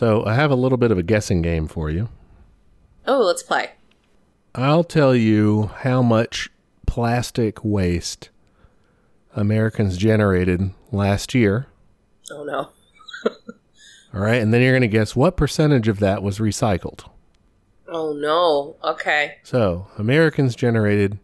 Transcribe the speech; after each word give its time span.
So 0.00 0.24
I 0.24 0.32
have 0.32 0.50
a 0.50 0.54
little 0.54 0.78
bit 0.78 0.90
of 0.90 0.96
a 0.96 1.02
guessing 1.02 1.42
game 1.42 1.68
for 1.68 1.90
you. 1.90 2.08
Oh, 3.06 3.18
let's 3.18 3.42
play. 3.42 3.72
I'll 4.54 4.82
tell 4.82 5.14
you 5.14 5.72
how 5.80 6.00
much 6.00 6.48
plastic 6.86 7.62
waste 7.62 8.30
Americans 9.36 9.98
generated 9.98 10.70
last 10.90 11.34
year. 11.34 11.66
Oh 12.30 12.44
no. 12.44 12.70
All 14.14 14.22
right. 14.22 14.40
And 14.40 14.54
then 14.54 14.62
you're 14.62 14.72
going 14.72 14.80
to 14.80 14.88
guess 14.88 15.14
what 15.14 15.36
percentage 15.36 15.86
of 15.86 15.98
that 15.98 16.22
was 16.22 16.38
recycled. 16.38 17.04
Oh 17.86 18.14
no. 18.14 18.76
Okay. 18.82 19.36
So 19.42 19.88
Americans 19.98 20.56
generated 20.56 21.18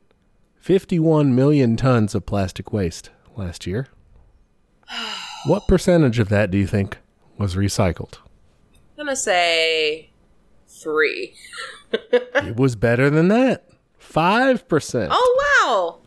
51 0.56 1.34
million 1.34 1.78
tons 1.78 2.14
of 2.14 2.26
plastic 2.26 2.74
waste 2.74 3.08
last 3.38 3.66
year. 3.66 3.88
What 5.46 5.68
percentage 5.68 6.18
of 6.18 6.28
that 6.28 6.50
do 6.50 6.58
you 6.58 6.66
think 6.66 6.98
was 7.38 7.54
recycled? 7.54 8.18
I'm 8.98 9.04
gonna 9.06 9.16
say 9.16 10.10
three. 10.68 11.34
It 11.92 12.56
was 12.56 12.76
better 12.76 13.10
than 13.10 13.28
that. 13.28 13.64
5%. 14.00 15.08
Oh 15.10 16.00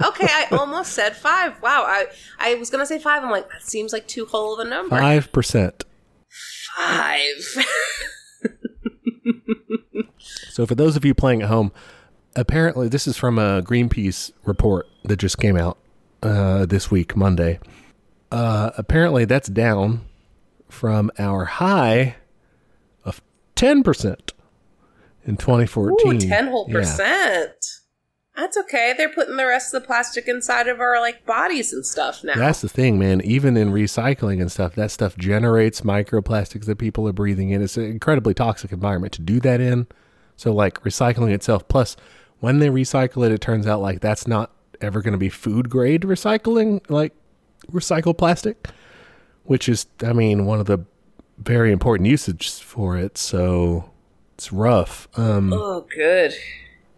wow. 0.00 0.08
Okay, 0.08 0.26
I 0.28 0.48
almost 0.52 0.92
said 0.92 1.16
five. 1.16 1.60
Wow, 1.62 1.84
I 1.86 2.06
I 2.38 2.54
was 2.56 2.68
gonna 2.70 2.86
say 2.86 2.98
five. 2.98 3.22
I'm 3.22 3.30
like, 3.30 3.48
that 3.48 3.62
seems 3.62 3.92
like 3.92 4.06
too 4.06 4.26
whole 4.26 4.54
of 4.54 4.66
a 4.66 4.68
number. 4.68 4.96
5%. 4.96 5.82
Five. 6.76 7.64
So, 10.54 10.66
for 10.66 10.76
those 10.76 10.94
of 10.94 11.04
you 11.04 11.14
playing 11.14 11.42
at 11.42 11.48
home, 11.48 11.72
apparently 12.36 12.86
this 12.86 13.08
is 13.08 13.16
from 13.16 13.40
a 13.40 13.60
Greenpeace 13.60 14.30
report 14.44 14.86
that 15.02 15.16
just 15.16 15.36
came 15.38 15.56
out 15.56 15.78
uh, 16.22 16.64
this 16.64 16.92
week, 16.92 17.16
Monday. 17.16 17.58
Uh, 18.30 18.70
apparently, 18.78 19.24
that's 19.24 19.48
down 19.48 20.02
from 20.68 21.10
our 21.18 21.44
high 21.44 22.14
10% 23.56 24.32
in 25.24 25.36
2014. 25.36 26.12
Ooh, 26.16 26.18
ten 26.20 26.48
whole 26.48 26.66
Yeah. 26.68 26.74
percent. 26.80 27.50
That's 28.36 28.56
okay. 28.56 28.94
They're 28.98 29.08
putting 29.10 29.36
the 29.36 29.46
rest 29.46 29.72
of 29.72 29.80
the 29.82 29.86
plastic 29.86 30.26
inside 30.26 30.66
of 30.66 30.80
our 30.80 31.00
like 31.00 31.24
bodies 31.24 31.72
and 31.72 31.86
stuff 31.86 32.24
now. 32.24 32.34
That's 32.34 32.60
the 32.62 32.68
thing, 32.68 32.98
man. 32.98 33.20
Even 33.20 33.56
in 33.56 33.70
recycling 33.70 34.40
and 34.40 34.50
stuff, 34.50 34.74
that 34.74 34.90
stuff 34.90 35.16
generates 35.16 35.82
microplastics 35.82 36.64
that 36.64 36.78
people 36.78 37.06
are 37.08 37.12
breathing 37.12 37.50
in. 37.50 37.62
It's 37.62 37.76
an 37.76 37.84
incredibly 37.84 38.34
toxic 38.34 38.72
environment 38.72 39.12
to 39.14 39.22
do 39.22 39.38
that 39.40 39.60
in. 39.60 39.86
So, 40.36 40.52
like 40.52 40.82
recycling 40.82 41.30
itself, 41.32 41.68
plus 41.68 41.96
when 42.40 42.58
they 42.58 42.68
recycle 42.68 43.24
it, 43.24 43.30
it 43.30 43.40
turns 43.40 43.68
out 43.68 43.80
like 43.80 44.00
that's 44.00 44.26
not 44.26 44.50
ever 44.80 45.00
going 45.00 45.12
to 45.12 45.18
be 45.18 45.28
food 45.28 45.70
grade 45.70 46.02
recycling, 46.02 46.80
like 46.90 47.12
recycled 47.70 48.18
plastic, 48.18 48.66
which 49.44 49.68
is, 49.68 49.86
I 50.02 50.12
mean, 50.12 50.44
one 50.44 50.58
of 50.58 50.66
the 50.66 50.78
very 51.38 51.72
important 51.72 52.08
usage 52.08 52.50
for 52.60 52.96
it. 52.96 53.18
So 53.18 53.90
it's 54.34 54.52
rough. 54.52 55.08
Um, 55.16 55.52
oh, 55.52 55.86
good. 55.94 56.34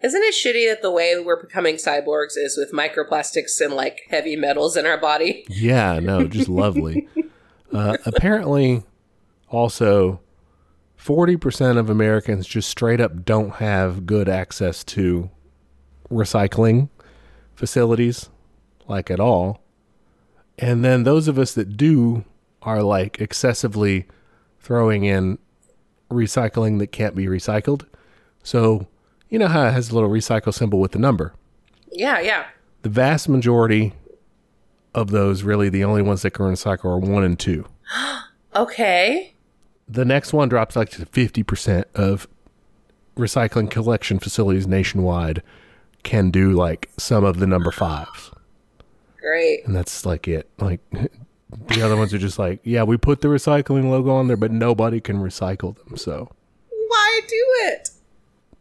Isn't 0.03 0.23
it 0.23 0.35
shitty 0.35 0.69
that 0.69 0.81
the 0.81 0.91
way 0.91 1.19
we're 1.19 1.41
becoming 1.41 1.75
cyborgs 1.75 2.37
is 2.37 2.55
with 2.57 2.71
microplastics 2.71 3.59
and 3.59 3.73
like 3.73 4.01
heavy 4.09 4.35
metals 4.35 4.77
in 4.77 4.85
our 4.85 4.97
body? 4.99 5.45
Yeah, 5.49 5.99
no, 5.99 6.27
just 6.27 6.49
lovely. 6.49 7.07
Uh, 7.73 7.97
apparently, 8.05 8.81
also, 9.49 10.21
40% 10.97 11.77
of 11.77 11.89
Americans 11.89 12.47
just 12.47 12.69
straight 12.69 13.01
up 13.01 13.25
don't 13.25 13.55
have 13.55 14.05
good 14.05 14.29
access 14.29 14.85
to 14.85 15.29
recycling 16.09 16.87
facilities, 17.55 18.29
like 18.87 19.11
at 19.11 19.19
all. 19.19 19.61
And 20.57 20.83
then 20.83 21.03
those 21.03 21.27
of 21.27 21.37
us 21.37 21.53
that 21.55 21.75
do 21.77 22.23
are 22.61 22.81
like 22.81 23.19
excessively 23.19 24.07
throwing 24.67 25.05
in 25.05 25.37
recycling 26.11 26.77
that 26.79 26.87
can't 26.91 27.15
be 27.15 27.25
recycled. 27.25 27.85
So, 28.43 28.85
you 29.29 29.39
know 29.39 29.47
how 29.47 29.67
it 29.67 29.71
has 29.71 29.89
a 29.91 29.93
little 29.95 30.09
recycle 30.09 30.53
symbol 30.53 30.81
with 30.81 30.91
the 30.91 30.99
number? 30.99 31.33
Yeah, 31.89 32.19
yeah. 32.19 32.47
the 32.81 32.89
vast 32.89 33.29
majority 33.29 33.93
of 34.93 35.11
those 35.11 35.43
really 35.43 35.69
the 35.69 35.85
only 35.85 36.01
ones 36.01 36.21
that 36.23 36.31
can 36.31 36.45
recycle 36.45 36.85
are 36.85 36.97
one 36.99 37.23
and 37.23 37.39
two 37.39 37.65
Okay. 38.55 39.33
the 39.87 40.03
next 40.05 40.33
one 40.33 40.49
drops 40.49 40.75
like 40.75 40.89
to 40.91 41.05
50% 41.05 41.85
of 41.95 42.27
recycling 43.15 43.69
collection 43.71 44.19
facilities 44.19 44.67
nationwide 44.67 45.41
can 46.03 46.29
do 46.29 46.51
like 46.51 46.89
some 46.97 47.23
of 47.23 47.37
the 47.39 47.47
number 47.47 47.71
fives 47.71 48.31
Great. 49.21 49.65
and 49.65 49.75
that's 49.75 50.05
like 50.05 50.27
it 50.27 50.49
like 50.59 50.81
the 51.67 51.81
other 51.81 51.95
ones 51.95 52.13
are 52.13 52.17
just 52.17 52.37
like 52.37 52.59
yeah 52.63 52.83
we 52.83 52.97
put 52.97 53.21
the 53.21 53.27
recycling 53.27 53.89
logo 53.89 54.11
on 54.11 54.27
there 54.27 54.37
but 54.37 54.51
nobody 54.51 54.99
can 54.99 55.17
recycle 55.17 55.75
them 55.85 55.95
so 55.97 56.29
Why 56.87 57.21
do 57.27 57.45
it? 57.69 57.89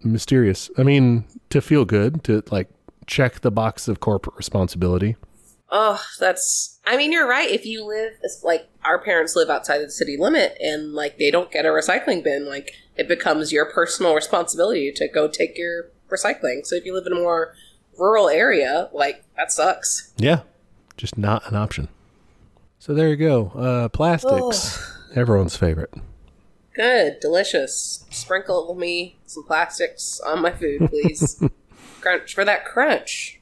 mysterious 0.02 0.70
i 0.78 0.82
mean 0.82 1.24
to 1.50 1.60
feel 1.60 1.84
good 1.84 2.22
to 2.24 2.42
like 2.50 2.68
check 3.06 3.40
the 3.40 3.50
box 3.50 3.88
of 3.88 4.00
corporate 4.00 4.36
responsibility 4.36 5.16
Oh, 5.68 6.00
that's. 6.20 6.78
I 6.86 6.96
mean, 6.96 7.10
you're 7.10 7.26
right. 7.28 7.50
If 7.50 7.66
you 7.66 7.84
live, 7.84 8.12
like 8.44 8.68
our 8.84 9.00
parents 9.02 9.34
live 9.34 9.50
outside 9.50 9.80
of 9.80 9.88
the 9.88 9.90
city 9.90 10.16
limit, 10.16 10.56
and 10.60 10.94
like 10.94 11.18
they 11.18 11.28
don't 11.32 11.50
get 11.50 11.66
a 11.66 11.70
recycling 11.70 12.22
bin, 12.22 12.46
like 12.48 12.70
it 12.96 13.08
becomes 13.08 13.50
your 13.50 13.64
personal 13.66 14.14
responsibility 14.14 14.92
to 14.92 15.08
go 15.08 15.26
take 15.26 15.58
your 15.58 15.90
recycling. 16.08 16.64
So 16.64 16.76
if 16.76 16.84
you 16.84 16.94
live 16.94 17.04
in 17.06 17.12
a 17.12 17.16
more 17.20 17.52
rural 17.98 18.28
area, 18.28 18.88
like 18.92 19.24
that 19.36 19.50
sucks. 19.50 20.12
Yeah, 20.16 20.42
just 20.96 21.18
not 21.18 21.42
an 21.50 21.56
option. 21.56 21.88
So 22.78 22.94
there 22.94 23.08
you 23.08 23.16
go. 23.16 23.48
Uh, 23.48 23.88
plastics, 23.88 24.92
everyone's 25.14 25.56
favorite. 25.56 25.92
Good, 26.74 27.20
delicious. 27.20 28.04
Sprinkle 28.10 28.74
me 28.74 29.16
some 29.26 29.44
plastics 29.44 30.20
on 30.20 30.42
my 30.42 30.52
food, 30.52 30.88
please. 30.90 31.42
crunch 32.00 32.34
for 32.34 32.44
that 32.44 32.64
crunch. 32.64 33.40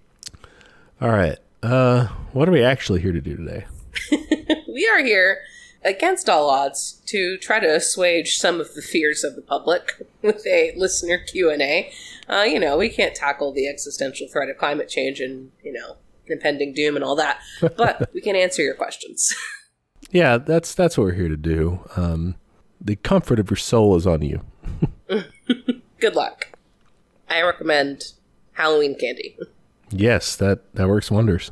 All 1.00 1.10
right. 1.10 1.38
Uh, 1.62 2.06
what 2.32 2.48
are 2.48 2.52
we 2.52 2.62
actually 2.62 3.00
here 3.00 3.12
to 3.12 3.20
do 3.20 3.36
today? 3.36 3.66
We 4.74 4.88
are 4.88 5.04
here 5.04 5.42
against 5.84 6.28
all 6.28 6.50
odds 6.50 7.00
to 7.06 7.36
try 7.38 7.60
to 7.60 7.76
assuage 7.76 8.38
some 8.38 8.60
of 8.60 8.74
the 8.74 8.82
fears 8.82 9.22
of 9.22 9.36
the 9.36 9.40
public 9.40 10.04
with 10.22 10.44
a 10.48 10.74
listener 10.76 11.18
Q 11.18 11.48
and 11.48 11.62
A. 11.62 11.92
Uh, 12.28 12.42
you 12.42 12.58
know, 12.58 12.76
we 12.76 12.88
can't 12.88 13.14
tackle 13.14 13.52
the 13.52 13.68
existential 13.68 14.26
threat 14.26 14.48
of 14.48 14.58
climate 14.58 14.88
change 14.88 15.20
and 15.20 15.52
you 15.62 15.72
know 15.72 15.96
impending 16.26 16.72
doom 16.74 16.96
and 16.96 17.04
all 17.04 17.16
that, 17.16 17.40
but 17.76 18.10
we 18.14 18.20
can 18.20 18.36
answer 18.36 18.62
your 18.62 18.74
questions. 18.74 19.34
Yeah, 20.10 20.36
that's 20.38 20.74
that's 20.74 20.96
what 20.96 21.04
we're 21.04 21.14
here 21.14 21.28
to 21.28 21.36
do. 21.36 21.80
Um, 21.96 22.36
the 22.80 22.94
comfort 22.94 23.40
of 23.40 23.50
your 23.50 23.56
soul 23.56 23.96
is 23.96 24.06
on 24.06 24.22
you. 24.22 24.42
Good 25.98 26.14
luck. 26.14 26.52
I 27.28 27.42
recommend 27.42 28.12
Halloween 28.52 28.96
candy. 28.96 29.36
Yes, 29.90 30.36
that 30.36 30.72
that 30.74 30.88
works 30.88 31.10
wonders. 31.10 31.50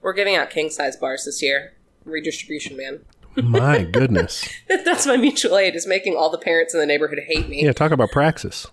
We're 0.00 0.14
giving 0.14 0.34
out 0.34 0.50
king 0.50 0.70
size 0.70 0.96
bars 0.96 1.24
this 1.24 1.40
year. 1.42 1.74
Redistribution, 2.04 2.76
man. 2.76 3.04
My 3.36 3.82
goodness. 3.92 4.48
That's 4.68 5.06
my 5.06 5.16
mutual 5.16 5.56
aid 5.56 5.76
is 5.76 5.86
making 5.86 6.16
all 6.16 6.30
the 6.30 6.38
parents 6.38 6.74
in 6.74 6.80
the 6.80 6.86
neighborhood 6.86 7.20
hate 7.28 7.48
me. 7.48 7.64
Yeah, 7.64 7.72
talk 7.72 7.92
about 7.92 8.10
praxis. 8.10 8.66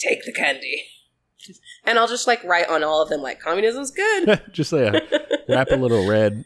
Take 0.00 0.24
the 0.24 0.32
candy. 0.34 0.82
And 1.86 1.98
I'll 1.98 2.08
just 2.08 2.26
like 2.26 2.42
write 2.44 2.68
on 2.68 2.82
all 2.82 3.00
of 3.00 3.08
them 3.08 3.22
like 3.22 3.40
communism's 3.40 3.92
good. 3.92 4.42
Just 4.52 4.72
uh, 4.72 5.00
wrap 5.48 5.68
a 5.70 5.76
little 5.76 6.06
red 6.06 6.44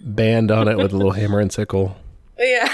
band 0.00 0.50
on 0.50 0.66
it 0.68 0.76
with 0.76 0.92
a 0.92 0.96
little 0.96 1.12
hammer 1.12 1.40
and 1.40 1.52
sickle. 1.52 1.96
yeah. 2.38 2.68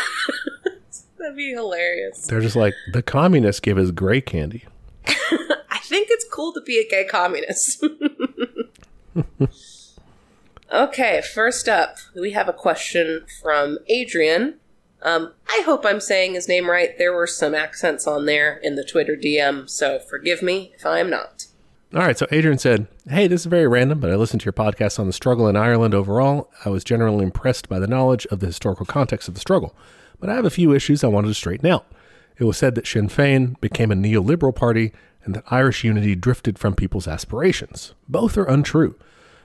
That'd 1.18 1.36
be 1.36 1.52
hilarious. 1.52 2.26
They're 2.26 2.42
just 2.42 2.56
like 2.56 2.74
the 2.92 3.02
communists 3.02 3.60
give 3.60 3.78
us 3.78 3.90
gray 3.90 4.20
candy. 4.20 4.66
I 5.06 5.78
think 5.82 6.08
it's 6.10 6.26
cool 6.30 6.52
to 6.52 6.60
be 6.60 6.78
a 6.78 6.86
gay 6.86 7.04
communist. 7.06 7.82
okay, 10.72 11.22
first 11.22 11.66
up, 11.66 11.96
we 12.14 12.32
have 12.32 12.46
a 12.48 12.52
question 12.52 13.24
from 13.42 13.78
Adrian. 13.88 14.56
Um, 15.00 15.32
I 15.48 15.62
hope 15.64 15.86
I'm 15.86 16.00
saying 16.00 16.34
his 16.34 16.46
name 16.48 16.68
right. 16.68 16.96
There 16.98 17.14
were 17.14 17.26
some 17.26 17.54
accents 17.54 18.06
on 18.06 18.26
there 18.26 18.58
in 18.62 18.74
the 18.74 18.84
Twitter 18.84 19.16
DM, 19.16 19.68
so 19.68 19.98
forgive 19.98 20.42
me 20.42 20.72
if 20.76 20.84
I 20.84 20.98
am 20.98 21.08
not. 21.08 21.46
All 21.94 22.00
right, 22.00 22.18
so 22.18 22.26
Adrian 22.32 22.58
said, 22.58 22.88
Hey, 23.08 23.28
this 23.28 23.42
is 23.42 23.46
very 23.46 23.68
random, 23.68 24.00
but 24.00 24.10
I 24.10 24.16
listened 24.16 24.40
to 24.40 24.46
your 24.46 24.52
podcast 24.52 24.98
on 24.98 25.06
the 25.06 25.12
struggle 25.12 25.46
in 25.46 25.54
Ireland 25.54 25.94
overall. 25.94 26.50
I 26.64 26.68
was 26.68 26.82
generally 26.82 27.22
impressed 27.22 27.68
by 27.68 27.78
the 27.78 27.86
knowledge 27.86 28.26
of 28.32 28.40
the 28.40 28.46
historical 28.46 28.84
context 28.84 29.28
of 29.28 29.34
the 29.34 29.40
struggle, 29.40 29.76
but 30.18 30.28
I 30.28 30.34
have 30.34 30.44
a 30.44 30.50
few 30.50 30.74
issues 30.74 31.04
I 31.04 31.08
wanted 31.08 31.28
to 31.28 31.34
straighten 31.34 31.70
out. 31.70 31.86
It 32.36 32.44
was 32.44 32.56
said 32.56 32.74
that 32.74 32.88
Sinn 32.88 33.06
Féin 33.06 33.60
became 33.60 33.92
a 33.92 33.94
neoliberal 33.94 34.52
party 34.52 34.92
and 35.22 35.36
that 35.36 35.44
Irish 35.52 35.84
unity 35.84 36.16
drifted 36.16 36.58
from 36.58 36.74
people's 36.74 37.06
aspirations. 37.06 37.94
Both 38.08 38.36
are 38.36 38.44
untrue. 38.44 38.96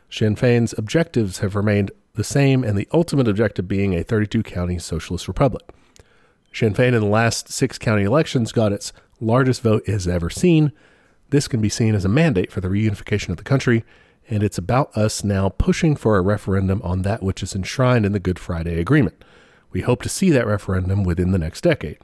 Sinn 0.10 0.36
Féin's 0.36 0.74
objectives 0.76 1.40
have 1.40 1.56
remained 1.56 1.92
the 2.16 2.24
same, 2.24 2.64
and 2.64 2.76
the 2.76 2.88
ultimate 2.92 3.28
objective 3.28 3.68
being 3.68 3.94
a 3.94 4.04
32 4.04 4.42
county 4.42 4.80
socialist 4.80 5.28
republic. 5.28 5.70
Sinn 6.52 6.74
Féin 6.74 6.94
in 6.94 7.02
the 7.02 7.06
last 7.06 7.50
six 7.50 7.78
county 7.78 8.06
elections 8.06 8.52
got 8.52 8.74
its 8.74 8.92
largest 9.22 9.62
vote 9.62 9.84
it 9.86 9.92
has 9.92 10.08
ever 10.08 10.32
seen. 10.32 10.72
This 11.30 11.48
can 11.48 11.62
be 11.62 11.70
seen 11.70 11.94
as 11.94 12.06
a 12.06 12.10
mandate 12.10 12.52
for 12.52 12.62
the 12.62 12.68
reunification 12.68 13.30
of 13.30 13.38
the 13.38 13.44
country, 13.44 13.86
and 14.30 14.42
it's 14.42 14.58
about 14.58 14.96
us 14.98 15.24
now 15.24 15.50
pushing 15.50 15.96
for 15.96 16.18
a 16.18 16.22
referendum 16.22 16.82
on 16.84 17.04
that 17.04 17.22
which 17.22 17.44
is 17.44 17.56
enshrined 17.56 18.06
in 18.06 18.14
the 18.14 18.20
Good 18.20 18.40
Friday 18.40 18.80
Agreement. 18.80 19.24
We 19.72 19.82
hope 19.82 20.02
to 20.04 20.10
see 20.10 20.32
that 20.32 20.48
referendum 20.48 21.04
within 21.04 21.32
the 21.32 21.38
next 21.38 21.62
decade. 21.62 21.98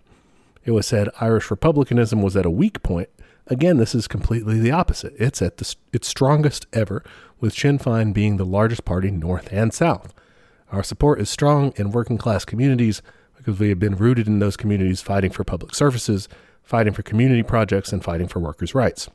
It 0.63 0.71
was 0.71 0.85
said 0.85 1.09
Irish 1.19 1.49
republicanism 1.49 2.21
was 2.21 2.35
at 2.35 2.45
a 2.45 2.51
weak 2.51 2.83
point. 2.83 3.09
Again, 3.47 3.77
this 3.77 3.95
is 3.95 4.07
completely 4.07 4.59
the 4.59 4.71
opposite. 4.71 5.13
It's 5.17 5.41
at 5.41 5.57
the, 5.57 5.75
its 5.93 6.07
strongest 6.07 6.67
ever, 6.73 7.03
with 7.39 7.53
Sinn 7.53 7.79
Féin 7.79 8.13
being 8.13 8.37
the 8.37 8.45
largest 8.45 8.85
party 8.85 9.11
north 9.11 9.47
and 9.51 9.73
south. 9.73 10.13
Our 10.71 10.83
support 10.83 11.19
is 11.19 11.29
strong 11.29 11.73
in 11.75 11.91
working 11.91 12.17
class 12.17 12.45
communities 12.45 13.01
because 13.37 13.59
we 13.59 13.69
have 13.69 13.79
been 13.79 13.95
rooted 13.95 14.27
in 14.27 14.39
those 14.39 14.57
communities 14.57 15.01
fighting 15.01 15.31
for 15.31 15.43
public 15.43 15.75
services, 15.75 16.27
fighting 16.65 16.93
for 16.93 17.03
community 17.03 17.43
projects, 17.43 17.93
and 17.93 18.03
fighting 18.03 18.27
for 18.27 18.39
workers' 18.39 18.75
rights. 18.75 19.09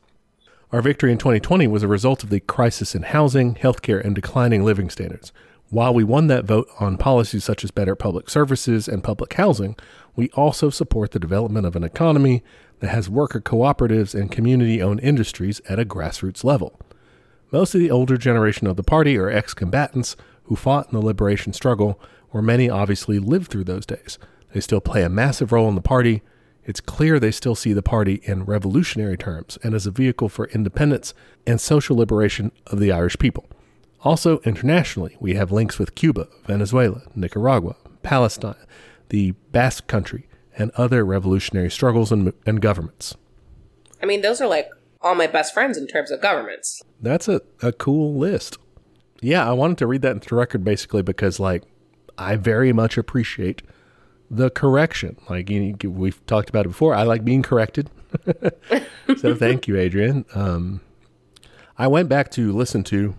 Our 0.71 0.81
victory 0.81 1.11
in 1.11 1.17
2020 1.17 1.67
was 1.67 1.83
a 1.83 1.87
result 1.87 2.23
of 2.23 2.29
the 2.29 2.39
crisis 2.39 2.95
in 2.95 3.03
housing, 3.03 3.55
healthcare, 3.55 4.03
and 4.03 4.15
declining 4.15 4.63
living 4.63 4.89
standards. 4.89 5.33
While 5.69 5.93
we 5.93 6.03
won 6.03 6.27
that 6.27 6.45
vote 6.45 6.67
on 6.79 6.97
policies 6.97 7.43
such 7.43 7.63
as 7.63 7.71
better 7.71 7.95
public 7.95 8.29
services 8.29 8.87
and 8.87 9.03
public 9.03 9.33
housing, 9.33 9.75
we 10.15 10.29
also 10.29 10.69
support 10.69 11.11
the 11.11 11.19
development 11.19 11.65
of 11.65 11.75
an 11.75 11.83
economy 11.83 12.43
that 12.79 12.89
has 12.89 13.09
worker 13.09 13.39
cooperatives 13.39 14.19
and 14.19 14.31
community 14.31 14.81
owned 14.81 14.99
industries 15.01 15.61
at 15.69 15.79
a 15.79 15.85
grassroots 15.85 16.43
level. 16.43 16.79
Most 17.51 17.75
of 17.75 17.81
the 17.81 17.91
older 17.91 18.17
generation 18.17 18.67
of 18.67 18.75
the 18.77 18.83
party 18.83 19.17
are 19.17 19.29
ex 19.29 19.53
combatants 19.53 20.15
who 20.43 20.55
fought 20.55 20.87
in 20.91 20.99
the 20.99 21.05
liberation 21.05 21.53
struggle, 21.53 21.99
where 22.29 22.43
many 22.43 22.69
obviously 22.69 23.19
lived 23.19 23.51
through 23.51 23.65
those 23.65 23.85
days. 23.85 24.17
They 24.53 24.59
still 24.59 24.81
play 24.81 25.03
a 25.03 25.09
massive 25.09 25.51
role 25.51 25.69
in 25.69 25.75
the 25.75 25.81
party. 25.81 26.21
It's 26.63 26.79
clear 26.79 27.19
they 27.19 27.31
still 27.31 27.55
see 27.55 27.73
the 27.73 27.81
party 27.81 28.21
in 28.23 28.45
revolutionary 28.45 29.17
terms 29.17 29.57
and 29.63 29.73
as 29.73 29.87
a 29.87 29.91
vehicle 29.91 30.29
for 30.29 30.45
independence 30.49 31.13
and 31.47 31.59
social 31.59 31.97
liberation 31.97 32.51
of 32.67 32.79
the 32.79 32.91
Irish 32.91 33.17
people. 33.17 33.49
Also, 34.01 34.39
internationally, 34.39 35.17
we 35.19 35.35
have 35.35 35.51
links 35.51 35.79
with 35.79 35.95
Cuba, 35.95 36.27
Venezuela, 36.45 37.03
Nicaragua, 37.15 37.75
Palestine, 38.03 38.55
the 39.09 39.31
Basque 39.51 39.87
Country, 39.87 40.27
and 40.57 40.71
other 40.71 41.05
revolutionary 41.05 41.69
struggles 41.69 42.11
and, 42.11 42.33
and 42.45 42.61
governments. 42.61 43.15
I 44.01 44.05
mean, 44.05 44.21
those 44.21 44.41
are 44.41 44.47
like 44.47 44.69
all 45.01 45.15
my 45.15 45.27
best 45.27 45.53
friends 45.53 45.77
in 45.77 45.87
terms 45.87 46.11
of 46.11 46.21
governments. 46.21 46.81
That's 47.01 47.27
a, 47.27 47.41
a 47.61 47.71
cool 47.71 48.15
list. 48.15 48.57
Yeah, 49.21 49.47
I 49.47 49.53
wanted 49.53 49.77
to 49.79 49.87
read 49.87 50.01
that 50.01 50.11
into 50.11 50.29
the 50.29 50.35
record 50.35 50.63
basically 50.63 51.03
because, 51.03 51.39
like, 51.39 51.63
I 52.17 52.35
very 52.35 52.73
much 52.73 52.97
appreciate 52.97 53.61
the 54.31 54.49
correction. 54.49 55.17
Like, 55.29 55.49
you 55.49 55.77
know, 55.83 55.89
we've 55.89 56.25
talked 56.25 56.49
about 56.49 56.65
it 56.65 56.69
before. 56.69 56.95
I 56.95 57.03
like 57.03 57.25
being 57.25 57.43
corrected. 57.43 57.89
so 59.17 59.35
thank 59.35 59.67
you, 59.67 59.77
Adrian. 59.77 60.25
Um, 60.33 60.79
I 61.77 61.87
went 61.87 62.07
back 62.07 62.31
to 62.31 62.53
listen 62.53 62.83
to 62.85 63.15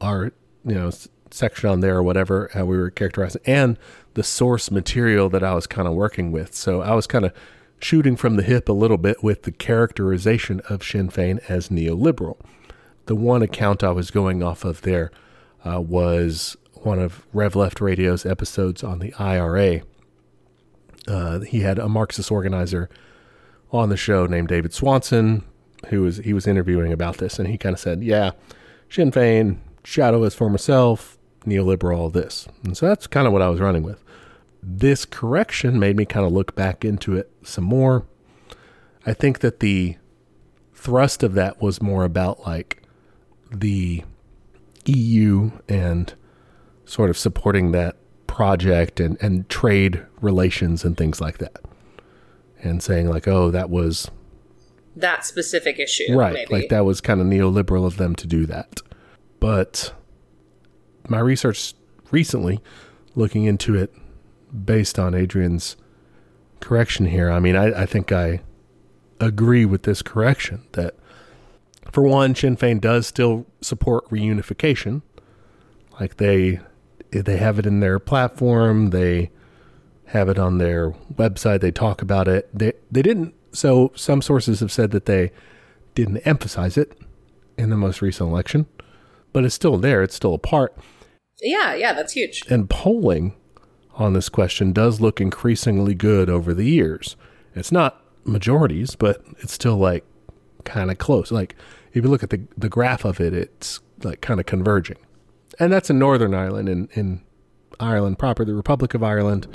our, 0.00 0.32
you 0.64 0.74
know, 0.74 0.90
section 1.30 1.68
on 1.68 1.80
there 1.80 1.96
or 1.96 2.02
whatever, 2.02 2.50
how 2.54 2.64
we 2.64 2.78
were 2.78 2.90
characterizing, 2.90 3.42
and 3.44 3.78
the 4.14 4.22
source 4.22 4.70
material 4.70 5.28
that 5.28 5.44
I 5.44 5.54
was 5.54 5.66
kind 5.66 5.86
of 5.86 5.94
working 5.94 6.32
with. 6.32 6.54
So 6.54 6.80
I 6.80 6.94
was 6.94 7.06
kind 7.06 7.26
of 7.26 7.32
shooting 7.78 8.16
from 8.16 8.36
the 8.36 8.42
hip 8.42 8.68
a 8.68 8.72
little 8.72 8.96
bit 8.96 9.22
with 9.22 9.42
the 9.42 9.52
characterization 9.52 10.60
of 10.70 10.82
Sinn 10.82 11.10
Féin 11.10 11.38
as 11.48 11.68
neoliberal. 11.68 12.38
The 13.06 13.16
one 13.16 13.42
account 13.42 13.84
I 13.84 13.90
was 13.90 14.10
going 14.10 14.42
off 14.42 14.64
of 14.64 14.80
there 14.80 15.10
uh, 15.66 15.80
was 15.80 16.56
one 16.72 16.98
of 16.98 17.26
Rev 17.34 17.54
Left 17.54 17.80
Radio's 17.82 18.24
episodes 18.24 18.82
on 18.82 19.00
the 19.00 19.12
IRA. 19.18 19.82
Uh, 21.06 21.40
he 21.40 21.60
had 21.60 21.78
a 21.78 21.88
Marxist 21.88 22.30
organizer 22.30 22.88
on 23.70 23.88
the 23.88 23.96
show 23.96 24.26
named 24.26 24.48
David 24.48 24.72
Swanson, 24.72 25.44
who 25.88 26.02
was 26.02 26.18
he 26.18 26.32
was 26.32 26.46
interviewing 26.46 26.92
about 26.92 27.18
this, 27.18 27.38
and 27.38 27.48
he 27.48 27.58
kind 27.58 27.74
of 27.74 27.80
said, 27.80 28.02
"Yeah, 28.02 28.30
Sinn 28.88 29.10
Féin, 29.10 29.58
shadow 29.84 30.22
his 30.22 30.34
former 30.34 30.58
self, 30.58 31.18
neoliberal, 31.44 32.12
this," 32.12 32.48
and 32.62 32.76
so 32.76 32.86
that's 32.86 33.06
kind 33.06 33.26
of 33.26 33.32
what 33.32 33.42
I 33.42 33.48
was 33.48 33.60
running 33.60 33.82
with. 33.82 34.02
This 34.62 35.04
correction 35.04 35.78
made 35.78 35.96
me 35.96 36.06
kind 36.06 36.24
of 36.24 36.32
look 36.32 36.54
back 36.54 36.84
into 36.84 37.16
it 37.16 37.30
some 37.42 37.64
more. 37.64 38.06
I 39.04 39.12
think 39.12 39.40
that 39.40 39.60
the 39.60 39.96
thrust 40.72 41.22
of 41.22 41.34
that 41.34 41.60
was 41.60 41.82
more 41.82 42.04
about 42.04 42.46
like 42.46 42.82
the 43.50 44.04
EU 44.86 45.50
and 45.68 46.14
sort 46.84 47.10
of 47.10 47.18
supporting 47.18 47.72
that 47.72 47.96
project 48.34 48.98
and, 48.98 49.16
and 49.22 49.48
trade 49.48 50.04
relations 50.20 50.84
and 50.84 50.96
things 50.96 51.20
like 51.20 51.38
that. 51.38 51.60
And 52.64 52.82
saying 52.82 53.08
like, 53.08 53.28
oh, 53.28 53.52
that 53.52 53.70
was 53.70 54.10
that 54.96 55.24
specific 55.24 55.78
issue. 55.78 56.16
Right. 56.16 56.34
Maybe. 56.34 56.52
Like 56.52 56.68
that 56.70 56.84
was 56.84 57.00
kind 57.00 57.20
of 57.20 57.28
neoliberal 57.28 57.86
of 57.86 57.96
them 57.96 58.16
to 58.16 58.26
do 58.26 58.44
that. 58.46 58.80
But 59.38 59.94
my 61.08 61.20
research 61.20 61.74
recently, 62.10 62.60
looking 63.14 63.44
into 63.44 63.76
it 63.76 63.94
based 64.64 64.98
on 64.98 65.14
Adrian's 65.14 65.76
correction 66.58 67.06
here, 67.06 67.30
I 67.30 67.38
mean, 67.38 67.54
I, 67.54 67.82
I 67.82 67.86
think 67.86 68.10
I 68.10 68.40
agree 69.20 69.64
with 69.64 69.84
this 69.84 70.02
correction 70.02 70.66
that 70.72 70.96
for 71.92 72.02
one, 72.02 72.34
Sinn 72.34 72.56
Féin 72.56 72.80
does 72.80 73.06
still 73.06 73.46
support 73.60 74.10
reunification. 74.10 75.02
Like 76.00 76.16
they 76.16 76.58
they 77.20 77.36
have 77.36 77.58
it 77.58 77.66
in 77.66 77.80
their 77.80 77.98
platform, 77.98 78.90
they 78.90 79.30
have 80.06 80.28
it 80.28 80.38
on 80.38 80.58
their 80.58 80.90
website, 81.14 81.60
they 81.60 81.70
talk 81.70 82.02
about 82.02 82.28
it. 82.28 82.48
They 82.56 82.72
they 82.90 83.02
didn't 83.02 83.34
so 83.52 83.92
some 83.94 84.22
sources 84.22 84.60
have 84.60 84.72
said 84.72 84.90
that 84.90 85.06
they 85.06 85.32
didn't 85.94 86.18
emphasize 86.18 86.76
it 86.76 86.98
in 87.56 87.70
the 87.70 87.76
most 87.76 88.02
recent 88.02 88.28
election, 88.28 88.66
but 89.32 89.44
it's 89.44 89.54
still 89.54 89.78
there, 89.78 90.02
it's 90.02 90.14
still 90.14 90.34
a 90.34 90.38
part. 90.38 90.76
Yeah, 91.40 91.74
yeah, 91.74 91.92
that's 91.92 92.12
huge. 92.12 92.42
And 92.48 92.68
polling 92.68 93.34
on 93.94 94.12
this 94.12 94.28
question 94.28 94.72
does 94.72 95.00
look 95.00 95.20
increasingly 95.20 95.94
good 95.94 96.28
over 96.28 96.52
the 96.52 96.64
years. 96.64 97.16
It's 97.54 97.70
not 97.70 98.02
majorities, 98.24 98.96
but 98.96 99.22
it's 99.38 99.52
still 99.52 99.76
like 99.76 100.04
kind 100.64 100.90
of 100.90 100.98
close. 100.98 101.30
Like 101.30 101.54
if 101.92 102.04
you 102.04 102.10
look 102.10 102.22
at 102.22 102.30
the 102.30 102.42
the 102.56 102.68
graph 102.68 103.04
of 103.04 103.20
it, 103.20 103.32
it's 103.32 103.80
like 104.02 104.20
kind 104.20 104.40
of 104.40 104.46
converging, 104.46 104.98
and 105.58 105.72
that's 105.72 105.90
in 105.90 105.98
Northern 105.98 106.34
Ireland. 106.34 106.68
In 106.68 106.88
in 106.94 107.22
Ireland 107.80 108.18
proper, 108.18 108.44
the 108.44 108.54
Republic 108.54 108.94
of 108.94 109.02
Ireland, 109.02 109.46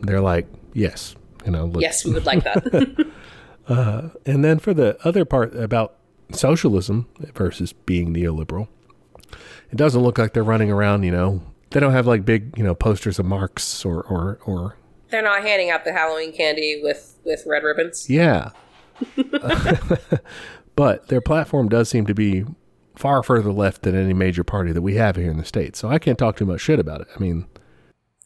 they're 0.00 0.20
like 0.20 0.46
yes, 0.72 1.16
you 1.44 1.52
know. 1.52 1.66
Look. 1.66 1.82
Yes, 1.82 2.04
we 2.04 2.12
would 2.12 2.26
like 2.26 2.44
that. 2.44 3.06
uh, 3.68 4.08
and 4.24 4.44
then 4.44 4.58
for 4.58 4.74
the 4.74 4.98
other 5.04 5.24
part 5.24 5.54
about 5.54 5.96
socialism 6.32 7.08
versus 7.34 7.72
being 7.72 8.12
neoliberal, 8.12 8.68
it 9.70 9.76
doesn't 9.76 10.02
look 10.02 10.18
like 10.18 10.32
they're 10.32 10.44
running 10.44 10.70
around. 10.70 11.02
You 11.02 11.12
know, 11.12 11.42
they 11.70 11.80
don't 11.80 11.92
have 11.92 12.06
like 12.06 12.24
big 12.24 12.56
you 12.56 12.64
know 12.64 12.74
posters 12.74 13.18
of 13.18 13.26
Marx 13.26 13.84
or 13.84 14.02
or 14.02 14.38
or. 14.44 14.76
They're 15.08 15.22
not 15.22 15.42
handing 15.42 15.70
out 15.70 15.84
the 15.84 15.92
Halloween 15.92 16.32
candy 16.32 16.80
with 16.82 17.18
with 17.24 17.44
red 17.46 17.62
ribbons. 17.62 18.10
Yeah. 18.10 18.50
but 20.76 21.08
their 21.08 21.20
platform 21.20 21.68
does 21.68 21.88
seem 21.88 22.06
to 22.06 22.14
be 22.14 22.44
far 22.96 23.22
further 23.22 23.52
left 23.52 23.82
than 23.82 23.94
any 23.94 24.14
major 24.14 24.44
party 24.44 24.72
that 24.72 24.82
we 24.82 24.94
have 24.96 25.16
here 25.16 25.30
in 25.30 25.36
the 25.36 25.44
States. 25.44 25.78
So 25.78 25.88
I 25.88 25.98
can't 25.98 26.18
talk 26.18 26.36
too 26.36 26.46
much 26.46 26.60
shit 26.60 26.78
about 26.78 27.02
it. 27.02 27.08
I 27.14 27.18
mean, 27.18 27.46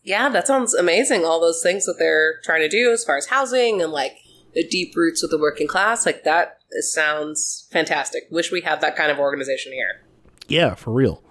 yeah, 0.03 0.29
that 0.29 0.47
sounds 0.47 0.75
amazing. 0.75 1.25
All 1.25 1.41
those 1.41 1.62
things 1.62 1.85
that 1.87 1.97
they're 1.99 2.41
trying 2.43 2.62
to 2.62 2.69
do 2.69 2.93
as 2.93 3.05
far 3.05 3.17
as 3.17 3.27
housing 3.27 3.83
and 3.83 3.93
like 3.93 4.17
the 4.55 4.67
deep 4.67 4.97
roots 4.97 5.23
with 5.23 5.31
the 5.31 5.39
working 5.39 5.67
class, 5.67 6.07
like 6.07 6.25
that 6.25 6.59
sounds 6.81 7.69
fantastic. 7.71 8.25
Wish 8.31 8.50
we 8.50 8.62
had 8.62 8.81
that 8.81 8.97
kind 8.97 9.11
of 9.11 9.19
organization 9.19 9.73
here. 9.73 10.03
Yeah, 10.49 10.75
for 10.75 10.93
real. 10.93 11.23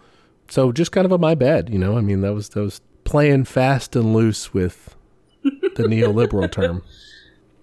So 0.50 0.72
just 0.72 0.92
kind 0.92 1.06
of 1.06 1.12
a 1.12 1.18
my 1.18 1.36
bad, 1.36 1.70
you 1.70 1.80
know. 1.80 1.98
I 1.98 2.02
mean, 2.02 2.22
that 2.22 2.34
was 2.34 2.50
that 2.50 2.62
was 2.62 2.82
playing 3.04 3.46
fast 3.46 3.96
and 3.96 4.14
loose 4.14 4.54
with 4.54 4.96
the 5.44 5.50
neoliberal 5.90 6.52
term. 6.52 6.84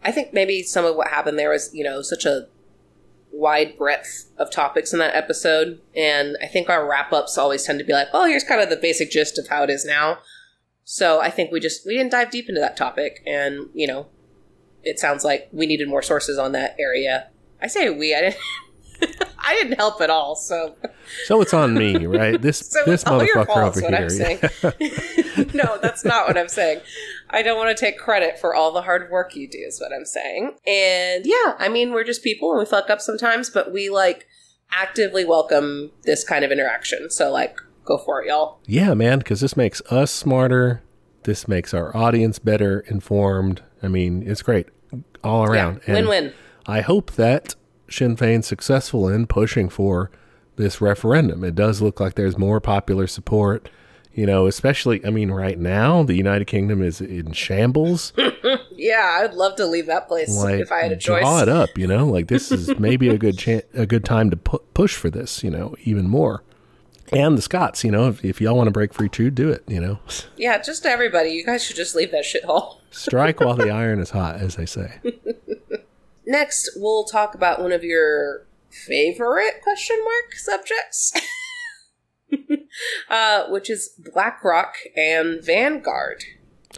I 0.05 0.13
think 0.13 0.33
maybe 0.33 0.63
some 0.63 0.85
of 0.85 0.97
what 0.97 1.09
happened 1.09 1.39
there 1.39 1.51
was, 1.51 1.71
you 1.73 1.83
know, 1.83 2.01
such 2.03 2.25
a 2.25 2.47
wide 3.37 3.77
breadth 3.77 4.31
of 4.39 4.51
topics 4.51 4.93
in 4.93 4.99
that 4.99 5.15
episode. 5.15 5.81
And 5.95 6.37
I 6.43 6.47
think 6.47 6.69
our 6.69 6.89
wrap 6.89 7.13
ups 7.13 7.37
always 7.37 7.63
tend 7.65 7.79
to 7.79 7.85
be 7.85 7.93
like, 7.93 8.09
oh, 8.13 8.27
here's 8.27 8.45
kind 8.45 8.61
of 8.61 8.71
the 8.71 8.77
basic 8.77 9.11
gist 9.11 9.39
of 9.39 9.49
how 9.49 9.63
it 9.63 9.71
is 9.71 9.85
now. 9.85 10.19
So 10.85 11.21
I 11.21 11.31
think 11.31 11.51
we 11.51 11.61
just 11.61 11.85
we 11.85 11.97
didn't 11.97 12.13
dive 12.13 12.31
deep 12.31 12.49
into 12.49 12.61
that 12.61 12.77
topic, 12.77 13.21
and 13.27 13.69
you 13.75 13.89
know, 13.89 14.07
it 14.85 15.01
sounds 15.01 15.25
like 15.25 15.49
we 15.53 15.67
needed 15.67 15.89
more 15.89 16.03
sources 16.03 16.39
on 16.39 16.53
that 16.53 16.77
area. 16.79 17.29
I 17.61 17.67
say 17.67 17.91
we, 17.91 18.15
I 18.15 18.21
didn't. 18.21 18.37
I 19.39 19.55
didn't 19.55 19.77
help 19.77 20.01
at 20.01 20.11
all, 20.11 20.35
so. 20.35 20.75
So 21.27 21.41
it's 21.41 21.55
on 21.55 21.75
me, 21.75 22.07
right? 22.07 22.41
This 22.41 22.59
so 22.71 22.85
this 22.85 23.05
motherfucker 23.05 23.57
over 23.57 23.81
here. 23.81 25.47
no, 25.55 25.79
that's 25.81 26.05
not 26.05 26.27
what 26.27 26.37
I'm 26.37 26.49
saying. 26.49 26.81
I 27.31 27.43
don't 27.43 27.57
want 27.57 27.77
to 27.77 27.81
take 27.81 27.97
credit 27.97 28.39
for 28.39 28.55
all 28.55 28.73
the 28.73 28.83
hard 28.83 29.09
work 29.11 29.37
you 29.37 29.49
do, 29.49 29.59
is 29.59 29.81
what 29.81 29.93
I'm 29.93 30.05
saying. 30.05 30.57
And 30.67 31.25
yeah, 31.25 31.55
I 31.59 31.69
mean, 31.69 31.93
we're 31.93 32.05
just 32.05 32.25
people 32.25 32.51
and 32.51 32.59
we 32.59 32.65
fuck 32.65 32.91
up 32.91 33.01
sometimes, 33.01 33.49
but 33.49 33.73
we 33.73 33.89
like 33.89 34.27
actively 34.73 35.25
welcome 35.25 35.93
this 36.03 36.25
kind 36.25 36.45
of 36.45 36.51
interaction. 36.51 37.09
So, 37.11 37.31
like, 37.31 37.57
go 37.85 37.99
for 37.99 38.23
it, 38.23 38.29
y'all. 38.29 38.59
Yeah, 38.67 38.95
man, 38.95 39.19
because 39.19 39.41
this 39.41 39.57
makes 39.57 39.81
us 39.93 40.11
smarter. 40.11 40.83
This 41.23 41.47
makes 41.47 41.73
our 41.73 41.97
audience 41.97 42.39
better 42.39 42.81
informed. 42.81 43.63
I 43.83 43.89
mean, 43.89 44.25
it's 44.27 44.43
great 44.43 44.67
all 45.23 45.45
around. 45.45 45.83
Yeah, 45.87 45.95
win 45.95 46.09
win. 46.09 46.33
I 46.67 46.81
hope 46.81 47.13
that 47.13 47.55
Sinn 47.91 48.17
Féin's 48.17 48.47
successful 48.47 49.09
in 49.09 49.27
pushing 49.27 49.69
for 49.69 50.11
this 50.57 50.81
referendum. 50.81 51.45
It 51.45 51.55
does 51.55 51.83
look 51.83 52.01
like 52.01 52.15
there's 52.15 52.39
more 52.39 52.61
popular 52.61 53.07
support 53.07 53.69
You 54.15 54.25
know, 54.27 54.47
especially, 54.47 55.05
I 55.05 55.11
mean, 55.11 55.31
right 55.31 55.59
now, 55.59 56.03
the 56.03 56.15
United 56.15 56.47
Kingdom 56.47 56.83
is 56.83 57.01
in 57.01 57.33
shambles. 57.33 58.13
Yeah, 58.79 59.21
I'd 59.23 59.33
love 59.35 59.57
to 59.57 59.67
leave 59.67 59.87
that 59.87 60.07
place 60.07 60.37
like 60.37 60.61
if 60.61 60.71
I 60.71 60.83
had 60.83 60.93
a 60.93 60.97
choice. 60.97 61.23
draw 61.23 61.41
it 61.41 61.49
up 61.49 61.71
you 61.79 61.87
know 61.87 62.07
like 62.07 62.29
this 62.29 62.53
is 62.53 62.79
maybe 62.79 63.09
a 63.09 63.17
good 63.19 63.39
chan 63.39 63.63
a 63.75 63.87
good 63.87 64.05
time 64.05 64.29
to 64.31 64.37
pu- 64.37 64.63
push 64.75 64.95
for 64.95 65.09
this 65.11 65.43
you 65.43 65.51
know 65.51 65.75
even 65.85 66.07
more 66.09 66.45
and 67.11 67.37
the 67.39 67.43
scots 67.43 67.83
you 67.83 67.91
know 67.91 68.09
if, 68.09 68.23
if 68.25 68.39
y'all 68.41 68.55
want 68.55 68.67
to 68.67 68.71
break 68.71 68.93
free 68.93 69.09
too, 69.09 69.31
do 69.31 69.49
it 69.51 69.65
you 69.67 69.81
know 69.81 69.99
Yeah, 70.37 70.59
just 70.61 70.85
everybody, 70.87 71.31
you 71.31 71.45
guys 71.45 71.65
should 71.65 71.75
just 71.77 71.95
leave 71.97 72.11
that 72.13 72.25
shithole. 72.25 72.77
strike 72.91 73.41
while 73.41 73.57
the 73.57 73.71
iron 73.85 73.99
is 73.99 74.11
hot 74.11 74.37
as 74.37 74.57
they 74.57 74.67
say 74.67 75.01
Next, 76.27 76.71
we'll 76.77 77.05
talk 77.05 77.35
about 77.35 77.61
one 77.61 77.73
of 77.73 77.85
your 77.85 78.47
favorite 78.71 79.63
question 79.63 79.97
mark 80.05 80.35
subjects, 80.35 81.13
uh, 83.11 83.45
which 83.49 83.71
is 83.71 83.91
BlackRock 84.13 84.75
and 84.97 85.43
Vanguard. 85.43 86.25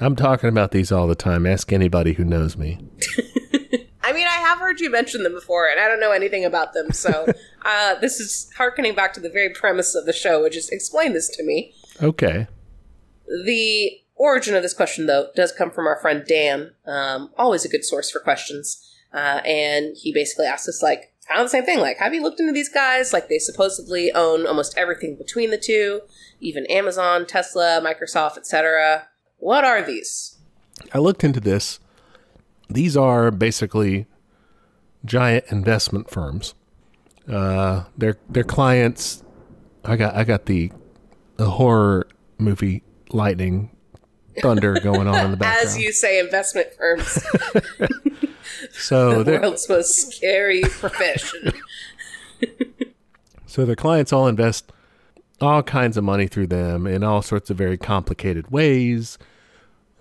i'm 0.00 0.14
talking 0.14 0.48
about 0.48 0.70
these 0.70 0.92
all 0.92 1.08
the 1.08 1.16
time 1.16 1.44
ask 1.44 1.72
anybody 1.72 2.12
who 2.12 2.24
knows 2.24 2.56
me 2.56 2.78
I 4.08 4.12
mean, 4.14 4.26
I 4.26 4.36
have 4.36 4.58
heard 4.58 4.80
you 4.80 4.90
mention 4.90 5.22
them 5.22 5.34
before, 5.34 5.68
and 5.68 5.78
I 5.78 5.86
don't 5.86 6.00
know 6.00 6.12
anything 6.12 6.42
about 6.42 6.72
them, 6.72 6.92
so 6.92 7.26
uh, 7.66 7.94
this 7.96 8.20
is 8.20 8.50
harkening 8.56 8.94
back 8.94 9.12
to 9.14 9.20
the 9.20 9.28
very 9.28 9.50
premise 9.50 9.94
of 9.94 10.06
the 10.06 10.14
show, 10.14 10.42
which 10.42 10.56
is 10.56 10.70
explain 10.70 11.12
this 11.12 11.28
to 11.36 11.42
me. 11.44 11.74
okay 12.02 12.46
The 13.44 14.00
origin 14.14 14.54
of 14.54 14.62
this 14.62 14.72
question, 14.72 15.04
though, 15.06 15.28
does 15.36 15.52
come 15.52 15.70
from 15.70 15.86
our 15.86 16.00
friend 16.00 16.24
Dan, 16.26 16.70
um, 16.86 17.30
always 17.36 17.66
a 17.66 17.68
good 17.68 17.84
source 17.84 18.10
for 18.10 18.18
questions. 18.20 18.87
Uh, 19.12 19.40
and 19.44 19.96
he 19.96 20.12
basically 20.12 20.46
asked 20.46 20.68
us, 20.68 20.82
like, 20.82 21.12
kind 21.26 21.40
of 21.40 21.46
the 21.46 21.50
same 21.50 21.64
thing. 21.64 21.78
Like, 21.80 21.98
have 21.98 22.12
you 22.14 22.22
looked 22.22 22.40
into 22.40 22.52
these 22.52 22.68
guys? 22.68 23.12
Like, 23.12 23.28
they 23.28 23.38
supposedly 23.38 24.12
own 24.12 24.46
almost 24.46 24.76
everything 24.76 25.16
between 25.16 25.50
the 25.50 25.58
two, 25.58 26.00
even 26.40 26.66
Amazon, 26.66 27.26
Tesla, 27.26 27.80
Microsoft, 27.82 28.36
etc. 28.36 29.08
What 29.38 29.64
are 29.64 29.82
these? 29.82 30.34
i 30.94 30.98
looked 30.98 31.24
into 31.24 31.40
this 31.40 31.80
these 32.70 32.96
are 32.96 33.32
basically 33.32 34.06
giant 35.04 35.44
investment 35.48 36.08
firms 36.08 36.54
uh 37.28 37.82
their 37.96 38.16
their 38.28 38.44
clients 38.44 39.24
i 39.84 39.96
got 39.96 40.14
i 40.14 40.22
got 40.22 40.46
the 40.46 40.70
the 41.36 41.50
horror 41.50 42.06
movie 42.38 42.84
lightning 43.10 43.70
thunder 44.40 44.78
going 44.78 45.08
on 45.08 45.24
in 45.24 45.30
the 45.32 45.36
background 45.36 45.66
As 45.66 45.76
you 45.76 45.90
say, 45.92 46.20
investment 46.20 46.68
firms, 46.78 47.24
so 48.72 49.22
the 49.22 49.38
world's 49.40 49.68
most 49.68 50.12
scary 50.12 50.62
profession. 50.62 51.52
So 53.46 53.64
their 53.64 53.76
clients 53.76 54.12
all 54.12 54.28
invest 54.28 54.70
all 55.40 55.62
kinds 55.62 55.96
of 55.96 56.04
money 56.04 56.28
through 56.28 56.48
them 56.48 56.86
in 56.86 57.02
all 57.02 57.22
sorts 57.22 57.48
of 57.48 57.56
very 57.56 57.78
complicated 57.78 58.50
ways. 58.50 59.16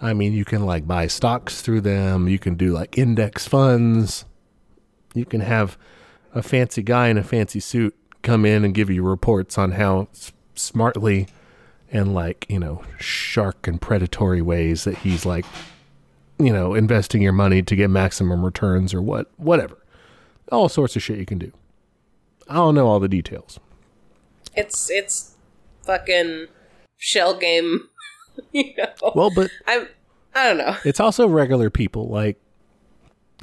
I 0.01 0.13
mean, 0.13 0.33
you 0.33 0.43
can 0.43 0.65
like 0.65 0.85
buy 0.85 1.07
stocks 1.07 1.61
through 1.61 1.81
them, 1.81 2.27
you 2.27 2.39
can 2.39 2.55
do 2.55 2.73
like 2.73 2.97
index 2.97 3.47
funds. 3.47 4.25
You 5.15 5.23
can 5.25 5.41
have 5.41 5.77
a 6.35 6.43
fancy 6.43 6.83
guy 6.83 7.07
in 7.07 7.17
a 7.17 7.23
fancy 7.23 7.61
suit 7.61 7.95
come 8.21 8.45
in 8.45 8.65
and 8.65 8.73
give 8.75 8.89
you 8.89 9.01
reports 9.01 9.57
on 9.57 9.71
how 9.71 10.09
s- 10.13 10.33
smartly 10.53 11.27
and 11.89 12.13
like, 12.13 12.45
you 12.49 12.59
know, 12.59 12.83
shark 12.99 13.65
and 13.65 13.81
predatory 13.81 14.41
ways 14.41 14.83
that 14.83 14.97
he's 14.99 15.25
like, 15.25 15.45
you 16.39 16.51
know, 16.53 16.73
investing 16.73 17.21
your 17.21 17.33
money 17.33 17.61
to 17.63 17.75
get 17.75 17.89
maximum 17.89 18.43
returns 18.45 18.93
or 18.93 19.01
what, 19.01 19.31
whatever. 19.37 19.77
All 20.51 20.69
sorts 20.69 20.95
of 20.95 21.03
shit 21.03 21.17
you 21.19 21.25
can 21.25 21.37
do. 21.39 21.51
I 22.49 22.55
don't 22.55 22.75
know 22.75 22.87
all 22.87 22.99
the 22.99 23.09
details. 23.09 23.59
It's 24.55 24.89
it's 24.89 25.35
fucking 25.83 26.47
shell 26.97 27.37
game. 27.37 27.89
you 28.51 28.73
know, 28.77 29.11
Well, 29.15 29.31
but 29.35 29.51
I 29.67 29.87
I 30.33 30.47
don't 30.47 30.57
know. 30.57 30.75
it's 30.85 30.99
also 30.99 31.27
regular 31.27 31.69
people. 31.69 32.07
Like 32.07 32.39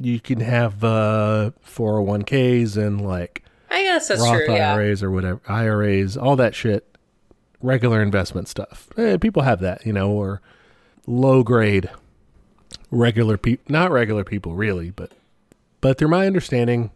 you 0.01 0.19
can 0.19 0.39
have 0.39 0.83
uh 0.83 1.51
401ks 1.65 2.75
and 2.77 3.01
like 3.05 3.43
I 3.69 3.83
guess 3.83 4.07
that's 4.07 4.21
Roth 4.21 4.45
true. 4.45 4.55
Yeah. 4.55 4.73
IRAs 4.73 5.03
or 5.03 5.11
whatever, 5.11 5.41
IRAs, 5.47 6.17
all 6.17 6.35
that 6.37 6.55
shit, 6.55 6.97
regular 7.61 8.01
investment 8.01 8.47
stuff. 8.47 8.87
Eh, 8.97 9.17
people 9.17 9.43
have 9.43 9.59
that, 9.61 9.85
you 9.85 9.93
know, 9.93 10.11
or 10.11 10.41
low 11.07 11.43
grade 11.43 11.89
regular 12.91 13.37
people, 13.37 13.65
not 13.69 13.91
regular 13.91 14.23
people 14.23 14.55
really, 14.55 14.91
but 14.91 15.11
but 15.81 15.97
through 15.97 16.09
my 16.09 16.25
understanding, 16.25 16.91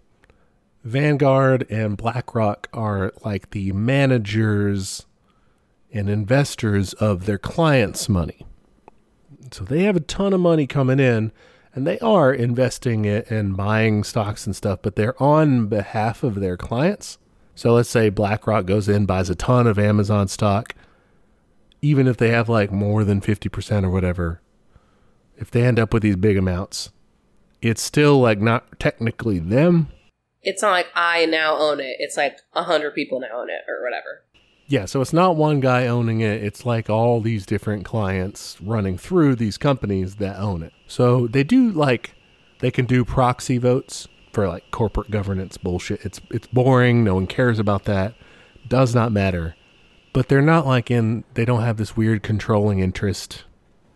Vanguard 0.84 1.69
and 1.69 1.98
BlackRock 1.98 2.69
are 2.74 3.13
like 3.24 3.51
the 3.51 3.72
managers 3.74 5.05
and 5.91 6.10
investors 6.10 6.93
of 6.93 7.25
their 7.25 7.38
clients' 7.38 8.08
money. 8.08 8.46
So 9.51 9.63
they 9.63 9.84
have 9.84 9.96
a 9.96 10.01
ton 10.01 10.34
of 10.34 10.39
money 10.39 10.67
coming 10.67 11.00
in 11.00 11.31
and 11.75 11.86
they 11.86 12.00
are 12.00 12.34
investing 12.34 13.05
it 13.05 13.29
and 13.29 13.55
buying 13.55 14.03
stocks 14.03 14.46
and 14.46 14.55
stuff, 14.55 14.79
but 14.81 14.96
they're 14.96 15.22
on 15.22 15.67
behalf 15.67 16.24
of 16.24 16.36
their 16.36 16.58
clients. 16.58 17.17
So 17.55 17.74
let's 17.74 17.89
say 17.89 18.10
BlackRock 18.10 18.65
goes 18.65 18.88
in, 18.88 19.05
buys 19.05 19.29
a 19.29 19.36
ton 19.36 19.67
of 19.67 19.77
Amazon 19.77 20.27
stock, 20.27 20.74
even 21.81 22.08
if 22.08 22.17
they 22.17 22.29
have 22.29 22.50
like 22.50 22.72
more 22.72 23.03
than 23.03 23.22
50% 23.22 23.84
or 23.84 23.89
whatever, 23.89 24.41
if 25.39 25.50
they 25.50 25.63
end 25.63 25.79
up 25.79 25.93
with 25.93 26.03
these 26.03 26.17
big 26.17 26.38
amounts, 26.38 26.91
it's 27.62 27.81
still 27.81 28.19
like 28.19 28.39
not 28.39 28.79
technically 28.79 29.39
them. 29.39 29.89
It's 30.41 30.62
not 30.62 30.72
like 30.72 30.88
I 30.96 31.25
now 31.25 31.58
own 31.58 31.79
it. 31.79 31.96
It's 32.00 32.17
like 32.17 32.39
a 32.53 32.63
hundred 32.63 32.93
people 32.93 33.19
now 33.19 33.27
own 33.34 33.50
it 33.50 33.62
or 33.67 33.84
whatever. 33.84 34.24
Yeah, 34.67 34.86
so 34.86 35.01
it's 35.01 35.13
not 35.13 35.36
one 35.36 35.62
guy 35.62 35.88
owning 35.88 36.22
it. 36.22 36.43
It's 36.43 36.65
like 36.65 36.89
all 36.89 37.22
these 37.22 37.46
different 37.46 37.86
clients 37.86 38.62
running 38.62 38.98
through 38.98 39.36
these 39.36 39.58
companies 39.58 40.17
that 40.17 40.38
own 40.38 40.62
it. 40.62 40.74
So 40.88 41.27
they 41.27 41.43
do 41.43 41.72
like 41.72 42.13
they 42.60 42.69
can 42.69 42.86
do 42.86 43.03
proxy 43.03 43.58
votes 43.58 44.08
for 44.31 44.48
like 44.48 44.69
corporate 44.72 45.10
governance 45.10 45.58
bullshit. 45.58 46.05
It's 46.05 46.22
it's 46.29 46.48
boring. 46.48 47.03
No 47.03 47.15
one 47.15 47.27
cares 47.27 47.60
about 47.60 47.86
that. 47.86 48.13
Does 48.67 48.93
not 48.93 49.12
matter. 49.12 49.55
But 50.13 50.27
they're 50.27 50.41
not 50.41 50.67
like 50.67 50.91
in. 50.91 51.24
They 51.34 51.46
don't 51.46 51.63
have 51.63 51.77
this 51.77 51.98
weird 51.98 52.24
controlling 52.24 52.79
interest. 52.79 53.46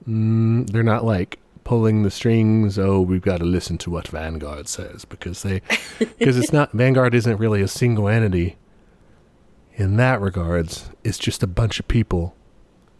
Mm, 0.07 0.69
they're 0.69 0.83
not 0.83 1.05
like 1.05 1.39
pulling 1.63 2.03
the 2.03 2.11
strings. 2.11 2.77
Oh, 2.77 3.01
we've 3.01 3.21
got 3.21 3.37
to 3.37 3.45
listen 3.45 3.77
to 3.79 3.89
what 3.89 4.07
Vanguard 4.07 4.67
says 4.67 5.05
because 5.05 5.43
they 5.43 5.61
because 5.99 6.37
it's 6.37 6.53
not 6.53 6.71
Vanguard 6.71 7.15
isn't 7.15 7.37
really 7.37 7.61
a 7.61 7.67
single 7.67 8.07
entity 8.07 8.57
in 9.75 9.97
that 9.97 10.21
regards, 10.21 10.89
it's 11.03 11.17
just 11.17 11.43
a 11.43 11.47
bunch 11.47 11.79
of 11.79 11.87
people 11.87 12.35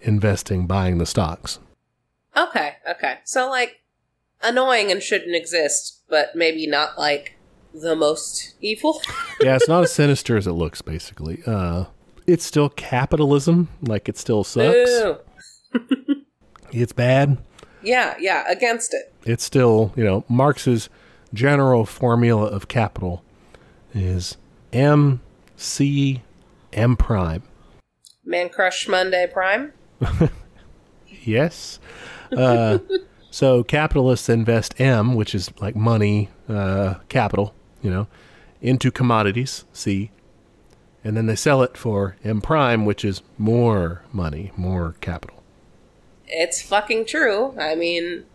investing, 0.01 0.65
buying 0.65 0.97
the 0.97 1.05
stocks. 1.05 1.59
Okay, 2.35 2.75
okay. 2.89 3.19
So 3.23 3.49
like 3.49 3.81
annoying 4.41 4.91
and 4.91 5.01
shouldn't 5.01 5.35
exist, 5.35 6.01
but 6.09 6.35
maybe 6.35 6.67
not 6.67 6.97
like 6.97 7.37
the 7.73 7.95
most 7.95 8.55
evil. 8.59 9.01
Yeah, 9.39 9.55
it's 9.55 9.67
not 9.67 9.83
as 9.83 9.91
sinister 9.93 10.35
as 10.35 10.47
it 10.47 10.53
looks, 10.53 10.81
basically. 10.81 11.43
Uh, 11.45 11.85
it's 12.25 12.45
still 12.45 12.69
capitalism, 12.69 13.69
like 13.81 14.09
it 14.09 14.17
still 14.17 14.43
sucks. 14.43 14.89
It's 16.73 16.93
bad. 16.93 17.37
Yeah, 17.81 18.15
yeah, 18.19 18.43
against 18.49 18.93
it. 18.93 19.13
It's 19.25 19.43
still, 19.43 19.93
you 19.95 20.03
know, 20.03 20.23
Marx's 20.27 20.89
general 21.33 21.85
formula 21.85 22.47
of 22.47 22.67
capital 22.67 23.23
is 23.93 24.37
M 24.71 25.21
C 25.55 26.21
M 26.71 26.95
prime. 26.95 27.43
Man 28.25 28.49
Crush 28.49 28.87
Monday 28.87 29.27
Prime. 29.31 29.73
Yes. 31.25 31.79
Uh, 32.35 32.79
so 33.31 33.63
capitalists 33.63 34.29
invest 34.29 34.79
M, 34.79 35.15
which 35.15 35.33
is 35.33 35.51
like 35.59 35.75
money, 35.75 36.29
uh, 36.49 36.95
capital, 37.09 37.53
you 37.81 37.89
know, 37.89 38.07
into 38.61 38.91
commodities, 38.91 39.65
C, 39.73 40.11
and 41.03 41.17
then 41.17 41.25
they 41.25 41.35
sell 41.35 41.61
it 41.63 41.77
for 41.77 42.15
M 42.23 42.41
prime, 42.41 42.85
which 42.85 43.03
is 43.05 43.21
more 43.37 44.01
money, 44.11 44.51
more 44.55 44.95
capital. 45.01 45.42
It's 46.35 46.61
fucking 46.61 47.05
true. 47.05 47.55
I 47.59 47.75
mean, 47.75 48.25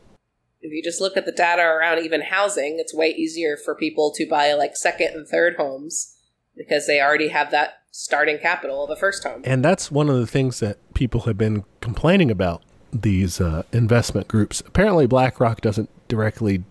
if 0.61 0.73
you 0.73 0.83
just 0.83 1.01
look 1.01 1.17
at 1.17 1.27
the 1.27 1.33
data 1.33 1.63
around 1.63 1.99
even 1.99 2.23
housing, 2.23 2.79
it's 2.79 2.95
way 2.95 3.09
easier 3.11 3.57
for 3.57 3.75
people 3.75 4.13
to 4.15 4.27
buy 4.27 4.53
like 4.53 4.77
second 4.77 5.09
and 5.15 5.27
third 5.27 5.57
homes 5.57 6.17
because 6.57 6.87
they 6.87 7.01
already 7.01 7.29
have 7.29 7.51
that 7.51 7.81
starting 7.91 8.39
capital 8.39 8.85
of 8.85 8.91
a 8.91 8.97
first 8.97 9.25
home. 9.25 9.43
And 9.45 9.65
that's 9.65 9.91
one 9.91 10.09
of 10.09 10.17
the 10.17 10.27
things 10.27 10.61
that 10.61 10.79
people 10.95 11.23
have 11.23 11.37
been 11.37 11.65
complaining 11.81 12.31
about 12.31 12.63
these 12.93 13.41
uh, 13.41 13.65
investment 13.73 14.29
groups. 14.29 14.61
Apparently, 14.61 15.07
BlackRock 15.07 15.61
doesn't 15.61 15.91
directly 16.07 16.63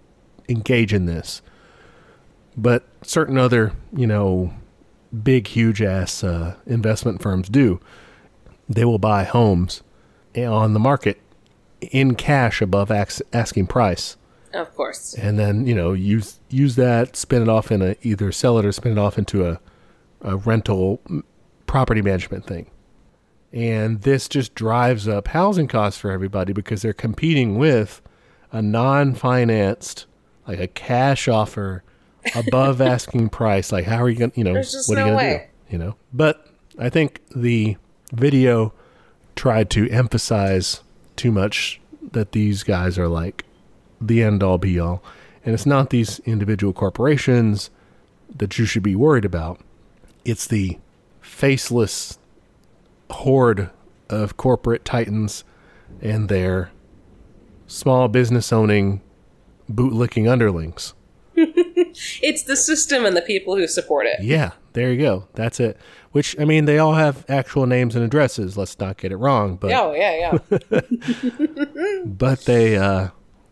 engage 0.47 0.93
in 0.93 1.05
this, 1.05 1.41
but 2.55 2.87
certain 3.03 3.37
other, 3.37 3.73
you 3.93 4.07
know, 4.07 4.53
big, 5.23 5.47
huge 5.47 5.81
ass 5.81 6.23
uh, 6.23 6.55
investment 6.65 7.21
firms 7.21 7.49
do. 7.49 7.81
They 8.69 8.85
will 8.85 8.99
buy 8.99 9.25
homes 9.25 9.83
on 10.35 10.73
the 10.73 10.79
market 10.79 11.19
in 11.81 12.15
cash 12.15 12.61
above 12.61 12.89
ax- 12.91 13.21
asking 13.33 13.67
price 13.67 14.17
Of 14.53 14.73
course. 14.75 15.13
and 15.15 15.37
then 15.37 15.65
you 15.67 15.75
know 15.75 15.93
use 15.93 16.39
use 16.49 16.75
that 16.75 17.15
spin 17.15 17.41
it 17.43 17.49
off 17.49 17.71
in 17.71 17.81
a 17.81 17.95
either 18.01 18.31
sell 18.31 18.57
it 18.57 18.65
or 18.65 18.71
spin 18.71 18.93
it 18.93 18.97
off 18.97 19.17
into 19.17 19.47
a, 19.47 19.59
a 20.21 20.35
rental 20.37 20.99
property 21.67 22.01
management 22.01 22.45
thing 22.47 22.69
And 23.53 24.01
this 24.01 24.27
just 24.27 24.55
drives 24.55 25.07
up 25.07 25.27
housing 25.29 25.67
costs 25.67 25.99
for 25.99 26.11
everybody 26.11 26.53
because 26.53 26.81
they're 26.81 26.93
competing 26.93 27.57
with 27.57 28.01
a 28.51 28.61
non 28.61 29.13
financed, 29.13 30.05
like 30.47 30.59
a 30.59 30.67
cash 30.67 31.27
offer 31.27 31.83
above 32.35 32.79
asking 32.93 33.29
price. 33.29 33.71
Like, 33.71 33.85
how 33.85 34.01
are 34.03 34.09
you 34.09 34.17
going 34.19 34.31
to, 34.31 34.37
you 34.37 34.43
know, 34.43 34.53
what 34.87 34.97
are 34.97 35.07
you 35.09 35.15
way. 35.15 35.49
do? 35.69 35.73
You 35.73 35.77
know, 35.79 35.95
but 36.13 36.45
I 36.79 36.89
think 36.89 37.21
the 37.35 37.75
video 38.13 38.73
tried 39.37 39.69
to 39.69 39.89
emphasize 39.89 40.81
too 41.15 41.31
much 41.31 41.79
that 42.11 42.33
these 42.33 42.63
guys 42.63 42.97
are 42.97 43.07
like 43.07 43.45
the 44.01 44.21
end 44.21 44.43
all 44.43 44.57
be 44.57 44.79
all. 44.79 45.01
And 45.45 45.53
it's 45.53 45.65
not 45.65 45.91
these 45.91 46.19
individual 46.19 46.73
corporations 46.73 47.69
that 48.35 48.57
you 48.57 48.65
should 48.65 48.83
be 48.83 48.95
worried 48.95 49.23
about. 49.23 49.61
It's 50.25 50.47
the 50.47 50.77
faceless 51.21 52.19
horde 53.09 53.69
of 54.09 54.35
corporate 54.35 54.83
titans 54.83 55.43
and 56.01 56.27
their 56.27 56.71
small 57.67 58.07
business 58.07 58.51
owning, 58.51 59.01
bootlicking 59.71 60.29
underlings. 60.29 60.93
It's 62.21 62.43
the 62.43 62.55
system 62.55 63.05
and 63.05 63.17
the 63.17 63.21
people 63.21 63.55
who 63.55 63.67
support 63.67 64.05
it. 64.05 64.21
Yeah, 64.21 64.51
there 64.73 64.91
you 64.91 64.99
go. 65.01 65.27
That's 65.33 65.59
it. 65.59 65.77
Which 66.17 66.35
I 66.39 66.45
mean, 66.45 66.65
they 66.65 66.79
all 66.79 66.95
have 66.95 67.23
actual 67.29 67.67
names 67.67 67.95
and 67.95 68.03
addresses. 68.03 68.57
Let's 68.57 68.79
not 68.79 68.97
get 68.97 69.11
it 69.11 69.17
wrong, 69.17 69.55
but 69.55 69.71
Oh 69.71 69.93
yeah, 69.93 70.39
yeah. 70.71 70.79
but 72.05 72.45
they 72.45 72.75
uh 72.75 73.09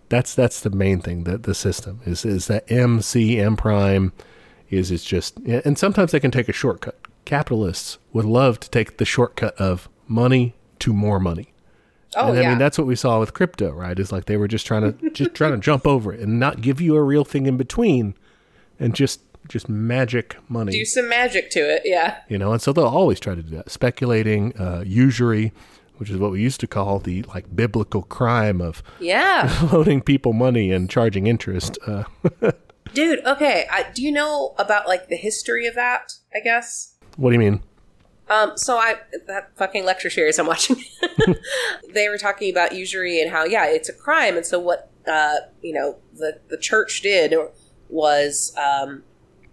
that's 0.09 0.33
that's 0.33 0.61
the 0.61 0.71
main 0.71 0.99
thing 0.99 1.25
that 1.25 1.43
the 1.43 1.53
system 1.53 1.99
is 2.07 2.25
is 2.25 2.47
that 2.47 2.63
MC 2.71 3.39
M 3.39 3.55
prime 3.55 4.13
is 4.71 4.89
it's 4.89 5.05
just 5.05 5.37
and 5.45 5.77
sometimes 5.77 6.11
they 6.11 6.19
can 6.19 6.31
take 6.31 6.49
a 6.49 6.53
shortcut. 6.53 6.97
Capitalists 7.23 7.99
would 8.13 8.25
love 8.25 8.59
to 8.61 8.69
take 8.71 8.97
the 8.97 9.05
shortcut 9.05 9.53
of 9.57 9.87
money 10.07 10.55
to 10.79 10.91
more 10.91 11.19
money. 11.19 11.53
Oh 12.15 12.29
and 12.29 12.39
I 12.39 12.41
yeah. 12.41 12.49
mean 12.49 12.57
that's 12.57 12.79
what 12.79 12.87
we 12.87 12.95
saw 12.95 13.19
with 13.19 13.35
crypto, 13.35 13.73
right? 13.73 13.99
Is 13.99 14.11
like 14.11 14.25
they 14.25 14.37
were 14.37 14.47
just 14.47 14.65
trying 14.65 14.91
to 14.91 15.09
just 15.11 15.35
trying 15.35 15.51
to 15.51 15.59
jump 15.59 15.85
over 15.85 16.11
it 16.11 16.19
and 16.19 16.39
not 16.39 16.61
give 16.61 16.81
you 16.81 16.95
a 16.95 17.03
real 17.03 17.25
thing 17.25 17.45
in 17.45 17.57
between 17.57 18.15
and 18.79 18.95
just 18.95 19.21
just 19.47 19.69
magic 19.69 20.37
money. 20.49 20.71
Do 20.71 20.85
some 20.85 21.07
magic 21.09 21.49
to 21.51 21.59
it. 21.59 21.83
Yeah. 21.85 22.19
you 22.29 22.37
know 22.37 22.51
and 22.53 22.61
so 22.61 22.73
they'll 22.73 22.85
always 22.85 23.19
try 23.19 23.35
to 23.35 23.43
do 23.43 23.55
that 23.57 23.69
speculating 23.71 24.57
uh, 24.59 24.83
usury 24.85 25.51
which 25.97 26.09
is 26.09 26.17
what 26.17 26.31
we 26.31 26.41
used 26.41 26.59
to 26.59 26.67
call 26.67 26.99
the 26.99 27.23
like 27.23 27.55
biblical 27.55 28.01
crime 28.03 28.59
of 28.61 28.83
Yeah. 28.99 29.67
loaning 29.71 30.01
people 30.01 30.33
money 30.33 30.71
and 30.71 30.89
charging 30.89 31.27
interest 31.27 31.77
uh, 31.87 32.03
Dude, 32.93 33.25
okay. 33.25 33.65
I, 33.71 33.85
do 33.93 34.01
you 34.01 34.11
know 34.11 34.55
about 34.57 34.87
like 34.87 35.09
the 35.09 35.15
history 35.17 35.67
of 35.67 35.75
that? 35.75 36.13
I 36.33 36.39
guess. 36.43 36.95
what 37.17 37.29
do 37.29 37.33
you 37.33 37.39
mean 37.39 37.61
Um, 38.29 38.53
so 38.55 38.77
I 38.77 38.95
that 39.27 39.55
fucking 39.57 39.85
lecture 39.85 40.09
series 40.09 40.39
I'm 40.39 40.47
watching, 40.47 40.77
they 41.93 42.09
were 42.09 42.17
talking 42.17 42.49
about 42.51 42.73
usury 42.73 43.21
and 43.21 43.31
how 43.31 43.43
yeah, 43.45 43.65
it's 43.67 43.87
a 43.89 43.93
crime, 43.93 44.35
and 44.37 44.45
so 44.45 44.59
what 44.59 44.89
uh, 45.07 45.35
you 45.61 45.73
know 45.73 45.97
the 46.13 46.39
the 46.49 46.57
church 46.57 47.01
did 47.01 47.35
was 47.89 48.53
um, 48.57 49.03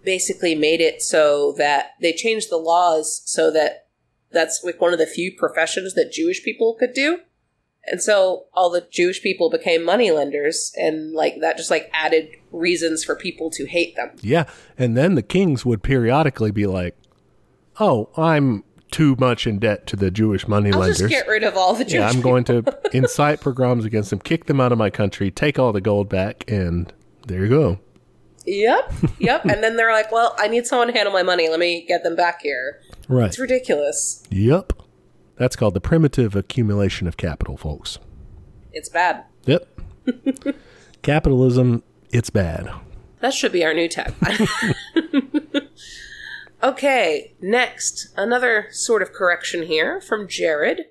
basically 0.03 0.55
made 0.55 0.81
it 0.81 1.01
so 1.01 1.53
that 1.57 1.91
they 2.01 2.13
changed 2.13 2.49
the 2.49 2.57
laws 2.57 3.21
so 3.25 3.51
that 3.51 3.87
that's 4.31 4.63
like 4.63 4.81
one 4.81 4.93
of 4.93 4.99
the 4.99 5.05
few 5.05 5.31
professions 5.37 5.93
that 5.93 6.11
Jewish 6.11 6.43
people 6.43 6.75
could 6.79 6.93
do. 6.93 7.19
And 7.85 8.01
so 8.01 8.45
all 8.53 8.69
the 8.69 8.87
Jewish 8.89 9.21
people 9.21 9.49
became 9.49 9.83
moneylenders, 9.83 10.71
and 10.77 11.11
like 11.11 11.35
that 11.41 11.57
just 11.57 11.69
like 11.69 11.89
added 11.93 12.29
reasons 12.51 13.03
for 13.03 13.15
people 13.15 13.49
to 13.49 13.65
hate 13.65 13.95
them. 13.95 14.11
yeah 14.21 14.45
and 14.77 14.95
then 14.95 15.15
the 15.15 15.23
kings 15.23 15.65
would 15.65 15.81
periodically 15.81 16.51
be 16.51 16.67
like 16.67 16.95
oh 17.79 18.09
i'm 18.15 18.63
too 18.91 19.15
much 19.17 19.47
in 19.47 19.57
debt 19.57 19.87
to 19.87 19.95
the 19.95 20.11
jewish 20.11 20.47
money 20.47 20.71
I'll 20.71 20.79
lenders 20.81 20.99
just 20.99 21.09
get 21.09 21.27
rid 21.27 21.43
of 21.43 21.57
all 21.57 21.73
the 21.73 21.83
Jewish 21.83 21.93
yeah 21.95 22.09
i'm 22.09 22.21
going 22.21 22.43
to 22.43 22.63
incite 22.93 23.41
pogroms 23.41 23.85
against 23.85 24.11
them 24.11 24.19
kick 24.19 24.45
them 24.45 24.61
out 24.61 24.71
of 24.71 24.77
my 24.77 24.91
country 24.91 25.31
take 25.31 25.57
all 25.57 25.73
the 25.73 25.81
gold 25.81 26.09
back 26.09 26.43
and 26.47 26.93
there 27.25 27.43
you 27.43 27.49
go 27.49 27.79
Yep, 28.45 28.93
yep. 29.19 29.45
and 29.45 29.63
then 29.63 29.77
they're 29.77 29.91
like, 29.93 30.11
"Well, 30.11 30.35
I 30.37 30.47
need 30.47 30.65
someone 30.67 30.87
to 30.87 30.93
handle 30.93 31.13
my 31.13 31.23
money. 31.23 31.49
Let 31.49 31.59
me 31.59 31.85
get 31.87 32.03
them 32.03 32.15
back 32.15 32.41
here." 32.41 32.79
right 33.09 33.27
It's 33.27 33.39
ridiculous. 33.39 34.23
yep 34.29 34.71
that's 35.35 35.55
called 35.55 35.73
the 35.73 35.81
primitive 35.81 36.35
accumulation 36.35 37.07
of 37.07 37.17
capital 37.17 37.57
folks 37.57 37.99
It's 38.71 38.89
bad. 38.89 39.25
Yep. 39.45 39.67
Capitalism, 41.01 41.83
it's 42.11 42.29
bad. 42.29 42.69
That 43.19 43.33
should 43.33 43.51
be 43.51 43.63
our 43.63 43.73
new 43.73 43.89
tagline. 43.89 44.47
okay, 46.63 47.35
next, 47.41 48.09
another 48.15 48.67
sort 48.71 49.01
of 49.01 49.11
correction 49.13 49.63
here 49.63 49.99
from 50.01 50.27
Jared. 50.27 50.81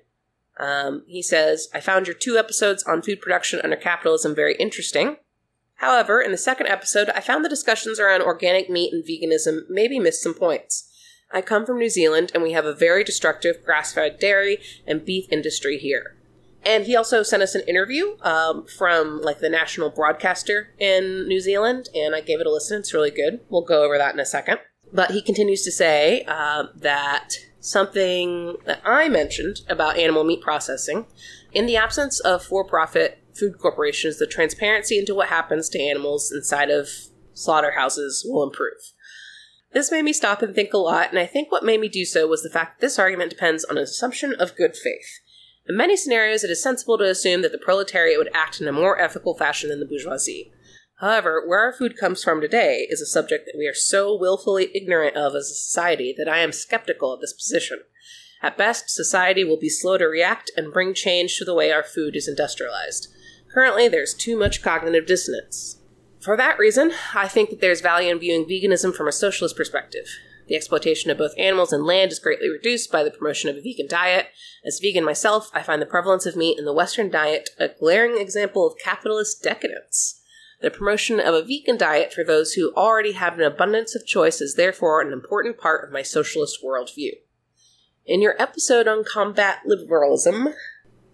Um, 0.59 1.03
he 1.07 1.21
says, 1.21 1.67
I 1.73 1.79
found 1.79 2.07
your 2.07 2.15
two 2.15 2.37
episodes 2.37 2.83
on 2.83 3.01
food 3.01 3.21
production 3.21 3.59
under 3.63 3.75
capitalism 3.75 4.35
very 4.35 4.55
interesting. 4.55 5.17
However, 5.83 6.21
in 6.21 6.31
the 6.31 6.37
second 6.37 6.67
episode, 6.67 7.09
I 7.09 7.19
found 7.19 7.43
the 7.43 7.49
discussions 7.49 7.99
around 7.99 8.21
organic 8.21 8.69
meat 8.69 8.93
and 8.93 9.03
veganism 9.03 9.63
maybe 9.67 9.99
missed 9.99 10.23
some 10.23 10.33
points. 10.33 10.89
I 11.29 11.41
come 11.41 11.65
from 11.65 11.77
New 11.77 11.89
Zealand, 11.89 12.31
and 12.33 12.41
we 12.41 12.53
have 12.53 12.65
a 12.65 12.73
very 12.73 13.03
destructive 13.03 13.65
grass 13.65 13.91
fed 13.91 14.17
dairy 14.17 14.59
and 14.87 15.03
beef 15.03 15.25
industry 15.29 15.77
here. 15.77 16.15
And 16.63 16.85
he 16.85 16.95
also 16.95 17.21
sent 17.21 17.43
us 17.43 17.53
an 17.53 17.67
interview 17.67 18.15
um, 18.21 18.65
from 18.65 19.21
like 19.21 19.39
the 19.39 19.49
national 19.49 19.89
broadcaster 19.89 20.69
in 20.79 21.27
New 21.27 21.41
Zealand, 21.41 21.89
and 21.93 22.15
I 22.15 22.21
gave 22.21 22.39
it 22.39 22.47
a 22.47 22.51
listen. 22.51 22.79
It's 22.79 22.93
really 22.93 23.11
good. 23.11 23.41
We'll 23.49 23.65
go 23.65 23.83
over 23.83 23.97
that 23.97 24.13
in 24.13 24.21
a 24.21 24.25
second. 24.25 24.59
But 24.93 25.11
he 25.11 25.21
continues 25.21 25.63
to 25.63 25.71
say 25.71 26.23
uh, 26.29 26.67
that 26.77 27.33
something 27.59 28.55
that 28.63 28.79
I 28.85 29.09
mentioned 29.09 29.61
about 29.67 29.97
animal 29.97 30.23
meat 30.23 30.39
processing, 30.39 31.07
in 31.51 31.65
the 31.65 31.75
absence 31.75 32.21
of 32.21 32.41
for-profit 32.41 33.22
food 33.35 33.57
corporations, 33.59 34.19
the 34.19 34.27
transparency 34.27 34.97
into 34.97 35.15
what 35.15 35.29
happens 35.29 35.69
to 35.69 35.81
animals 35.81 36.31
inside 36.31 36.69
of 36.69 36.87
slaughterhouses 37.33 38.25
will 38.27 38.43
improve. 38.43 38.93
This 39.73 39.91
made 39.91 40.03
me 40.03 40.13
stop 40.13 40.41
and 40.41 40.53
think 40.53 40.73
a 40.73 40.77
lot, 40.77 41.09
and 41.09 41.17
I 41.17 41.25
think 41.25 41.51
what 41.51 41.63
made 41.63 41.79
me 41.79 41.87
do 41.87 42.05
so 42.05 42.27
was 42.27 42.43
the 42.43 42.49
fact 42.49 42.79
that 42.79 42.85
this 42.85 42.99
argument 42.99 43.31
depends 43.31 43.65
on 43.65 43.77
an 43.77 43.83
assumption 43.83 44.35
of 44.35 44.55
good 44.55 44.75
faith. 44.75 45.19
In 45.67 45.77
many 45.77 45.97
scenarios, 45.97 46.43
it 46.43 46.51
is 46.51 46.61
sensible 46.61 46.97
to 46.97 47.09
assume 47.09 47.41
that 47.41 47.51
the 47.51 47.57
proletariat 47.57 48.19
would 48.19 48.29
act 48.33 48.61
in 48.61 48.67
a 48.67 48.71
more 48.71 48.99
ethical 48.99 49.35
fashion 49.35 49.69
than 49.69 49.79
the 49.79 49.85
bourgeoisie. 49.85 50.51
However, 50.99 51.43
where 51.45 51.59
our 51.59 51.73
food 51.73 51.97
comes 51.97 52.23
from 52.23 52.39
today 52.39 52.85
is 52.89 53.01
a 53.01 53.05
subject 53.05 53.45
that 53.45 53.57
we 53.57 53.65
are 53.65 53.73
so 53.73 54.15
willfully 54.15 54.69
ignorant 54.75 55.15
of 55.17 55.35
as 55.35 55.49
a 55.49 55.55
society 55.55 56.13
that 56.17 56.29
I 56.29 56.39
am 56.39 56.51
skeptical 56.51 57.11
of 57.11 57.21
this 57.21 57.33
position. 57.33 57.79
At 58.41 58.57
best, 58.57 58.89
society 58.89 59.43
will 59.43 59.59
be 59.59 59.69
slow 59.69 59.97
to 59.97 60.05
react 60.05 60.51
and 60.55 60.73
bring 60.73 60.93
change 60.93 61.37
to 61.37 61.45
the 61.45 61.53
way 61.53 61.71
our 61.71 61.83
food 61.83 62.15
is 62.15 62.27
industrialized. 62.27 63.07
Currently, 63.53 63.87
there's 63.87 64.13
too 64.13 64.37
much 64.37 64.63
cognitive 64.63 65.05
dissonance. 65.05 65.77
For 66.19 66.35
that 66.37 66.57
reason, 66.57 66.91
I 67.13 67.27
think 67.27 67.49
that 67.49 67.61
there's 67.61 67.81
value 67.81 68.11
in 68.11 68.19
viewing 68.19 68.45
veganism 68.45 68.95
from 68.95 69.07
a 69.07 69.11
socialist 69.11 69.55
perspective. 69.55 70.07
The 70.47 70.55
exploitation 70.55 71.11
of 71.11 71.17
both 71.17 71.37
animals 71.37 71.71
and 71.71 71.85
land 71.85 72.11
is 72.11 72.19
greatly 72.19 72.49
reduced 72.49 72.91
by 72.91 73.03
the 73.03 73.11
promotion 73.11 73.49
of 73.49 73.57
a 73.57 73.61
vegan 73.61 73.87
diet. 73.87 74.27
As 74.65 74.79
vegan 74.81 75.03
myself, 75.03 75.49
I 75.53 75.61
find 75.61 75.81
the 75.81 75.85
prevalence 75.85 76.25
of 76.25 76.35
meat 76.35 76.57
in 76.57 76.65
the 76.65 76.73
Western 76.73 77.09
diet 77.09 77.49
a 77.59 77.69
glaring 77.69 78.17
example 78.17 78.65
of 78.65 78.77
capitalist 78.83 79.43
decadence. 79.43 80.21
The 80.61 80.71
promotion 80.71 81.19
of 81.19 81.33
a 81.33 81.43
vegan 81.43 81.77
diet 81.77 82.13
for 82.13 82.23
those 82.23 82.53
who 82.53 82.73
already 82.73 83.13
have 83.13 83.33
an 83.33 83.43
abundance 83.43 83.95
of 83.95 84.05
choice 84.05 84.41
is 84.41 84.55
therefore 84.55 85.01
an 85.01 85.13
important 85.13 85.57
part 85.57 85.85
of 85.85 85.93
my 85.93 86.01
socialist 86.01 86.59
worldview. 86.63 87.11
In 88.05 88.21
your 88.21 88.41
episode 88.41 88.87
on 88.87 89.03
combat 89.03 89.59
liberalism, 89.65 90.49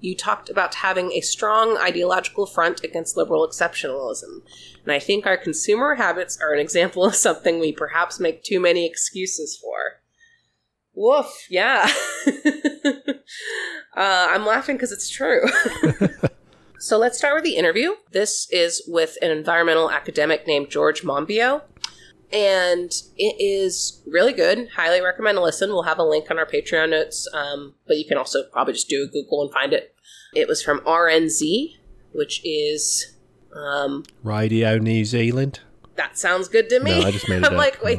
you 0.01 0.15
talked 0.15 0.49
about 0.49 0.75
having 0.75 1.12
a 1.12 1.21
strong 1.21 1.77
ideological 1.77 2.45
front 2.45 2.83
against 2.83 3.17
liberal 3.17 3.47
exceptionalism, 3.47 4.41
and 4.83 4.91
I 4.91 4.99
think 4.99 5.25
our 5.25 5.38
consumer 5.38 5.95
habits 5.95 6.38
are 6.41 6.53
an 6.53 6.59
example 6.59 7.03
of 7.05 7.15
something 7.15 7.59
we 7.59 7.71
perhaps 7.71 8.19
make 8.19 8.43
too 8.43 8.59
many 8.59 8.85
excuses 8.85 9.57
for. 9.62 9.99
Woof, 10.93 11.47
yeah. 11.49 11.89
uh, 12.27 13.13
I'm 13.95 14.45
laughing 14.45 14.75
because 14.75 14.91
it's 14.91 15.09
true. 15.09 15.43
so 16.79 16.97
let's 16.97 17.17
start 17.17 17.35
with 17.35 17.43
the 17.43 17.55
interview. 17.55 17.91
This 18.12 18.49
is 18.51 18.83
with 18.88 19.17
an 19.21 19.31
environmental 19.31 19.91
academic 19.91 20.45
named 20.45 20.69
George 20.69 21.03
Monbiot. 21.03 21.62
And 22.32 22.92
it 23.18 23.36
is 23.39 24.02
really 24.06 24.34
good. 24.34 24.70
Highly 24.76 25.02
recommend 25.02 25.38
a 25.38 25.42
listen. 25.42 25.70
We'll 25.72 25.84
have 25.84 25.98
a 26.00 26.04
link 26.04 26.30
on 26.30 26.38
our 26.38 26.46
Patreon 26.46 26.92
notes, 26.92 27.28
um, 27.34 27.74
but 27.88 27.98
you 27.98 28.06
can 28.06 28.18
also 28.18 28.44
probably 28.52 28.74
just 28.74 28.88
do 28.88 29.04
a 29.04 29.08
Google 29.08 29.42
and 29.42 29.52
find 29.52 29.74
it. 29.74 29.96
It 30.36 30.48
was 30.48 30.62
from 30.62 30.80
RNZ, 30.82 31.78
which 32.12 32.42
is 32.46 33.13
um, 33.56 34.04
Radio 34.24 34.78
New 34.78 35.06
Zealand. 35.06 35.62
that 35.96 36.20
sounds 36.20 36.48
good 36.48 36.70
to 36.70 36.80
me. 36.80 37.00
No, 37.02 37.08
I 37.08 37.12
just 37.12 37.28
made 37.28 37.38
it 37.44 37.46
I'm 37.46 37.54
up. 37.54 37.58
like, 37.58 37.84
wait. 37.84 37.98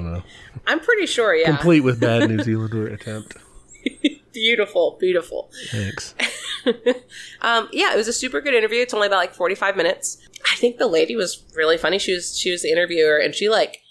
I'm 0.66 0.78
pretty 0.78 1.06
sure. 1.06 1.34
Yeah, 1.34 1.46
Complete 1.46 1.80
with 1.80 1.98
bad 2.00 2.28
New 2.30 2.38
Zealander 2.44 2.86
attempt. 2.86 3.36
beautiful, 4.32 4.96
beautiful. 5.00 5.50
Thanks. 5.70 6.14
um, 7.42 7.68
yeah, 7.72 7.92
it 7.92 7.96
was 7.96 8.08
a 8.08 8.12
super 8.12 8.40
good 8.40 8.54
interview. 8.54 8.80
It's 8.80 8.94
only 8.94 9.06
about 9.06 9.16
like 9.18 9.34
45 9.34 9.76
minutes. 9.76 10.18
I 10.50 10.56
think 10.56 10.78
the 10.78 10.86
lady 10.86 11.16
was 11.16 11.42
really 11.54 11.76
funny. 11.76 11.98
She 11.98 12.14
was 12.14 12.38
she 12.38 12.50
was 12.50 12.62
the 12.62 12.70
interviewer, 12.70 13.18
and 13.18 13.34
she 13.34 13.48
like 13.48 13.82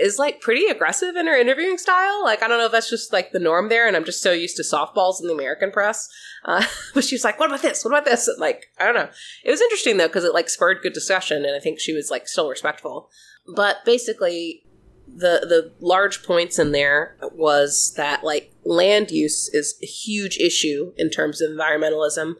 is 0.00 0.18
like 0.18 0.40
pretty 0.40 0.66
aggressive 0.66 1.16
in 1.16 1.26
her 1.26 1.36
interviewing 1.36 1.78
style. 1.78 2.22
Like 2.24 2.42
I 2.42 2.48
don't 2.48 2.58
know 2.58 2.66
if 2.66 2.72
that's 2.72 2.90
just 2.90 3.12
like 3.12 3.32
the 3.32 3.38
norm 3.38 3.68
there, 3.68 3.86
and 3.86 3.96
I'm 3.96 4.04
just 4.04 4.22
so 4.22 4.32
used 4.32 4.56
to 4.56 4.62
softballs 4.62 5.20
in 5.20 5.26
the 5.26 5.34
American 5.34 5.70
press. 5.70 6.08
Uh, 6.44 6.64
but 6.94 7.04
she 7.04 7.14
was 7.14 7.24
like, 7.24 7.38
"What 7.38 7.50
about 7.50 7.62
this? 7.62 7.84
What 7.84 7.92
about 7.92 8.04
this?" 8.04 8.28
And 8.28 8.38
like 8.38 8.70
I 8.78 8.84
don't 8.84 8.94
know. 8.94 9.08
It 9.44 9.50
was 9.50 9.60
interesting 9.60 9.96
though 9.96 10.08
because 10.08 10.24
it 10.24 10.34
like 10.34 10.48
spurred 10.48 10.82
good 10.82 10.92
discussion, 10.92 11.44
and 11.44 11.54
I 11.54 11.60
think 11.60 11.80
she 11.80 11.92
was 11.92 12.10
like 12.10 12.28
still 12.28 12.48
respectful. 12.48 13.10
But 13.54 13.84
basically, 13.84 14.64
the 15.06 15.46
the 15.48 15.72
large 15.80 16.22
points 16.22 16.58
in 16.58 16.72
there 16.72 17.16
was 17.32 17.92
that 17.96 18.24
like 18.24 18.52
land 18.64 19.10
use 19.10 19.48
is 19.52 19.76
a 19.82 19.86
huge 19.86 20.38
issue 20.38 20.92
in 20.96 21.10
terms 21.10 21.40
of 21.40 21.50
environmentalism 21.50 22.34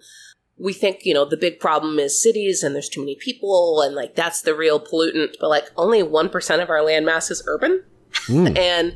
we 0.61 0.73
think, 0.73 1.05
you 1.05 1.15
know, 1.15 1.25
the 1.25 1.37
big 1.37 1.59
problem 1.59 1.99
is 1.99 2.21
cities 2.21 2.63
and 2.63 2.75
there's 2.75 2.89
too 2.89 3.01
many 3.01 3.17
people 3.17 3.81
and 3.81 3.95
like 3.95 4.15
that's 4.15 4.43
the 4.43 4.55
real 4.55 4.79
pollutant, 4.79 5.35
but 5.41 5.49
like 5.49 5.71
only 5.77 6.03
1% 6.03 6.63
of 6.63 6.71
our 6.71 6.83
land 6.83 7.07
mass 7.07 7.31
is 7.31 7.43
urban 7.47 7.83
mm. 8.27 8.57
and 8.59 8.95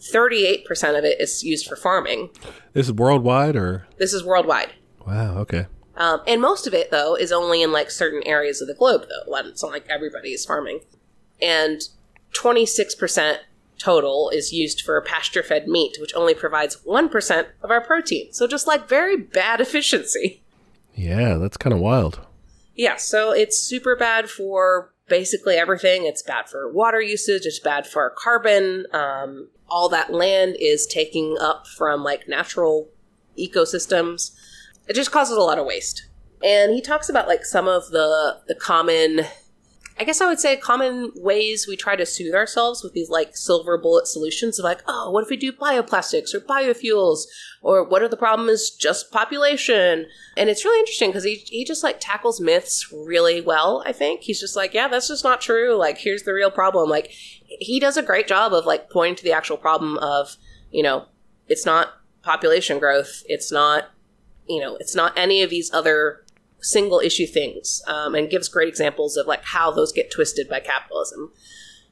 38% 0.00 0.98
of 0.98 1.04
it 1.04 1.20
is 1.20 1.42
used 1.42 1.66
for 1.66 1.76
farming. 1.76 2.30
This 2.72 2.86
is 2.86 2.92
worldwide 2.92 3.56
or? 3.56 3.86
This 3.98 4.14
is 4.14 4.24
worldwide. 4.24 4.72
Wow, 5.06 5.38
okay. 5.38 5.66
Um, 5.96 6.20
and 6.26 6.40
most 6.40 6.66
of 6.66 6.72
it, 6.72 6.90
though, 6.90 7.14
is 7.14 7.32
only 7.32 7.62
in 7.62 7.72
like 7.72 7.90
certain 7.90 8.22
areas 8.24 8.62
of 8.62 8.68
the 8.68 8.74
globe, 8.74 9.06
though. 9.08 9.36
It's 9.36 9.62
not 9.62 9.72
like 9.72 9.86
everybody 9.90 10.30
is 10.30 10.46
farming. 10.46 10.80
And 11.42 11.82
26% 12.34 13.38
total 13.78 14.30
is 14.30 14.52
used 14.52 14.82
for 14.82 15.00
pasture 15.00 15.42
fed 15.42 15.66
meat, 15.66 15.96
which 16.00 16.14
only 16.14 16.34
provides 16.34 16.76
1% 16.86 17.46
of 17.62 17.70
our 17.70 17.80
protein. 17.80 18.32
So 18.32 18.46
just 18.46 18.66
like 18.66 18.88
very 18.88 19.16
bad 19.16 19.60
efficiency. 19.60 20.42
Yeah, 20.94 21.36
that's 21.36 21.56
kind 21.56 21.72
of 21.72 21.80
wild. 21.80 22.20
Yeah, 22.74 22.96
so 22.96 23.32
it's 23.32 23.58
super 23.58 23.96
bad 23.96 24.30
for 24.30 24.92
basically 25.08 25.56
everything. 25.56 26.06
It's 26.06 26.22
bad 26.22 26.48
for 26.48 26.72
water 26.72 27.00
usage, 27.00 27.44
it's 27.44 27.58
bad 27.58 27.86
for 27.86 28.10
carbon. 28.16 28.86
Um, 28.92 29.48
all 29.68 29.88
that 29.90 30.12
land 30.12 30.56
is 30.58 30.86
taking 30.86 31.36
up 31.40 31.66
from 31.66 32.02
like 32.02 32.28
natural 32.28 32.88
ecosystems. 33.38 34.32
It 34.88 34.94
just 34.94 35.12
causes 35.12 35.36
a 35.36 35.40
lot 35.40 35.58
of 35.58 35.66
waste. 35.66 36.06
And 36.42 36.72
he 36.72 36.80
talks 36.80 37.08
about 37.08 37.28
like 37.28 37.44
some 37.44 37.68
of 37.68 37.90
the 37.90 38.40
the 38.48 38.54
common 38.54 39.26
I 40.00 40.04
guess 40.04 40.22
I 40.22 40.26
would 40.26 40.40
say 40.40 40.56
common 40.56 41.12
ways 41.14 41.68
we 41.68 41.76
try 41.76 41.94
to 41.94 42.06
soothe 42.06 42.34
ourselves 42.34 42.82
with 42.82 42.94
these 42.94 43.10
like 43.10 43.36
silver 43.36 43.76
bullet 43.76 44.06
solutions 44.06 44.58
of 44.58 44.64
like, 44.64 44.80
oh, 44.86 45.10
what 45.10 45.22
if 45.22 45.28
we 45.28 45.36
do 45.36 45.52
bioplastics 45.52 46.32
or 46.32 46.40
biofuels? 46.40 47.24
Or 47.60 47.86
what 47.86 48.02
if 48.02 48.10
the 48.10 48.16
problem 48.16 48.48
is 48.48 48.70
just 48.70 49.12
population? 49.12 50.06
And 50.38 50.48
it's 50.48 50.64
really 50.64 50.80
interesting 50.80 51.10
because 51.10 51.24
he, 51.24 51.34
he 51.44 51.66
just 51.66 51.84
like 51.84 51.98
tackles 52.00 52.40
myths 52.40 52.90
really 52.90 53.42
well, 53.42 53.82
I 53.84 53.92
think. 53.92 54.22
He's 54.22 54.40
just 54.40 54.56
like, 54.56 54.72
yeah, 54.72 54.88
that's 54.88 55.08
just 55.08 55.22
not 55.22 55.42
true. 55.42 55.76
Like, 55.76 55.98
here's 55.98 56.22
the 56.22 56.32
real 56.32 56.50
problem. 56.50 56.88
Like, 56.88 57.08
he 57.10 57.78
does 57.78 57.98
a 57.98 58.02
great 58.02 58.26
job 58.26 58.54
of 58.54 58.64
like 58.64 58.88
pointing 58.88 59.16
to 59.16 59.22
the 59.22 59.32
actual 59.32 59.58
problem 59.58 59.98
of, 59.98 60.38
you 60.70 60.82
know, 60.82 61.08
it's 61.46 61.66
not 61.66 61.88
population 62.22 62.78
growth. 62.78 63.22
It's 63.26 63.52
not, 63.52 63.90
you 64.48 64.62
know, 64.62 64.76
it's 64.76 64.94
not 64.94 65.12
any 65.18 65.42
of 65.42 65.50
these 65.50 65.70
other 65.74 66.24
single 66.60 67.00
issue 67.00 67.26
things 67.26 67.82
um, 67.86 68.14
and 68.14 68.30
gives 68.30 68.48
great 68.48 68.68
examples 68.68 69.16
of 69.16 69.26
like 69.26 69.44
how 69.44 69.70
those 69.70 69.92
get 69.92 70.10
twisted 70.10 70.48
by 70.48 70.60
capitalism. 70.60 71.32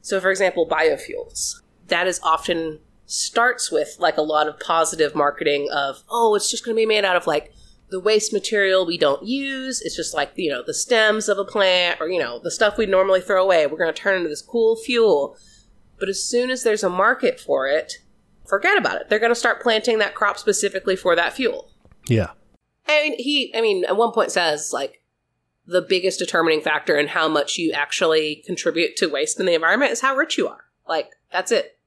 So, 0.01 0.21
for 0.21 0.31
example, 0.31 0.67
biofuels. 0.67 1.57
That 1.89 2.07
is 2.07 2.21
often 2.23 2.81
starts 3.07 3.73
with 3.73 3.97
like 3.99 4.19
a 4.19 4.23
lot 4.23 4.47
of 4.47 4.61
positive 4.61 5.15
marketing 5.15 5.69
of, 5.73 6.03
oh, 6.11 6.35
it's 6.35 6.51
just 6.51 6.65
going 6.65 6.77
to 6.77 6.81
be 6.81 6.87
made 6.87 7.05
out 7.05 7.17
of 7.17 7.27
like 7.27 7.53
the 7.91 7.99
waste 7.99 8.33
material 8.33 8.85
we 8.85 8.99
don't 8.99 9.27
use. 9.27 9.81
It's 9.81 9.97
just 9.97 10.15
like, 10.15 10.33
you 10.37 10.51
know, 10.51 10.63
the 10.63 10.75
stems 10.75 11.29
of 11.29 11.39
a 11.39 11.45
plant 11.45 12.01
or, 12.01 12.09
you 12.09 12.19
know, 12.19 12.39
the 12.39 12.51
stuff 12.51 12.77
we 12.77 12.85
normally 12.87 13.23
throw 13.23 13.43
away. 13.43 13.67
We're 13.67 13.79
going 13.79 13.93
to 13.93 13.99
turn 13.99 14.17
into 14.17 14.29
this 14.29 14.43
cool 14.43 14.77
fuel. 14.77 15.37
But 15.99 16.09
as 16.09 16.23
soon 16.23 16.51
as 16.51 16.63
there's 16.63 16.85
a 16.85 16.91
market 16.91 17.41
for 17.41 17.67
it, 17.67 17.95
forget 18.47 18.77
about 18.77 19.01
it. 19.01 19.09
They're 19.09 19.19
going 19.19 19.33
to 19.33 19.35
start 19.35 19.63
planting 19.63 19.99
that 19.99 20.15
crop 20.15 20.39
specifically 20.39 20.97
for 20.97 21.17
that 21.17 21.33
fuel. 21.33 21.71
Yeah. 22.07 22.33
I 22.89 23.03
mean, 23.03 23.19
he, 23.19 23.53
I 23.55 23.61
mean, 23.61 23.85
at 23.85 23.97
one 23.97 24.13
point 24.13 24.33
says 24.33 24.73
like 24.73 25.03
the 25.67 25.83
biggest 25.83 26.19
determining 26.19 26.63
factor 26.63 26.97
in 26.97 27.09
how 27.09 27.29
much 27.29 27.59
you 27.59 27.73
actually 27.73 28.43
contribute 28.47 28.97
to 28.97 29.09
waste 29.09 29.39
in 29.39 29.47
the 29.47 29.55
environment 29.55 29.93
is 29.93 30.01
how 30.01 30.17
rich 30.17 30.39
you 30.39 30.49
are. 30.49 30.65
Like 30.89 31.11
that's 31.31 31.53
it. 31.53 31.79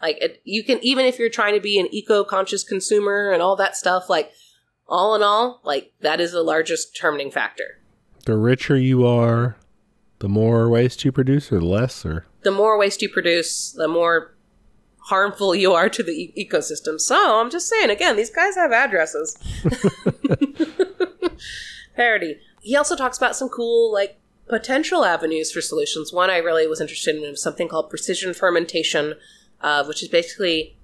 Like 0.00 0.18
it, 0.20 0.40
you 0.44 0.64
can 0.64 0.80
even 0.82 1.06
if 1.06 1.18
you're 1.18 1.30
trying 1.30 1.54
to 1.54 1.60
be 1.60 1.78
an 1.78 1.88
eco-conscious 1.92 2.64
consumer 2.64 3.30
and 3.30 3.40
all 3.40 3.54
that 3.56 3.76
stuff. 3.76 4.10
Like 4.10 4.32
all 4.88 5.14
in 5.14 5.22
all, 5.22 5.60
like 5.64 5.92
that 6.00 6.20
is 6.20 6.32
the 6.32 6.42
largest 6.42 6.92
determining 6.92 7.30
factor. 7.30 7.78
The 8.24 8.36
richer 8.36 8.76
you 8.76 9.06
are, 9.06 9.56
the 10.18 10.28
more 10.28 10.68
waste 10.68 11.04
you 11.04 11.12
produce, 11.12 11.52
or 11.52 11.60
the 11.60 11.66
less, 11.66 12.04
or 12.04 12.26
the 12.42 12.50
more 12.50 12.76
waste 12.78 13.02
you 13.02 13.08
produce, 13.08 13.72
the 13.72 13.88
more 13.88 14.34
harmful 15.04 15.54
you 15.54 15.72
are 15.72 15.88
to 15.88 16.02
the 16.02 16.12
e- 16.12 16.48
ecosystem. 16.48 17.00
So 17.00 17.40
I'm 17.40 17.50
just 17.50 17.68
saying, 17.68 17.90
again, 17.90 18.16
these 18.16 18.30
guys 18.30 18.54
have 18.54 18.72
addresses. 18.72 19.36
Parody. 21.96 22.38
He 22.60 22.76
also 22.76 22.96
talks 22.96 23.18
about 23.18 23.36
some 23.36 23.48
cool, 23.48 23.92
like, 23.92 24.18
potential 24.48 25.04
avenues 25.04 25.50
for 25.50 25.60
solutions. 25.60 26.12
One 26.12 26.30
I 26.30 26.38
really 26.38 26.66
was 26.66 26.80
interested 26.80 27.16
in 27.16 27.22
was 27.22 27.42
something 27.42 27.68
called 27.68 27.90
precision 27.90 28.34
fermentation, 28.34 29.14
uh, 29.60 29.84
which 29.84 30.02
is 30.02 30.08
basically 30.08 30.76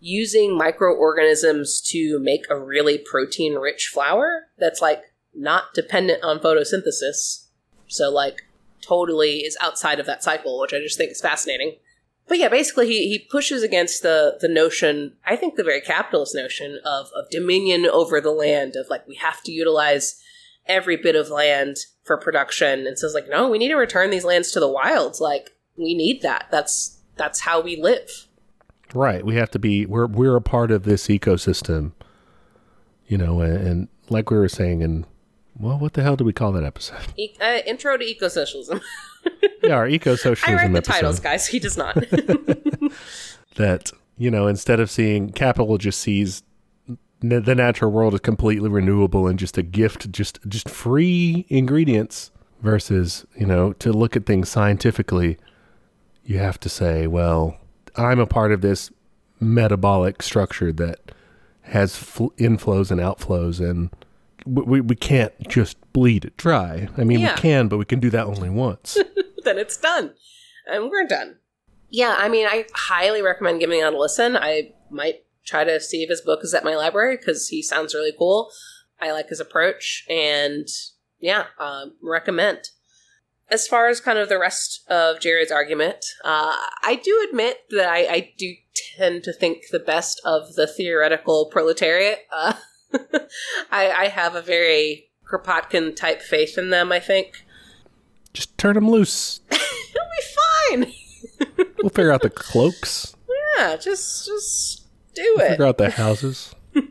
using 0.00 0.56
microorganisms 0.56 1.80
to 1.80 2.18
make 2.18 2.44
a 2.50 2.58
really 2.58 2.98
protein 2.98 3.54
rich 3.54 3.88
flour 3.92 4.48
that's 4.58 4.82
like 4.82 5.02
not 5.34 5.72
dependent 5.74 6.22
on 6.24 6.40
photosynthesis. 6.40 7.46
So, 7.86 8.10
like, 8.10 8.42
totally 8.80 9.38
is 9.38 9.56
outside 9.62 10.00
of 10.00 10.06
that 10.06 10.22
cycle, 10.22 10.60
which 10.60 10.74
I 10.74 10.78
just 10.78 10.98
think 10.98 11.12
is 11.12 11.20
fascinating 11.20 11.76
but 12.32 12.38
yeah, 12.38 12.48
basically 12.48 12.86
he, 12.86 13.10
he 13.10 13.18
pushes 13.18 13.62
against 13.62 14.02
the 14.02 14.38
the 14.40 14.48
notion, 14.48 15.12
I 15.26 15.36
think 15.36 15.56
the 15.56 15.62
very 15.62 15.82
capitalist 15.82 16.34
notion 16.34 16.80
of, 16.82 17.08
of 17.14 17.28
dominion 17.30 17.84
over 17.84 18.22
the 18.22 18.30
land, 18.30 18.74
of 18.74 18.86
like 18.88 19.06
we 19.06 19.16
have 19.16 19.42
to 19.42 19.52
utilize 19.52 20.18
every 20.64 20.96
bit 20.96 21.14
of 21.14 21.28
land 21.28 21.76
for 22.04 22.16
production 22.16 22.86
and 22.86 22.98
says 22.98 23.12
like, 23.12 23.28
no, 23.28 23.50
we 23.50 23.58
need 23.58 23.68
to 23.68 23.74
return 23.74 24.08
these 24.08 24.24
lands 24.24 24.50
to 24.52 24.60
the 24.60 24.66
wilds. 24.66 25.20
Like 25.20 25.50
we 25.76 25.92
need 25.92 26.22
that. 26.22 26.46
That's 26.50 27.00
that's 27.16 27.40
how 27.40 27.60
we 27.60 27.76
live. 27.76 28.26
Right. 28.94 29.26
We 29.26 29.34
have 29.34 29.50
to 29.50 29.58
be 29.58 29.84
we're 29.84 30.06
we're 30.06 30.36
a 30.36 30.40
part 30.40 30.70
of 30.70 30.84
this 30.84 31.08
ecosystem. 31.08 31.92
You 33.08 33.18
know, 33.18 33.42
and, 33.42 33.66
and 33.68 33.88
like 34.08 34.30
we 34.30 34.38
were 34.38 34.48
saying 34.48 34.80
in 34.80 35.04
well, 35.58 35.78
what 35.78 35.92
the 35.94 36.02
hell 36.02 36.16
do 36.16 36.24
we 36.24 36.32
call 36.32 36.52
that 36.52 36.64
episode? 36.64 37.00
E- 37.16 37.34
uh, 37.40 37.60
intro 37.66 37.96
to 37.96 38.04
ecosocialism. 38.04 38.80
yeah, 39.62 39.74
our 39.74 39.86
eco-socialism 39.88 40.44
I 40.58 40.62
write 40.62 40.72
the 40.72 40.78
episode. 40.78 40.92
titles, 40.92 41.20
guys. 41.20 41.46
He 41.46 41.58
does 41.58 41.76
not. 41.76 41.94
that 43.56 43.92
you 44.18 44.30
know, 44.30 44.46
instead 44.46 44.80
of 44.80 44.90
seeing 44.90 45.30
capital, 45.30 45.78
just 45.78 46.00
sees 46.00 46.42
the 47.20 47.54
natural 47.54 47.90
world 47.92 48.14
as 48.14 48.20
completely 48.20 48.68
renewable 48.68 49.26
and 49.28 49.38
just 49.38 49.56
a 49.58 49.62
gift, 49.62 50.10
just 50.12 50.38
just 50.48 50.68
free 50.68 51.46
ingredients. 51.48 52.30
Versus, 52.60 53.26
you 53.36 53.44
know, 53.44 53.72
to 53.72 53.92
look 53.92 54.14
at 54.14 54.24
things 54.24 54.48
scientifically, 54.48 55.36
you 56.24 56.38
have 56.38 56.60
to 56.60 56.68
say, 56.68 57.08
well, 57.08 57.56
I'm 57.96 58.20
a 58.20 58.26
part 58.26 58.52
of 58.52 58.60
this 58.60 58.92
metabolic 59.40 60.22
structure 60.22 60.72
that 60.74 61.00
has 61.62 61.96
fl- 61.96 62.28
inflows 62.38 62.92
and 62.92 63.00
outflows 63.00 63.58
and 63.58 63.90
we, 64.46 64.80
we 64.80 64.96
can't 64.96 65.32
just 65.48 65.76
bleed 65.92 66.24
it 66.24 66.36
dry. 66.36 66.88
I 66.96 67.04
mean, 67.04 67.20
yeah. 67.20 67.34
we 67.34 67.40
can, 67.40 67.68
but 67.68 67.78
we 67.78 67.84
can 67.84 68.00
do 68.00 68.10
that 68.10 68.26
only 68.26 68.50
once. 68.50 68.94
then 69.44 69.58
it's 69.58 69.76
done. 69.76 70.14
And 70.66 70.90
we're 70.90 71.06
done. 71.06 71.38
Yeah, 71.90 72.16
I 72.18 72.28
mean, 72.28 72.46
I 72.46 72.66
highly 72.74 73.20
recommend 73.20 73.60
giving 73.60 73.80
it 73.80 73.92
a 73.92 73.98
listen. 73.98 74.36
I 74.36 74.72
might 74.90 75.24
try 75.44 75.64
to 75.64 75.80
see 75.80 76.02
if 76.02 76.08
his 76.08 76.20
book 76.20 76.40
is 76.42 76.54
at 76.54 76.64
my 76.64 76.74
library 76.74 77.16
because 77.16 77.48
he 77.48 77.62
sounds 77.62 77.94
really 77.94 78.14
cool. 78.16 78.50
I 79.00 79.12
like 79.12 79.28
his 79.28 79.40
approach, 79.40 80.06
and 80.08 80.66
yeah, 81.20 81.46
uh, 81.58 81.86
recommend. 82.02 82.70
As 83.50 83.66
far 83.66 83.88
as 83.88 84.00
kind 84.00 84.18
of 84.18 84.28
the 84.28 84.38
rest 84.38 84.82
of 84.88 85.20
Jared's 85.20 85.52
argument, 85.52 86.04
uh, 86.24 86.56
I 86.82 87.00
do 87.02 87.26
admit 87.28 87.58
that 87.70 87.88
I, 87.88 88.06
I, 88.06 88.32
do 88.38 88.54
tend 88.96 89.24
to 89.24 89.32
think 89.32 89.64
the 89.70 89.78
best 89.78 90.22
of 90.24 90.54
the 90.54 90.66
theoretical 90.66 91.50
proletariat. 91.52 92.20
Uh, 92.32 92.54
I, 93.70 93.90
I 93.90 94.08
have 94.08 94.34
a 94.34 94.42
very 94.42 95.08
Kropotkin 95.30 95.96
type 95.96 96.22
faith 96.22 96.58
in 96.58 96.70
them, 96.70 96.92
I 96.92 97.00
think. 97.00 97.44
Just 98.32 98.56
turn 98.58 98.74
them 98.74 98.90
loose. 98.90 99.40
It'll 99.50 100.08
be 100.10 100.86
fine. 101.56 101.66
we'll 101.82 101.90
figure 101.90 102.12
out 102.12 102.22
the 102.22 102.30
cloaks. 102.30 103.16
Yeah, 103.56 103.76
just 103.76 104.26
just 104.26 104.86
do 105.14 105.34
we'll 105.36 105.46
it. 105.46 105.50
Figure 105.50 105.66
out 105.66 105.78
the 105.78 105.90
houses. 105.90 106.54
but 106.74 106.84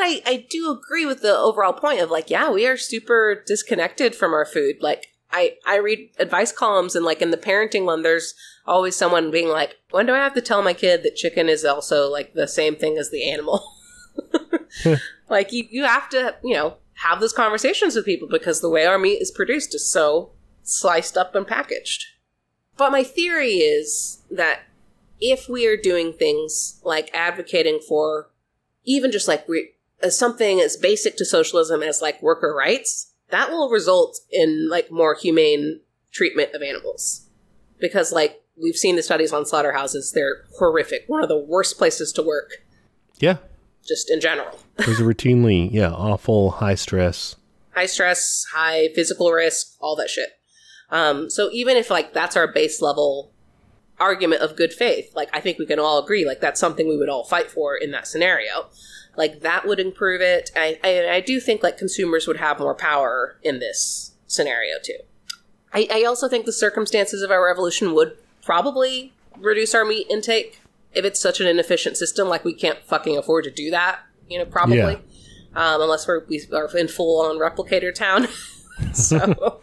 I, 0.00 0.22
I 0.26 0.46
do 0.48 0.70
agree 0.70 1.06
with 1.06 1.22
the 1.22 1.36
overall 1.36 1.72
point 1.72 2.00
of 2.00 2.10
like, 2.10 2.30
yeah, 2.30 2.50
we 2.50 2.66
are 2.66 2.76
super 2.76 3.42
disconnected 3.46 4.14
from 4.14 4.32
our 4.32 4.44
food. 4.44 4.76
Like 4.80 5.08
I, 5.30 5.54
I 5.66 5.76
read 5.76 6.10
advice 6.18 6.52
columns 6.52 6.96
and 6.96 7.04
like 7.04 7.22
in 7.22 7.30
the 7.30 7.36
parenting 7.36 7.84
one, 7.84 8.02
there's 8.02 8.34
always 8.66 8.96
someone 8.96 9.30
being 9.30 9.48
like, 9.48 9.76
when 9.90 10.06
do 10.06 10.14
I 10.14 10.18
have 10.18 10.34
to 10.34 10.40
tell 10.40 10.62
my 10.62 10.72
kid 10.72 11.02
that 11.02 11.16
chicken 11.16 11.48
is 11.48 11.64
also 11.64 12.10
like 12.10 12.34
the 12.34 12.48
same 12.48 12.76
thing 12.76 12.98
as 12.98 13.10
the 13.10 13.28
animal? 13.30 13.75
like 15.28 15.52
you, 15.52 15.66
you 15.70 15.84
have 15.84 16.08
to, 16.10 16.36
you 16.42 16.54
know, 16.54 16.76
have 16.94 17.20
those 17.20 17.32
conversations 17.32 17.94
with 17.94 18.04
people 18.04 18.28
because 18.28 18.60
the 18.60 18.70
way 18.70 18.86
our 18.86 18.98
meat 18.98 19.20
is 19.20 19.30
produced 19.30 19.74
is 19.74 19.88
so 19.90 20.30
sliced 20.62 21.16
up 21.16 21.34
and 21.34 21.46
packaged. 21.46 22.04
But 22.76 22.92
my 22.92 23.02
theory 23.02 23.54
is 23.54 24.22
that 24.30 24.60
if 25.20 25.48
we 25.48 25.66
are 25.66 25.76
doing 25.76 26.12
things 26.12 26.80
like 26.84 27.10
advocating 27.14 27.80
for 27.86 28.30
even 28.84 29.10
just 29.10 29.28
like 29.28 29.48
re- 29.48 29.70
as 30.02 30.14
uh, 30.14 30.16
something 30.16 30.60
as 30.60 30.76
basic 30.76 31.16
to 31.16 31.24
socialism 31.24 31.82
as 31.82 32.02
like 32.02 32.22
worker 32.22 32.54
rights, 32.54 33.12
that 33.30 33.50
will 33.50 33.70
result 33.70 34.18
in 34.30 34.68
like 34.68 34.90
more 34.90 35.14
humane 35.14 35.80
treatment 36.12 36.54
of 36.54 36.62
animals. 36.62 37.26
Because 37.78 38.12
like 38.12 38.42
we've 38.60 38.76
seen 38.76 38.96
the 38.96 39.02
studies 39.02 39.32
on 39.32 39.46
slaughterhouses, 39.46 40.12
they're 40.12 40.44
horrific. 40.58 41.04
One 41.06 41.22
of 41.22 41.28
the 41.28 41.38
worst 41.38 41.78
places 41.78 42.12
to 42.12 42.22
work, 42.22 42.64
Yeah. 43.18 43.38
Just 43.86 44.10
in 44.10 44.20
general. 44.20 44.58
Those 44.76 45.00
are 45.00 45.04
routinely, 45.04 45.70
yeah, 45.72 45.90
awful, 45.90 46.50
high 46.50 46.74
stress. 46.74 47.36
high 47.76 47.86
stress, 47.86 48.44
high 48.52 48.88
physical 48.94 49.30
risk, 49.30 49.76
all 49.80 49.96
that 49.96 50.10
shit. 50.10 50.30
Um, 50.90 51.28
so 51.30 51.50
even 51.52 51.76
if 51.76 51.90
like 51.90 52.12
that's 52.12 52.36
our 52.36 52.50
base 52.50 52.80
level 52.80 53.32
argument 53.98 54.42
of 54.42 54.56
good 54.56 54.72
faith, 54.72 55.12
like 55.14 55.28
I 55.32 55.40
think 55.40 55.58
we 55.58 55.66
can 55.66 55.78
all 55.78 56.02
agree, 56.02 56.26
like 56.26 56.40
that's 56.40 56.60
something 56.60 56.88
we 56.88 56.96
would 56.96 57.08
all 57.08 57.24
fight 57.24 57.50
for 57.50 57.76
in 57.76 57.90
that 57.90 58.06
scenario. 58.06 58.66
Like 59.16 59.40
that 59.40 59.66
would 59.66 59.80
improve 59.80 60.20
it. 60.20 60.50
I, 60.54 60.78
I, 60.84 61.08
I 61.16 61.20
do 61.20 61.40
think 61.40 61.62
like 61.62 61.78
consumers 61.78 62.26
would 62.26 62.36
have 62.36 62.58
more 62.58 62.74
power 62.74 63.38
in 63.42 63.58
this 63.58 64.12
scenario 64.26 64.74
too. 64.82 64.98
I, 65.72 65.88
I 65.90 66.04
also 66.04 66.28
think 66.28 66.46
the 66.46 66.52
circumstances 66.52 67.22
of 67.22 67.30
our 67.30 67.44
revolution 67.44 67.94
would 67.94 68.16
probably 68.42 69.12
reduce 69.38 69.74
our 69.74 69.84
meat 69.84 70.06
intake 70.08 70.60
if 70.96 71.04
it's 71.04 71.20
such 71.20 71.40
an 71.40 71.46
inefficient 71.46 71.96
system. 71.96 72.28
Like 72.28 72.44
we 72.44 72.54
can't 72.54 72.78
fucking 72.84 73.16
afford 73.16 73.44
to 73.44 73.50
do 73.50 73.70
that. 73.70 74.00
You 74.28 74.38
know, 74.38 74.44
probably 74.44 74.78
Yeah. 74.78 74.96
um, 75.54 75.80
unless 75.82 76.08
we're 76.08 76.24
we 76.26 76.42
are 76.52 76.68
in 76.76 76.88
full 76.88 77.20
on 77.24 77.38
replicator 77.38 77.94
town. 77.94 78.28
so, 78.92 79.16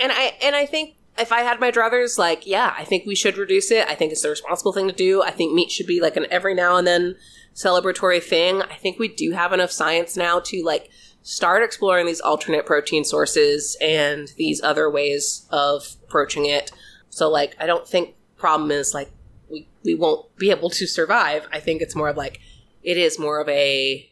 and 0.00 0.12
I 0.12 0.34
and 0.42 0.54
I 0.54 0.66
think 0.66 0.94
if 1.18 1.32
I 1.32 1.40
had 1.40 1.58
my 1.58 1.70
druthers, 1.72 2.18
like 2.18 2.46
yeah, 2.46 2.74
I 2.78 2.84
think 2.84 3.06
we 3.06 3.14
should 3.16 3.36
reduce 3.36 3.70
it. 3.70 3.88
I 3.88 3.94
think 3.94 4.12
it's 4.12 4.22
the 4.22 4.30
responsible 4.30 4.72
thing 4.72 4.86
to 4.86 4.94
do. 4.94 5.22
I 5.22 5.30
think 5.32 5.52
meat 5.52 5.70
should 5.72 5.86
be 5.86 6.00
like 6.00 6.16
an 6.16 6.26
every 6.30 6.54
now 6.54 6.76
and 6.76 6.86
then 6.86 7.16
celebratory 7.54 8.22
thing. 8.22 8.62
I 8.62 8.74
think 8.74 8.98
we 8.98 9.08
do 9.08 9.32
have 9.32 9.52
enough 9.52 9.72
science 9.72 10.16
now 10.16 10.38
to 10.40 10.62
like 10.64 10.90
start 11.22 11.62
exploring 11.64 12.06
these 12.06 12.20
alternate 12.20 12.64
protein 12.64 13.04
sources 13.04 13.76
and 13.80 14.32
these 14.36 14.62
other 14.62 14.88
ways 14.88 15.46
of 15.50 15.96
approaching 16.04 16.46
it. 16.46 16.70
So 17.10 17.28
like 17.28 17.56
I 17.58 17.66
don't 17.66 17.86
think 17.86 18.14
problem 18.36 18.70
is 18.70 18.94
like 18.94 19.10
we 19.50 19.68
we 19.84 19.94
won't 19.94 20.36
be 20.36 20.50
able 20.50 20.70
to 20.70 20.86
survive. 20.86 21.46
I 21.52 21.60
think 21.60 21.82
it's 21.82 21.96
more 21.96 22.08
of 22.08 22.16
like 22.16 22.40
it 22.82 22.96
is 22.96 23.18
more 23.18 23.40
of 23.40 23.48
a 23.48 24.10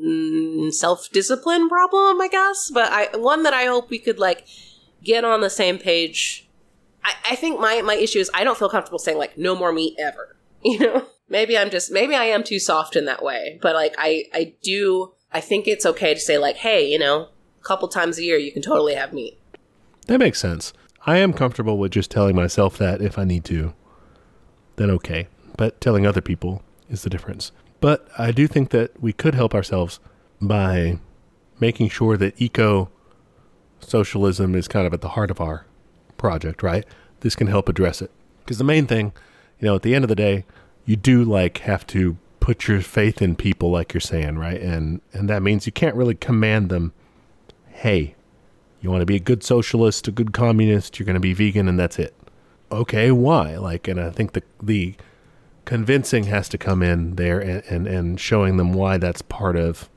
mm, 0.00 0.72
self-discipline 0.72 1.68
problem, 1.68 2.20
I 2.20 2.28
guess, 2.28 2.70
but 2.72 2.90
I 2.92 3.16
one 3.16 3.42
that 3.42 3.54
I 3.54 3.64
hope 3.64 3.90
we 3.90 3.98
could 3.98 4.18
like 4.18 4.46
get 5.02 5.24
on 5.24 5.40
the 5.40 5.50
same 5.50 5.78
page. 5.78 6.48
I, 7.04 7.14
I 7.30 7.36
think 7.36 7.60
my 7.60 7.82
my 7.82 7.94
issue 7.94 8.18
is 8.18 8.30
I 8.34 8.44
don't 8.44 8.58
feel 8.58 8.68
comfortable 8.68 8.98
saying 8.98 9.18
like 9.18 9.38
no 9.38 9.54
more 9.54 9.72
meat 9.72 9.96
ever. 9.98 10.36
You 10.64 10.78
know, 10.78 11.06
maybe 11.28 11.58
I'm 11.58 11.70
just 11.70 11.90
maybe 11.90 12.14
I 12.14 12.26
am 12.26 12.44
too 12.44 12.60
soft 12.60 12.94
in 12.94 13.04
that 13.06 13.20
way, 13.20 13.58
but 13.60 13.74
like 13.74 13.96
I 13.98 14.26
I 14.32 14.54
do 14.62 15.12
I 15.32 15.40
think 15.40 15.66
it's 15.66 15.84
okay 15.84 16.14
to 16.14 16.20
say 16.20 16.38
like 16.38 16.54
hey, 16.54 16.88
you 16.88 17.00
know, 17.00 17.30
a 17.60 17.64
couple 17.64 17.88
times 17.88 18.16
a 18.16 18.22
year 18.22 18.36
you 18.36 18.52
can 18.52 18.62
totally 18.62 18.94
have 18.94 19.12
meat. 19.12 19.40
That 20.06 20.18
makes 20.18 20.38
sense. 20.38 20.72
I 21.04 21.18
am 21.18 21.32
comfortable 21.32 21.78
with 21.78 21.90
just 21.90 22.12
telling 22.12 22.36
myself 22.36 22.78
that 22.78 23.02
if 23.02 23.18
I 23.18 23.24
need 23.24 23.44
to, 23.46 23.74
then 24.76 24.90
okay. 24.90 25.28
But 25.56 25.80
telling 25.80 26.06
other 26.06 26.20
people 26.20 26.62
is 26.88 27.02
the 27.02 27.10
difference. 27.10 27.52
But 27.80 28.08
I 28.18 28.30
do 28.30 28.46
think 28.46 28.70
that 28.70 29.00
we 29.02 29.12
could 29.12 29.34
help 29.34 29.54
ourselves 29.54 30.00
by 30.40 30.98
making 31.60 31.88
sure 31.88 32.16
that 32.16 32.40
eco 32.40 32.90
socialism 33.80 34.54
is 34.54 34.68
kind 34.68 34.86
of 34.86 34.94
at 34.94 35.00
the 35.00 35.10
heart 35.10 35.30
of 35.30 35.40
our 35.40 35.66
project, 36.16 36.62
right? 36.62 36.84
This 37.20 37.34
can 37.34 37.48
help 37.48 37.68
address 37.68 38.00
it. 38.00 38.10
Because 38.40 38.58
the 38.58 38.64
main 38.64 38.86
thing, 38.86 39.12
you 39.58 39.66
know, 39.66 39.76
at 39.76 39.82
the 39.82 39.94
end 39.94 40.04
of 40.04 40.08
the 40.08 40.16
day, 40.16 40.44
you 40.84 40.96
do 40.96 41.24
like 41.24 41.58
have 41.58 41.86
to 41.88 42.16
put 42.40 42.66
your 42.66 42.80
faith 42.80 43.22
in 43.22 43.36
people 43.36 43.70
like 43.70 43.94
you're 43.94 44.00
saying, 44.00 44.36
right? 44.36 44.60
And 44.60 45.00
and 45.12 45.28
that 45.28 45.42
means 45.42 45.66
you 45.66 45.72
can't 45.72 45.94
really 45.94 46.14
command 46.14 46.68
them, 46.68 46.92
hey, 47.68 48.14
you 48.80 48.90
want 48.90 49.00
to 49.00 49.06
be 49.06 49.16
a 49.16 49.20
good 49.20 49.44
socialist, 49.44 50.08
a 50.08 50.12
good 50.12 50.32
communist, 50.32 50.98
you're 50.98 51.06
going 51.06 51.14
to 51.14 51.20
be 51.20 51.34
vegan, 51.34 51.68
and 51.68 51.78
that's 51.78 51.98
it. 51.98 52.14
Okay, 52.72 53.10
why? 53.12 53.56
Like, 53.56 53.86
and 53.86 54.00
I 54.00 54.10
think 54.10 54.32
the 54.32 54.42
the 54.62 54.94
convincing 55.64 56.24
has 56.24 56.48
to 56.48 56.58
come 56.58 56.82
in 56.82 57.14
there 57.16 57.38
and, 57.38 57.62
and, 57.68 57.86
and 57.86 58.18
showing 58.18 58.56
them 58.56 58.72
why 58.72 58.96
that's 58.96 59.22
part 59.22 59.56
of 59.56 59.88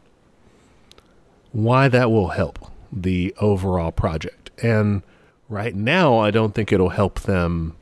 why 1.51 1.87
that 1.87 2.11
will 2.11 2.29
help 2.29 2.71
the 2.91 3.33
overall 3.39 3.91
project. 3.91 4.51
And 4.61 5.01
right 5.49 5.73
now, 5.73 6.17
I 6.17 6.31
don't 6.31 6.53
think 6.53 6.71
it'll 6.71 6.89
help 6.89 7.21
them 7.21 7.75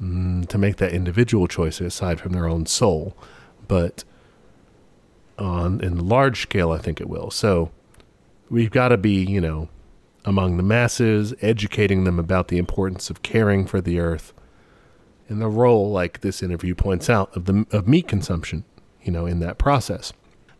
mm, 0.00 0.46
to 0.48 0.58
make 0.58 0.76
that 0.76 0.92
individual 0.92 1.48
choice 1.48 1.80
aside 1.80 2.20
from 2.20 2.32
their 2.32 2.48
own 2.48 2.66
soul, 2.66 3.16
but 3.66 4.04
on 5.38 5.80
in 5.80 6.08
large 6.08 6.42
scale, 6.42 6.70
I 6.70 6.78
think 6.78 7.00
it 7.00 7.08
will. 7.08 7.30
So 7.30 7.70
we've 8.48 8.70
got 8.70 8.88
to 8.88 8.96
be, 8.96 9.24
you 9.24 9.40
know, 9.40 9.68
among 10.26 10.56
the 10.56 10.62
masses, 10.62 11.32
educating 11.40 12.04
them 12.04 12.18
about 12.18 12.48
the 12.48 12.58
importance 12.58 13.08
of 13.08 13.22
caring 13.22 13.64
for 13.64 13.80
the 13.80 14.00
earth 14.00 14.34
and 15.28 15.40
the 15.40 15.48
role, 15.48 15.90
like 15.90 16.20
this 16.20 16.42
interview 16.42 16.74
points 16.74 17.08
out, 17.08 17.34
of 17.36 17.46
the 17.46 17.64
of 17.70 17.88
meat 17.88 18.08
consumption, 18.08 18.64
you 19.02 19.12
know, 19.12 19.24
in 19.24 19.40
that 19.40 19.56
process. 19.58 20.12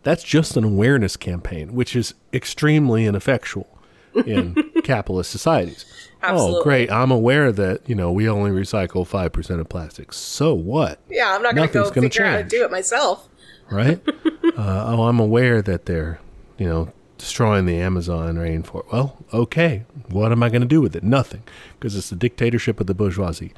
That's 0.02 0.22
just 0.22 0.56
an 0.56 0.64
awareness 0.64 1.16
campaign, 1.16 1.74
which 1.74 1.96
is 1.96 2.14
extremely 2.32 3.06
ineffectual 3.06 3.68
in 4.14 4.54
capitalist 4.84 5.30
societies. 5.30 5.84
Oh, 6.22 6.62
great! 6.62 6.90
I'm 6.90 7.10
aware 7.10 7.52
that 7.52 7.88
you 7.88 7.94
know 7.94 8.10
we 8.10 8.28
only 8.28 8.50
recycle 8.50 9.06
five 9.06 9.32
percent 9.32 9.60
of 9.60 9.68
plastics. 9.68 10.16
So 10.16 10.54
what? 10.54 11.00
Yeah, 11.08 11.34
I'm 11.34 11.42
not 11.42 11.54
going 11.54 11.68
to 11.68 11.74
go 11.74 11.90
figure 11.90 12.24
out 12.24 12.32
how 12.32 12.38
to 12.38 12.44
do 12.44 12.64
it 12.64 12.70
myself. 12.70 13.28
right? 13.70 14.00
uh, 14.56 14.84
oh, 14.86 15.02
I'm 15.04 15.20
aware 15.20 15.60
that 15.62 15.86
they're, 15.86 16.20
you 16.58 16.68
know, 16.68 16.92
destroying 17.18 17.66
the 17.66 17.78
Amazon 17.78 18.36
rainforest. 18.36 18.92
Well, 18.92 19.16
okay. 19.32 19.84
What 20.08 20.32
am 20.32 20.42
I 20.42 20.48
going 20.48 20.62
to 20.62 20.68
do 20.68 20.80
with 20.80 20.94
it? 20.94 21.02
Nothing, 21.02 21.42
because 21.78 21.96
it's 21.96 22.10
the 22.10 22.16
dictatorship 22.16 22.80
of 22.80 22.86
the 22.86 22.94
bourgeoisie. 22.94 23.52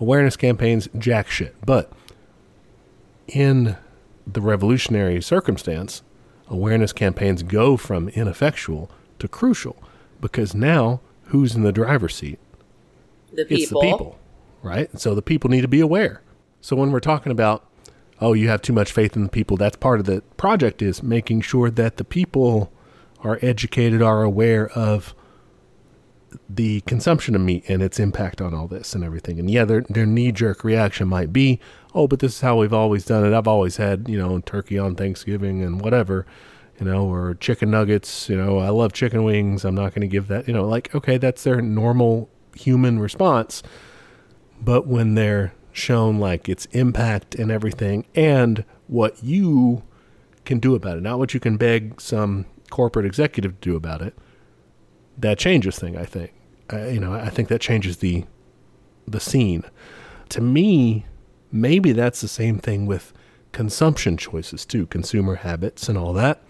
Awareness 0.00 0.36
campaigns, 0.36 0.88
jack 0.98 1.28
shit. 1.30 1.54
But 1.64 1.92
in 3.28 3.76
the 4.26 4.40
revolutionary 4.40 5.22
circumstance, 5.22 6.02
awareness 6.48 6.92
campaigns 6.92 7.42
go 7.42 7.76
from 7.76 8.08
ineffectual 8.10 8.90
to 9.18 9.28
crucial, 9.28 9.82
because 10.20 10.54
now 10.54 11.00
who's 11.26 11.54
in 11.54 11.62
the 11.62 11.72
driver's 11.72 12.16
seat? 12.16 12.38
The 13.32 13.42
It's 13.42 13.66
people. 13.66 13.80
the 13.80 13.86
people, 13.86 14.18
right? 14.62 14.98
So 14.98 15.14
the 15.14 15.22
people 15.22 15.50
need 15.50 15.62
to 15.62 15.68
be 15.68 15.80
aware. 15.80 16.22
So 16.60 16.76
when 16.76 16.90
we're 16.90 17.00
talking 17.00 17.32
about, 17.32 17.64
oh, 18.20 18.32
you 18.32 18.48
have 18.48 18.62
too 18.62 18.72
much 18.72 18.92
faith 18.92 19.16
in 19.16 19.22
the 19.22 19.28
people, 19.28 19.56
that's 19.56 19.76
part 19.76 20.00
of 20.00 20.06
the 20.06 20.22
project 20.36 20.82
is 20.82 21.02
making 21.02 21.42
sure 21.42 21.70
that 21.70 21.96
the 21.96 22.04
people 22.04 22.72
are 23.24 23.38
educated, 23.42 24.02
are 24.02 24.22
aware 24.22 24.68
of 24.70 25.14
the 26.48 26.80
consumption 26.82 27.34
of 27.34 27.40
meat 27.40 27.64
and 27.68 27.82
its 27.82 27.98
impact 27.98 28.40
on 28.40 28.54
all 28.54 28.66
this 28.66 28.94
and 28.94 29.02
everything. 29.02 29.38
And 29.38 29.50
yeah, 29.50 29.64
their 29.64 29.82
their 29.88 30.06
knee 30.06 30.32
jerk 30.32 30.62
reaction 30.64 31.08
might 31.08 31.32
be, 31.32 31.58
oh, 31.94 32.06
but 32.06 32.18
this 32.20 32.34
is 32.34 32.40
how 32.40 32.58
we've 32.58 32.72
always 32.72 33.04
done 33.04 33.24
it. 33.24 33.36
I've 33.36 33.48
always 33.48 33.76
had, 33.76 34.08
you 34.08 34.18
know, 34.18 34.38
turkey 34.40 34.78
on 34.78 34.94
Thanksgiving 34.94 35.62
and 35.62 35.80
whatever, 35.80 36.26
you 36.78 36.86
know, 36.86 37.06
or 37.06 37.34
chicken 37.34 37.70
nuggets, 37.70 38.28
you 38.28 38.36
know, 38.36 38.58
I 38.58 38.68
love 38.68 38.92
chicken 38.92 39.24
wings. 39.24 39.64
I'm 39.64 39.74
not 39.74 39.94
going 39.94 40.02
to 40.02 40.08
give 40.08 40.28
that, 40.28 40.46
you 40.46 40.54
know, 40.54 40.66
like, 40.66 40.94
okay, 40.94 41.18
that's 41.18 41.44
their 41.44 41.60
normal 41.60 42.28
human 42.54 42.98
response. 42.98 43.62
But 44.60 44.86
when 44.86 45.14
they're 45.14 45.54
shown 45.72 46.18
like 46.18 46.48
its 46.48 46.66
impact 46.66 47.34
and 47.34 47.50
everything 47.50 48.06
and 48.14 48.64
what 48.86 49.22
you 49.22 49.82
can 50.44 50.58
do 50.58 50.74
about 50.74 50.98
it, 50.98 51.02
not 51.02 51.18
what 51.18 51.34
you 51.34 51.40
can 51.40 51.56
beg 51.56 52.00
some 52.00 52.46
corporate 52.74 53.06
executive 53.06 53.60
to 53.60 53.70
do 53.70 53.76
about 53.76 54.02
it, 54.02 54.18
that 55.16 55.38
changes 55.38 55.78
thing. 55.78 55.96
I 55.96 56.04
think, 56.04 56.32
uh, 56.72 56.86
you 56.86 56.98
know, 56.98 57.12
I 57.12 57.30
think 57.30 57.48
that 57.48 57.60
changes 57.60 57.98
the 57.98 58.24
the 59.06 59.20
scene. 59.20 59.62
To 60.30 60.40
me, 60.40 61.06
maybe 61.52 61.92
that's 61.92 62.20
the 62.20 62.26
same 62.26 62.58
thing 62.58 62.84
with 62.84 63.12
consumption 63.52 64.16
choices 64.16 64.66
too, 64.66 64.86
consumer 64.86 65.36
habits 65.36 65.88
and 65.88 65.96
all 65.96 66.12
that. 66.14 66.42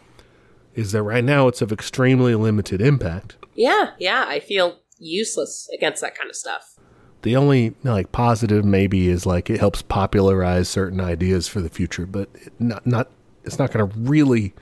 Is 0.74 0.92
that 0.92 1.02
right 1.02 1.22
now 1.22 1.46
it's 1.46 1.60
of 1.60 1.70
extremely 1.70 2.34
limited 2.34 2.80
impact. 2.80 3.36
Yeah, 3.54 3.90
yeah, 3.98 4.24
I 4.26 4.40
feel 4.40 4.78
useless 4.98 5.68
against 5.76 6.00
that 6.00 6.16
kind 6.16 6.30
of 6.30 6.36
stuff. 6.36 6.78
The 7.20 7.36
only 7.36 7.74
like 7.82 8.12
positive 8.12 8.64
maybe 8.64 9.08
is 9.08 9.26
like 9.26 9.50
it 9.50 9.60
helps 9.60 9.82
popularize 9.82 10.70
certain 10.70 11.02
ideas 11.02 11.48
for 11.48 11.60
the 11.60 11.68
future, 11.68 12.06
but 12.06 12.30
it 12.34 12.54
not 12.58 12.86
not 12.86 13.10
it's 13.44 13.58
not 13.58 13.72
going 13.72 13.90
to 13.90 13.98
really 13.98 14.54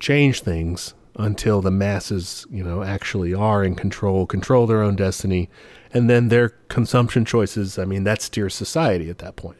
change 0.00 0.40
things 0.40 0.94
until 1.16 1.60
the 1.60 1.70
masses, 1.70 2.46
you 2.50 2.62
know, 2.62 2.82
actually 2.82 3.34
are 3.34 3.64
in 3.64 3.74
control, 3.74 4.24
control 4.26 4.66
their 4.66 4.82
own 4.82 4.94
destiny, 4.96 5.50
and 5.92 6.08
then 6.08 6.28
their 6.28 6.50
consumption 6.68 7.24
choices, 7.24 7.78
I 7.78 7.84
mean, 7.84 8.04
that 8.04 8.22
steers 8.22 8.54
society 8.54 9.10
at 9.10 9.18
that 9.18 9.36
point. 9.36 9.58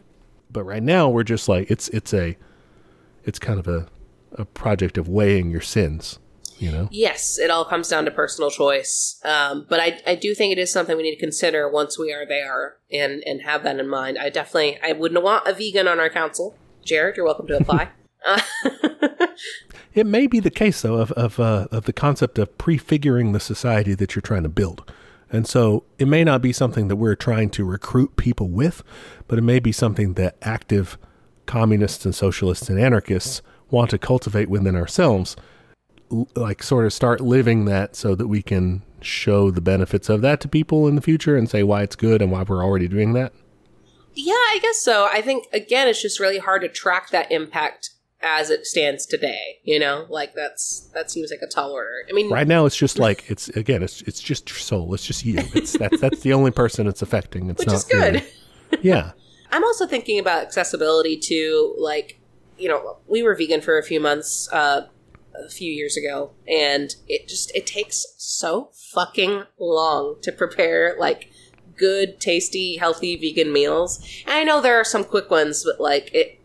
But 0.51 0.65
right 0.65 0.83
now 0.83 1.09
we're 1.09 1.25
just 1.25 1.49
like 1.49 1.71
it's 1.71 1.89
it's 1.89 2.15
a 2.15 2.37
it's 3.25 3.39
kind 3.39 3.59
of 3.59 3.67
a 3.67 3.89
a 4.33 4.45
project 4.45 4.99
of 4.99 5.09
weighing 5.09 5.51
your 5.51 5.61
sins. 5.61 6.19
you 6.59 6.71
know? 6.73 6.89
Yes, 6.91 7.39
it 7.39 7.51
all 7.51 7.65
comes 7.65 7.89
down 7.89 8.05
to 8.05 8.11
personal 8.11 8.51
choice. 8.51 9.21
Um, 9.25 9.67
but 9.69 9.81
I, 9.81 10.01
I 10.07 10.15
do 10.17 10.35
think 10.35 10.53
it 10.53 10.59
is 10.59 10.73
something 10.73 10.97
we 10.97 11.05
need 11.05 11.15
to 11.15 11.21
consider 11.21 11.69
once 11.69 11.99
we 11.99 12.13
are 12.13 12.27
there 12.27 12.77
and, 12.93 13.23
and 13.25 13.43
have 13.43 13.63
that 13.63 13.79
in 13.79 13.89
mind. 13.89 14.19
I 14.19 14.29
definitely, 14.31 14.79
I 14.83 14.93
wouldn't 14.93 15.23
want 15.23 15.47
a 15.47 15.55
vegan 15.55 15.87
on 15.87 16.01
our 16.01 16.11
council. 16.11 16.57
Jared, 16.85 17.17
you're 17.17 17.25
welcome 17.27 17.47
to 17.47 17.57
apply. 17.57 17.91
uh, 18.27 18.41
It 19.95 20.07
may 20.07 20.27
be 20.27 20.41
the 20.41 20.51
case, 20.51 20.83
though, 20.83 20.97
of 20.97 21.13
of, 21.13 21.41
uh, 21.41 21.69
of 21.71 21.85
the 21.85 21.93
concept 21.93 22.39
of 22.39 22.57
prefiguring 22.59 23.33
the 23.33 23.41
society 23.41 23.95
that 23.95 24.15
you're 24.15 24.23
trying 24.23 24.45
to 24.45 24.49
build. 24.49 24.91
And 25.31 25.47
so 25.47 25.85
it 25.99 26.09
may 26.09 26.25
not 26.25 26.41
be 26.41 26.53
something 26.53 26.89
that 26.89 26.97
we're 26.97 27.15
trying 27.15 27.51
to 27.51 27.65
recruit 27.65 28.17
people 28.17 28.49
with, 28.49 28.83
but 29.27 29.39
it 29.39 29.43
may 29.43 29.59
be 29.59 29.73
something 29.73 30.15
that 30.15 30.37
active 30.41 30.97
communists 31.47 32.05
and 32.05 32.15
socialists 32.15 32.69
and 32.71 32.79
anarchists 32.79 33.43
want 33.71 33.91
to 33.91 33.99
cultivate 33.99 34.49
within 34.49 34.75
ourselves, 34.75 35.37
like 36.35 36.63
sort 36.63 36.87
of 36.87 36.93
start 36.95 37.21
living 37.21 37.67
that 37.67 37.95
so 37.95 38.15
that 38.15 38.29
we 38.29 38.41
can 38.41 38.83
show 39.03 39.51
the 39.51 39.61
benefits 39.61 40.09
of 40.09 40.23
that 40.23 40.41
to 40.41 40.49
people 40.49 40.89
in 40.89 40.95
the 40.95 41.03
future 41.03 41.37
and 41.37 41.51
say 41.51 41.63
why 41.63 41.83
it's 41.83 41.97
good 41.97 42.23
and 42.23 42.33
why 42.33 42.43
we're 42.43 42.65
already 42.65 42.89
doing 42.89 43.13
that. 43.13 43.33
yeah, 44.15 44.33
I 44.33 44.59
guess 44.61 44.79
so. 44.81 45.09
I 45.13 45.21
think, 45.21 45.47
again, 45.53 45.87
it's 45.89 46.03
just 46.03 46.19
really 46.19 46.39
hard 46.39 46.63
to 46.63 46.69
track 46.69 47.11
that 47.11 47.31
impact 47.31 47.91
as 48.21 48.51
it 48.51 48.67
stands 48.67 49.07
today. 49.07 49.59
You 49.65 49.79
know, 49.79 50.07
like 50.09 50.35
that's, 50.35 50.91
that 50.95 51.11
seems 51.11 51.31
like 51.31 51.41
a 51.43 51.47
tall 51.47 51.71
order. 51.73 51.91
I 52.09 52.13
mean, 52.13 52.31
Right 52.31 52.47
now, 52.49 52.67
it's 52.67 52.77
just 52.77 52.99
like 52.99 53.31
it's 53.31 53.49
again, 53.51 53.83
it's 53.83 54.03
it's 54.03 54.21
just 54.21 54.49
your 54.51 54.59
soul. 54.59 54.93
It's 54.95 55.07
just 55.07 55.25
you. 55.25 55.37
It's 55.55 55.73
that's 55.79 56.01
that's 56.01 56.21
the 56.21 56.33
only 56.33 56.51
person 56.51 56.87
it's 56.87 57.03
affecting. 57.03 57.51
It's 57.51 57.61
which 57.61 57.69
not 57.69 57.77
is 57.77 57.85
good. 57.85 58.15
really- 58.15 58.27
yeah. 58.83 59.13
I'm 59.51 59.65
also 59.65 59.87
thinking 59.87 60.19
about 60.19 60.43
accessibility 60.43 61.17
to 61.17 61.75
like, 61.79 62.21
you 62.59 62.69
know, 62.69 62.99
we 63.07 63.23
were 63.23 63.35
vegan 63.35 63.61
for 63.63 63.79
a 63.79 63.83
few 63.83 63.99
months 64.01 64.49
uh, 64.53 64.83
a 65.35 65.49
few 65.49 65.73
years 65.73 65.97
ago, 65.97 66.33
and 66.47 66.95
it 67.07 67.29
just 67.29 67.55
it 67.57 67.67
takes 67.67 68.05
so 68.19 68.71
fucking 68.93 69.45
long 69.59 70.17
to 70.23 70.33
prepare 70.33 70.97
like 70.99 71.31
good, 71.79 72.21
tasty, 72.21 72.77
healthy 72.77 73.17
vegan 73.17 73.53
meals. 73.53 74.05
And 74.27 74.35
I 74.35 74.45
know 74.45 74.61
there 74.61 74.77
are 74.79 74.85
some 74.85 75.05
quick 75.05 75.31
ones, 75.31 75.65
but 75.65 75.81
like 75.81 76.11
it 76.13 76.41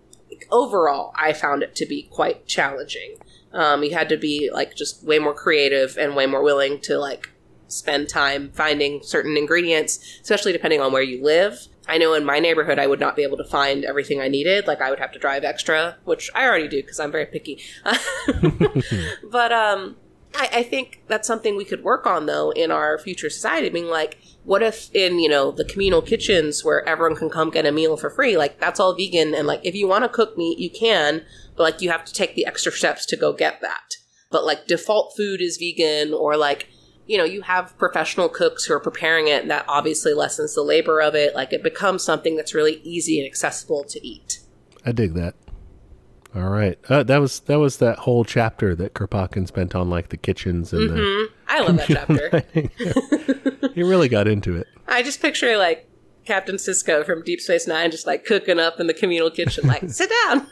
overall, 0.51 1.13
I 1.15 1.33
found 1.33 1.63
it 1.63 1.75
to 1.75 1.85
be 1.85 2.03
quite 2.03 2.47
challenging. 2.47 3.17
Um, 3.51 3.83
you 3.83 3.93
had 3.93 4.09
to 4.09 4.17
be 4.17 4.49
like 4.51 4.75
just 4.75 5.03
way 5.03 5.19
more 5.19 5.33
creative 5.33 5.97
and 5.97 6.15
way 6.15 6.25
more 6.25 6.43
willing 6.43 6.79
to 6.81 6.97
like 6.97 7.29
spend 7.67 8.09
time 8.09 8.51
finding 8.53 9.01
certain 9.03 9.37
ingredients, 9.37 10.19
especially 10.21 10.51
depending 10.51 10.81
on 10.81 10.91
where 10.91 11.01
you 11.01 11.23
live. 11.23 11.67
I 11.87 11.97
know 11.97 12.13
in 12.13 12.23
my 12.23 12.39
neighborhood, 12.39 12.79
I 12.79 12.87
would 12.87 12.99
not 12.99 13.15
be 13.15 13.23
able 13.23 13.37
to 13.37 13.43
find 13.43 13.83
everything 13.83 14.21
I 14.21 14.29
needed. 14.29 14.67
Like 14.67 14.81
I 14.81 14.89
would 14.89 14.99
have 14.99 15.11
to 15.13 15.19
drive 15.19 15.43
extra, 15.43 15.97
which 16.05 16.29
I 16.33 16.45
already 16.45 16.67
do 16.67 16.81
because 16.81 16.99
I'm 16.99 17.11
very 17.11 17.25
picky. 17.25 17.61
but 19.31 19.51
um, 19.51 19.97
I, 20.35 20.49
I 20.53 20.63
think 20.63 21.03
that's 21.07 21.27
something 21.27 21.55
we 21.55 21.65
could 21.65 21.83
work 21.83 22.05
on 22.05 22.25
though 22.25 22.51
in 22.51 22.71
our 22.71 22.97
future 22.97 23.29
society. 23.29 23.69
Being 23.69 23.87
like, 23.87 24.17
what 24.43 24.63
if 24.63 24.93
in 24.93 25.19
you 25.19 25.29
know 25.29 25.51
the 25.51 25.65
communal 25.65 26.01
kitchens 26.01 26.63
where 26.63 26.87
everyone 26.87 27.17
can 27.17 27.29
come 27.29 27.49
get 27.49 27.65
a 27.65 27.71
meal 27.71 27.97
for 27.97 28.09
free? 28.09 28.37
Like 28.37 28.59
that's 28.59 28.79
all 28.79 28.95
vegan, 28.95 29.33
and 29.33 29.47
like 29.47 29.61
if 29.63 29.75
you 29.75 29.87
want 29.87 30.03
to 30.03 30.09
cook 30.09 30.37
meat, 30.37 30.59
you 30.59 30.69
can, 30.69 31.23
but 31.55 31.63
like 31.63 31.81
you 31.81 31.91
have 31.91 32.05
to 32.05 32.13
take 32.13 32.35
the 32.35 32.45
extra 32.45 32.71
steps 32.71 33.05
to 33.07 33.17
go 33.17 33.33
get 33.33 33.61
that. 33.61 33.95
But 34.31 34.45
like 34.45 34.67
default 34.67 35.15
food 35.15 35.41
is 35.41 35.57
vegan, 35.57 36.13
or 36.13 36.35
like 36.35 36.67
you 37.05 37.17
know 37.17 37.25
you 37.25 37.41
have 37.41 37.77
professional 37.77 38.29
cooks 38.29 38.65
who 38.65 38.73
are 38.73 38.79
preparing 38.79 39.27
it, 39.27 39.41
and 39.41 39.51
that 39.51 39.65
obviously 39.67 40.13
lessens 40.13 40.55
the 40.55 40.63
labor 40.63 41.01
of 41.01 41.15
it. 41.15 41.35
Like 41.35 41.53
it 41.53 41.63
becomes 41.63 42.03
something 42.03 42.35
that's 42.35 42.55
really 42.55 42.81
easy 42.83 43.19
and 43.19 43.27
accessible 43.27 43.83
to 43.85 44.05
eat. 44.05 44.39
I 44.85 44.91
dig 44.91 45.13
that. 45.13 45.35
All 46.35 46.49
right, 46.49 46.79
uh, 46.89 47.03
that 47.03 47.17
was 47.17 47.41
that 47.41 47.59
was 47.59 47.77
that 47.77 47.99
whole 47.99 48.25
chapter 48.25 48.75
that 48.75 48.93
Kropotkin 48.93 49.47
spent 49.47 49.75
on 49.75 49.89
like 49.89 50.09
the 50.09 50.17
kitchens 50.17 50.73
and 50.73 50.89
hmm 50.91 51.23
I 51.47 51.59
love 51.59 51.77
that 51.77 51.87
chapter. 51.87 52.43
the. 52.53 53.71
he 53.75 53.83
really 53.83 54.09
got 54.09 54.27
into 54.27 54.55
it. 54.55 54.67
I 54.87 55.03
just 55.03 55.21
picture 55.21 55.57
like 55.57 55.87
Captain 56.25 56.55
Sisko 56.55 57.05
from 57.05 57.21
Deep 57.23 57.41
Space 57.41 57.67
Nine 57.67 57.91
just 57.91 58.07
like 58.07 58.25
cooking 58.25 58.59
up 58.59 58.79
in 58.79 58.87
the 58.87 58.93
communal 58.93 59.29
kitchen, 59.29 59.67
like, 59.67 59.83
sit 59.89 60.09
down. 60.25 60.47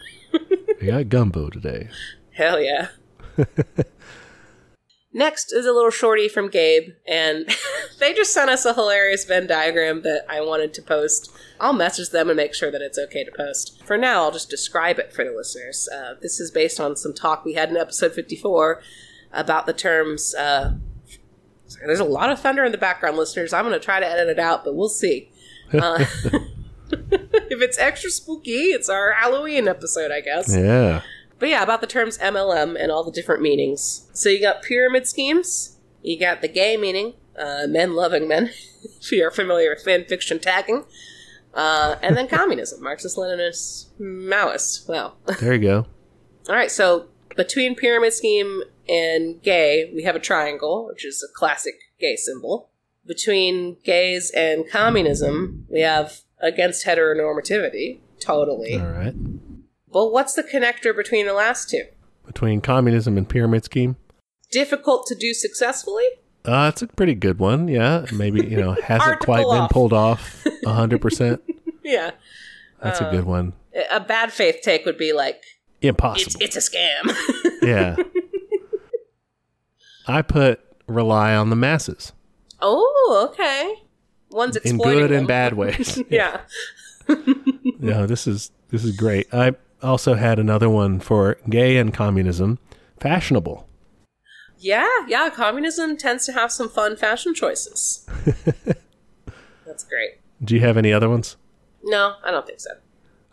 We 0.79 0.87
got 0.87 1.09
gumbo 1.09 1.49
today. 1.49 1.89
Hell 2.33 2.61
yeah. 2.61 2.89
Next 5.13 5.51
is 5.51 5.65
a 5.65 5.73
little 5.73 5.91
shorty 5.91 6.29
from 6.29 6.49
Gabe, 6.49 6.93
and 7.05 7.49
they 7.99 8.13
just 8.13 8.33
sent 8.33 8.49
us 8.49 8.65
a 8.65 8.73
hilarious 8.73 9.25
Venn 9.25 9.45
diagram 9.45 10.03
that 10.03 10.25
I 10.29 10.39
wanted 10.39 10.73
to 10.75 10.81
post. 10.81 11.31
I'll 11.59 11.73
message 11.73 12.09
them 12.11 12.29
and 12.29 12.37
make 12.37 12.53
sure 12.53 12.71
that 12.71 12.81
it's 12.81 12.97
okay 12.97 13.25
to 13.25 13.31
post. 13.31 13.83
For 13.85 13.97
now, 13.97 14.23
I'll 14.23 14.31
just 14.31 14.49
describe 14.49 14.99
it 14.99 15.11
for 15.11 15.25
the 15.25 15.31
listeners. 15.31 15.89
Uh, 15.93 16.13
this 16.21 16.39
is 16.39 16.49
based 16.49 16.79
on 16.79 16.95
some 16.95 17.13
talk 17.13 17.43
we 17.43 17.53
had 17.53 17.69
in 17.69 17.77
episode 17.77 18.13
54 18.13 18.81
about 19.33 19.65
the 19.65 19.73
terms. 19.73 20.33
Uh, 20.33 20.75
sorry, 21.67 21.87
there's 21.87 21.99
a 21.99 22.05
lot 22.05 22.29
of 22.29 22.39
thunder 22.39 22.63
in 22.63 22.71
the 22.71 22.77
background, 22.77 23.17
listeners. 23.17 23.51
I'm 23.51 23.65
going 23.65 23.77
to 23.77 23.83
try 23.83 23.99
to 23.99 24.07
edit 24.07 24.29
it 24.29 24.39
out, 24.39 24.63
but 24.63 24.75
we'll 24.75 24.89
see. 24.89 25.29
Uh, 25.73 26.03
if 26.91 27.61
it's 27.61 27.77
extra 27.77 28.09
spooky, 28.09 28.51
it's 28.51 28.89
our 28.89 29.13
Halloween 29.13 29.69
episode, 29.69 30.11
I 30.11 30.19
guess. 30.19 30.53
Yeah. 30.53 31.01
But 31.41 31.49
yeah, 31.49 31.63
about 31.63 31.81
the 31.81 31.87
terms 31.87 32.19
MLM 32.19 32.79
and 32.79 32.91
all 32.91 33.03
the 33.03 33.11
different 33.11 33.41
meanings. 33.41 34.07
So 34.13 34.29
you 34.29 34.39
got 34.39 34.61
pyramid 34.61 35.07
schemes, 35.07 35.75
you 36.03 36.19
got 36.19 36.41
the 36.41 36.47
gay 36.47 36.77
meaning, 36.77 37.15
uh, 37.35 37.65
men 37.67 37.95
loving 37.95 38.27
men, 38.27 38.51
if 38.83 39.11
you're 39.11 39.31
familiar 39.31 39.71
with 39.71 39.83
fan 39.83 40.05
fiction 40.05 40.37
tagging, 40.37 40.85
uh, 41.55 41.95
and 42.03 42.15
then 42.15 42.27
communism, 42.29 42.83
Marxist 42.83 43.17
Leninist 43.17 43.87
Maoist. 43.99 44.87
Well, 44.87 45.17
There 45.39 45.55
you 45.55 45.59
go. 45.59 45.87
all 46.47 46.55
right, 46.55 46.69
so 46.69 47.07
between 47.35 47.73
pyramid 47.75 48.13
scheme 48.13 48.61
and 48.87 49.41
gay, 49.41 49.91
we 49.95 50.03
have 50.03 50.15
a 50.15 50.19
triangle, 50.19 50.85
which 50.85 51.03
is 51.03 51.27
a 51.27 51.33
classic 51.35 51.73
gay 51.99 52.17
symbol. 52.17 52.69
Between 53.03 53.77
gays 53.83 54.31
and 54.37 54.69
communism, 54.69 55.65
we 55.71 55.79
have 55.81 56.21
against 56.39 56.85
heteronormativity, 56.85 57.97
totally. 58.19 58.75
All 58.75 58.85
right. 58.85 59.15
But 59.91 60.11
what's 60.11 60.33
the 60.33 60.43
connector 60.43 60.95
between 60.95 61.25
the 61.25 61.33
last 61.33 61.69
two? 61.69 61.83
Between 62.25 62.61
communism 62.61 63.17
and 63.17 63.27
pyramid 63.27 63.65
scheme. 63.65 63.97
difficult 64.51 65.05
to 65.07 65.15
do 65.15 65.33
successfully. 65.33 66.05
Uh, 66.43 66.71
it's 66.73 66.81
a 66.81 66.87
pretty 66.87 67.15
good 67.15 67.39
one. 67.39 67.67
Yeah. 67.67 68.05
Maybe, 68.13 68.45
you 68.45 68.57
know, 68.57 68.75
hasn't 68.83 69.19
quite 69.19 69.43
been 69.43 69.61
off. 69.61 69.71
pulled 69.71 69.93
off 69.93 70.43
100%. 70.65 71.39
Yeah, 71.83 72.11
That's 72.81 73.01
a 73.01 73.09
good 73.11 73.25
one. 73.25 73.53
a 73.89 73.99
bad 73.99 74.31
faith 74.31 74.59
take 74.61 74.85
would 74.85 74.97
be 74.97 75.13
like 75.13 75.41
Impossible. 75.81 76.39
it's 76.41 76.55
a 76.55 76.59
scam. 76.59 77.15
yeah. 77.61 77.95
I 80.07 80.21
put 80.21 80.59
rely 80.87 81.35
on 81.35 81.49
the 81.49 81.55
masses 81.55 82.11
oh, 82.61 83.27
okay. 83.31 83.75
One's 84.29 84.55
in 84.57 84.77
good 84.77 85.09
them. 85.11 85.19
and 85.19 85.27
bad 85.27 85.53
ways. 85.53 86.01
yeah. 86.09 86.41
yeah, 87.79 88.05
this 88.05 88.27
is 88.27 88.51
this 88.69 88.85
is 88.85 88.95
great. 88.95 89.27
I 89.33 89.55
also 89.81 90.15
had 90.15 90.39
another 90.39 90.69
one 90.69 90.99
for 90.99 91.37
gay 91.49 91.77
and 91.77 91.93
communism, 91.93 92.59
fashionable. 92.99 93.67
Yeah, 94.57 94.87
yeah. 95.07 95.29
Communism 95.29 95.97
tends 95.97 96.25
to 96.27 96.33
have 96.33 96.51
some 96.51 96.69
fun 96.69 96.95
fashion 96.95 97.33
choices. 97.33 98.05
That's 99.65 99.83
great. 99.83 100.19
Do 100.43 100.53
you 100.55 100.61
have 100.61 100.77
any 100.77 100.93
other 100.93 101.09
ones? 101.09 101.35
No, 101.83 102.15
I 102.23 102.29
don't 102.31 102.45
think 102.45 102.59
so. 102.59 102.69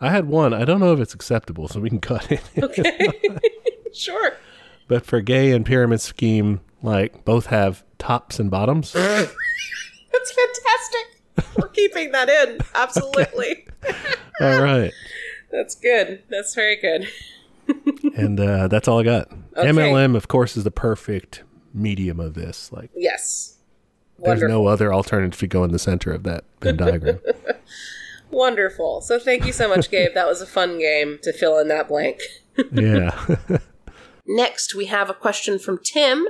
I 0.01 0.09
had 0.09 0.27
one. 0.27 0.53
I 0.53 0.65
don't 0.65 0.79
know 0.79 0.93
if 0.93 0.99
it's 0.99 1.13
acceptable, 1.13 1.67
so 1.67 1.79
we 1.79 1.89
can 1.89 1.99
cut 2.01 2.31
it. 2.31 2.41
Okay. 2.61 3.11
sure. 3.93 4.33
but 4.87 5.05
for 5.05 5.21
gay 5.21 5.51
and 5.51 5.65
pyramid 5.65 6.01
scheme, 6.01 6.61
like 6.81 7.25
both 7.25 7.47
have 7.47 7.83
tops 7.99 8.39
and 8.39 8.49
bottoms. 8.49 8.93
That's 8.93 9.33
fantastic. 10.31 11.55
We're 11.57 11.67
keeping 11.69 12.11
that 12.11 12.29
in. 12.29 12.59
Absolutely. 12.73 13.67
All 14.41 14.61
right, 14.61 14.91
That's 15.51 15.75
good. 15.75 16.23
That's 16.29 16.53
very 16.55 16.75
good. 16.77 17.07
and 18.17 18.39
uh, 18.39 18.67
that's 18.67 18.87
all 18.87 18.99
I 18.99 19.03
got. 19.03 19.31
Okay. 19.55 19.69
MLM, 19.69 20.15
of 20.15 20.27
course, 20.27 20.55
is 20.57 20.63
the 20.63 20.71
perfect 20.71 21.43
medium 21.73 22.19
of 22.19 22.33
this. 22.33 22.71
Like, 22.71 22.89
Yes. 22.95 23.57
there's 24.19 24.41
no 24.41 24.67
other 24.67 24.93
alternative 24.93 25.39
to 25.39 25.47
go 25.47 25.63
in 25.63 25.71
the 25.71 25.79
center 25.79 26.11
of 26.11 26.23
that 26.23 26.43
Venn 26.61 26.77
diagram. 26.77 27.19
Wonderful. 28.31 29.01
So 29.01 29.17
thank 29.19 29.45
you 29.45 29.51
so 29.51 29.67
much, 29.67 29.89
Gabe. 29.89 30.13
That 30.13 30.27
was 30.27 30.41
a 30.41 30.45
fun 30.45 30.77
game 30.79 31.19
to 31.23 31.33
fill 31.33 31.57
in 31.59 31.67
that 31.69 31.87
blank. 31.87 32.19
yeah. 32.71 33.25
Next, 34.27 34.75
we 34.75 34.85
have 34.85 35.09
a 35.09 35.13
question 35.15 35.57
from 35.57 35.79
Tim 35.83 36.27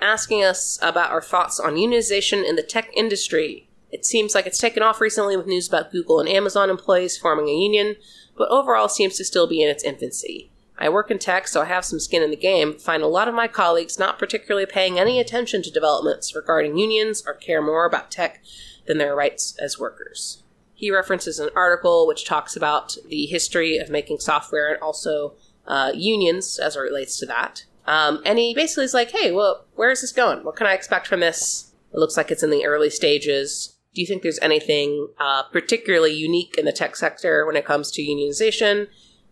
asking 0.00 0.42
us 0.44 0.78
about 0.80 1.10
our 1.10 1.20
thoughts 1.22 1.60
on 1.60 1.74
unionization 1.74 2.46
in 2.48 2.56
the 2.56 2.62
tech 2.62 2.88
industry. 2.96 3.68
It 3.90 4.04
seems 4.06 4.34
like 4.34 4.46
it's 4.46 4.58
taken 4.58 4.82
off 4.82 5.00
recently 5.00 5.36
with 5.36 5.46
news 5.46 5.68
about 5.68 5.90
Google 5.92 6.20
and 6.20 6.28
Amazon 6.28 6.70
employees 6.70 7.16
forming 7.18 7.48
a 7.48 7.52
union, 7.52 7.96
but 8.36 8.48
overall 8.48 8.88
seems 8.88 9.16
to 9.16 9.24
still 9.24 9.46
be 9.46 9.62
in 9.62 9.68
its 9.68 9.84
infancy. 9.84 10.50
I 10.78 10.88
work 10.88 11.10
in 11.10 11.18
tech, 11.18 11.48
so 11.48 11.62
I 11.62 11.66
have 11.66 11.84
some 11.84 12.00
skin 12.00 12.22
in 12.22 12.30
the 12.30 12.36
game, 12.36 12.78
find 12.78 13.02
a 13.02 13.08
lot 13.08 13.28
of 13.28 13.34
my 13.34 13.48
colleagues 13.48 13.98
not 13.98 14.18
particularly 14.18 14.66
paying 14.66 14.98
any 14.98 15.18
attention 15.18 15.62
to 15.62 15.70
developments 15.70 16.34
regarding 16.34 16.76
unions 16.76 17.22
or 17.26 17.32
care 17.32 17.62
more 17.62 17.86
about 17.86 18.10
tech 18.10 18.42
than 18.86 18.98
their 18.98 19.16
rights 19.16 19.56
as 19.58 19.78
workers. 19.78 20.42
He 20.74 20.90
references 20.90 21.38
an 21.38 21.48
article 21.56 22.06
which 22.06 22.26
talks 22.26 22.54
about 22.54 22.96
the 23.08 23.24
history 23.26 23.78
of 23.78 23.88
making 23.88 24.18
software 24.18 24.72
and 24.72 24.82
also 24.82 25.34
uh, 25.66 25.92
unions 25.94 26.58
as 26.58 26.76
it 26.76 26.80
relates 26.80 27.18
to 27.18 27.26
that. 27.26 27.64
Um, 27.86 28.20
and 28.26 28.38
he 28.38 28.54
basically 28.54 28.84
is 28.84 28.92
like, 28.92 29.12
hey, 29.12 29.32
well, 29.32 29.64
where 29.76 29.90
is 29.90 30.02
this 30.02 30.12
going? 30.12 30.44
What 30.44 30.56
can 30.56 30.66
I 30.66 30.74
expect 30.74 31.06
from 31.06 31.20
this? 31.20 31.72
It 31.94 31.98
looks 31.98 32.16
like 32.16 32.30
it's 32.30 32.42
in 32.42 32.50
the 32.50 32.66
early 32.66 32.90
stages. 32.90 33.75
Do 33.96 34.02
you 34.02 34.06
think 34.06 34.22
there's 34.22 34.38
anything 34.42 35.08
uh, 35.18 35.44
particularly 35.44 36.12
unique 36.12 36.56
in 36.58 36.66
the 36.66 36.72
tech 36.72 36.96
sector 36.96 37.46
when 37.46 37.56
it 37.56 37.64
comes 37.64 37.90
to 37.92 38.02
unionization? 38.02 38.88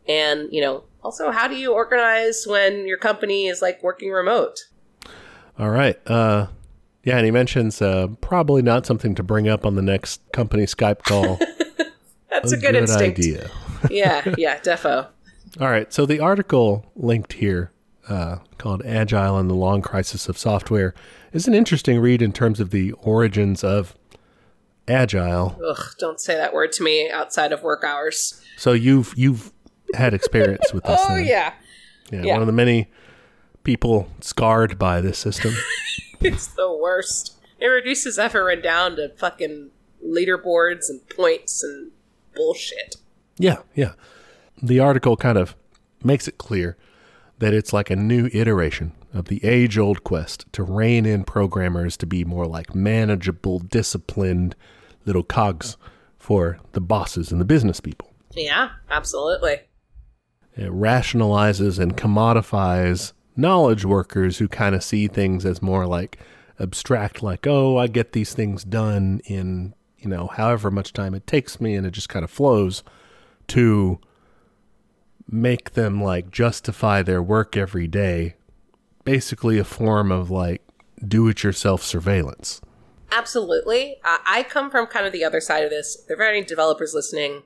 And, 0.09 0.49
you 0.51 0.63
know, 0.63 0.85
also, 1.03 1.31
how 1.31 1.49
do 1.49 1.55
you 1.55 1.75
organize 1.75 2.47
when 2.47 2.87
your 2.89 2.97
company 2.97 3.47
is 3.47 3.61
like 3.61 3.83
working 3.83 4.11
remote? 4.11 4.61
All 5.59 5.69
right. 5.69 5.99
Uh, 6.09 6.47
yeah, 7.03 7.19
and 7.19 7.27
he 7.27 7.31
mentions 7.31 7.83
uh, 7.83 8.07
probably 8.23 8.63
not 8.63 8.87
something 8.87 9.15
to 9.17 9.23
bring 9.23 9.49
up 9.49 9.67
on 9.67 9.75
the 9.75 9.83
next 9.83 10.23
company 10.33 10.65
Skype 10.65 11.03
call. 11.03 11.39
That's 12.31 12.53
a, 12.53 12.57
good, 12.57 12.75
instinct. 12.75 13.19
idea. 13.19 13.51
yeah, 13.91 14.35
yeah, 14.39 14.59
defo. 14.61 15.09
All 15.61 15.69
right. 15.69 15.93
So 15.93 16.07
the 16.07 16.21
article 16.21 16.87
linked 16.97 17.35
here, 17.35 17.71
uh, 18.09 18.39
called 18.57 18.83
"Agile 18.87 19.39
and 19.39 19.51
the 19.51 19.55
Long 19.55 19.83
Crisis 19.83 20.27
of 20.27 20.39
Software," 20.39 20.95
is 21.35 21.47
an 21.47 21.53
interesting 21.53 22.01
read 22.01 22.23
in 22.23 22.33
terms 22.33 22.61
of 22.61 22.71
the 22.71 22.93
origins 22.93 23.63
of 23.63 23.95
agile. 24.89 25.59
Ugh, 25.67 25.95
don't 25.99 26.21
say 26.21 26.35
that 26.35 26.53
word 26.53 26.73
to 26.73 26.83
me 26.83 27.11
outside 27.11 27.53
of 27.53 27.63
work 27.63 27.85
hours. 27.85 28.43
So 28.57 28.73
you've 28.73 29.15
you've 29.17 29.53
had 29.95 30.15
experience 30.15 30.73
with 30.73 30.85
this. 30.85 31.01
oh 31.09 31.17
yeah. 31.17 31.55
yeah, 32.11 32.23
yeah. 32.23 32.33
One 32.33 32.43
of 32.43 32.47
the 32.47 32.53
many 32.53 32.91
people 33.63 34.09
scarred 34.21 34.79
by 34.79 35.01
this 35.01 35.19
system. 35.19 35.55
it's 36.21 36.49
the 36.49 36.71
worst. 36.71 37.37
It 37.59 37.67
reduces 37.67 38.19
everyone 38.19 38.63
down 38.63 38.97
to 38.97 39.11
fucking 39.11 39.71
leaderboards 40.05 40.89
and 40.89 41.09
points 41.09 41.63
and 41.63 41.93
bullshit. 42.35 42.97
Yeah, 43.39 43.59
yeah. 43.75 43.93
The 44.63 44.81
article 44.81 45.17
kind 45.17 45.39
of 45.39 45.57
makes 46.03 46.29
it 46.29 46.39
clear 46.39 46.77
that 47.39 47.55
it's 47.55 47.73
like 47.73 47.91
a 47.91 47.97
new 47.97 48.29
iteration 48.33 48.93
of 49.15 49.27
the 49.27 49.43
age 49.45 49.79
old 49.79 50.05
quest 50.05 50.45
to 50.53 50.63
rein 50.63 51.07
in 51.07 51.25
programmers 51.25 51.97
to 51.97 52.07
be 52.07 52.25
more 52.25 52.47
like 52.47 52.75
manageable, 52.75 53.61
disciplined 53.61 54.55
little 55.07 55.23
cogs 55.23 55.77
for 56.19 56.59
the 56.73 56.81
bosses 56.81 57.31
and 57.31 57.41
the 57.41 57.45
business 57.45 57.81
people. 57.81 58.13
Yeah, 58.33 58.71
absolutely. 58.91 59.61
It 60.57 60.71
rationalizes 60.71 61.79
and 61.79 61.97
commodifies 61.97 63.13
knowledge 63.37 63.85
workers 63.85 64.39
who 64.39 64.49
kind 64.49 64.75
of 64.75 64.83
see 64.83 65.09
things 65.09 65.45
as 65.45 65.63
more 65.63 65.87
like 65.87 66.19
abstract, 66.59 67.23
like, 67.23 67.47
oh, 67.47 67.77
I 67.77 67.87
get 67.87 68.13
these 68.13 68.35
things 68.35 68.65
done 68.65 69.21
in, 69.25 69.75
you 69.99 70.09
know, 70.09 70.29
however 70.29 70.71
much 70.71 70.93
time 70.93 71.15
it 71.15 71.27
takes 71.27 71.61
me, 71.61 71.75
and 71.75 71.87
it 71.87 71.91
just 71.91 72.09
kind 72.09 72.25
of 72.25 72.31
flows 72.31 72.83
to 73.49 73.99
make 75.29 75.73
them 75.73 76.03
like 76.03 76.31
justify 76.31 77.03
their 77.03 77.23
work 77.23 77.57
every 77.57 77.87
day. 77.87 78.35
Basically, 79.05 79.59
a 79.59 79.65
form 79.65 80.11
of 80.11 80.31
like 80.31 80.63
do 81.07 81.29
it 81.29 81.43
yourself 81.43 81.83
surveillance. 81.83 82.61
Absolutely. 83.13 83.97
Uh, 84.05 84.19
I 84.27 84.43
come 84.43 84.71
from 84.71 84.87
kind 84.87 85.07
of 85.07 85.13
the 85.13 85.25
other 85.25 85.41
side 85.41 85.65
of 85.65 85.71
this. 85.71 85.97
If 86.01 86.09
there 86.09 86.27
are 86.27 86.31
any 86.31 86.43
developers 86.43 86.95
listening, 86.95 87.43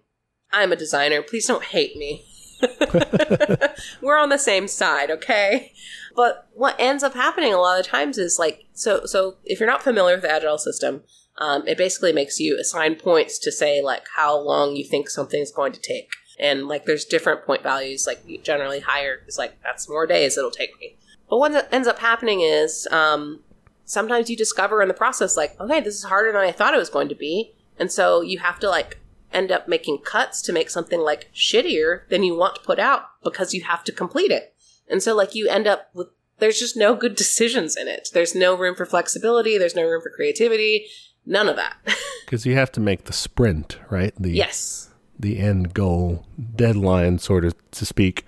I'm 0.53 0.73
a 0.73 0.77
designer. 0.77 1.23
Please 1.23 1.47
don't 1.47 1.65
hate 1.65 1.97
me. 1.97 2.25
We're 4.03 4.17
on 4.17 4.31
the 4.31 4.39
same 4.39 4.67
side, 4.67 5.11
okay? 5.11 5.73
But 6.17 6.49
what 6.55 6.77
ends 6.79 7.03
up 7.03 7.15
happening 7.15 7.53
a 7.53 7.59
lot 7.59 7.79
of 7.79 7.87
times 7.87 8.19
is 8.19 8.39
like 8.39 8.65
so 8.73 9.05
so 9.05 9.37
if 9.45 9.61
you're 9.61 9.69
not 9.69 9.83
familiar 9.83 10.17
with 10.17 10.23
the 10.23 10.33
agile 10.33 10.59
system, 10.59 11.03
um, 11.39 11.67
it 11.69 11.79
basically 11.79 12.13
makes 12.13 12.41
you 12.41 12.59
assign 12.59 12.97
points 12.97 13.39
to 13.41 13.53
say 13.53 13.83
like 13.83 14.05
how 14.17 14.37
long 14.37 14.75
you 14.75 14.85
think 14.85 15.09
something's 15.09 15.53
going 15.53 15.73
to 15.73 15.81
take. 15.81 16.11
And 16.41 16.67
like 16.67 16.85
there's 16.87 17.05
different 17.05 17.45
point 17.45 17.63
values, 17.63 18.07
like 18.07 18.25
generally 18.43 18.81
higher 18.81 19.23
is 19.27 19.39
like 19.39 19.63
that's 19.63 19.89
more 19.89 20.07
days 20.07 20.37
it'll 20.37 20.51
take 20.51 20.79
me. 20.81 20.97
But 21.29 21.39
what 21.39 21.73
ends 21.73 21.89
up 21.89 21.99
happening 21.99 22.41
is 22.41 22.89
um, 22.91 23.41
sometimes 23.85 24.31
you 24.31 24.37
discover 24.37 24.83
in 24.83 24.89
the 24.89 24.95
process 24.95 25.37
like, 25.37 25.59
okay, 25.61 25.81
this 25.81 25.95
is 25.95 26.05
harder 26.05 26.33
than 26.33 26.41
I 26.41 26.53
thought 26.53 26.75
it 26.75 26.79
was 26.79 26.91
going 26.91 27.09
to 27.09 27.15
be. 27.15 27.53
And 27.79 27.93
so 27.93 28.21
you 28.21 28.39
have 28.39 28.59
to 28.61 28.69
like 28.69 28.99
end 29.33 29.53
up 29.53 29.69
making 29.69 29.99
cuts 29.99 30.41
to 30.43 30.53
make 30.53 30.71
something 30.71 31.01
like 31.01 31.31
shittier 31.35 32.09
than 32.09 32.23
you 32.23 32.37
want 32.37 32.57
to 32.57 32.63
put 32.63 32.79
out 32.79 33.03
because 33.23 33.55
you 33.55 33.63
have 33.63 33.85
to 33.85 33.93
complete 33.93 34.31
it. 34.31 34.55
And 34.89 35.03
so 35.03 35.15
like 35.15 35.35
you 35.35 35.49
end 35.49 35.67
up 35.67 35.91
with 35.95 36.09
there's 36.39 36.59
just 36.59 36.77
no 36.77 36.95
good 36.95 37.17
decisions 37.17 37.77
in 37.77 37.89
it. 37.89 38.09
There's 38.13 38.35
no 38.35 38.57
room 38.57 38.75
for 38.75 38.87
flexibility, 38.87 39.59
there's 39.59 39.77
no 39.77 39.85
room 39.85 40.03
for 40.03 40.11
creativity, 40.11 40.87
none 41.27 41.49
of 41.49 41.57
that. 41.57 41.77
Because 42.25 42.45
you 42.45 42.57
have 42.57 42.71
to 42.73 42.81
make 42.81 43.05
the 43.05 43.15
sprint, 43.15 43.79
right? 43.89 44.13
The 44.21 44.31
yes. 44.33 44.91
the 45.19 45.39
end 45.39 45.73
goal 45.73 46.27
deadline, 46.55 47.19
sort 47.21 47.47
of 47.47 47.55
to 47.71 47.87
speak. 47.87 48.27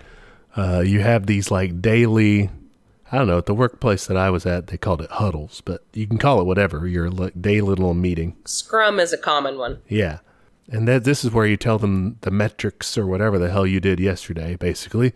Uh, 0.57 0.81
you 0.81 1.01
have 1.01 1.27
these 1.27 1.51
like 1.51 1.83
daily. 1.83 2.49
I 3.13 3.19
don't 3.19 3.27
know. 3.27 3.39
At 3.39 3.47
the 3.47 3.55
workplace 3.55 4.07
that 4.07 4.17
I 4.17 4.31
was 4.31 4.47
at, 4.47 4.69
they 4.69 4.77
called 4.77 5.03
it 5.03 5.11
huddles, 5.11 5.63
but 5.65 5.85
you 5.93 6.07
can 6.07 6.19
call 6.19 6.41
it 6.41 6.45
whatever. 6.45 6.87
Your 6.87 7.11
like 7.11 7.41
daily 7.41 7.69
little 7.69 7.95
meeting. 7.95 8.37
Scrum 8.45 9.01
is 9.01 9.13
a 9.13 9.19
common 9.19 9.59
one. 9.59 9.83
Yeah, 9.89 10.19
and 10.71 10.87
that 10.87 11.05
this 11.05 11.25
is 11.25 11.33
where 11.33 11.47
you 11.47 11.57
tell 11.57 11.79
them 11.79 12.19
the 12.21 12.31
metrics 12.31 12.97
or 12.97 13.07
whatever 13.07 13.39
the 13.39 13.51
hell 13.51 13.67
you 13.67 13.81
did 13.81 13.99
yesterday, 13.99 14.55
basically. 14.55 15.13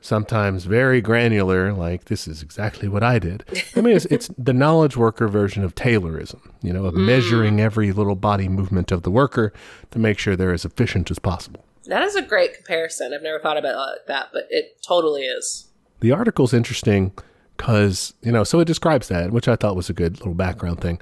Sometimes 0.00 0.64
very 0.64 1.00
granular, 1.00 1.72
like 1.72 2.04
this 2.04 2.28
is 2.28 2.40
exactly 2.40 2.86
what 2.86 3.02
I 3.02 3.18
did. 3.18 3.44
I 3.74 3.80
mean, 3.80 3.96
it's, 3.96 4.04
it's 4.06 4.30
the 4.38 4.52
knowledge 4.52 4.96
worker 4.96 5.26
version 5.26 5.64
of 5.64 5.74
Taylorism, 5.74 6.40
you 6.62 6.72
know, 6.72 6.84
of 6.84 6.94
mm. 6.94 7.04
measuring 7.04 7.60
every 7.60 7.90
little 7.90 8.14
body 8.14 8.48
movement 8.48 8.92
of 8.92 9.02
the 9.02 9.10
worker 9.10 9.52
to 9.90 9.98
make 9.98 10.18
sure 10.18 10.36
they're 10.36 10.52
as 10.52 10.64
efficient 10.64 11.10
as 11.10 11.18
possible. 11.18 11.64
That 11.86 12.02
is 12.02 12.14
a 12.14 12.22
great 12.22 12.54
comparison. 12.54 13.12
I've 13.12 13.22
never 13.22 13.40
thought 13.40 13.56
about 13.56 13.74
it 13.74 13.78
like 13.78 14.06
that, 14.06 14.28
but 14.32 14.46
it 14.50 14.80
totally 14.86 15.22
is. 15.22 15.67
The 16.00 16.12
article's 16.12 16.54
interesting 16.54 17.12
because, 17.56 18.14
you 18.22 18.30
know, 18.30 18.44
so 18.44 18.60
it 18.60 18.66
describes 18.66 19.08
that, 19.08 19.32
which 19.32 19.48
I 19.48 19.56
thought 19.56 19.76
was 19.76 19.90
a 19.90 19.94
good 19.94 20.18
little 20.18 20.34
background 20.34 20.80
thing. 20.80 21.00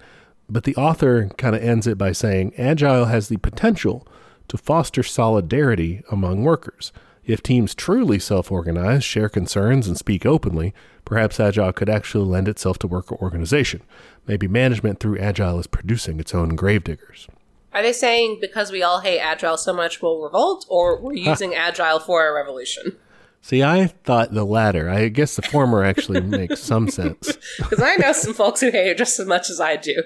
But 0.49 0.65
the 0.65 0.77
author 0.77 1.29
kind 1.37 1.55
of 1.55 1.63
ends 1.63 1.87
it 1.87 1.99
by 1.99 2.13
saying 2.13 2.55
Agile 2.57 3.07
has 3.07 3.29
the 3.29 3.37
potential 3.39 4.07
to 4.49 4.57
foster 4.57 5.03
solidarity 5.03 6.03
among 6.11 6.45
workers. 6.45 6.93
If 7.25 7.43
teams 7.43 7.75
truly 7.75 8.21
self 8.21 8.53
organize, 8.53 9.03
share 9.03 9.29
concerns, 9.29 9.89
and 9.89 9.99
speak 9.99 10.25
openly, 10.25 10.73
perhaps 11.05 11.41
Agile 11.41 11.73
could 11.73 11.91
actually 11.91 12.25
lend 12.25 12.47
itself 12.47 12.79
to 12.79 12.87
worker 12.87 13.17
organization. 13.17 13.83
Maybe 14.27 14.47
management 14.47 15.01
through 15.01 15.19
Agile 15.19 15.59
is 15.59 15.67
producing 15.67 16.21
its 16.21 16.35
own 16.35 16.51
gravediggers. 16.51 17.27
Are 17.73 17.83
they 17.83 17.93
saying 17.93 18.39
because 18.41 18.71
we 18.71 18.83
all 18.83 19.01
hate 19.01 19.19
Agile 19.19 19.59
so 19.59 19.73
much 19.73 20.01
we'll 20.01 20.23
revolt, 20.23 20.65
or 20.69 21.01
we're 21.01 21.15
using 21.15 21.55
Agile 21.55 21.99
for 21.99 22.27
a 22.27 22.33
revolution? 22.33 22.97
See, 23.43 23.63
I 23.63 23.87
thought 23.87 24.33
the 24.35 24.45
latter. 24.45 24.91
I 24.91 25.09
guess 25.09 25.37
the 25.37 25.43
former 25.43 25.85
actually 25.85 26.21
makes 26.39 26.61
some 26.61 26.89
sense. 26.89 27.37
Because 27.59 27.81
I 27.81 27.95
know 27.97 28.13
some 28.13 28.35
folks 28.35 28.61
who 28.61 28.71
hate 28.73 28.89
it 28.89 28.99
just 28.99 29.21
as 29.21 29.27
much 29.27 29.51
as 29.51 29.61
I 29.61 29.77
do. 29.77 30.03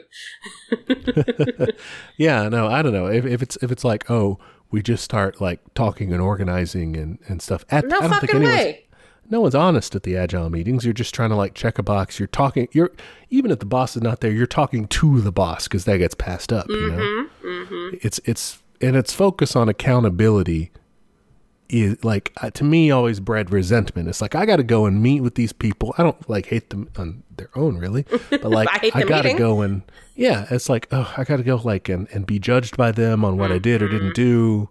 Yeah, 2.17 2.49
no, 2.49 2.67
I 2.67 2.83
don't 2.83 2.93
know. 2.93 3.07
If, 3.07 3.25
if 3.25 3.41
it's 3.43 3.57
if 3.63 3.71
it's 3.73 3.85
like, 3.85 4.11
oh, 4.11 4.39
we 4.71 4.83
just 4.83 5.03
start 5.03 5.41
like 5.41 5.61
talking 5.75 6.13
and 6.13 6.21
organizing 6.21 6.97
and, 6.97 7.19
and 7.29 7.41
stuff. 7.41 7.65
At, 7.71 7.87
No 7.87 7.97
I 7.97 8.01
don't 8.01 8.11
think 8.11 8.21
fucking 8.21 8.37
anyone's 8.37 8.57
way. 8.57 8.87
no 9.31 9.41
one's 9.41 9.55
honest 9.55 9.95
at 9.95 10.03
the 10.03 10.17
agile 10.17 10.51
meetings. 10.51 10.85
You're 10.85 10.93
just 10.93 11.15
trying 11.15 11.31
to 11.31 11.37
like 11.37 11.55
check 11.55 11.79
a 11.79 11.83
box. 11.83 12.19
You're 12.19 12.27
talking. 12.29 12.69
You're 12.73 12.91
even 13.31 13.51
if 13.51 13.59
the 13.59 13.67
boss 13.67 13.97
is 13.97 14.03
not 14.03 14.21
there, 14.21 14.31
you're 14.31 14.47
talking 14.47 14.87
to 14.89 15.21
the 15.21 15.33
boss 15.33 15.67
because 15.67 15.87
that 15.87 15.97
gets 15.99 16.15
passed 16.15 16.53
up. 16.53 16.69
You 16.69 16.91
know, 16.93 17.27
Mm-hmm, 17.43 17.97
it's 18.03 18.21
it's 18.27 18.63
and 18.83 18.97
its 18.97 19.13
focus 19.15 19.57
on 19.57 19.69
accountability 19.69 20.71
is 21.73 22.03
like 22.05 22.33
uh, 22.43 22.51
to 22.51 22.65
me 22.65 22.91
always 22.91 23.21
bred 23.21 23.51
resentment. 23.51 24.09
It's 24.09 24.21
like 24.21 24.35
I 24.35 24.47
got 24.47 24.57
to 24.57 24.63
go 24.63 24.87
and 24.87 25.03
meet 25.03 25.21
with 25.21 25.35
these 25.35 25.53
people. 25.53 25.95
I 25.99 26.03
don't 26.03 26.29
like 26.29 26.47
hate 26.47 26.71
them 26.71 26.91
on 26.97 27.23
their 27.37 27.51
own 27.55 27.79
really, 27.79 28.05
but 28.31 28.45
like 28.51 28.69
I 28.71 28.91
I 28.95 29.03
got 29.05 29.23
to 29.23 29.35
go 29.35 29.61
and 29.63 29.83
yeah, 30.15 30.47
it's 30.51 30.69
like 30.69 30.89
oh 30.93 31.13
I 31.17 31.25
got 31.25 31.37
to 31.37 31.43
go 31.43 31.57
like 31.57 31.89
and 31.89 32.09
and 32.13 32.27
be 32.27 32.39
judged 32.39 32.77
by 32.77 32.93
them 32.93 33.25
on 33.25 33.37
what 33.37 33.53
I 33.53 33.59
did 33.59 33.83
or 33.83 33.89
didn't 33.89 34.15
do. 34.15 34.69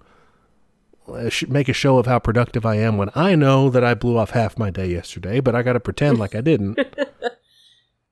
I 1.14 1.30
should 1.30 1.50
make 1.50 1.68
a 1.68 1.74
show 1.74 1.98
of 1.98 2.06
how 2.06 2.20
productive 2.20 2.66
I 2.68 2.76
am 2.76 2.98
when 2.98 3.10
I 3.16 3.34
know 3.34 3.72
that 3.72 3.84
I 3.84 3.96
blew 3.96 4.18
off 4.18 4.30
half 4.32 4.60
my 4.60 4.70
day 4.70 4.88
yesterday, 4.88 5.40
but 5.40 5.56
I 5.56 5.64
got 5.64 5.74
to 5.74 5.80
pretend 5.80 6.20
like 6.20 6.36
I 6.36 6.42
didn't. 6.42 6.80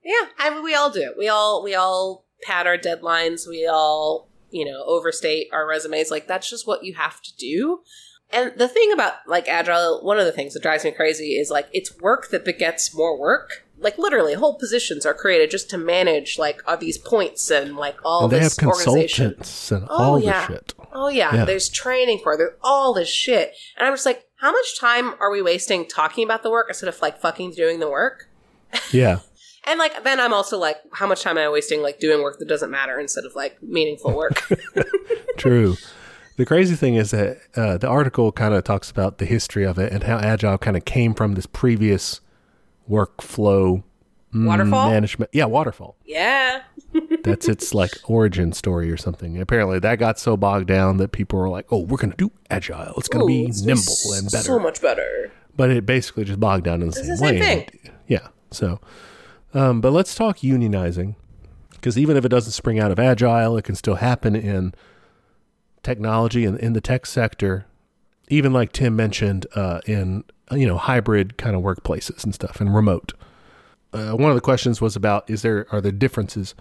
Yeah, 0.07 0.29
I 0.39 0.51
mean, 0.51 0.63
we 0.63 0.73
all 0.73 0.89
do. 0.89 1.01
it. 1.01 1.17
We 1.17 1.27
all 1.27 1.61
we 1.61 1.75
all 1.75 2.25
pad 2.41 2.65
our 2.65 2.77
deadlines. 2.77 3.45
We 3.45 3.67
all 3.67 4.29
you 4.49 4.63
know 4.63 4.81
overstate 4.85 5.49
our 5.51 5.67
resumes. 5.67 6.09
Like 6.09 6.27
that's 6.27 6.49
just 6.49 6.65
what 6.65 6.85
you 6.85 6.93
have 6.93 7.21
to 7.23 7.35
do. 7.35 7.81
And 8.31 8.51
the 8.57 8.67
thing 8.67 8.91
about 8.91 9.13
like 9.27 9.47
agile, 9.47 10.01
one 10.03 10.19
of 10.19 10.25
the 10.25 10.31
things 10.31 10.53
that 10.53 10.61
drives 10.63 10.83
me 10.83 10.91
crazy 10.91 11.35
is 11.35 11.49
like 11.49 11.67
it's 11.71 11.97
work 11.99 12.29
that 12.29 12.43
begets 12.43 12.93
more 12.93 13.17
work. 13.17 13.63
Like 13.79 13.97
literally, 13.97 14.33
whole 14.33 14.55
positions 14.57 15.05
are 15.05 15.13
created 15.13 15.51
just 15.51 15.69
to 15.69 15.77
manage 15.77 16.37
like 16.39 16.61
all 16.67 16.77
these 16.77 16.97
points 16.97 17.49
and 17.51 17.75
like 17.77 17.95
all 18.03 18.23
and 18.23 18.31
they 18.33 18.39
have 18.39 18.55
this 18.55 18.63
organization. 18.65 19.35
consultants 19.35 19.71
and 19.71 19.83
Oh, 19.89 20.03
all 20.03 20.19
yeah. 20.19 20.47
the 20.47 20.53
shit. 20.53 20.73
Oh 20.91 21.07
yeah, 21.09 21.35
Yeah. 21.35 21.45
there's 21.45 21.69
training 21.69 22.19
for 22.23 22.33
it. 22.33 22.37
There's 22.37 22.55
all 22.63 22.93
this 22.93 23.07
shit, 23.09 23.53
and 23.77 23.87
I'm 23.87 23.93
just 23.93 24.05
like, 24.05 24.25
how 24.37 24.51
much 24.51 24.79
time 24.79 25.13
are 25.19 25.31
we 25.31 25.41
wasting 25.43 25.85
talking 25.87 26.23
about 26.23 26.41
the 26.43 26.49
work 26.49 26.65
instead 26.69 26.89
of 26.89 26.99
like 27.01 27.19
fucking 27.21 27.51
doing 27.51 27.79
the 27.79 27.89
work? 27.89 28.29
Yeah. 28.91 29.19
And 29.65 29.77
like 29.79 30.03
then 30.03 30.19
I'm 30.19 30.33
also 30.33 30.57
like, 30.57 30.77
how 30.93 31.05
much 31.07 31.21
time 31.23 31.37
am 31.37 31.45
I 31.47 31.49
wasting 31.51 31.81
like 31.83 31.99
doing 31.99 32.23
work 32.23 32.39
that 32.39 32.47
doesn't 32.47 32.71
matter 32.71 32.99
instead 32.99 33.25
of 33.25 33.35
like 33.35 33.61
meaningful 33.61 34.15
work? 34.15 34.41
True. 35.37 35.75
The 36.37 36.45
crazy 36.45 36.75
thing 36.75 36.95
is 36.95 37.11
that 37.11 37.39
uh, 37.55 37.77
the 37.77 37.87
article 37.87 38.31
kind 38.31 38.53
of 38.53 38.63
talks 38.63 38.89
about 38.91 39.17
the 39.17 39.25
history 39.25 39.63
of 39.65 39.77
it 39.77 39.91
and 39.91 40.03
how 40.03 40.17
Agile 40.17 40.57
kind 40.57 40.77
of 40.77 40.85
came 40.85 41.13
from 41.13 41.33
this 41.33 41.45
previous 41.47 42.21
workflow 42.89 43.83
mm, 44.33 44.45
Waterfall? 44.45 44.89
management. 44.89 45.31
Yeah, 45.33 45.45
waterfall. 45.45 45.95
Yeah. 46.05 46.61
That's 47.23 47.47
its 47.49 47.73
like 47.73 47.91
origin 48.05 48.53
story 48.53 48.91
or 48.91 48.97
something. 48.97 49.39
Apparently, 49.39 49.79
that 49.79 49.95
got 49.99 50.19
so 50.19 50.37
bogged 50.37 50.67
down 50.67 50.97
that 50.97 51.11
people 51.11 51.39
were 51.39 51.49
like, 51.49 51.65
"Oh, 51.71 51.79
we're 51.79 51.97
going 51.97 52.11
to 52.11 52.17
do 52.17 52.31
agile. 52.49 52.93
It's 52.97 53.07
going 53.09 53.23
to 53.23 53.27
be 53.27 53.65
nimble 53.65 54.13
and 54.13 54.31
better." 54.31 54.43
So 54.43 54.59
much 54.59 54.81
better. 54.81 55.31
but 55.55 55.69
it 55.71 55.85
basically 55.85 56.23
just 56.23 56.39
bogged 56.39 56.63
down 56.65 56.81
in 56.81 56.87
the 56.89 56.93
same 56.93 57.15
the 57.15 57.21
way. 57.21 57.39
same 57.41 57.59
And- 57.59 57.91
Yeah. 58.07 58.27
So, 58.51 58.79
um, 59.53 59.81
but 59.81 59.91
let's 59.91 60.15
talk 60.15 60.37
unionizing 60.37 61.15
because 61.71 61.97
even 61.97 62.15
if 62.15 62.23
it 62.23 62.29
doesn't 62.29 62.53
spring 62.53 62.79
out 62.79 62.91
of 62.91 62.99
agile, 62.99 63.57
it 63.57 63.63
can 63.63 63.75
still 63.75 63.95
happen 63.95 64.35
in 64.35 64.73
technology 65.83 66.45
and 66.45 66.59
in 66.59 66.73
the 66.73 66.81
tech 66.81 67.05
sector. 67.05 67.65
Even 68.29 68.51
like 68.51 68.73
Tim 68.73 68.95
mentioned, 68.95 69.47
uh, 69.55 69.79
in 69.85 70.23
you 70.51 70.67
know 70.67 70.77
hybrid 70.77 71.37
kind 71.37 71.55
of 71.55 71.61
workplaces 71.61 72.23
and 72.23 72.33
stuff 72.33 72.59
and 72.59 72.73
remote. 72.75 73.13
Uh, 73.93 74.11
one 74.11 74.29
of 74.29 74.35
the 74.35 74.41
questions 74.41 74.81
was 74.81 74.95
about 74.95 75.29
is 75.29 75.41
there 75.41 75.65
are 75.71 75.79
there 75.79 75.91
differences 75.91 76.53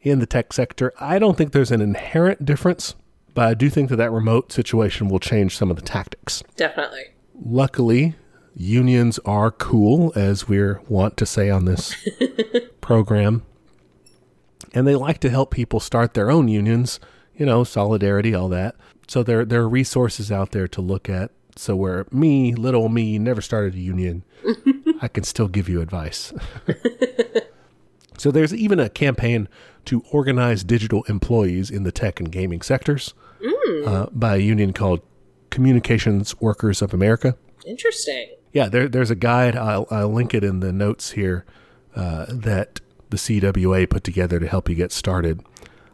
in 0.00 0.18
the 0.18 0.26
tech 0.26 0.52
sector? 0.52 0.92
I 1.00 1.18
don't 1.18 1.36
think 1.36 1.52
there's 1.52 1.70
an 1.70 1.80
inherent 1.80 2.44
difference, 2.44 2.96
but 3.34 3.46
I 3.46 3.54
do 3.54 3.70
think 3.70 3.88
that 3.90 3.96
that 3.96 4.10
remote 4.10 4.52
situation 4.52 5.08
will 5.08 5.20
change 5.20 5.56
some 5.56 5.70
of 5.70 5.76
the 5.76 5.82
tactics 5.82 6.42
Definitely. 6.56 7.04
luckily, 7.34 8.16
unions 8.54 9.20
are 9.24 9.50
cool, 9.52 10.12
as 10.16 10.48
we're 10.48 10.80
want 10.88 11.16
to 11.18 11.26
say 11.26 11.48
on 11.50 11.64
this 11.66 11.94
program. 12.80 13.42
And 14.74 14.86
they 14.86 14.94
like 14.94 15.18
to 15.20 15.30
help 15.30 15.50
people 15.50 15.80
start 15.80 16.14
their 16.14 16.30
own 16.30 16.48
unions, 16.48 16.98
you 17.42 17.46
know, 17.46 17.64
solidarity, 17.64 18.36
all 18.36 18.48
that. 18.50 18.76
So 19.08 19.24
there, 19.24 19.44
there 19.44 19.62
are 19.62 19.68
resources 19.68 20.30
out 20.30 20.52
there 20.52 20.68
to 20.68 20.80
look 20.80 21.08
at. 21.08 21.32
So 21.56 21.74
where 21.74 22.06
me, 22.12 22.54
little 22.54 22.88
me, 22.88 23.18
never 23.18 23.40
started 23.40 23.74
a 23.74 23.80
union, 23.80 24.22
I 25.02 25.08
can 25.08 25.24
still 25.24 25.48
give 25.48 25.68
you 25.68 25.80
advice. 25.80 26.32
so 28.16 28.30
there's 28.30 28.54
even 28.54 28.78
a 28.78 28.88
campaign 28.88 29.48
to 29.86 30.04
organize 30.12 30.62
digital 30.62 31.02
employees 31.08 31.68
in 31.68 31.82
the 31.82 31.90
tech 31.90 32.20
and 32.20 32.30
gaming 32.30 32.62
sectors 32.62 33.12
uh, 33.86 34.06
by 34.12 34.36
a 34.36 34.38
union 34.38 34.72
called 34.72 35.00
Communications 35.50 36.40
Workers 36.40 36.80
of 36.80 36.94
America. 36.94 37.36
Interesting. 37.66 38.36
Yeah, 38.52 38.68
there, 38.68 38.88
there's 38.88 39.10
a 39.10 39.16
guide. 39.16 39.56
I'll, 39.56 39.88
I'll 39.90 40.12
link 40.12 40.32
it 40.32 40.44
in 40.44 40.60
the 40.60 40.72
notes 40.72 41.10
here 41.10 41.44
uh, 41.96 42.26
that 42.28 42.80
the 43.10 43.16
CWA 43.16 43.90
put 43.90 44.04
together 44.04 44.38
to 44.38 44.46
help 44.46 44.68
you 44.68 44.76
get 44.76 44.92
started. 44.92 45.42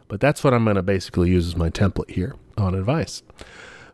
But 0.09 0.19
that's 0.19 0.43
what 0.43 0.53
I'm 0.53 0.65
going 0.65 0.75
to 0.75 0.83
basically 0.83 1.29
use 1.29 1.47
as 1.47 1.55
my 1.55 1.69
template 1.69 2.11
here 2.11 2.35
on 2.57 2.75
advice. 2.75 3.23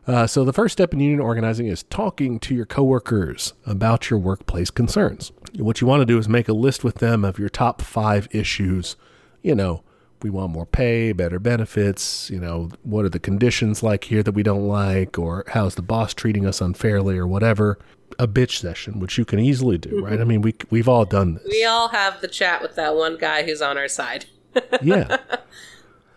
Uh, 0.06 0.26
so 0.26 0.44
the 0.44 0.52
first 0.52 0.72
step 0.72 0.92
in 0.92 1.00
union 1.00 1.20
organizing 1.20 1.66
is 1.66 1.82
talking 1.84 2.38
to 2.40 2.54
your 2.54 2.66
coworkers 2.66 3.54
about 3.64 4.08
your 4.08 4.18
workplace 4.18 4.70
concerns. 4.70 5.32
What 5.56 5.80
you 5.80 5.86
want 5.86 6.00
to 6.00 6.06
do 6.06 6.18
is 6.18 6.28
make 6.28 6.48
a 6.48 6.52
list 6.52 6.82
with 6.84 6.96
them 6.96 7.24
of 7.24 7.38
your 7.38 7.48
top 7.48 7.82
five 7.82 8.28
issues. 8.30 8.96
You 9.42 9.54
know, 9.54 9.82
we 10.22 10.30
want 10.30 10.52
more 10.52 10.66
pay, 10.66 11.12
better 11.12 11.38
benefits. 11.38 12.30
You 12.30 12.40
know, 12.40 12.70
what 12.82 13.04
are 13.04 13.08
the 13.08 13.18
conditions 13.18 13.82
like 13.82 14.04
here 14.04 14.22
that 14.22 14.32
we 14.32 14.42
don't 14.42 14.66
like, 14.66 15.18
or 15.18 15.44
how's 15.48 15.74
the 15.74 15.82
boss 15.82 16.14
treating 16.14 16.46
us 16.46 16.60
unfairly, 16.60 17.18
or 17.18 17.26
whatever. 17.26 17.78
A 18.20 18.28
bitch 18.28 18.60
session, 18.60 19.00
which 19.00 19.18
you 19.18 19.24
can 19.24 19.40
easily 19.40 19.76
do, 19.76 20.04
right? 20.04 20.20
I 20.20 20.24
mean, 20.24 20.40
we 20.40 20.54
we've 20.70 20.88
all 20.88 21.04
done 21.04 21.34
this. 21.34 21.46
We 21.50 21.64
all 21.64 21.88
have 21.88 22.20
the 22.20 22.28
chat 22.28 22.62
with 22.62 22.76
that 22.76 22.94
one 22.94 23.18
guy 23.18 23.42
who's 23.42 23.60
on 23.60 23.76
our 23.76 23.88
side. 23.88 24.26
yeah. 24.82 25.16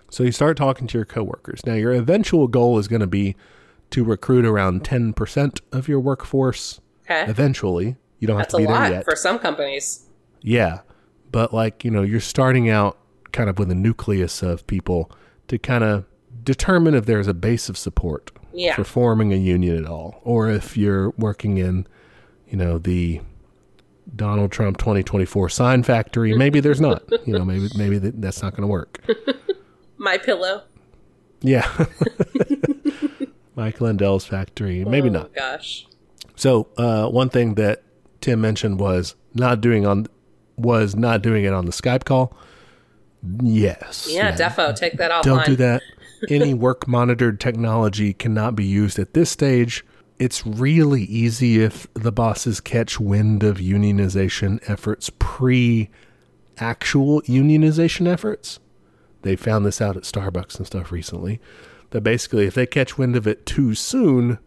So 0.10 0.24
you 0.24 0.32
start 0.32 0.58
talking 0.58 0.88
to 0.88 0.98
your 0.98 1.06
coworkers. 1.06 1.66
Now, 1.66 1.74
your 1.76 1.94
eventual 1.94 2.48
goal 2.48 2.80
is 2.80 2.88
going 2.88 3.02
to 3.02 3.08
be 3.08 3.36
to 3.92 4.04
recruit 4.04 4.46
around 4.46 4.84
10% 4.84 5.60
of 5.72 5.88
your 5.88 6.00
workforce. 6.00 6.80
Okay. 7.06 7.30
Eventually, 7.30 7.96
you 8.20 8.28
don't 8.28 8.38
That's 8.38 8.54
have 8.54 8.60
to 8.62 8.68
be 8.68 8.72
there 8.72 8.76
lot 8.82 8.92
yet. 8.92 9.06
for 9.06 9.16
some 9.16 9.40
companies. 9.40 10.06
yeah. 10.42 10.80
But 11.32 11.54
like, 11.54 11.84
you 11.86 11.92
know, 11.92 12.02
you're 12.02 12.20
starting 12.20 12.70
out 12.70 12.98
kind 13.32 13.50
of 13.52 13.60
with 13.60 13.70
a 13.72 13.76
nucleus 13.76 14.42
of 14.42 14.66
people 14.66 15.12
to 15.48 15.60
kind 15.60 15.84
of 15.84 16.06
determine 16.44 16.96
if 16.96 17.06
there's 17.06 17.28
a 17.28 17.34
base 17.36 17.70
of 17.70 17.78
support 17.78 18.32
Yeah. 18.52 18.76
for 18.76 18.84
forming 18.84 19.32
a 19.32 19.36
union 19.36 19.78
at 19.78 19.86
all 19.90 20.22
or 20.24 20.50
if 20.50 20.76
you're 20.76 21.12
working 21.20 21.58
in, 21.60 21.86
you 22.48 22.58
know, 22.58 22.80
the 22.80 23.22
Donald 24.16 24.52
Trump 24.52 24.78
2024 24.78 25.50
sign 25.50 25.84
factory, 25.84 26.36
maybe 26.36 26.60
there's 26.60 26.82
not. 26.82 27.04
You 27.28 27.34
know, 27.38 27.46
maybe 27.46 27.70
maybe 27.78 28.00
that's 28.00 28.42
not 28.42 28.54
going 28.56 28.64
to 28.64 28.68
work. 28.68 29.00
My 30.00 30.18
pillow. 30.18 30.64
Yeah. 31.42 31.70
Mike 33.56 33.82
Lindell's 33.82 34.26
factory. 34.26 34.84
Maybe 34.86 35.10
oh, 35.10 35.14
not. 35.14 35.34
Gosh. 35.34 35.86
So, 36.36 36.70
uh, 36.78 37.10
one 37.10 37.30
thing 37.30 37.56
that 37.56 37.84
Tim 38.22 38.42
mentioned 38.42 38.80
was 38.80 39.16
not 39.34 39.62
doing 39.62 39.86
on 39.86 40.08
was 40.58 40.96
not 40.96 41.22
doing 41.22 41.44
it 41.44 41.54
on 41.54 41.66
the 41.66 41.72
Skype 41.72 42.06
call. 42.06 42.34
Yes. 43.42 44.08
Yeah, 44.10 44.36
defo. 44.36 44.76
Take 44.76 44.98
that 44.98 45.12
offline. 45.12 45.24
Don't 45.24 45.46
do 45.46 45.56
that. 45.58 45.82
Any 46.30 46.54
work 46.66 46.88
monitored 46.88 47.40
technology 47.40 48.14
cannot 48.14 48.56
be 48.56 48.66
used 48.66 49.00
at 49.00 49.14
this 49.14 49.30
stage. 49.30 49.86
It's 50.18 50.46
really 50.46 51.04
easy 51.04 51.62
if 51.62 51.88
the 51.94 52.12
bosses 52.12 52.60
catch 52.60 53.00
wind 53.00 53.44
of 53.44 53.58
unionization 53.58 54.60
efforts 54.70 55.10
pre 55.20 55.90
actual 56.58 57.22
unionization 57.24 58.08
efforts. 58.08 58.60
They 59.22 59.36
found 59.36 59.66
this 59.66 59.82
out 59.82 59.98
at 59.98 60.04
Starbucks 60.04 60.58
and 60.58 60.66
stuff 60.68 60.92
recently. 60.92 61.40
That 61.92 62.02
basically, 62.02 62.46
if 62.46 62.54
they 62.54 62.66
catch 62.66 62.98
wind 62.98 63.16
of 63.16 63.28
it 63.28 63.46
too 63.46 63.74
soon, 63.74 64.38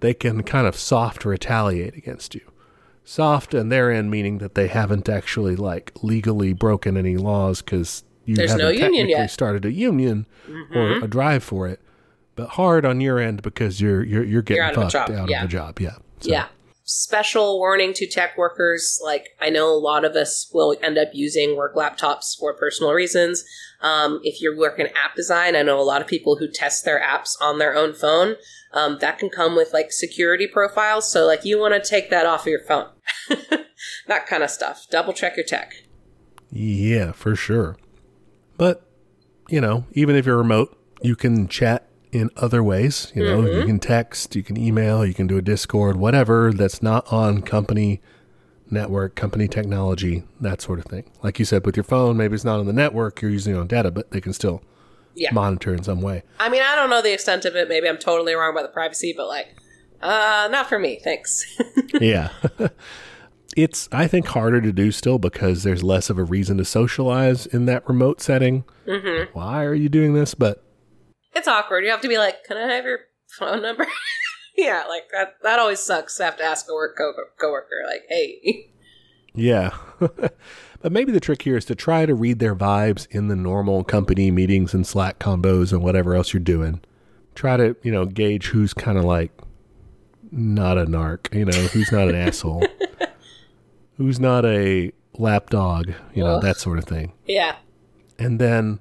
they 0.00 0.14
can 0.14 0.42
kind 0.42 0.66
of 0.66 0.76
soft 0.76 1.24
retaliate 1.24 1.94
against 1.94 2.34
you. 2.34 2.40
Soft 3.04 3.54
and 3.54 3.70
their 3.70 3.90
end, 3.90 4.10
meaning 4.10 4.38
that 4.38 4.54
they 4.54 4.68
haven't 4.68 5.08
actually 5.08 5.56
like 5.56 5.92
legally 6.02 6.52
broken 6.52 6.96
any 6.96 7.16
laws 7.16 7.60
because 7.60 8.04
you 8.24 8.36
There's 8.36 8.50
haven't 8.52 8.66
no 8.66 8.72
technically. 8.72 9.12
Mm-hmm. 9.14 9.26
started 9.28 9.64
a 9.64 9.72
union 9.72 10.26
or 10.74 10.92
a 11.02 11.08
drive 11.08 11.42
for 11.42 11.66
it. 11.68 11.80
But 12.36 12.50
hard 12.50 12.86
on 12.86 13.00
your 13.00 13.18
end 13.18 13.42
because 13.42 13.80
you're 13.80 14.02
you're 14.04 14.24
you're 14.24 14.42
getting 14.42 14.62
out 14.62 14.76
of 14.76 14.78
a 14.78 14.90
fucked 14.90 15.08
job, 15.08 15.18
out 15.18 15.28
yeah. 15.30 15.42
of 15.42 15.48
a 15.50 15.52
job. 15.52 15.80
Yeah. 15.80 15.96
So, 16.20 16.30
Yeah. 16.30 16.46
Special 16.84 17.58
warning 17.58 17.92
to 17.94 18.06
tech 18.06 18.36
workers. 18.38 19.00
Like, 19.04 19.28
I 19.40 19.50
know 19.50 19.68
a 19.68 19.78
lot 19.78 20.04
of 20.04 20.16
us 20.16 20.50
will 20.52 20.76
end 20.82 20.98
up 20.98 21.08
using 21.12 21.56
work 21.56 21.74
laptops 21.76 22.36
for 22.38 22.52
personal 22.54 22.92
reasons. 22.92 23.44
Um, 23.82 24.20
if 24.22 24.40
you're 24.42 24.56
working 24.56 24.86
app 24.86 25.14
design, 25.16 25.56
I 25.56 25.62
know 25.62 25.80
a 25.80 25.82
lot 25.82 26.00
of 26.00 26.06
people 26.06 26.36
who 26.36 26.48
test 26.48 26.84
their 26.84 27.00
apps 27.00 27.36
on 27.40 27.58
their 27.58 27.74
own 27.74 27.94
phone. 27.94 28.36
Um, 28.72 28.98
that 29.00 29.18
can 29.18 29.30
come 29.30 29.56
with 29.56 29.72
like 29.72 29.90
security 29.90 30.46
profiles. 30.46 31.10
So, 31.10 31.26
like, 31.26 31.44
you 31.44 31.58
want 31.58 31.74
to 31.74 31.88
take 31.88 32.10
that 32.10 32.26
off 32.26 32.42
of 32.42 32.46
your 32.48 32.64
phone. 32.64 32.88
that 34.06 34.26
kind 34.26 34.42
of 34.42 34.50
stuff. 34.50 34.86
Double 34.90 35.12
check 35.12 35.36
your 35.36 35.46
tech. 35.46 35.72
Yeah, 36.50 37.12
for 37.12 37.34
sure. 37.34 37.76
But, 38.56 38.86
you 39.48 39.60
know, 39.60 39.86
even 39.92 40.14
if 40.14 40.26
you're 40.26 40.36
remote, 40.36 40.76
you 41.02 41.16
can 41.16 41.48
chat 41.48 41.88
in 42.12 42.30
other 42.36 42.62
ways. 42.62 43.12
You 43.14 43.24
know, 43.24 43.46
you 43.46 43.64
can 43.64 43.78
text, 43.78 44.36
you 44.36 44.42
can 44.42 44.56
email, 44.56 45.06
you 45.06 45.14
can 45.14 45.26
do 45.26 45.38
a 45.38 45.42
Discord, 45.42 45.96
whatever 45.96 46.52
that's 46.52 46.82
not 46.82 47.10
on 47.12 47.42
company 47.42 48.00
network, 48.72 49.14
company 49.14 49.48
technology, 49.48 50.22
that 50.40 50.60
sort 50.60 50.78
of 50.78 50.84
thing. 50.86 51.04
Like 51.22 51.38
you 51.38 51.44
said, 51.44 51.64
with 51.66 51.76
your 51.76 51.84
phone, 51.84 52.16
maybe 52.16 52.34
it's 52.34 52.44
not 52.44 52.58
on 52.60 52.66
the 52.66 52.72
network, 52.72 53.20
you're 53.22 53.30
using 53.30 53.54
it 53.54 53.58
on 53.58 53.66
data, 53.66 53.90
but 53.90 54.10
they 54.10 54.20
can 54.20 54.32
still 54.32 54.62
Yeah. 55.14 55.32
monitor 55.32 55.72
in 55.74 55.82
some 55.82 56.00
way. 56.00 56.22
I 56.38 56.48
mean, 56.48 56.62
I 56.62 56.76
don't 56.76 56.90
know 56.90 57.02
the 57.02 57.12
extent 57.12 57.44
of 57.44 57.56
it. 57.56 57.68
Maybe 57.68 57.88
I'm 57.88 57.98
totally 57.98 58.34
wrong 58.34 58.52
about 58.52 58.62
the 58.62 58.68
privacy, 58.72 59.12
but 59.16 59.26
like, 59.28 59.48
uh, 60.02 60.48
not 60.50 60.68
for 60.68 60.78
me. 60.78 61.00
Thanks. 61.02 61.44
yeah. 62.00 62.30
it's, 63.56 63.88
I 63.92 64.06
think, 64.06 64.26
harder 64.28 64.60
to 64.60 64.72
do 64.72 64.92
still 64.92 65.18
because 65.18 65.62
there's 65.62 65.82
less 65.82 66.08
of 66.10 66.18
a 66.18 66.24
reason 66.24 66.56
to 66.58 66.64
socialize 66.64 67.46
in 67.46 67.66
that 67.66 67.86
remote 67.88 68.20
setting. 68.20 68.64
Mm-hmm. 68.86 69.36
Why 69.38 69.64
are 69.64 69.74
you 69.74 69.88
doing 69.88 70.14
this? 70.14 70.34
But 70.34 70.64
it's 71.34 71.48
awkward. 71.48 71.84
You 71.84 71.90
have 71.90 72.00
to 72.02 72.08
be 72.08 72.18
like, 72.18 72.42
"Can 72.44 72.56
I 72.56 72.72
have 72.74 72.84
your 72.84 73.00
phone 73.38 73.62
number?" 73.62 73.86
yeah, 74.64 74.84
like 74.88 75.04
that. 75.12 75.34
That 75.42 75.58
always 75.58 75.80
sucks 75.80 76.16
to 76.16 76.24
have 76.24 76.36
to 76.38 76.44
ask 76.44 76.66
a 76.70 76.74
work 76.74 76.96
co- 76.96 77.12
coworker, 77.40 77.76
like, 77.86 78.02
"Hey, 78.08 78.70
Yeah. 79.34 79.70
but 79.98 80.92
maybe 80.92 81.12
the 81.12 81.20
trick 81.20 81.42
here 81.42 81.56
is 81.56 81.64
to 81.66 81.74
try 81.74 82.04
to 82.06 82.14
read 82.14 82.38
their 82.38 82.54
vibes 82.56 83.06
in 83.10 83.28
the 83.28 83.36
normal 83.36 83.84
company 83.84 84.30
meetings 84.30 84.74
and 84.74 84.86
Slack 84.86 85.18
combos 85.18 85.72
and 85.72 85.82
whatever 85.82 86.14
else 86.14 86.32
you're 86.32 86.40
doing. 86.40 86.80
Try 87.34 87.56
to, 87.56 87.76
you 87.82 87.92
know, 87.92 88.06
gauge 88.06 88.46
who's 88.48 88.74
kind 88.74 88.98
of 88.98 89.04
like 89.04 89.30
not 90.32 90.78
a 90.78 90.86
narc, 90.86 91.32
you 91.34 91.44
know, 91.44 91.52
who's 91.68 91.92
not 91.92 92.08
an 92.08 92.14
asshole, 92.26 92.66
who's 93.96 94.18
not 94.20 94.44
a 94.44 94.92
lapdog, 95.18 95.90
you 96.14 96.24
know, 96.24 96.36
Ugh. 96.36 96.42
that 96.42 96.56
sort 96.56 96.78
of 96.78 96.84
thing. 96.84 97.12
yeah, 97.26 97.56
And 98.18 98.38
then 98.40 98.80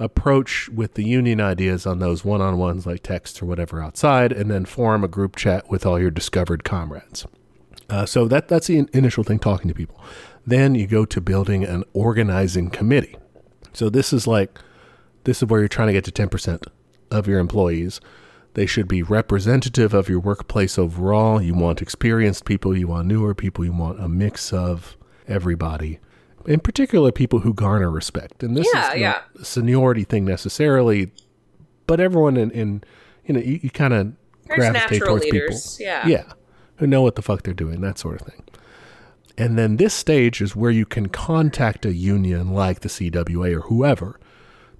approach 0.00 0.68
with 0.70 0.94
the 0.94 1.04
union 1.04 1.40
ideas 1.40 1.86
on 1.86 2.00
those 2.00 2.24
one 2.24 2.40
on 2.40 2.58
ones 2.58 2.86
like 2.86 3.02
text 3.02 3.40
or 3.40 3.46
whatever 3.46 3.80
outside, 3.80 4.32
and 4.32 4.50
then 4.50 4.64
form 4.64 5.04
a 5.04 5.08
group 5.08 5.36
chat 5.36 5.70
with 5.70 5.86
all 5.86 6.00
your 6.00 6.10
discovered 6.10 6.64
comrades. 6.64 7.26
Uh, 7.88 8.06
so 8.06 8.26
that 8.26 8.48
that's 8.48 8.66
the 8.66 8.88
initial 8.92 9.22
thing, 9.22 9.38
talking 9.38 9.68
to 9.68 9.74
people. 9.74 10.00
Then 10.46 10.74
you 10.74 10.86
go 10.86 11.04
to 11.04 11.20
building 11.20 11.64
an 11.64 11.84
organizing 11.92 12.70
committee. 12.70 13.16
So 13.72 13.90
this 13.90 14.12
is 14.12 14.26
like 14.26 14.58
this 15.24 15.42
is 15.42 15.48
where 15.48 15.60
you're 15.60 15.68
trying 15.68 15.88
to 15.88 15.92
get 15.92 16.04
to 16.04 16.10
ten 16.10 16.28
percent 16.28 16.66
of 17.10 17.28
your 17.28 17.38
employees. 17.38 18.00
They 18.54 18.66
should 18.66 18.88
be 18.88 19.02
representative 19.02 19.94
of 19.94 20.08
your 20.08 20.18
workplace 20.18 20.78
overall. 20.78 21.40
You 21.42 21.54
want 21.54 21.82
experienced 21.82 22.44
people, 22.44 22.76
you 22.76 22.88
want 22.88 23.06
newer 23.06 23.34
people, 23.34 23.64
you 23.64 23.72
want 23.72 24.00
a 24.00 24.08
mix 24.08 24.52
of 24.52 24.96
everybody, 25.28 26.00
in 26.46 26.60
particular 26.60 27.12
people 27.12 27.40
who 27.40 27.52
garner 27.54 27.90
respect. 27.90 28.42
And 28.42 28.56
this 28.56 28.66
Yeah, 28.72 28.92
is 28.94 29.00
yeah. 29.00 29.20
a 29.40 29.44
seniority 29.44 30.04
thing 30.04 30.24
necessarily, 30.24 31.12
but 31.86 32.00
everyone 32.00 32.36
in, 32.36 32.50
in 32.50 32.84
you 33.26 33.34
know, 33.34 33.40
you, 33.40 33.60
you 33.62 33.70
kind 33.70 33.92
of 33.94 34.12
gravitate 34.48 35.02
towards 35.02 35.24
leaders. 35.24 35.76
people. 35.76 35.92
Yeah. 35.92 36.06
Yeah, 36.06 36.32
who 36.76 36.86
know 36.86 37.02
what 37.02 37.14
the 37.16 37.22
fuck 37.22 37.42
they're 37.42 37.54
doing, 37.54 37.80
that 37.82 37.98
sort 37.98 38.20
of 38.20 38.26
thing. 38.26 38.42
And 39.38 39.58
then 39.58 39.76
this 39.76 39.94
stage 39.94 40.42
is 40.42 40.54
where 40.54 40.70
you 40.70 40.84
can 40.84 41.08
contact 41.08 41.86
a 41.86 41.94
union 41.94 42.52
like 42.52 42.80
the 42.80 42.88
CWA 42.88 43.54
or 43.56 43.60
whoever 43.62 44.18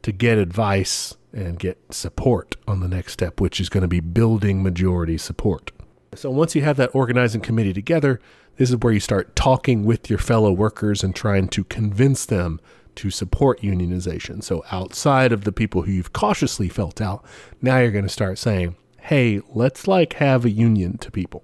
to 0.03 0.13
get 0.13 0.37
advice 0.39 1.17
and 1.33 1.59
get 1.59 1.79
support 1.91 2.57
on 2.67 2.81
the 2.81 2.89
next 2.89 3.13
step, 3.13 3.41
which 3.41 3.61
is 3.61 3.69
going 3.69 3.83
to 3.83 3.89
be 3.89 4.01
building 4.01 4.63
majority 4.63 5.17
support. 5.17 5.71
So 6.15 6.31
once 6.31 6.55
you 6.57 6.63
have 6.63 6.77
that 6.77 6.91
organizing 6.95 7.41
committee 7.41 7.73
together, 7.73 8.21
this 8.61 8.69
is 8.69 8.77
where 8.77 8.93
you 8.93 9.01
start 9.01 9.35
talking 9.35 9.87
with 9.87 10.11
your 10.11 10.19
fellow 10.19 10.53
workers 10.53 11.03
and 11.03 11.17
trying 11.17 11.49
to 11.49 11.65
convince 11.65 12.27
them 12.27 12.61
to 12.95 13.09
support 13.09 13.63
unionization. 13.63 14.45
So 14.45 14.63
outside 14.71 15.33
of 15.33 15.45
the 15.45 15.51
people 15.51 15.81
who 15.81 15.93
you've 15.93 16.13
cautiously 16.13 16.69
felt 16.69 17.01
out, 17.01 17.25
now 17.63 17.79
you're 17.79 17.91
going 17.91 18.05
to 18.05 18.11
start 18.11 18.37
saying, 18.37 18.77
"Hey, 18.99 19.41
let's 19.55 19.89
like 19.89 20.13
have 20.15 20.45
a 20.45 20.51
union 20.51 20.99
to 20.99 21.11
people." 21.11 21.43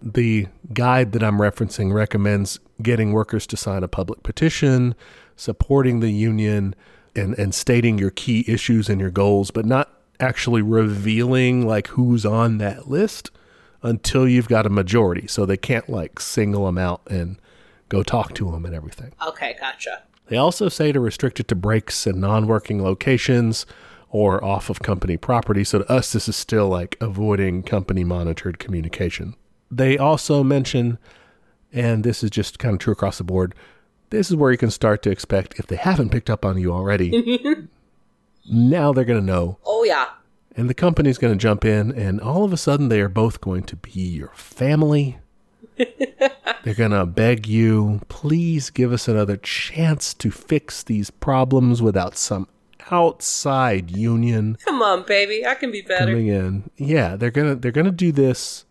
The 0.00 0.46
guide 0.72 1.10
that 1.10 1.24
I'm 1.24 1.38
referencing 1.38 1.92
recommends 1.92 2.60
getting 2.80 3.10
workers 3.10 3.48
to 3.48 3.56
sign 3.56 3.82
a 3.82 3.88
public 3.88 4.22
petition, 4.22 4.94
supporting 5.34 5.98
the 5.98 6.12
union, 6.12 6.76
and, 7.16 7.36
and 7.36 7.52
stating 7.52 7.98
your 7.98 8.10
key 8.10 8.44
issues 8.46 8.88
and 8.88 9.00
your 9.00 9.10
goals, 9.10 9.50
but 9.50 9.66
not 9.66 9.90
actually 10.20 10.62
revealing 10.62 11.66
like 11.66 11.88
who's 11.88 12.24
on 12.24 12.58
that 12.58 12.88
list 12.88 13.32
until 13.84 14.26
you've 14.26 14.48
got 14.48 14.66
a 14.66 14.70
majority. 14.70 15.28
So 15.28 15.46
they 15.46 15.56
can't 15.56 15.88
like 15.88 16.18
single 16.18 16.66
them 16.66 16.78
out 16.78 17.02
and 17.08 17.38
go 17.88 18.02
talk 18.02 18.34
to 18.34 18.50
them 18.50 18.64
and 18.64 18.74
everything. 18.74 19.12
Okay, 19.24 19.56
gotcha. 19.60 20.02
They 20.26 20.36
also 20.36 20.68
say 20.68 20.90
to 20.90 21.00
restrict 21.00 21.38
it 21.38 21.48
to 21.48 21.54
breaks 21.54 22.06
in 22.06 22.18
non 22.18 22.46
working 22.46 22.82
locations 22.82 23.66
or 24.08 24.42
off 24.42 24.70
of 24.70 24.80
company 24.80 25.16
property. 25.16 25.64
So 25.64 25.80
to 25.80 25.92
us, 25.92 26.12
this 26.12 26.28
is 26.28 26.36
still 26.36 26.68
like 26.68 26.96
avoiding 27.00 27.62
company 27.62 28.04
monitored 28.04 28.58
communication. 28.58 29.34
They 29.70 29.98
also 29.98 30.42
mention, 30.42 30.98
and 31.72 32.04
this 32.04 32.24
is 32.24 32.30
just 32.30 32.58
kind 32.58 32.74
of 32.74 32.78
true 32.80 32.92
across 32.92 33.18
the 33.18 33.24
board, 33.24 33.54
this 34.10 34.30
is 34.30 34.36
where 34.36 34.52
you 34.52 34.58
can 34.58 34.70
start 34.70 35.02
to 35.02 35.10
expect, 35.10 35.58
if 35.58 35.66
they 35.66 35.76
haven't 35.76 36.10
picked 36.10 36.30
up 36.30 36.44
on 36.44 36.58
you 36.58 36.72
already, 36.72 37.10
now 38.48 38.92
they're 38.92 39.04
going 39.04 39.20
to 39.20 39.26
know. 39.26 39.58
Oh 39.66 39.82
yeah. 39.84 40.06
And 40.56 40.70
the 40.70 40.74
company's 40.74 41.18
going 41.18 41.32
to 41.32 41.38
jump 41.38 41.64
in, 41.64 41.90
and 41.92 42.20
all 42.20 42.44
of 42.44 42.52
a 42.52 42.56
sudden, 42.56 42.88
they 42.88 43.00
are 43.00 43.08
both 43.08 43.40
going 43.40 43.64
to 43.64 43.76
be 43.76 44.00
your 44.00 44.30
family. 44.34 45.18
They're 45.76 46.74
going 46.74 46.92
to 46.92 47.04
beg 47.06 47.46
you, 47.46 48.00
please 48.08 48.70
give 48.70 48.92
us 48.92 49.08
another 49.08 49.36
chance 49.36 50.14
to 50.14 50.30
fix 50.30 50.82
these 50.82 51.10
problems 51.10 51.82
without 51.82 52.16
some 52.16 52.48
outside 52.90 53.90
union 53.90 54.56
Come 54.64 54.82
on, 54.82 55.04
baby. 55.04 55.44
I 55.46 55.54
can 55.54 55.70
be 55.70 55.82
better. 55.82 56.06
coming 56.06 56.28
in. 56.28 56.70
Yeah, 56.76 57.16
they're 57.16 57.30
going 57.30 57.48
to 57.48 57.54
they're 57.56 57.72
going 57.72 57.86
to 57.86 57.90
do 57.90 58.12
this 58.12 58.64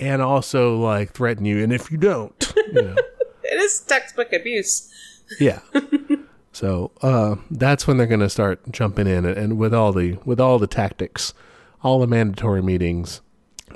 and 0.00 0.22
also 0.22 0.76
like 0.78 1.12
threaten 1.12 1.44
you 1.44 1.62
and 1.62 1.72
if 1.72 1.90
you 1.90 1.98
don't, 1.98 2.52
you 2.56 2.82
know. 2.82 2.96
It 3.50 3.60
is 3.60 3.80
textbook 3.80 4.32
abuse. 4.34 4.92
Yeah. 5.40 5.60
so 6.58 6.90
uh, 7.02 7.36
that's 7.52 7.86
when 7.86 7.98
they're 7.98 8.08
going 8.08 8.18
to 8.18 8.28
start 8.28 8.72
jumping 8.72 9.06
in, 9.06 9.24
and, 9.24 9.38
and 9.38 9.58
with 9.58 9.72
all 9.72 9.92
the 9.92 10.18
with 10.24 10.40
all 10.40 10.58
the 10.58 10.66
tactics, 10.66 11.32
all 11.84 12.00
the 12.00 12.06
mandatory 12.08 12.62
meetings. 12.62 13.20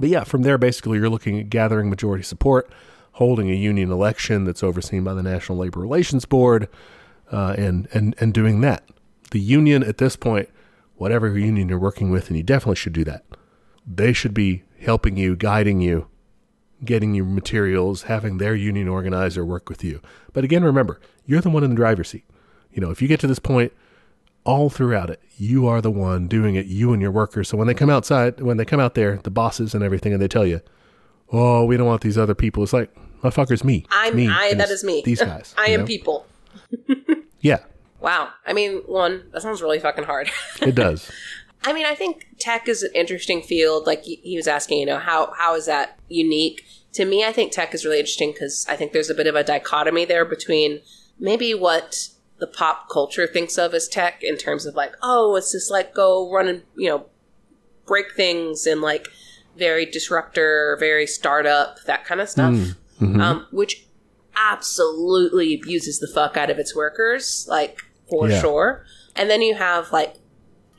But 0.01 0.09
yeah, 0.09 0.25
from 0.25 0.43
there, 0.43 0.59
basically, 0.59 0.99
you're 0.99 1.09
looking 1.09 1.39
at 1.39 1.49
gathering 1.49 1.89
majority 1.89 2.25
support, 2.25 2.73
holding 3.13 3.49
a 3.49 3.55
union 3.55 3.93
election 3.93 4.43
that's 4.43 4.65
overseen 4.65 5.05
by 5.05 5.15
the 5.15 5.23
National 5.23 5.59
Labor 5.59 5.79
Relations 5.79 6.25
Board, 6.25 6.69
uh, 7.31 7.55
and 7.57 7.87
and 7.93 8.17
and 8.19 8.35
doing 8.35 8.63
that. 8.63 8.83
The 9.31 9.39
union 9.39 9.85
at 9.85 9.99
this 9.99 10.17
point, 10.17 10.49
whatever 10.97 11.39
union 11.39 11.69
you're 11.69 11.79
working 11.79 12.11
with, 12.11 12.31
and 12.31 12.37
you 12.37 12.43
definitely 12.43 12.75
should 12.75 12.95
do 12.95 13.05
that. 13.05 13.25
They 13.87 14.13
should 14.13 14.35
be 14.35 14.65
helping 14.81 15.17
you, 15.17 15.37
guiding 15.37 15.81
you, 15.81 16.09
getting 16.85 17.15
you 17.15 17.25
materials, 17.25 18.03
having 18.03 18.39
their 18.39 18.57
union 18.57 18.89
organizer 18.89 19.45
work 19.45 19.69
with 19.69 19.85
you. 19.85 20.01
But 20.33 20.43
again, 20.43 20.65
remember, 20.65 21.01
you're 21.25 21.41
the 21.41 21.51
one 21.51 21.63
in 21.63 21.71
the 21.71 21.77
driver's 21.77 22.09
seat. 22.09 22.25
You 22.73 22.81
know, 22.81 22.91
if 22.91 23.03
you 23.03 23.09
get 23.09 23.21
to 23.21 23.27
this 23.27 23.39
point, 23.39 23.73
all 24.45 24.71
throughout 24.71 25.11
it, 25.11 25.21
you 25.37 25.67
are 25.67 25.81
the 25.81 25.91
one 25.91 26.29
doing 26.29 26.55
it, 26.55 26.67
you 26.67 26.93
and 26.93 27.01
your 27.01 27.11
workers. 27.11 27.49
So 27.49 27.57
when 27.57 27.67
they 27.67 27.75
come 27.75 27.91
outside, 27.91 28.41
when 28.41 28.57
they 28.57 28.65
come 28.65 28.81
out 28.81 28.95
there, 28.95 29.19
the 29.23 29.31
bosses 29.31 29.75
and 29.75 29.85
everything, 29.85 30.13
and 30.13 30.21
they 30.21 30.29
tell 30.29 30.47
you, 30.47 30.61
oh, 31.33 31.65
we 31.65 31.77
don't 31.77 31.87
want 31.87 32.03
these 32.03 32.19
other 32.19 32.35
people, 32.35 32.63
it's 32.63 32.73
like, 32.73 32.95
motherfuckers, 33.23 33.65
me. 33.65 33.87
I'm 33.91 34.17
me. 34.17 34.29
I 34.29 34.55
that 34.55 34.71
is 34.71 34.85
me. 34.85 35.03
These 35.05 35.21
guys. 35.23 35.55
I 35.59 35.67
am 35.69 35.81
know? 35.81 35.87
people. 35.87 36.27
Yeah, 37.45 37.59
Wow. 38.03 38.31
I 38.45 38.53
mean, 38.53 38.83
one, 38.87 39.23
that 39.33 39.43
sounds 39.43 39.63
really 39.63 39.79
fucking 39.79 40.05
hard. 40.05 40.29
it 40.61 40.75
does. 40.75 41.11
I 41.65 41.73
mean, 41.73 41.87
I 41.87 41.95
think 41.95 42.27
tech 42.41 42.69
is 42.69 42.83
an 42.83 42.91
interesting 42.95 43.41
field. 43.41 43.87
Like 43.87 44.03
he 44.03 44.17
he 44.17 44.37
was 44.37 44.49
asking, 44.49 44.81
you 44.81 44.87
know, 44.87 44.99
how 44.99 45.33
how 45.39 45.55
is 45.55 45.67
that 45.67 45.99
unique? 46.09 46.65
To 46.95 47.05
me, 47.05 47.25
I 47.25 47.33
think 47.33 47.53
tech 47.53 47.73
is 47.73 47.85
really 47.85 48.01
interesting 48.01 48.33
because 48.33 48.67
I 48.69 48.77
think 48.77 48.93
there's 48.93 49.09
a 49.09 49.15
bit 49.15 49.29
of 49.29 49.37
a 49.37 49.45
dichotomy 49.45 50.05
there 50.05 50.25
between 50.25 50.81
maybe 51.19 51.55
what 51.55 52.09
the 52.43 52.47
pop 52.49 52.89
culture 52.91 53.27
thinks 53.29 53.57
of 53.57 53.73
as 53.73 53.87
tech 53.87 54.21
in 54.25 54.37
terms 54.37 54.67
of 54.67 54.75
like, 54.75 54.93
oh, 55.01 55.37
it's 55.37 55.53
just 55.53 55.71
like 55.71 55.95
go 55.95 56.29
run 56.35 56.49
and 56.49 56.63
you 56.77 56.89
know 56.89 57.07
break 57.87 58.13
things 58.17 58.67
and 58.67 58.81
like 58.81 59.07
very 59.57 59.87
disruptor, 59.87 60.77
very 60.81 61.07
startup, 61.07 61.79
that 61.87 62.05
kind 62.05 62.21
of 62.21 62.29
stuff, 62.29 62.53
um, 63.01 63.47
which 63.53 63.87
absolutely 64.37 65.55
abuses 65.55 65.99
the 66.01 66.09
fuck 66.13 66.37
out 66.37 66.51
of 66.51 66.59
its 66.59 66.75
workers, 66.75 67.47
like 67.49 67.79
for 68.11 68.29
Yeah. 68.29 68.41
sure. 68.41 68.85
And 69.17 69.31
then 69.31 69.41
you 69.43 69.55
have 69.55 69.93
like 69.93 70.17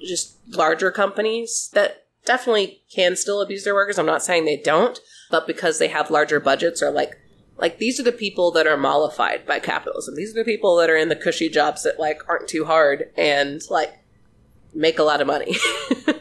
just 0.05 0.35
larger 0.49 0.91
companies 0.91 1.69
that 1.73 2.05
definitely 2.25 2.81
can 2.93 3.15
still 3.15 3.41
abuse 3.41 3.63
their 3.63 3.73
workers. 3.75 3.97
I'm 3.97 4.05
not 4.05 4.23
saying 4.23 4.45
they 4.45 4.57
don't, 4.57 4.99
but 5.31 5.47
because 5.47 5.79
they 5.79 5.87
have 5.89 6.09
larger 6.11 6.39
budgets 6.39 6.81
or 6.81 6.91
like 6.91 7.11
like 7.63 7.77
these 7.77 7.97
are 7.97 8.03
the 8.03 8.11
people 8.11 8.51
that 8.51 8.67
are 8.67 8.75
mollified 8.75 9.45
by 9.45 9.57
capitalism. 9.57 10.15
These 10.15 10.31
are 10.31 10.39
the 10.39 10.43
people 10.43 10.75
that 10.75 10.89
are 10.89 10.97
in 10.97 11.07
the 11.07 11.15
cushy 11.15 11.47
jobs 11.47 11.83
that 11.83 11.97
like 11.97 12.19
aren't 12.27 12.49
too 12.49 12.65
hard 12.65 13.09
and 13.17 13.61
like 13.69 13.93
make 14.73 14.99
a 14.99 15.03
lot 15.03 15.21
of 15.21 15.27
money. 15.27 15.55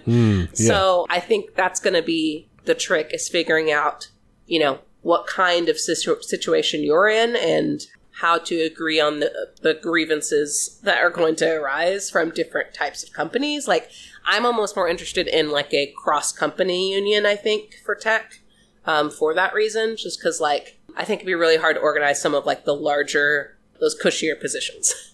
Mm, 0.03 0.49
yeah. 0.59 0.67
So 0.67 1.07
I 1.11 1.21
think 1.21 1.55
that's 1.55 1.79
going 1.79 1.95
to 1.95 2.03
be 2.03 2.49
the 2.65 2.75
trick 2.75 3.11
is 3.13 3.29
figuring 3.29 3.71
out, 3.71 4.09
you 4.47 4.59
know, 4.59 4.81
what 5.03 5.29
kind 5.29 5.69
of 5.69 5.79
situ- 5.79 6.21
situation 6.23 6.83
you're 6.83 7.07
in 7.07 7.37
and 7.37 7.87
how 8.21 8.39
to 8.39 8.57
agree 8.63 8.99
on 8.99 9.21
the, 9.21 9.31
the 9.63 9.75
grievances 9.75 10.81
that 10.83 10.99
are 10.99 11.09
going 11.09 11.37
to 11.37 11.49
arise 11.55 12.11
from 12.11 12.31
different 12.31 12.75
types 12.75 13.05
of 13.05 13.13
companies. 13.13 13.69
Like, 13.69 13.91
I'm 14.27 14.45
almost 14.45 14.75
more 14.75 14.89
interested 14.89 15.29
in 15.29 15.51
like 15.51 15.73
a 15.73 15.95
cross 15.97 16.33
company 16.33 16.93
union, 16.93 17.25
I 17.25 17.37
think, 17.37 17.77
for 17.85 17.95
tech 17.95 18.41
um, 18.85 19.09
for 19.09 19.35
that 19.35 19.55
reason, 19.55 19.97
just 19.97 20.19
because, 20.19 20.41
like, 20.41 20.81
I 20.97 21.05
think 21.05 21.21
it'd 21.21 21.27
be 21.27 21.35
really 21.35 21.57
hard 21.57 21.77
to 21.77 21.83
organize 21.83 22.21
some 22.21 22.35
of 22.35 22.47
like 22.47 22.65
the 22.65 22.75
larger, 22.75 23.57
those 23.81 23.99
cushier 23.99 24.39
positions. 24.41 25.13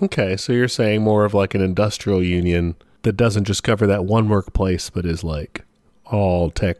Okay, 0.00 0.38
so 0.38 0.54
you're 0.54 0.68
saying 0.68 1.02
more 1.02 1.26
of 1.26 1.34
like 1.34 1.54
an 1.54 1.60
industrial 1.60 2.22
union 2.22 2.76
that 3.02 3.12
doesn't 3.12 3.44
just 3.44 3.62
cover 3.62 3.86
that 3.86 4.06
one 4.06 4.28
workplace, 4.28 4.88
but 4.88 5.04
is 5.04 5.22
like 5.22 5.64
all 6.06 6.50
tech, 6.50 6.78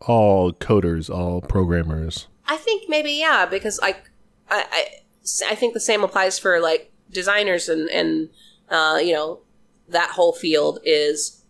all 0.00 0.52
coders, 0.52 1.08
all 1.08 1.40
programmers. 1.40 2.26
I 2.48 2.56
think 2.56 2.88
maybe 2.88 3.12
yeah, 3.12 3.46
because 3.46 3.78
like 3.80 4.10
I, 4.50 4.64
I, 4.70 5.52
I 5.52 5.54
think 5.54 5.74
the 5.74 5.80
same 5.80 6.02
applies 6.02 6.38
for 6.38 6.60
like 6.60 6.90
designers 7.10 7.68
and 7.68 7.88
and 7.90 8.30
uh, 8.68 8.98
you 9.00 9.12
know 9.12 9.40
that 9.88 10.10
whole 10.10 10.32
field 10.32 10.80
is 10.84 11.42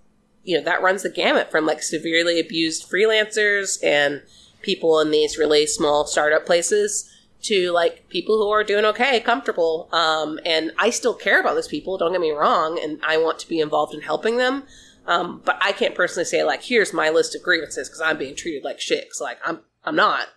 you 0.42 0.56
know 0.56 0.64
that 0.64 0.82
runs 0.82 1.02
the 1.02 1.10
gamut 1.10 1.50
from 1.50 1.66
like 1.66 1.82
severely 1.82 2.38
abused 2.38 2.90
freelancers 2.90 3.82
and 3.82 4.22
people 4.64 4.98
in 5.00 5.10
these 5.12 5.38
really 5.38 5.66
small 5.66 6.06
startup 6.06 6.44
places 6.46 7.08
to 7.42 7.70
like 7.72 8.08
people 8.08 8.38
who 8.38 8.48
are 8.50 8.64
doing 8.64 8.84
okay, 8.86 9.20
comfortable. 9.20 9.88
Um, 9.92 10.40
and 10.44 10.72
I 10.78 10.90
still 10.90 11.14
care 11.14 11.40
about 11.40 11.54
those 11.54 11.68
people. 11.68 11.98
Don't 11.98 12.12
get 12.12 12.20
me 12.20 12.30
wrong, 12.32 12.80
and 12.82 12.98
I 13.06 13.18
want 13.18 13.38
to 13.40 13.48
be 13.48 13.60
involved 13.60 13.94
in 13.94 14.00
helping 14.00 14.38
them. 14.38 14.64
Um, 15.06 15.42
but 15.44 15.58
I 15.60 15.72
can't 15.72 15.94
personally 15.94 16.24
say 16.24 16.42
like, 16.42 16.62
here's 16.62 16.94
my 16.94 17.10
list 17.10 17.36
of 17.36 17.42
grievances 17.42 17.88
because 17.88 18.00
I'm 18.00 18.16
being 18.16 18.34
treated 18.34 18.64
like 18.64 18.80
shit. 18.80 19.04
'cause, 19.10 19.20
like 19.20 19.38
I'm, 19.44 19.60
I'm 19.84 19.94
not. 19.96 20.28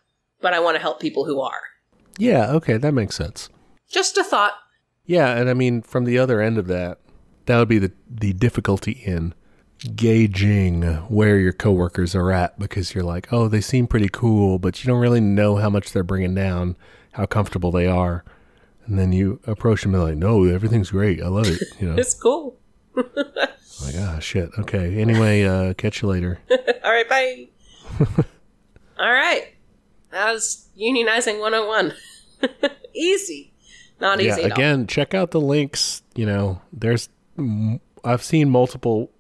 But 0.42 0.54
I 0.54 0.60
want 0.60 0.76
to 0.76 0.82
help 0.82 1.00
people 1.00 1.26
who 1.26 1.40
are. 1.40 1.62
Yeah, 2.18 2.52
okay, 2.52 2.78
that 2.78 2.94
makes 2.94 3.16
sense. 3.16 3.50
Just 3.90 4.18
a 4.18 4.24
thought. 4.24 4.54
Yeah, 5.06 5.34
and 5.38 5.50
I 5.50 5.54
mean, 5.54 5.82
from 5.82 6.04
the 6.04 6.18
other 6.20 6.42
end 6.42 6.58
of 6.58 6.68
that, 6.68 7.00
that 7.46 7.58
would 7.58 7.70
be 7.70 7.80
the 7.80 7.94
the 8.10 8.34
difficulty 8.34 8.92
in 9.06 9.34
gauging 9.96 10.82
where 11.08 11.38
your 11.38 11.54
coworkers 11.54 12.16
are 12.16 12.32
at 12.32 12.58
because 12.58 12.96
you're 12.96 13.04
like, 13.04 13.32
oh, 13.32 13.48
they 13.48 13.62
seem 13.62 13.88
pretty 13.88 14.10
cool, 14.12 14.60
but 14.60 14.84
you 14.84 14.88
don't 14.88 15.00
really 15.00 15.22
know 15.22 15.58
how 15.58 15.70
much 15.70 15.92
they're 15.92 16.04
bringing 16.04 16.34
down, 16.36 16.76
how 17.14 17.26
comfortable 17.26 17.72
they 17.72 17.88
are, 17.88 18.24
and 18.86 18.98
then 18.98 19.12
you 19.12 19.40
approach 19.46 19.84
them 19.84 19.94
and 19.94 20.04
like, 20.04 20.18
no, 20.18 20.46
everything's 20.46 20.92
great, 20.92 21.22
I 21.22 21.28
love 21.28 21.48
it, 21.48 21.62
you 21.80 21.90
know, 21.90 21.96
It's 21.98 22.14
cool. 22.14 22.58
like 22.96 23.96
ah 23.98 24.18
shit, 24.20 24.50
okay. 24.58 25.00
Anyway, 25.00 25.44
uh, 25.44 25.74
catch 25.76 26.02
you 26.02 26.08
later. 26.08 26.40
All 26.52 26.92
right, 26.92 27.08
bye. 27.08 27.48
All 29.00 29.12
right. 29.12 29.54
That 30.12 30.32
was 30.32 30.68
unionizing 30.80 31.40
101. 31.40 31.94
easy. 32.94 33.54
Not 34.00 34.20
easy. 34.20 34.42
yeah, 34.42 34.48
again, 34.48 34.88
check 34.88 35.14
out 35.14 35.32
the 35.32 35.42
links. 35.42 36.02
You 36.16 36.26
know, 36.26 36.62
there's 36.74 37.10
I've 38.04 38.24
seen 38.24 38.50
multiple 38.50 39.12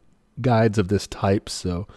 guides 0.41 0.77
of 0.77 0.87
this 0.87 1.07
type, 1.07 1.49
so 1.49 1.87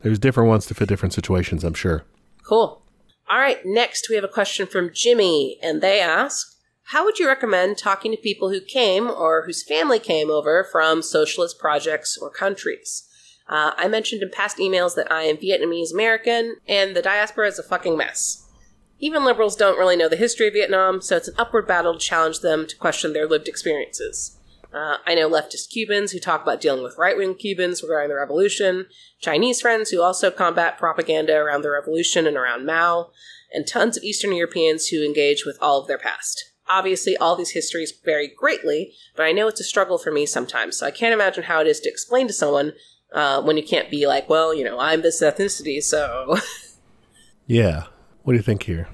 there's 0.00 0.18
different 0.18 0.48
ones 0.48 0.66
to 0.66 0.74
fit 0.74 0.88
different 0.88 1.12
situations. 1.12 1.64
I'm 1.64 1.74
sure. 1.74 2.04
Cool. 2.42 2.82
All 3.28 3.38
right, 3.38 3.58
next 3.64 4.08
we 4.08 4.16
have 4.16 4.24
a 4.24 4.28
question 4.28 4.66
from 4.66 4.90
Jimmy, 4.92 5.58
and 5.62 5.80
they 5.80 6.00
ask 6.00 6.56
How 6.86 7.04
would 7.04 7.18
you 7.18 7.28
recommend 7.28 7.78
talking 7.78 8.10
to 8.10 8.16
people 8.16 8.50
who 8.50 8.60
came 8.60 9.08
or 9.08 9.44
whose 9.46 9.62
family 9.62 9.98
came 9.98 10.30
over 10.30 10.66
from 10.70 11.02
socialist 11.02 11.58
projects 11.58 12.18
or 12.20 12.30
countries? 12.30 13.06
Uh, 13.48 13.72
I 13.76 13.88
mentioned 13.88 14.22
in 14.22 14.30
past 14.30 14.58
emails 14.58 14.94
that 14.94 15.10
I 15.10 15.22
am 15.22 15.36
Vietnamese 15.36 15.92
American, 15.92 16.56
and 16.68 16.96
the 16.96 17.02
diaspora 17.02 17.48
is 17.48 17.58
a 17.58 17.64
fucking 17.64 17.96
mess. 17.96 18.48
Even 19.00 19.24
liberals 19.24 19.56
don't 19.56 19.78
really 19.78 19.96
know 19.96 20.08
the 20.08 20.16
history 20.16 20.48
of 20.48 20.54
Vietnam, 20.54 21.00
so 21.00 21.16
it's 21.16 21.28
an 21.28 21.34
upward 21.38 21.66
battle 21.66 21.94
to 21.94 21.98
challenge 21.98 22.40
them 22.40 22.66
to 22.66 22.76
question 22.76 23.12
their 23.12 23.26
lived 23.26 23.48
experiences. 23.48 24.36
Uh, 24.72 24.98
I 25.04 25.14
know 25.14 25.28
leftist 25.28 25.70
Cubans 25.70 26.12
who 26.12 26.20
talk 26.20 26.42
about 26.42 26.60
dealing 26.60 26.84
with 26.84 26.98
right 26.98 27.16
wing 27.16 27.34
Cubans 27.34 27.82
regarding 27.82 28.10
the 28.10 28.16
revolution, 28.16 28.86
Chinese 29.20 29.60
friends 29.60 29.90
who 29.90 30.00
also 30.00 30.30
combat 30.30 30.78
propaganda 30.78 31.36
around 31.36 31.62
the 31.62 31.70
revolution 31.70 32.26
and 32.26 32.36
around 32.36 32.66
Mao, 32.66 33.10
and 33.52 33.66
tons 33.66 33.96
of 33.96 34.04
Eastern 34.04 34.32
Europeans 34.32 34.88
who 34.88 35.04
engage 35.04 35.44
with 35.44 35.58
all 35.60 35.80
of 35.80 35.88
their 35.88 35.98
past. 35.98 36.52
Obviously, 36.68 37.16
all 37.16 37.34
these 37.34 37.50
histories 37.50 37.92
vary 38.04 38.28
greatly, 38.28 38.92
but 39.16 39.24
I 39.26 39.32
know 39.32 39.48
it's 39.48 39.60
a 39.60 39.64
struggle 39.64 39.98
for 39.98 40.12
me 40.12 40.24
sometimes, 40.24 40.76
so 40.76 40.86
I 40.86 40.92
can't 40.92 41.12
imagine 41.12 41.44
how 41.44 41.60
it 41.60 41.66
is 41.66 41.80
to 41.80 41.88
explain 41.88 42.28
to 42.28 42.32
someone 42.32 42.74
uh, 43.12 43.42
when 43.42 43.56
you 43.56 43.64
can't 43.64 43.90
be 43.90 44.06
like, 44.06 44.28
well, 44.28 44.54
you 44.54 44.62
know, 44.62 44.78
I'm 44.78 45.02
this 45.02 45.20
ethnicity, 45.20 45.82
so. 45.82 46.38
Yeah. 47.50 47.86
What 48.22 48.34
do 48.34 48.36
you 48.36 48.44
think 48.44 48.62
here? 48.62 48.86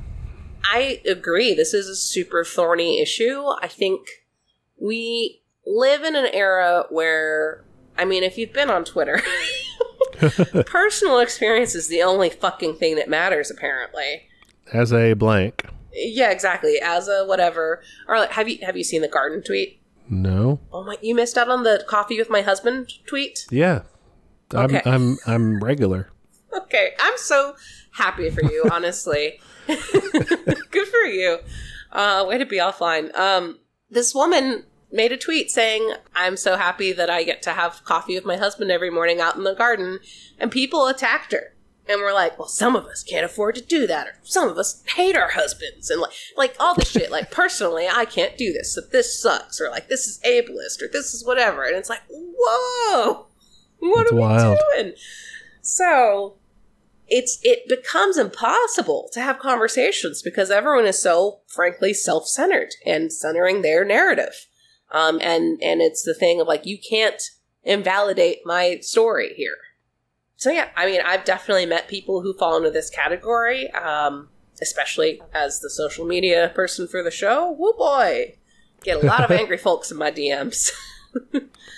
I 0.65 1.03
agree. 1.05 1.53
This 1.53 1.75
is 1.75 1.89
a 1.91 1.95
super 1.95 2.43
thorny 2.43 3.03
issue. 3.03 3.43
I 3.61 3.69
think 3.69 4.09
we 4.81 5.43
live 5.67 6.05
in 6.05 6.17
an 6.17 6.27
era 6.33 6.87
where, 6.91 7.65
I 7.99 8.05
mean, 8.05 8.23
if 8.23 8.39
you've 8.39 8.53
been 8.53 8.71
on 8.71 8.85
Twitter, 8.85 9.21
personal 10.67 11.19
experience 11.19 11.75
is 11.75 11.89
the 11.89 12.03
only 12.03 12.31
fucking 12.31 12.77
thing 12.77 12.97
that 12.97 13.09
matters, 13.09 13.51
apparently. 13.51 14.29
As 14.73 14.93
a 14.93 15.15
blank. 15.15 15.65
Yeah, 15.93 16.31
exactly. 16.31 16.79
As 16.83 17.09
a 17.09 17.25
whatever. 17.25 17.83
Or 18.09 18.19
like, 18.19 18.33
have 18.33 18.49
you 18.49 18.59
have 18.63 18.77
you 18.77 18.85
seen 18.85 19.03
the 19.03 19.09
garden 19.09 19.43
tweet? 19.43 19.81
No. 20.09 20.61
Oh 20.73 20.85
my! 20.85 20.97
You 21.01 21.15
missed 21.15 21.39
out 21.39 21.49
on 21.49 21.63
the 21.63 21.85
coffee 21.89 22.19
with 22.19 22.31
my 22.31 22.43
husband 22.43 22.93
tweet. 23.07 23.47
Yeah. 23.51 23.83
I'm 24.53 24.75
Okay. 24.77 24.83
I'm 24.85 25.17
I'm 25.27 25.63
regular. 25.63 26.11
Okay, 26.57 26.93
I'm 26.99 27.19
so 27.19 27.55
happy 27.91 28.31
for 28.31 28.43
you, 28.43 28.65
honestly. 28.73 29.39
Good 29.67 30.89
for 30.89 31.03
you. 31.05 31.39
Uh, 31.93 32.25
way 32.27 32.39
to 32.39 32.47
be 32.47 32.57
offline. 32.57 33.15
Um, 33.15 33.59
this 33.91 34.15
woman 34.15 34.65
made 34.97 35.13
a 35.13 35.17
tweet 35.17 35.51
saying, 35.51 35.93
I'm 36.15 36.37
so 36.37 36.57
happy 36.57 36.93
that 36.93 37.11
I 37.11 37.23
get 37.23 37.43
to 37.43 37.53
have 37.53 37.85
coffee 37.85 38.15
with 38.15 38.25
my 38.25 38.37
husband 38.37 38.71
every 38.71 38.91
morning 38.91 39.21
out 39.21 39.37
in 39.37 39.45
the 39.45 39.55
garden. 39.55 40.01
And 40.39 40.51
people 40.51 40.89
attacked 40.89 41.33
her. 41.33 41.53
And 41.89 42.01
we're 42.01 42.13
like, 42.13 42.37
well, 42.37 42.49
some 42.49 42.75
of 42.75 42.87
us 42.87 43.05
can't 43.05 43.25
afford 43.25 43.55
to 43.55 43.61
do 43.61 43.87
that, 43.87 44.09
or 44.09 44.15
some 44.25 44.49
of 44.49 44.59
us 44.59 44.83
hate 44.97 45.17
our 45.17 45.31
husbands, 45.31 45.89
and 45.89 46.01
like, 46.01 46.11
like 46.37 46.57
all 46.59 46.75
this 46.75 46.91
shit. 46.91 47.13
Like, 47.13 47.31
personally, 47.31 47.87
I 47.89 48.07
can't 48.07 48.37
do 48.37 48.53
this. 48.53 48.75
So 48.75 48.81
this 48.81 49.17
sucks, 49.17 49.61
or 49.61 49.71
like, 49.71 49.87
this 49.87 50.09
is 50.09 50.19
ableist, 50.27 50.83
or 50.83 50.89
this 50.93 51.15
is 51.15 51.25
whatever. 51.25 51.63
And 51.63 51.77
it's 51.77 51.89
like, 51.89 52.03
whoa, 52.11 53.29
what 53.79 53.99
That's 53.99 54.11
are 54.11 54.15
we 54.17 54.21
wild. 54.21 54.59
doing? 54.75 54.95
So 55.63 56.35
it's 57.07 57.39
it 57.45 57.69
becomes 57.69 58.17
impossible 58.17 59.09
to 59.13 59.21
have 59.21 59.39
conversations 59.39 60.23
because 60.23 60.51
everyone 60.51 60.87
is 60.87 61.01
so 61.01 61.39
frankly 61.47 61.95
self-centered 61.95 62.71
and 62.85 63.13
centering 63.13 63.63
their 63.63 63.85
narrative 63.85 64.46
um, 64.93 65.19
and 65.23 65.61
and 65.63 65.81
it's 65.81 66.03
the 66.03 66.15
thing 66.15 66.41
of 66.41 66.47
like 66.47 66.65
you 66.67 66.79
can't 66.79 67.23
invalidate 67.63 68.39
my 68.45 68.79
story 68.81 69.33
here 69.37 69.57
so 70.37 70.51
yeah 70.51 70.69
i 70.77 70.87
mean 70.87 71.01
i've 71.05 71.25
definitely 71.25 71.67
met 71.67 71.89
people 71.89 72.23
who 72.23 72.33
fall 72.35 72.57
into 72.57 72.71
this 72.71 72.89
category 72.91 73.71
um, 73.73 74.29
especially 74.63 75.21
as 75.35 75.61
the 75.61 75.69
social 75.71 76.05
media 76.07 76.53
person 76.55 76.87
for 76.87 77.03
the 77.03 77.11
show 77.11 77.51
whoo 77.59 77.73
boy 77.77 78.35
get 78.85 79.03
a 79.03 79.07
lot 79.07 79.25
of 79.25 79.31
angry 79.41 79.59
folks 79.59 79.91
in 79.91 79.97
my 79.97 80.11
dms 80.11 80.71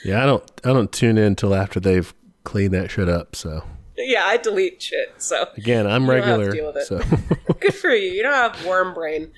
Yeah, 0.05 0.23
I 0.23 0.27
don't 0.27 0.45
I 0.65 0.73
don't 0.73 0.93
tune 0.93 1.19
in 1.19 1.35
till 1.37 1.55
after 1.55 1.81
they've 1.81 2.13
cleaned 2.45 2.73
that 2.75 2.91
shit 2.91 3.09
up. 3.09 3.35
So 3.37 3.65
yeah 3.97 4.25
i 4.27 4.37
delete 4.37 4.81
shit 4.81 5.15
so 5.19 5.49
again, 5.57 5.87
I'm 5.87 6.03
You 6.05 6.09
don't 6.13 6.17
have 6.17 6.25
to 6.25 6.47
regular. 6.47 6.53
deal 6.53 6.67
with 6.67 6.77
it. 6.77 6.87
So 6.87 7.55
good 7.61 7.75
for 7.75 7.91
you. 7.91 8.13
You 8.13 8.23
don't 8.23 8.33
have 8.33 8.65
worm 8.67 8.95
brain. 8.95 9.33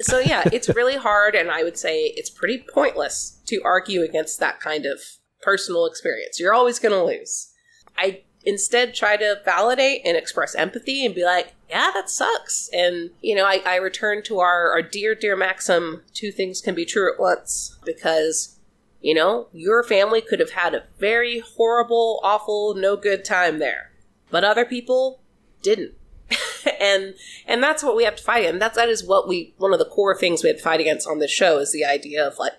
So 0.00 0.18
yeah, 0.18 0.42
it's 0.52 0.68
really 0.68 0.96
hard, 0.96 1.34
and 1.34 1.50
I 1.50 1.62
would 1.62 1.78
say 1.78 2.12
it's 2.16 2.28
pretty 2.28 2.64
pointless 2.72 3.40
to 3.46 3.62
argue 3.64 4.02
against 4.02 4.40
that 4.40 4.60
kind 4.60 4.84
of 4.84 5.00
personal 5.40 5.86
experience. 5.86 6.38
You're 6.38 6.52
always 6.52 6.78
going 6.78 6.92
to 6.92 7.02
lose. 7.02 7.52
I 7.96 8.22
instead 8.44 8.94
try 8.94 9.16
to 9.16 9.40
validate 9.44 10.02
and 10.04 10.16
express 10.16 10.54
empathy 10.54 11.04
and 11.04 11.14
be 11.14 11.24
like, 11.24 11.54
yeah, 11.68 11.90
that 11.94 12.10
sucks. 12.10 12.68
And 12.72 13.10
you 13.22 13.34
know, 13.34 13.44
I, 13.44 13.62
I 13.64 13.76
return 13.76 14.22
to 14.24 14.38
our, 14.38 14.70
our 14.70 14.82
dear, 14.82 15.14
dear 15.14 15.34
maxim: 15.34 16.02
two 16.12 16.30
things 16.30 16.60
can 16.60 16.74
be 16.74 16.84
true 16.84 17.12
at 17.12 17.18
once, 17.18 17.78
because 17.84 18.58
you 19.00 19.14
know 19.14 19.48
your 19.52 19.82
family 19.82 20.20
could 20.20 20.40
have 20.40 20.50
had 20.50 20.74
a 20.74 20.84
very 20.98 21.38
horrible, 21.38 22.20
awful, 22.22 22.74
no 22.74 22.96
good 22.96 23.24
time 23.24 23.58
there, 23.60 23.92
but 24.30 24.44
other 24.44 24.64
people 24.64 25.20
didn't 25.62 25.94
and 26.80 27.14
and 27.46 27.62
that's 27.62 27.82
what 27.82 27.96
we 27.96 28.04
have 28.04 28.16
to 28.16 28.22
fight 28.22 28.46
and 28.46 28.60
that's 28.60 28.76
that 28.76 28.88
is 28.88 29.04
what 29.04 29.28
we 29.28 29.54
one 29.58 29.72
of 29.72 29.78
the 29.78 29.84
core 29.84 30.16
things 30.16 30.42
we 30.42 30.48
have 30.48 30.58
to 30.58 30.62
fight 30.62 30.80
against 30.80 31.06
on 31.06 31.18
this 31.18 31.30
show 31.30 31.58
is 31.58 31.72
the 31.72 31.84
idea 31.84 32.26
of 32.26 32.36
like 32.38 32.52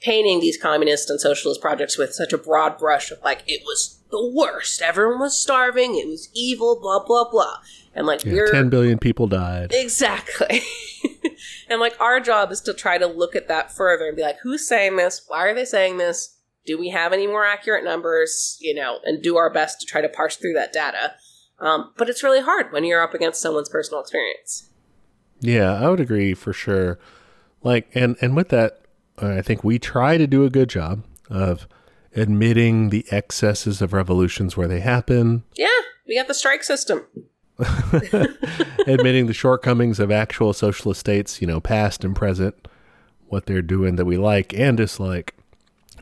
painting 0.00 0.40
these 0.40 0.58
communist 0.58 1.08
and 1.08 1.20
socialist 1.20 1.60
projects 1.60 1.96
with 1.96 2.12
such 2.12 2.32
a 2.32 2.38
broad 2.38 2.76
brush 2.76 3.10
of 3.10 3.18
like 3.24 3.42
it 3.46 3.62
was 3.64 4.00
the 4.10 4.32
worst. 4.32 4.80
Everyone 4.80 5.18
was 5.18 5.36
starving. 5.36 5.96
It 5.96 6.06
was 6.06 6.28
evil 6.34 6.78
blah 6.80 7.04
blah 7.04 7.28
blah. 7.30 7.56
And 7.94 8.06
like 8.06 8.24
yeah, 8.24 8.34
we're 8.34 8.52
ten 8.52 8.68
billion 8.68 8.98
people 8.98 9.26
died. 9.26 9.72
exactly. 9.72 10.60
And 11.68 11.80
like 11.80 11.98
our 12.00 12.20
job 12.20 12.52
is 12.52 12.60
to 12.62 12.74
try 12.74 12.98
to 12.98 13.06
look 13.06 13.34
at 13.34 13.48
that 13.48 13.72
further 13.72 14.06
and 14.06 14.16
be 14.16 14.22
like 14.22 14.38
who's 14.42 14.68
saying 14.68 14.96
this? 14.96 15.22
Why 15.26 15.46
are 15.46 15.54
they 15.54 15.64
saying 15.64 15.96
this? 15.96 16.36
Do 16.66 16.78
we 16.78 16.90
have 16.90 17.12
any 17.12 17.26
more 17.26 17.44
accurate 17.44 17.84
numbers 17.84 18.58
you 18.60 18.74
know 18.74 18.98
and 19.04 19.22
do 19.22 19.36
our 19.36 19.50
best 19.50 19.80
to 19.80 19.86
try 19.86 20.00
to 20.00 20.08
parse 20.08 20.36
through 20.36 20.52
that 20.54 20.72
data 20.72 21.14
um, 21.64 21.90
but 21.96 22.08
it's 22.08 22.22
really 22.22 22.40
hard 22.42 22.70
when 22.72 22.84
you're 22.84 23.02
up 23.02 23.14
against 23.14 23.40
someone's 23.40 23.68
personal 23.68 24.00
experience 24.00 24.70
Yeah, 25.40 25.72
I 25.74 25.88
would 25.88 26.00
agree 26.00 26.34
for 26.34 26.52
sure. 26.52 26.98
Like, 27.62 27.88
and 27.94 28.16
and 28.20 28.36
with 28.36 28.50
that, 28.50 28.82
uh, 29.20 29.28
I 29.38 29.42
think 29.42 29.64
we 29.64 29.78
try 29.78 30.16
to 30.18 30.26
do 30.26 30.44
a 30.44 30.50
good 30.50 30.68
job 30.68 31.02
of 31.28 31.66
admitting 32.14 32.90
the 32.90 33.04
excesses 33.10 33.82
of 33.82 33.92
revolutions 33.92 34.56
where 34.56 34.68
they 34.68 34.80
happen, 34.80 35.42
Yeah, 35.54 35.66
we 36.06 36.14
got 36.16 36.28
the 36.28 36.34
strike 36.34 36.62
system. 36.62 37.06
admitting 38.86 39.26
the 39.26 39.32
shortcomings 39.32 40.00
of 40.00 40.10
actual 40.10 40.52
socialist 40.52 41.00
states, 41.00 41.40
you 41.40 41.46
know, 41.46 41.60
past 41.60 42.04
and 42.04 42.14
present, 42.14 42.68
what 43.28 43.46
they're 43.46 43.62
doing 43.62 43.96
that 43.96 44.04
we 44.04 44.16
like 44.16 44.52
and 44.54 44.76
dislike. 44.76 45.34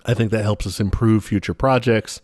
I 0.04 0.14
think 0.14 0.30
that 0.32 0.42
helps 0.42 0.66
us 0.66 0.80
improve 0.80 1.24
future 1.24 1.54
projects. 1.54 2.20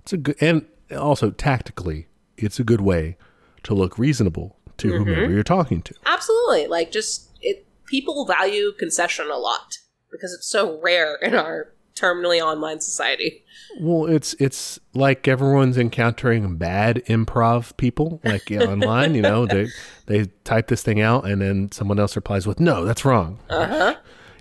It's 0.00 0.12
a 0.12 0.16
good, 0.18 0.36
and 0.40 0.66
also 0.96 1.30
tactically, 1.30 2.08
it's 2.38 2.58
a 2.60 2.64
good 2.64 2.80
way 2.80 3.16
to 3.64 3.74
look 3.74 3.98
reasonable 3.98 4.56
to 4.78 4.92
whomever 4.92 5.30
you're 5.30 5.42
talking 5.42 5.82
to. 5.82 5.94
Absolutely. 6.04 6.66
Like 6.66 6.92
just 6.92 7.30
it 7.40 7.66
people 7.86 8.26
value 8.26 8.72
concession 8.78 9.30
a 9.30 9.36
lot 9.38 9.78
because 10.10 10.32
it's 10.32 10.46
so 10.48 10.80
rare 10.82 11.16
in 11.16 11.34
our 11.34 11.72
terminally 11.94 12.40
online 12.42 12.80
society. 12.80 13.42
Well, 13.80 14.06
it's 14.06 14.34
it's 14.38 14.78
like 14.94 15.26
everyone's 15.26 15.78
encountering 15.78 16.56
bad 16.56 17.02
improv 17.06 17.76
people, 17.76 18.20
like 18.24 18.50
online. 18.50 19.14
You 19.14 19.22
know, 19.22 19.46
they 19.46 19.68
they 20.06 20.26
type 20.44 20.68
this 20.68 20.82
thing 20.82 21.00
out, 21.00 21.26
and 21.28 21.40
then 21.42 21.72
someone 21.72 21.98
else 21.98 22.14
replies 22.16 22.46
with 22.46 22.60
"No, 22.60 22.84
that's 22.84 23.04
wrong," 23.04 23.38
Uh-huh. 23.50 23.94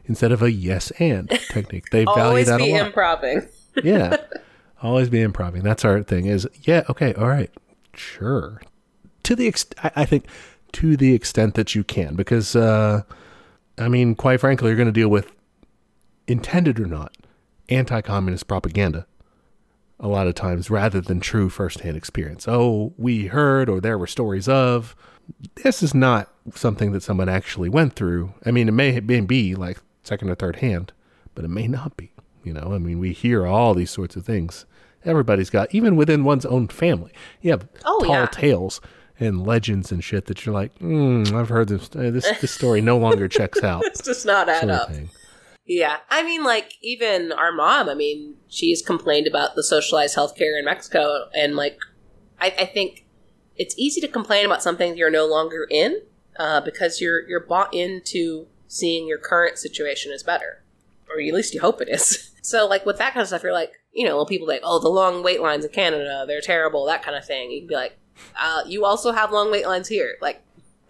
instead 0.05 0.31
of 0.31 0.41
a 0.41 0.51
"yes 0.51 0.91
and" 0.99 1.29
technique. 1.29 1.85
They 1.91 2.03
value 2.05 2.21
Always 2.21 2.47
that 2.47 2.57
be 2.59 2.71
a 2.71 2.77
lot. 2.77 2.87
improving. 2.87 3.47
yeah, 3.83 4.17
always 4.81 5.09
be 5.09 5.21
improving. 5.21 5.63
That's 5.63 5.83
our 5.85 6.03
thing. 6.03 6.27
Is 6.27 6.47
yeah, 6.63 6.83
okay, 6.89 7.13
all 7.13 7.27
right, 7.27 7.49
sure. 7.97 8.61
To 9.23 9.35
the 9.35 9.47
ex- 9.47 9.65
I, 9.83 9.91
I 9.97 10.05
think 10.05 10.25
to 10.73 10.97
the 10.97 11.13
extent 11.13 11.55
that 11.55 11.75
you 11.75 11.83
can, 11.83 12.15
because 12.15 12.55
uh, 12.55 13.03
I 13.77 13.87
mean, 13.87 14.15
quite 14.15 14.39
frankly, 14.39 14.69
you're 14.69 14.77
going 14.77 14.87
to 14.87 14.91
deal 14.91 15.09
with 15.09 15.31
intended 16.27 16.79
or 16.79 16.85
not 16.85 17.15
anti-communist 17.69 18.47
propaganda 18.47 19.07
a 19.99 20.07
lot 20.07 20.27
of 20.27 20.35
times 20.35 20.69
rather 20.69 21.01
than 21.01 21.19
true 21.19 21.49
firsthand 21.49 21.95
experience. 21.95 22.47
Oh, 22.47 22.93
we 22.97 23.27
heard 23.27 23.69
or 23.69 23.79
there 23.79 23.97
were 23.97 24.07
stories 24.07 24.47
of. 24.47 24.95
This 25.63 25.81
is 25.81 25.93
not 25.93 26.29
something 26.53 26.91
that 26.91 27.01
someone 27.01 27.29
actually 27.29 27.69
went 27.69 27.95
through. 27.95 28.33
I 28.45 28.51
mean, 28.51 28.67
it 28.67 28.73
may 28.73 28.99
be 28.99 29.55
like 29.55 29.79
second 30.03 30.29
or 30.29 30.35
third 30.35 30.57
hand, 30.57 30.91
but 31.33 31.45
it 31.45 31.49
may 31.49 31.67
not 31.67 31.97
be. 31.97 32.11
You 32.43 32.53
know, 32.53 32.73
I 32.73 32.77
mean, 32.77 32.99
we 32.99 33.11
hear 33.11 33.47
all 33.47 33.73
these 33.73 33.89
sorts 33.89 34.15
of 34.15 34.25
things. 34.25 34.65
Everybody's 35.05 35.49
got, 35.49 35.73
even 35.73 35.95
within 35.95 36.23
one's 36.23 36.45
own 36.45 36.67
family, 36.67 37.11
you 37.41 37.51
have 37.51 37.67
Oh, 37.85 37.99
tall 38.03 38.15
yeah. 38.15 38.25
tales 38.27 38.81
and 39.19 39.45
legends 39.45 39.91
and 39.91 40.03
shit 40.03 40.25
that 40.25 40.45
you're 40.45 40.53
like, 40.53 40.77
mm, 40.79 41.31
I've 41.33 41.49
heard 41.49 41.69
this. 41.69 41.89
Uh, 41.95 42.11
this 42.11 42.29
this 42.41 42.51
story 42.51 42.81
no 42.81 42.97
longer 42.97 43.27
checks 43.27 43.63
out. 43.63 43.85
It's 43.85 44.01
just 44.03 44.25
not 44.25 44.49
add 44.49 44.69
up. 44.69 44.89
Yeah, 45.65 45.97
I 46.09 46.21
mean, 46.23 46.43
like 46.43 46.73
even 46.81 47.31
our 47.31 47.51
mom. 47.51 47.89
I 47.89 47.93
mean, 47.95 48.35
she's 48.47 48.81
complained 48.81 49.25
about 49.27 49.55
the 49.55 49.63
socialized 49.63 50.15
healthcare 50.17 50.57
in 50.59 50.65
Mexico, 50.65 51.27
and 51.33 51.55
like, 51.55 51.79
I, 52.39 52.53
I 52.59 52.65
think 52.65 53.05
it's 53.55 53.73
easy 53.77 54.01
to 54.01 54.07
complain 54.07 54.45
about 54.45 54.61
something 54.61 54.97
you're 54.97 55.09
no 55.09 55.25
longer 55.25 55.65
in 55.71 56.01
uh, 56.37 56.61
because 56.61 56.99
you're 57.01 57.27
you're 57.27 57.39
bought 57.45 57.73
into 57.73 58.47
seeing 58.67 59.07
your 59.07 59.17
current 59.17 59.57
situation 59.57 60.11
is 60.11 60.23
better, 60.23 60.61
or 61.09 61.19
at 61.21 61.33
least 61.33 61.53
you 61.53 61.61
hope 61.61 61.81
it 61.81 61.87
is. 61.89 62.31
so, 62.43 62.67
like 62.67 62.85
with 62.85 62.97
that 62.97 63.13
kind 63.13 63.21
of 63.21 63.27
stuff, 63.29 63.41
you're 63.43 63.53
like, 63.53 63.71
you 63.95 64.05
know, 64.05 64.23
people 64.25 64.47
like, 64.47 64.61
oh, 64.63 64.79
the 64.79 64.89
long 64.89 65.23
wait 65.23 65.41
lines 65.41 65.65
in 65.65 65.71
Canada, 65.71 66.25
they're 66.27 66.41
terrible, 66.41 66.85
that 66.85 67.01
kind 67.01 67.17
of 67.17 67.25
thing. 67.25 67.49
You 67.49 67.61
can 67.61 67.67
be 67.67 67.75
like, 67.75 67.97
uh, 68.39 68.61
you 68.67 68.85
also 68.85 69.11
have 69.11 69.31
long 69.31 69.51
wait 69.51 69.65
lines 69.65 69.87
here, 69.87 70.15
like. 70.21 70.41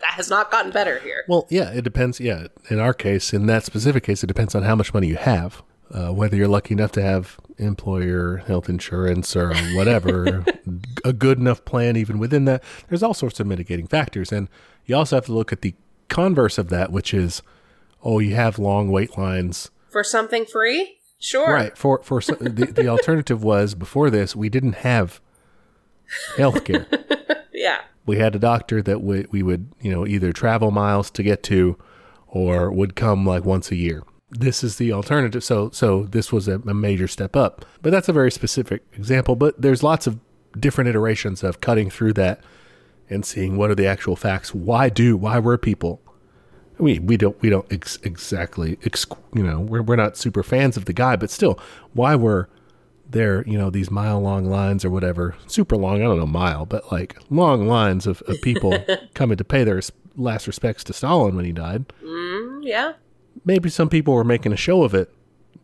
That 0.02 0.16
has 0.16 0.30
not 0.30 0.52
gotten 0.52 0.72
better 0.72 1.00
here. 1.00 1.24
Well, 1.30 1.48
yeah, 1.50 1.72
it 1.72 1.86
depends. 1.86 2.20
Yeah, 2.20 2.48
in 2.70 2.82
our 2.82 2.94
case, 2.94 3.34
in 3.34 3.46
that 3.46 3.64
specific 3.64 4.04
case, 4.04 4.26
it 4.26 4.28
depends 4.28 4.54
on 4.54 4.62
how 4.64 4.76
much 4.76 4.94
money 4.94 5.08
you 5.08 5.16
have. 5.16 5.64
Uh, 5.90 6.12
whether 6.12 6.36
you're 6.36 6.50
lucky 6.50 6.74
enough 6.74 6.92
to 6.92 7.02
have 7.02 7.40
employer 7.58 8.38
health 8.46 8.68
insurance 8.68 9.36
or 9.38 9.56
whatever, 9.74 10.44
a 11.06 11.14
good 11.14 11.40
enough 11.40 11.64
plan 11.64 11.96
even 11.96 12.20
within 12.20 12.44
that. 12.46 12.62
There's 12.90 13.02
all 13.02 13.14
sorts 13.14 13.40
of 13.40 13.48
mitigating 13.48 13.88
factors, 13.88 14.34
and 14.34 14.50
you 14.86 14.98
also 14.98 15.16
have 15.16 15.26
to 15.28 15.34
look 15.34 15.54
at 15.54 15.62
the 15.62 15.76
converse 16.10 16.58
of 16.58 16.68
that, 16.70 16.92
which 16.92 17.14
is, 17.14 17.42
oh, 18.04 18.20
you 18.20 18.36
have 18.36 18.60
long 18.60 18.92
wait 18.92 19.18
lines. 19.18 19.72
For 19.90 20.04
something 20.04 20.46
free? 20.46 20.98
Sure. 21.26 21.52
Right. 21.52 21.78
For 21.78 22.02
for 22.04 22.22
so- 22.22 22.36
the 22.36 22.66
the 22.68 22.88
alternative 22.88 23.44
was 23.44 23.74
before 23.76 24.10
this 24.10 24.36
we 24.36 24.48
didn't 24.50 24.76
have 24.78 25.20
healthcare. 26.36 26.86
Yeah. 27.58 27.82
we 28.06 28.18
had 28.18 28.36
a 28.36 28.40
doctor 28.40 28.82
that 28.84 29.02
we, 29.02 29.26
we 29.32 29.42
would 29.42 29.72
you 29.80 29.90
know 29.90 30.06
either 30.06 30.34
travel 30.34 30.72
miles 30.72 31.10
to 31.12 31.24
get 31.24 31.42
to 31.44 31.78
or 32.28 32.70
would 32.70 32.98
come 32.98 33.26
like 33.26 33.46
once 33.46 33.72
a 33.72 33.78
year 33.78 34.04
this 34.30 34.62
is 34.62 34.76
the 34.76 34.92
alternative 34.92 35.42
so 35.42 35.70
so 35.72 36.04
this 36.04 36.34
was 36.34 36.50
a, 36.50 36.60
a 36.60 36.74
major 36.74 37.08
step 37.08 37.34
up 37.34 37.64
but 37.82 37.92
that's 37.92 38.10
a 38.10 38.14
very 38.14 38.30
specific 38.30 38.84
example 38.92 39.38
but 39.38 39.60
there's 39.60 39.84
lots 39.84 40.06
of 40.06 40.20
different 40.60 40.90
iterations 40.90 41.44
of 41.44 41.62
cutting 41.62 41.90
through 41.90 42.12
that 42.14 42.42
and 43.10 43.26
seeing 43.26 43.56
what 43.56 43.72
are 43.72 43.76
the 43.76 43.88
actual 43.88 44.18
facts 44.18 44.54
why 44.54 44.90
do 44.90 45.16
why 45.16 45.40
were 45.40 45.58
people 45.58 46.02
we 46.78 47.00
we 47.00 47.18
don't 47.18 47.40
we 47.42 47.50
don't 47.50 47.72
ex- 47.72 47.98
exactly 48.04 48.78
ex- 48.84 49.06
you 49.34 49.44
know 49.44 49.60
we're, 49.60 49.82
we're 49.82 49.96
not 49.96 50.18
super 50.18 50.44
fans 50.44 50.76
of 50.78 50.86
the 50.86 50.94
guy 50.94 51.16
but 51.16 51.30
still 51.30 51.60
why 51.94 52.16
were 52.16 52.50
there 53.10 53.44
you 53.48 53.58
know 53.58 53.70
these 53.70 53.92
mile 53.92 54.20
long 54.20 54.46
lines 54.46 54.84
or 54.84 54.90
whatever 54.90 55.36
super 55.48 55.76
long 55.78 56.02
i 56.02 56.06
don't 56.06 56.18
know 56.18 56.26
mile 56.26 56.66
but 56.66 56.92
like 56.92 57.16
long 57.30 57.68
lines 57.68 58.08
of, 58.08 58.22
of 58.24 58.42
people 58.42 58.78
coming 59.14 59.38
to 59.38 59.44
pay 59.44 59.64
their 59.64 59.80
last 60.18 60.48
respects 60.48 60.84
to 60.84 60.92
stalin 60.94 61.36
when 61.36 61.46
he 61.46 61.52
died 61.52 61.86
Mm, 62.04 62.60
yeah. 62.64 62.94
maybe 63.46 63.70
some 63.70 63.90
people 63.90 64.14
were 64.14 64.24
making 64.24 64.52
a 64.54 64.58
show 64.58 64.84
of 64.84 64.94
it 64.96 65.14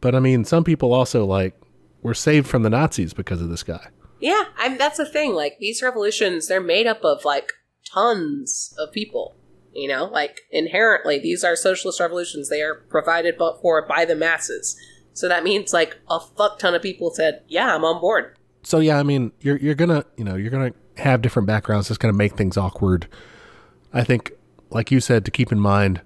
but 0.02 0.14
i 0.14 0.20
mean 0.20 0.46
some 0.46 0.64
people 0.64 0.94
also 0.94 1.26
like 1.26 1.60
were 2.04 2.14
saved 2.14 2.48
from 2.48 2.64
the 2.64 2.70
nazis 2.70 3.14
because 3.14 3.42
of 3.42 3.50
this 3.50 3.64
guy 3.64 3.88
Yeah, 4.20 4.44
I 4.58 4.70
mean, 4.70 4.78
that's 4.78 4.98
the 4.98 5.06
thing. 5.06 5.34
Like 5.34 5.58
these 5.60 5.82
revolutions, 5.82 6.48
they're 6.48 6.62
made 6.62 6.86
up 6.86 7.04
of 7.04 7.26
like 7.26 7.54
tons 7.92 8.74
of 8.78 8.92
people. 8.92 9.36
You 9.74 9.88
know, 9.88 10.06
like 10.06 10.42
inherently, 10.52 11.20
these 11.20 11.44
are 11.44 11.56
socialist 11.56 12.00
revolutions. 12.00 12.50
They 12.50 12.62
are 12.62 12.76
provided 12.76 13.36
for 13.38 13.86
by 13.88 14.06
the 14.06 14.16
masses. 14.16 14.78
So 15.14 15.28
that 15.28 15.44
means 15.44 15.74
like 15.74 15.98
a 16.10 16.20
fuck 16.20 16.60
ton 16.60 16.76
of 16.76 16.82
people 16.82 17.12
said, 17.12 17.44
"Yeah, 17.48 17.76
I'm 17.76 17.84
on 17.86 18.00
board." 18.02 18.38
so 18.64 18.78
yeah 18.78 19.00
i 19.00 19.02
mean 19.02 19.32
you're 19.40 19.58
you're 19.58 19.74
gonna 19.74 20.06
you 20.18 20.24
know 20.24 20.36
you're 20.36 20.52
gonna 20.52 20.72
have 20.98 21.20
different 21.24 21.48
backgrounds 21.48 21.88
that's 21.88 21.98
gonna 21.98 22.14
make 22.14 22.38
things 22.38 22.58
awkward 22.58 23.08
i 23.92 24.04
think 24.04 24.34
like 24.70 24.92
you 24.92 25.00
said 25.00 25.26
to 25.26 25.32
keep 25.32 25.52
in 25.52 25.60
mind 25.60 26.00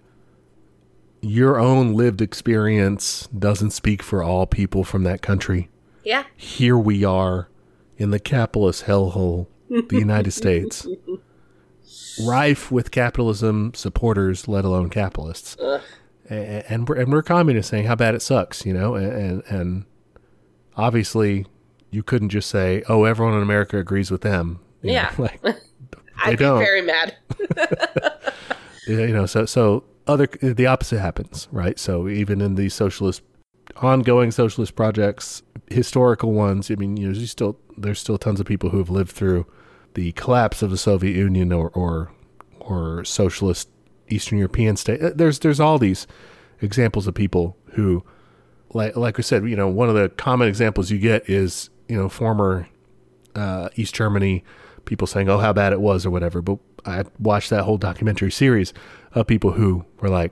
your 1.22 1.60
own 1.60 1.94
lived 1.94 2.22
experience 2.22 3.28
doesn't 3.38 3.72
speak 3.72 4.02
for 4.02 4.24
all 4.24 4.46
people 4.46 4.86
from 4.86 5.04
that 5.04 5.22
country 5.22 5.70
Yeah, 6.06 6.24
here 6.38 6.78
we 6.78 7.04
are 7.04 7.50
in 7.98 8.12
the 8.12 8.20
capitalist 8.20 8.86
hellhole, 8.86 9.48
the 9.70 9.98
United 9.98 10.32
States, 10.32 10.88
rife 12.24 12.72
with 12.72 12.92
capitalism 12.92 13.74
supporters, 13.74 14.48
let 14.48 14.66
alone 14.66 14.90
capitalists. 14.90 15.56
A- 15.60 15.82
And 16.72 16.88
we're, 16.88 16.96
and 16.96 17.12
we're 17.12 17.22
communists 17.24 17.70
saying 17.70 17.86
how 17.86 17.96
bad 17.96 18.16
it 18.16 18.22
sucks, 18.22 18.66
you 18.66 18.74
know, 18.74 18.96
and, 18.96 19.12
and, 19.14 19.44
and 19.50 19.86
obviously 20.78 21.46
you 21.92 22.04
couldn't 22.04 22.30
just 22.30 22.50
say, 22.50 22.84
oh, 22.90 23.04
everyone 23.06 23.36
in 23.36 23.42
America 23.42 23.78
agrees 23.78 24.12
with 24.12 24.22
them. 24.22 24.60
You 24.82 24.90
know, 24.90 24.94
Yeah. 24.94 25.14
like, 25.18 25.42
I'd 26.24 26.32
be 26.38 26.44
don't. 26.46 26.60
very 26.60 26.82
mad. 26.82 27.16
you 28.88 29.08
know, 29.08 29.26
so, 29.26 29.46
so 29.46 29.84
other, 30.08 30.28
the 30.42 30.66
opposite 30.68 31.00
happens, 31.00 31.48
right? 31.52 31.78
So 31.80 32.08
even 32.08 32.42
in 32.42 32.56
these 32.56 32.74
socialist, 32.74 33.22
ongoing 33.78 34.32
socialist 34.32 34.76
projects, 34.76 35.44
historical 35.70 36.32
ones, 36.32 36.70
I 36.72 36.76
mean, 36.76 36.96
you 36.98 37.08
know, 37.12 37.18
you 37.18 37.26
still, 37.26 37.58
there's 37.78 38.00
still 38.00 38.18
tons 38.18 38.40
of 38.40 38.46
people 38.46 38.70
who 38.70 38.78
have 38.78 38.90
lived 38.90 39.12
through 39.12 39.46
the 39.96 40.12
collapse 40.14 40.62
of 40.62 40.72
the 40.72 40.78
Soviet 40.78 41.16
Union 41.16 41.52
or, 41.52 41.70
or, 41.72 42.12
or 42.60 43.04
socialist 43.04 43.70
Eastern 44.08 44.38
European 44.38 44.78
state. 44.78 45.02
Uh, 45.02 45.12
There's, 45.14 45.40
there's 45.40 45.60
all 45.60 45.78
these 45.80 46.06
examples 46.62 47.08
of 47.08 47.16
people 47.16 47.58
who, 47.72 48.04
like, 48.74 48.96
like 48.96 49.18
we 49.18 49.24
said, 49.24 49.44
you 49.50 49.56
know, 49.56 49.68
one 49.68 49.90
of 49.90 49.96
the 49.96 50.10
common 50.10 50.48
examples 50.48 50.92
you 50.92 51.00
get 51.00 51.30
is, 51.30 51.70
you 51.90 51.98
know, 51.98 52.08
former 52.08 52.68
uh, 53.36 53.70
East 53.76 53.94
Germany 53.96 54.44
people 54.86 55.08
saying, 55.08 55.30
"Oh, 55.30 55.40
how 55.40 55.54
bad 55.54 55.74
it 55.74 55.82
was" 55.82 56.06
or 56.06 56.10
whatever. 56.10 56.42
But 56.42 56.60
I 56.86 57.04
watched 57.20 57.50
that 57.50 57.64
whole 57.64 57.78
documentary 57.78 58.32
series 58.32 58.74
of 59.14 59.28
people 59.28 59.52
who 59.52 59.86
were 60.00 60.10
like, 60.10 60.32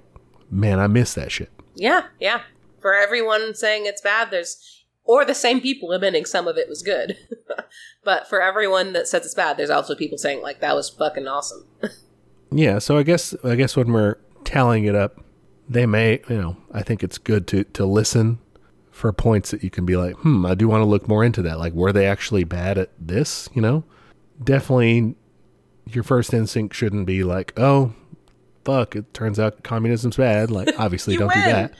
"Man, 0.50 0.80
I 0.80 0.88
miss 0.88 1.14
that 1.16 1.32
shit." 1.32 1.52
Yeah, 1.76 2.06
yeah. 2.20 2.42
For 2.80 2.94
everyone 2.94 3.56
saying 3.56 3.86
it's 3.86 4.02
bad, 4.02 4.32
there's 4.32 4.83
or 5.06 5.26
the 5.26 5.36
same 5.36 5.62
people 5.62 5.92
admitting 5.92 6.26
some 6.26 6.48
of 6.48 6.58
it 6.58 6.70
was 6.70 6.82
good. 6.82 7.18
but 8.04 8.28
for 8.28 8.42
everyone 8.42 8.94
that 8.94 9.08
says 9.08 9.26
it's 9.26 9.34
bad, 9.34 9.58
there's 9.58 9.70
also 9.70 9.96
people 9.96 10.18
saying 10.18 10.42
like 10.42 10.60
that 10.62 10.76
was 10.76 10.90
fucking 10.90 11.28
awesome. 11.28 11.68
Yeah, 12.56 12.80
so 12.80 12.98
I 12.98 13.04
guess 13.04 13.36
I 13.44 13.56
guess 13.56 13.76
when 13.76 13.92
we're 13.92 14.18
tallying 14.44 14.86
it 14.86 14.96
up, 14.96 15.24
they 15.68 15.86
may, 15.86 16.22
you 16.30 16.38
know, 16.38 16.58
I 16.72 16.84
think 16.84 17.04
it's 17.04 17.18
good 17.18 17.48
to 17.48 17.64
to 17.64 17.86
listen 17.86 18.40
for 18.92 19.12
points 19.12 19.52
that 19.52 19.64
you 19.64 19.72
can 19.72 19.86
be 19.86 19.98
like, 19.98 20.16
"Hmm, 20.18 20.46
I 20.46 20.54
do 20.54 20.68
want 20.68 20.82
to 20.82 20.86
look 20.86 21.08
more 21.08 21.24
into 21.24 21.42
that. 21.42 21.58
Like, 21.58 21.74
were 21.74 21.92
they 21.92 22.06
actually 22.06 22.44
bad 22.44 22.78
at 22.78 22.92
this?" 23.00 23.50
You 23.54 23.62
know, 23.62 23.84
definitely, 24.44 25.16
your 25.88 26.04
first 26.04 26.34
instinct 26.34 26.76
shouldn't 26.76 27.08
be 27.08 27.24
like, 27.24 27.54
"Oh, 27.58 27.94
fuck, 28.66 28.96
it 28.96 29.14
turns 29.14 29.40
out 29.40 29.64
communism's 29.64 30.18
bad." 30.18 30.52
Like, 30.52 30.70
obviously, 30.78 31.18
don't 31.18 31.34
do 31.34 31.42
that. 31.42 31.74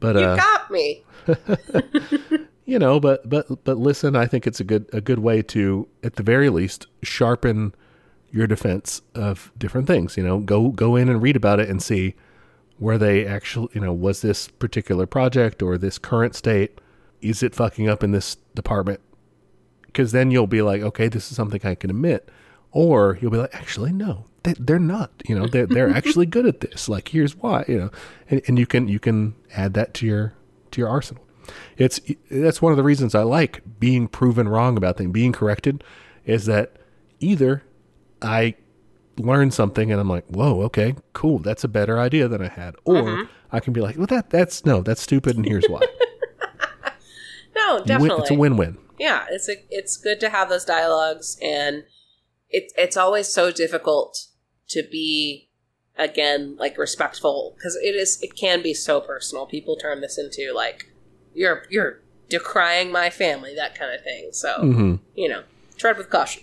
But 0.00 0.16
you 0.16 0.22
uh, 0.22 0.36
got 0.36 0.68
me. 0.70 1.04
you 2.64 2.78
know 2.78 2.98
but 3.00 3.28
but 3.28 3.64
but 3.64 3.76
listen 3.76 4.14
i 4.16 4.26
think 4.26 4.46
it's 4.46 4.60
a 4.60 4.64
good 4.64 4.88
a 4.92 5.00
good 5.00 5.18
way 5.18 5.42
to 5.42 5.88
at 6.02 6.16
the 6.16 6.22
very 6.22 6.48
least 6.48 6.86
sharpen 7.02 7.74
your 8.32 8.46
defense 8.46 9.02
of 9.14 9.52
different 9.56 9.86
things 9.86 10.16
you 10.16 10.24
know? 10.24 10.38
Go 10.40 10.70
go 10.70 10.96
in 10.96 11.08
and 11.08 11.22
read 11.22 11.36
about 11.36 11.60
it 11.60 11.68
and 11.68 11.82
see 11.82 12.14
where 12.78 12.98
they 12.98 13.26
actually 13.26 13.68
you 13.74 13.80
know 13.80 13.92
was 13.92 14.22
this 14.22 14.48
particular 14.48 15.06
project 15.06 15.62
or 15.62 15.78
this 15.78 15.98
current 15.98 16.34
state 16.34 16.80
is 17.20 17.42
it 17.42 17.54
fucking 17.54 17.88
up 17.88 18.02
in 18.02 18.10
this 18.10 18.36
department? 18.56 18.98
Because 19.82 20.10
then 20.10 20.32
you'll 20.32 20.48
be 20.48 20.62
like 20.62 20.82
okay 20.82 21.08
this 21.08 21.30
is 21.30 21.36
something 21.36 21.60
i 21.64 21.74
can 21.74 21.90
admit. 21.90 22.28
Or 22.72 23.18
you'll 23.20 23.30
be 23.30 23.36
like 23.36 23.54
actually 23.54 23.92
no 23.92 24.24
they, 24.44 24.54
they're 24.54 24.78
not 24.80 25.10
you 25.28 25.38
know? 25.38 25.46
They're, 25.46 25.66
they're 25.66 25.90
actually 25.94 26.26
good 26.26 26.46
at 26.46 26.60
this. 26.60 26.88
Like 26.88 27.08
here's 27.08 27.36
why 27.36 27.66
you 27.68 27.78
know? 27.78 27.90
And, 28.30 28.40
and 28.48 28.58
you 28.58 28.66
can 28.66 28.88
you 28.88 28.98
can 28.98 29.34
add 29.54 29.74
that 29.74 29.92
to 29.94 30.06
your 30.06 30.32
to 30.72 30.80
your 30.80 30.88
arsenal 30.88 31.24
it's 31.76 32.00
that's 32.30 32.62
one 32.62 32.72
of 32.72 32.76
the 32.76 32.82
reasons 32.82 33.14
I 33.14 33.22
like 33.22 33.62
being 33.78 34.08
proven 34.08 34.48
wrong 34.48 34.76
about 34.76 34.96
things, 34.96 35.12
being 35.12 35.32
corrected, 35.32 35.82
is 36.24 36.46
that 36.46 36.76
either 37.20 37.62
I 38.20 38.54
learn 39.18 39.50
something 39.50 39.90
and 39.90 40.00
I'm 40.00 40.08
like, 40.08 40.26
whoa, 40.28 40.62
okay, 40.62 40.94
cool, 41.12 41.38
that's 41.38 41.64
a 41.64 41.68
better 41.68 41.98
idea 41.98 42.28
than 42.28 42.42
I 42.42 42.48
had, 42.48 42.74
or 42.84 43.02
mm-hmm. 43.02 43.32
I 43.50 43.60
can 43.60 43.72
be 43.72 43.80
like, 43.80 43.96
well, 43.96 44.06
that 44.06 44.30
that's 44.30 44.64
no, 44.64 44.82
that's 44.82 45.02
stupid, 45.02 45.36
and 45.36 45.46
here's 45.46 45.66
why. 45.66 45.80
No, 47.54 47.74
You 47.74 47.78
win- 47.80 47.86
definitely. 47.86 48.22
it's 48.22 48.30
a 48.30 48.34
win-win. 48.34 48.78
yeah, 48.98 49.26
it's 49.30 49.46
a, 49.46 49.56
it's 49.68 49.98
good 49.98 50.20
to 50.20 50.30
have 50.30 50.48
those 50.48 50.64
dialogues, 50.64 51.36
and 51.42 51.84
it's 52.48 52.72
it's 52.78 52.96
always 52.96 53.28
so 53.28 53.50
difficult 53.50 54.28
to 54.70 54.82
be 54.90 55.50
again 56.02 56.56
like 56.58 56.76
respectful 56.78 57.54
because 57.56 57.76
it 57.76 57.94
is 57.94 58.20
it 58.22 58.34
can 58.36 58.62
be 58.62 58.74
so 58.74 59.00
personal. 59.00 59.46
People 59.46 59.76
turn 59.76 60.00
this 60.00 60.18
into 60.18 60.52
like 60.54 60.92
you're 61.34 61.64
you're 61.70 62.00
decrying 62.28 62.90
my 62.90 63.10
family, 63.10 63.54
that 63.54 63.74
kind 63.78 63.94
of 63.94 64.02
thing. 64.02 64.30
So 64.32 64.54
hmm 64.60 64.94
you 65.14 65.28
know, 65.28 65.42
tread 65.76 65.96
with 65.98 66.10
caution. 66.10 66.42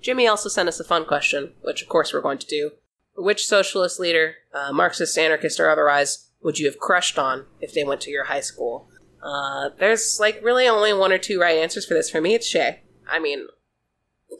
Jimmy 0.00 0.26
also 0.26 0.48
sent 0.48 0.68
us 0.68 0.80
a 0.80 0.84
fun 0.84 1.04
question, 1.04 1.52
which 1.62 1.82
of 1.82 1.88
course 1.88 2.12
we're 2.12 2.20
going 2.20 2.38
to 2.38 2.46
do. 2.46 2.70
Which 3.16 3.46
socialist 3.46 4.00
leader, 4.00 4.36
uh, 4.54 4.72
Marxist, 4.72 5.16
anarchist, 5.18 5.60
or 5.60 5.68
otherwise, 5.70 6.30
would 6.42 6.58
you 6.58 6.66
have 6.66 6.78
crushed 6.78 7.18
on 7.18 7.44
if 7.60 7.72
they 7.74 7.84
went 7.84 8.00
to 8.02 8.10
your 8.10 8.24
high 8.24 8.40
school? 8.40 8.88
Uh, 9.22 9.68
there's 9.78 10.18
like 10.18 10.40
really 10.42 10.66
only 10.66 10.92
one 10.92 11.12
or 11.12 11.18
two 11.18 11.38
right 11.40 11.56
answers 11.58 11.86
for 11.86 11.94
this. 11.94 12.10
For 12.10 12.20
me, 12.20 12.34
it's 12.34 12.48
Che. 12.50 12.80
I 13.08 13.18
mean, 13.20 13.46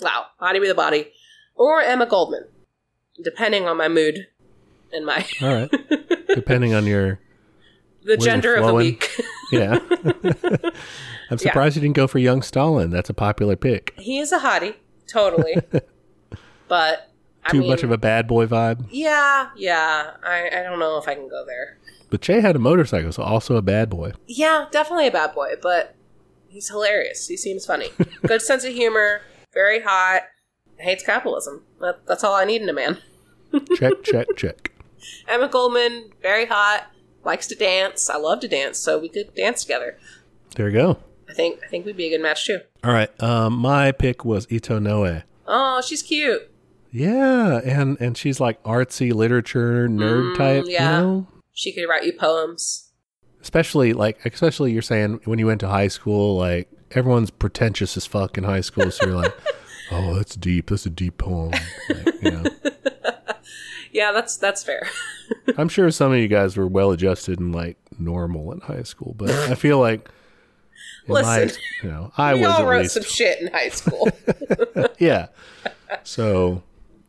wow, 0.01 0.27
body 0.41 0.59
be 0.59 0.67
the 0.67 0.75
body. 0.75 1.13
or 1.55 1.81
Emma 1.83 2.07
Goldman, 2.07 2.49
depending 3.23 3.67
on 3.67 3.77
my 3.77 3.89
mood 3.89 4.27
and 4.93 5.07
my 5.07 5.27
All 5.41 5.55
right. 5.55 5.71
Depending 6.29 6.75
on 6.75 6.87
your 6.87 7.19
the 8.05 8.17
gender 8.17 8.55
of 8.55 8.67
the 8.67 8.75
week. 8.75 9.11
yeah. 9.53 9.79
I'm 11.31 11.39
surprised 11.39 11.77
you 11.77 11.83
didn't 11.83 11.97
go 11.97 12.07
for 12.07 12.19
young 12.19 12.43
Stalin. 12.43 12.91
That's 12.91 13.11
a 13.11 13.15
popular 13.15 13.57
pick. 13.57 13.95
he 13.99 14.19
is 14.19 14.33
a 14.33 14.39
hottie, 14.39 14.75
totally. 15.07 15.57
but 16.69 17.11
I 17.45 17.51
Too 17.51 17.61
mean, 17.61 17.71
much 17.71 17.83
of 17.83 17.91
a 17.91 17.99
bad 17.99 18.27
boy 18.29 18.47
vibe. 18.47 18.87
yeah, 18.91 19.51
yeah. 19.57 20.13
I, 20.23 20.49
I 20.49 20.63
don't 20.63 20.79
know 20.79 20.99
if 20.99 21.09
I 21.09 21.15
can 21.15 21.29
go 21.29 21.45
there. 21.47 21.79
But 22.11 22.21
Che 22.21 22.41
had 22.41 22.57
a 22.57 22.59
motorcycle, 22.59 23.13
so 23.13 23.23
also 23.23 23.57
a 23.57 23.63
bad 23.63 23.89
boy. 23.89 24.13
Yeah, 24.27 24.67
definitely 24.71 25.07
a 25.07 25.11
bad 25.11 25.35
boy, 25.35 25.55
but 25.63 25.95
he's 26.49 26.69
hilarious. 26.69 27.27
He 27.27 27.37
seems 27.39 27.65
funny. 27.65 27.89
Good 28.27 28.43
sense 28.43 28.65
of 28.65 28.75
humor, 28.75 29.23
very 29.55 29.81
hot, 29.81 30.23
hates 30.77 31.05
capitalism. 31.05 31.63
That, 31.81 32.07
that's 32.07 32.23
all 32.23 32.35
I 32.35 32.45
need 32.45 32.61
in 32.61 32.69
a 32.69 32.75
man. 32.75 32.99
Check, 33.77 34.03
check, 34.03 34.27
check. 34.37 34.73
Emma 35.29 35.49
Goldman, 35.49 36.11
very 36.23 36.47
hot, 36.47 36.87
likes 37.25 37.47
to 37.49 37.55
dance. 37.55 38.09
I 38.11 38.17
love 38.17 38.41
to 38.41 38.49
dance, 38.49 38.79
so 38.79 38.99
we 38.99 39.09
could 39.09 39.35
dance 39.35 39.63
together. 39.63 39.99
There 40.57 40.69
you 40.69 40.75
go. 40.77 40.99
I 41.29 41.35
think 41.35 41.61
I 41.65 41.69
think 41.69 41.87
we'd 41.87 41.97
be 41.97 42.07
a 42.07 42.11
good 42.11 42.23
match 42.23 42.47
too. 42.47 42.61
All 42.85 42.93
right. 42.93 43.11
Um, 43.23 43.55
my 43.55 43.91
pick 43.93 44.25
was 44.25 44.47
Ito 44.51 44.79
Noe. 44.79 45.23
Oh, 45.47 45.81
she's 45.81 46.03
cute. 46.03 46.51
Yeah, 46.91 47.61
and 47.65 47.97
and 48.01 48.17
she's 48.19 48.39
like 48.39 48.63
artsy 48.65 49.13
literature 49.15 49.89
nerd 49.89 50.35
Mm, 50.35 50.37
type. 50.37 50.65
yeah. 50.69 50.99
You 50.99 51.03
know? 51.07 51.27
She 51.53 51.73
could 51.73 51.87
write 51.89 52.05
you 52.05 52.13
poems. 52.13 52.91
Especially 53.41 53.93
like 53.93 54.25
especially 54.27 54.73
you're 54.73 54.83
saying 54.83 55.21
when 55.25 55.39
you 55.39 55.47
went 55.47 55.61
to 55.61 55.69
high 55.69 55.89
school, 55.89 56.37
like 56.37 56.69
everyone's 56.91 57.31
pretentious 57.31 57.97
as 57.97 58.05
fuck 58.07 58.37
in 58.37 58.45
high 58.45 58.61
school, 58.61 58.91
so 58.91 59.07
you're 59.07 59.17
like, 59.17 59.35
oh, 59.91 60.15
that's 60.15 60.37
deep. 60.37 60.69
That's 60.69 60.85
a 60.87 60.91
deep 60.91 61.17
poem. 61.19 61.53
Like, 61.89 62.23
you 62.23 62.31
know. 62.31 62.45
Yeah, 63.93 64.13
that's 64.13 64.37
that's 64.37 64.65
fair. 64.65 64.89
I'm 65.59 65.69
sure 65.69 65.91
some 65.91 66.13
of 66.13 66.19
you 66.19 66.29
guys 66.29 66.57
were 66.57 66.67
well 66.67 66.91
adjusted 66.91 67.39
and 67.39 67.55
like 67.55 67.77
normal 67.99 68.51
in 68.53 68.61
high 68.61 68.83
school, 68.83 69.15
but 69.17 69.31
I 69.31 69.55
feel 69.55 69.79
like 69.79 70.09
in 71.07 71.15
my, 71.15 71.45
Listen, 71.45 71.63
you 71.83 71.91
know, 71.91 72.13
I 72.17 72.35
we 72.35 72.41
was 72.41 72.49
all 72.49 72.67
wrote 72.67 72.83
least 72.83 72.95
some 72.95 73.03
shit 73.03 73.41
in 73.41 73.49
high 73.49 73.69
school. 73.69 74.09
yeah. 74.99 75.29
So 76.05 76.63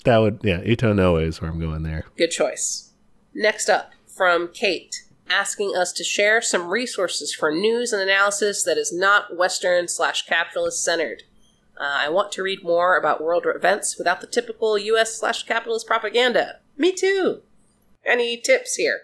that 0.03 0.17
would 0.17 0.41
yeah, 0.43 0.61
Ito 0.63 0.93
Noe 0.93 1.17
is 1.17 1.41
where 1.41 1.49
I'm 1.49 1.59
going 1.59 1.83
there. 1.83 2.05
Good 2.17 2.31
choice. 2.31 2.91
Next 3.33 3.69
up, 3.69 3.91
from 4.05 4.49
Kate, 4.53 5.03
asking 5.29 5.75
us 5.75 5.91
to 5.93 6.03
share 6.03 6.41
some 6.41 6.67
resources 6.67 7.33
for 7.33 7.51
news 7.51 7.93
and 7.93 8.01
analysis 8.01 8.63
that 8.63 8.77
is 8.77 8.91
not 8.93 9.37
Western 9.37 9.87
slash 9.87 10.25
capitalist 10.25 10.83
centered. 10.83 11.23
Uh, 11.79 11.97
I 12.01 12.09
want 12.09 12.31
to 12.33 12.43
read 12.43 12.63
more 12.63 12.97
about 12.97 13.23
world 13.23 13.45
events 13.47 13.97
without 13.97 14.21
the 14.21 14.27
typical 14.27 14.77
U.S. 14.77 15.19
slash 15.19 15.43
capitalist 15.43 15.87
propaganda. 15.87 16.59
Me 16.77 16.91
too. 16.91 17.41
Any 18.05 18.37
tips 18.37 18.75
here? 18.75 19.01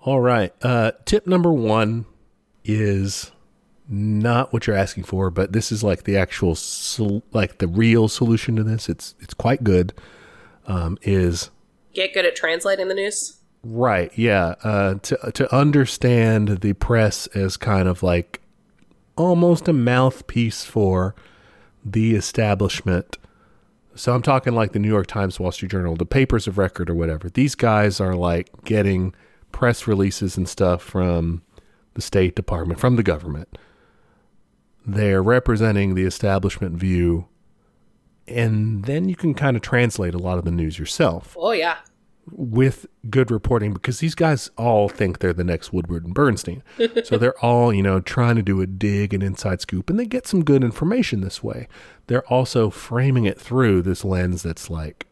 All 0.00 0.20
right. 0.20 0.52
Uh, 0.62 0.92
tip 1.04 1.26
number 1.26 1.52
one 1.52 2.06
is 2.64 3.32
not 3.88 4.52
what 4.52 4.66
you're 4.66 4.76
asking 4.76 5.04
for, 5.04 5.30
but 5.30 5.52
this 5.52 5.72
is 5.72 5.82
like 5.82 6.04
the 6.04 6.16
actual, 6.16 6.54
sol- 6.54 7.22
like 7.32 7.58
the 7.58 7.68
real 7.68 8.08
solution 8.08 8.56
to 8.56 8.62
this. 8.62 8.88
It's 8.88 9.14
it's 9.20 9.34
quite 9.34 9.64
good. 9.64 9.92
Um, 10.66 10.98
is 11.02 11.50
Get 11.94 12.12
good 12.12 12.26
at 12.26 12.36
translating 12.36 12.88
the 12.88 12.94
news. 12.94 13.38
right, 13.64 14.12
yeah. 14.16 14.54
Uh, 14.62 14.94
to 15.02 15.32
to 15.32 15.54
understand 15.54 16.60
the 16.60 16.74
press 16.74 17.26
as 17.28 17.56
kind 17.56 17.88
of 17.88 18.02
like 18.02 18.40
almost 19.16 19.66
a 19.68 19.72
mouthpiece 19.72 20.64
for 20.64 21.14
the 21.84 22.14
establishment. 22.14 23.16
So 23.98 24.14
I'm 24.14 24.22
talking 24.22 24.54
like 24.54 24.72
the 24.72 24.78
New 24.78 24.88
York 24.88 25.08
Times, 25.08 25.40
Wall 25.40 25.50
Street 25.50 25.72
Journal, 25.72 25.96
the 25.96 26.06
papers 26.06 26.46
of 26.46 26.56
record 26.56 26.88
or 26.88 26.94
whatever. 26.94 27.28
These 27.28 27.56
guys 27.56 28.00
are 28.00 28.14
like 28.14 28.48
getting 28.64 29.12
press 29.50 29.88
releases 29.88 30.36
and 30.36 30.48
stuff 30.48 30.82
from 30.82 31.42
the 31.94 32.00
State 32.00 32.36
Department, 32.36 32.78
from 32.78 32.94
the 32.94 33.02
government. 33.02 33.58
They're 34.86 35.22
representing 35.22 35.96
the 35.96 36.04
establishment 36.04 36.76
view. 36.76 37.26
And 38.28 38.84
then 38.84 39.08
you 39.08 39.16
can 39.16 39.34
kind 39.34 39.56
of 39.56 39.62
translate 39.62 40.14
a 40.14 40.18
lot 40.18 40.38
of 40.38 40.44
the 40.44 40.52
news 40.52 40.78
yourself 40.78 41.36
Oh, 41.36 41.50
yeah. 41.50 41.78
With 42.32 42.86
good 43.10 43.30
reporting 43.30 43.72
because 43.72 43.98
these 43.98 44.14
guys 44.14 44.50
all 44.56 44.88
think 44.88 45.18
they're 45.18 45.32
the 45.32 45.44
next 45.44 45.72
Woodward 45.72 46.04
and 46.04 46.14
Bernstein. 46.14 46.62
so 47.04 47.16
they're 47.16 47.38
all, 47.44 47.72
you 47.72 47.82
know, 47.82 48.00
trying 48.00 48.36
to 48.36 48.42
do 48.42 48.60
a 48.60 48.66
dig 48.66 49.14
and 49.14 49.22
inside 49.22 49.60
scoop 49.60 49.90
and 49.90 49.98
they 49.98 50.06
get 50.06 50.26
some 50.26 50.44
good 50.44 50.64
information 50.64 51.20
this 51.20 51.42
way. 51.42 51.68
They're 52.06 52.26
also 52.26 52.70
framing 52.70 53.24
it 53.24 53.40
through 53.40 53.82
this 53.82 54.04
lens 54.04 54.42
that's 54.42 54.70
like 54.70 55.06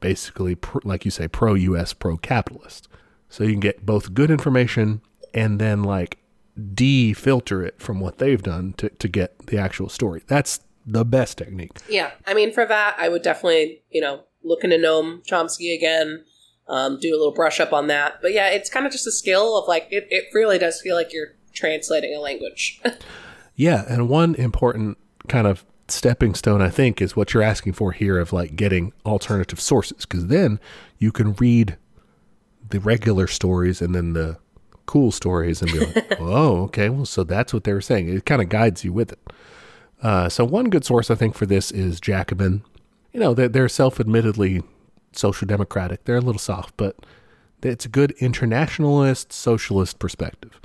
basically 0.00 0.54
pr- 0.54 0.78
like 0.84 1.04
you 1.04 1.10
say 1.10 1.28
pro 1.28 1.54
US, 1.54 1.92
pro 1.92 2.16
capitalist. 2.16 2.88
So 3.28 3.44
you 3.44 3.50
can 3.50 3.60
get 3.60 3.84
both 3.84 4.14
good 4.14 4.30
information 4.30 5.02
and 5.34 5.58
then 5.58 5.82
like 5.82 6.18
de-filter 6.74 7.62
it 7.62 7.80
from 7.80 8.00
what 8.00 8.18
they've 8.18 8.42
done 8.42 8.72
to 8.78 8.88
to 8.88 9.08
get 9.08 9.46
the 9.46 9.58
actual 9.58 9.88
story. 9.88 10.22
That's 10.26 10.60
the 10.86 11.04
best 11.04 11.38
technique. 11.38 11.78
Yeah. 11.88 12.12
I 12.26 12.34
mean, 12.34 12.52
for 12.52 12.64
that, 12.64 12.96
I 12.98 13.08
would 13.08 13.22
definitely, 13.22 13.82
you 13.90 14.00
know, 14.00 14.22
look 14.44 14.62
into 14.62 14.76
Noam 14.76 15.26
Chomsky 15.26 15.76
again, 15.76 16.24
um, 16.68 16.98
do 17.00 17.10
a 17.10 17.18
little 17.18 17.32
brush 17.32 17.60
up 17.60 17.72
on 17.72 17.86
that. 17.88 18.20
But 18.22 18.32
yeah, 18.32 18.48
it's 18.48 18.70
kind 18.70 18.86
of 18.86 18.92
just 18.92 19.06
a 19.06 19.12
skill 19.12 19.56
of 19.56 19.68
like, 19.68 19.88
it, 19.90 20.06
it 20.10 20.24
really 20.32 20.58
does 20.58 20.80
feel 20.80 20.96
like 20.96 21.12
you're 21.12 21.34
translating 21.52 22.14
a 22.14 22.20
language. 22.20 22.80
Yeah, 23.56 23.84
and 23.88 24.08
one 24.08 24.34
important 24.34 24.98
kind 25.28 25.46
of 25.46 25.64
stepping 25.88 26.34
stone 26.34 26.60
I 26.60 26.68
think 26.68 27.00
is 27.00 27.16
what 27.16 27.32
you're 27.32 27.42
asking 27.42 27.72
for 27.72 27.92
here 27.92 28.18
of 28.18 28.32
like 28.32 28.54
getting 28.54 28.92
alternative 29.04 29.60
sources 29.60 30.04
because 30.04 30.26
then 30.26 30.60
you 30.98 31.10
can 31.10 31.32
read 31.34 31.76
the 32.68 32.80
regular 32.80 33.26
stories 33.26 33.80
and 33.80 33.94
then 33.94 34.12
the 34.12 34.36
cool 34.84 35.10
stories 35.10 35.62
and 35.62 35.72
be 35.72 35.78
like, 35.80 36.16
"Oh, 36.20 36.64
okay, 36.64 36.88
well 36.90 37.06
so 37.06 37.24
that's 37.24 37.54
what 37.54 37.64
they 37.64 37.72
were 37.72 37.80
saying." 37.80 38.08
It 38.08 38.26
kind 38.26 38.42
of 38.42 38.48
guides 38.48 38.84
you 38.84 38.92
with 38.92 39.12
it. 39.12 39.32
Uh, 40.02 40.28
so 40.28 40.44
one 40.44 40.68
good 40.68 40.84
source 40.84 41.10
I 41.10 41.14
think 41.14 41.34
for 41.34 41.46
this 41.46 41.72
is 41.72 41.98
Jacobin. 41.98 42.62
You 43.12 43.20
know, 43.20 43.32
they're, 43.32 43.48
they're 43.48 43.68
self-admittedly 43.68 44.62
social 45.18 45.46
democratic. 45.46 46.04
They're 46.04 46.16
a 46.16 46.20
little 46.20 46.38
soft, 46.38 46.76
but 46.76 46.96
it's 47.62 47.84
a 47.84 47.88
good 47.88 48.12
internationalist 48.18 49.32
socialist 49.32 49.98
perspective. 49.98 50.60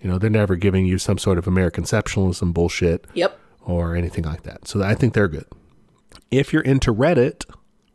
You 0.00 0.10
know, 0.10 0.18
they're 0.18 0.30
never 0.30 0.56
giving 0.56 0.86
you 0.86 0.98
some 0.98 1.18
sort 1.18 1.38
of 1.38 1.46
American 1.46 1.84
exceptionalism 1.84 2.54
bullshit 2.54 3.06
yep. 3.14 3.38
or 3.60 3.94
anything 3.94 4.24
like 4.24 4.42
that. 4.44 4.66
So 4.66 4.82
I 4.82 4.94
think 4.94 5.14
they're 5.14 5.28
good. 5.28 5.46
If 6.30 6.52
you're 6.52 6.62
into 6.62 6.94
Reddit, 6.94 7.44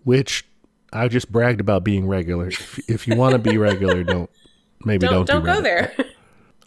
which 0.03 0.45
I 0.93 1.07
just 1.07 1.31
bragged 1.31 1.59
about 1.59 1.83
being 1.83 2.07
regular, 2.07 2.47
if, 2.47 2.79
if 2.89 3.07
you 3.07 3.15
want 3.15 3.33
to 3.33 3.39
be 3.39 3.57
regular, 3.57 4.03
don't 4.03 4.29
maybe 4.83 5.07
Don't, 5.07 5.25
don't, 5.27 5.43
don't, 5.43 5.45
do 5.45 5.53
go 5.53 5.61
there. 5.61 5.95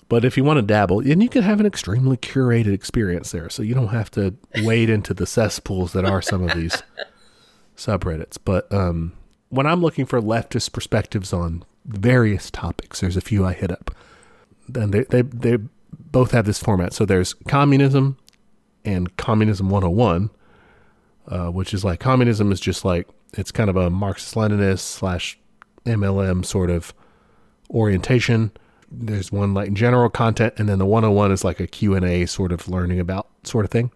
But 0.08 0.24
if 0.24 0.36
you 0.36 0.44
want 0.44 0.56
to 0.56 0.62
dabble, 0.62 1.00
and 1.00 1.22
you 1.22 1.28
can 1.28 1.42
have 1.42 1.60
an 1.60 1.66
extremely 1.66 2.16
curated 2.16 2.72
experience 2.72 3.30
there, 3.30 3.50
so 3.50 3.62
you 3.62 3.74
don't 3.74 3.88
have 3.88 4.10
to 4.12 4.34
wade 4.62 4.88
into 4.88 5.12
the 5.12 5.26
cesspools 5.26 5.92
that 5.92 6.06
are 6.06 6.22
some 6.22 6.42
of 6.42 6.56
these 6.56 6.82
subreddits. 7.76 8.38
But 8.42 8.72
um, 8.72 9.12
when 9.50 9.66
I'm 9.66 9.80
looking 9.80 10.06
for 10.06 10.20
leftist 10.20 10.72
perspectives 10.72 11.32
on 11.32 11.64
various 11.84 12.50
topics, 12.50 13.00
there's 13.00 13.16
a 13.16 13.20
few 13.20 13.44
I 13.44 13.52
hit 13.52 13.70
up. 13.70 13.94
And 14.74 14.92
they, 14.92 15.04
they, 15.04 15.22
they 15.22 15.58
both 15.90 16.32
have 16.32 16.44
this 16.44 16.58
format. 16.58 16.92
So 16.92 17.04
there's 17.04 17.34
communism 17.34 18.18
and 18.84 19.16
communism 19.16 19.70
101, 19.70 20.30
uh, 21.28 21.50
which 21.50 21.72
is 21.72 21.84
like 21.84 22.00
communism 22.00 22.52
is 22.52 22.60
just 22.60 22.84
like, 22.84 23.08
it's 23.34 23.52
kind 23.52 23.70
of 23.70 23.76
a 23.76 23.90
Marxist 23.90 24.34
Leninist 24.34 24.80
slash 24.80 25.38
MLM 25.86 26.44
sort 26.44 26.70
of 26.70 26.92
orientation 27.70 28.50
there's 28.90 29.30
one 29.30 29.54
like 29.54 29.72
general 29.72 30.08
content 30.08 30.54
and 30.56 30.68
then 30.68 30.78
the 30.78 30.86
101 30.86 31.30
is 31.32 31.44
like 31.44 31.60
a 31.60 31.66
q&a 31.66 32.26
sort 32.26 32.52
of 32.52 32.68
learning 32.68 32.98
about 32.98 33.28
sort 33.44 33.64
of 33.64 33.70
thing 33.70 33.90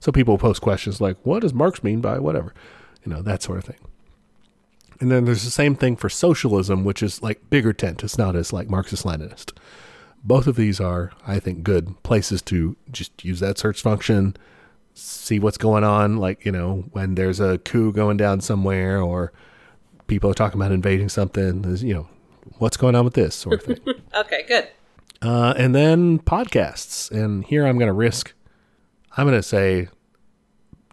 so 0.00 0.10
people 0.10 0.36
post 0.38 0.60
questions 0.60 1.00
like 1.00 1.16
what 1.22 1.40
does 1.42 1.54
marx 1.54 1.82
mean 1.84 2.00
by 2.00 2.18
whatever 2.18 2.52
you 3.04 3.12
know 3.12 3.22
that 3.22 3.42
sort 3.42 3.58
of 3.58 3.64
thing 3.64 3.78
and 5.00 5.10
then 5.10 5.24
there's 5.24 5.44
the 5.44 5.50
same 5.50 5.74
thing 5.74 5.96
for 5.96 6.08
socialism 6.08 6.84
which 6.84 7.02
is 7.02 7.22
like 7.22 7.48
bigger 7.50 7.72
tent 7.72 8.02
it's 8.04 8.18
not 8.18 8.34
as 8.36 8.52
like 8.52 8.68
marxist 8.70 9.04
leninist 9.04 9.56
both 10.24 10.46
of 10.46 10.56
these 10.56 10.80
are 10.80 11.12
i 11.26 11.38
think 11.38 11.62
good 11.62 12.02
places 12.02 12.40
to 12.42 12.76
just 12.90 13.24
use 13.24 13.40
that 13.40 13.58
search 13.58 13.82
function 13.82 14.36
see 14.94 15.38
what's 15.38 15.58
going 15.58 15.84
on 15.84 16.16
like 16.16 16.44
you 16.44 16.52
know 16.52 16.84
when 16.92 17.14
there's 17.16 17.40
a 17.40 17.58
coup 17.58 17.92
going 17.92 18.16
down 18.16 18.40
somewhere 18.40 19.00
or 19.00 19.32
people 20.06 20.30
are 20.30 20.34
talking 20.34 20.58
about 20.60 20.72
invading 20.72 21.08
something 21.08 21.62
there's 21.62 21.82
you 21.84 21.92
know 21.94 22.08
what's 22.58 22.76
going 22.76 22.94
on 22.94 23.04
with 23.04 23.14
this 23.14 23.34
sort 23.34 23.60
of 23.60 23.76
thing 23.76 23.94
Okay, 24.14 24.44
good. 24.48 24.68
uh, 25.20 25.52
and 25.58 25.74
then 25.74 26.18
podcasts. 26.20 27.10
And 27.10 27.44
here 27.44 27.66
I'm 27.66 27.76
going 27.76 27.88
to 27.88 27.92
risk, 27.92 28.32
I'm 29.16 29.26
going 29.26 29.36
to 29.36 29.42
say, 29.42 29.88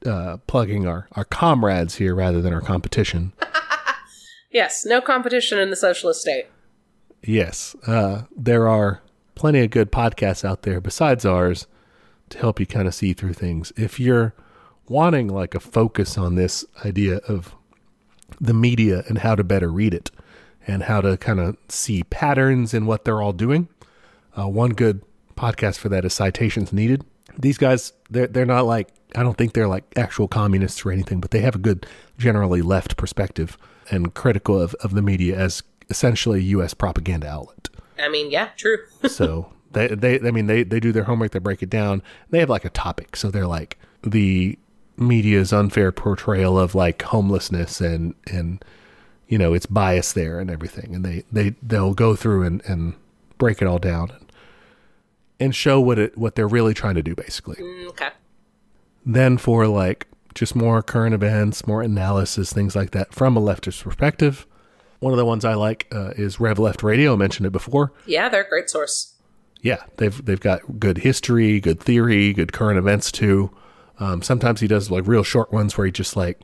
uh, 0.06 0.38
plugging 0.48 0.86
our, 0.88 1.08
our 1.14 1.24
comrades 1.24 1.96
here 1.96 2.14
rather 2.16 2.42
than 2.42 2.52
our 2.54 2.60
competition. 2.60 3.32
Yes, 4.54 4.86
no 4.86 5.02
competition 5.02 5.60
in 5.60 5.70
the 5.70 5.76
socialist 5.76 6.22
state. 6.22 6.46
yes, 7.24 7.76
uh, 7.88 8.24
there 8.36 8.68
are 8.70 9.02
plenty 9.36 9.60
of 9.64 9.72
good 9.72 9.92
podcasts 9.92 10.46
out 10.46 10.62
there 10.62 10.80
besides 10.80 11.26
ours 11.26 11.68
to 12.30 12.38
help 12.38 12.60
you 12.60 12.66
kind 12.66 12.88
of 12.88 12.94
see 12.94 13.14
through 13.14 13.34
things. 13.34 13.74
If 13.76 14.00
you're 14.00 14.34
wanting 14.88 15.28
like 15.28 15.56
a 15.56 15.60
focus 15.60 16.18
on 16.18 16.36
this 16.36 16.66
idea 16.86 17.18
of 17.28 17.56
the 18.40 18.54
media 18.54 19.04
and 19.08 19.20
how 19.20 19.36
to 19.36 19.44
better 19.44 19.72
read 19.72 19.94
it 19.94 20.12
and 20.68 20.84
how 20.84 21.02
to 21.02 21.18
kind 21.18 21.40
of 21.40 21.58
see 21.70 22.04
patterns 22.04 22.74
in 22.74 22.86
what 22.86 23.06
they're 23.06 23.22
all 23.22 23.34
doing. 23.34 23.68
Uh, 24.38 24.48
one 24.48 24.72
good 24.72 25.02
podcast 25.36 25.78
for 25.78 25.90
that 25.90 26.06
is 26.06 26.14
Citations 26.14 26.72
Needed. 26.74 27.04
These 27.38 27.58
guys, 27.58 27.94
they're, 28.10 28.28
they're 28.28 28.46
not 28.46 28.66
like, 28.66 28.90
I 29.16 29.24
don't 29.24 29.38
think 29.38 29.54
they're 29.54 29.68
like 29.68 29.84
actual 29.96 30.28
communists 30.28 30.86
or 30.86 30.92
anything, 30.92 31.20
but 31.20 31.32
they 31.32 31.42
have 31.42 31.56
a 31.56 31.60
good, 31.60 31.86
generally 32.18 32.62
left 32.62 32.98
perspective 32.98 33.58
and 33.90 34.14
critical 34.14 34.60
of, 34.60 34.74
of 34.76 34.94
the 34.94 35.02
media 35.02 35.38
as 35.38 35.64
essentially 35.90 36.40
a 36.40 36.44
U.S. 36.44 36.74
propaganda 36.74 37.28
outlet. 37.28 37.70
I 38.00 38.10
mean, 38.10 38.32
yeah, 38.32 38.50
true. 38.58 38.78
so 39.08 39.52
they, 39.72 39.88
they, 39.88 40.20
I 40.20 40.32
mean, 40.32 40.48
they, 40.48 40.64
they 40.64 40.80
do 40.80 40.92
their 40.92 41.04
homework, 41.04 41.32
they 41.32 41.40
break 41.40 41.62
it 41.62 41.70
down. 41.70 42.02
They 42.30 42.40
have 42.40 42.50
like 42.50 42.66
a 42.66 42.70
topic. 42.70 43.16
So 43.16 43.30
they're 43.30 43.48
like 43.48 43.78
the 44.02 44.58
media's 44.98 45.52
unfair 45.54 45.92
portrayal 45.92 46.58
of 46.58 46.76
like 46.76 47.02
homelessness 47.02 47.82
and, 47.82 48.16
and, 48.28 48.64
you 49.28 49.38
know, 49.38 49.54
it's 49.54 49.66
bias 49.66 50.14
there 50.14 50.40
and 50.40 50.50
everything. 50.50 50.96
And 50.96 51.06
they, 51.06 51.24
they, 51.32 51.56
they'll 51.62 51.94
go 51.94 52.16
through 52.16 52.44
and, 52.44 52.62
and 52.66 52.96
break 53.38 53.62
it 53.62 53.68
all 53.68 53.80
down 53.80 54.12
and, 54.12 54.32
and 55.40 55.56
show 55.56 55.82
what 55.82 56.00
it, 56.00 56.18
what 56.18 56.36
they're 56.36 56.48
really 56.48 56.74
trying 56.74 56.96
to 56.96 57.04
do 57.04 57.16
basically. 57.16 57.58
Mm, 57.58 57.88
okay. 57.90 58.10
Then 59.06 59.38
for 59.38 59.68
like 59.68 60.08
just 60.36 60.56
more 60.56 60.82
current 60.82 61.14
events, 61.14 61.68
more 61.68 61.82
analysis, 61.82 62.52
things 62.52 62.76
like 62.76 62.92
that 62.92 63.14
from 63.14 63.38
a 63.38 63.42
leftist 63.42 63.84
perspective. 63.84 64.46
One 65.00 65.14
of 65.14 65.18
the 65.18 65.26
ones 65.26 65.44
I 65.44 65.54
like 65.56 65.88
uh, 65.92 66.12
is 66.16 66.40
Rev 66.40 66.60
Left 66.60 66.82
Radio. 66.82 67.14
I 67.14 67.16
mentioned 67.18 67.46
it 67.46 67.52
before. 67.52 67.92
Yeah, 68.06 68.30
they're 68.30 68.44
a 68.44 68.50
great 68.50 68.70
source. 68.70 69.16
Yeah, 69.62 69.84
they've 69.98 70.24
they've 70.26 70.40
got 70.40 70.80
good 70.80 71.00
history, 71.00 71.60
good 71.60 71.80
theory, 71.80 72.34
good 72.34 72.52
current 72.54 72.78
events 72.78 73.12
too. 73.12 73.52
Um, 74.00 74.22
sometimes 74.22 74.60
he 74.60 74.68
does 74.68 74.92
like 74.92 75.08
real 75.08 75.24
short 75.24 75.52
ones 75.52 75.78
where 75.78 75.86
he 75.86 75.92
just 75.92 76.16
like 76.16 76.40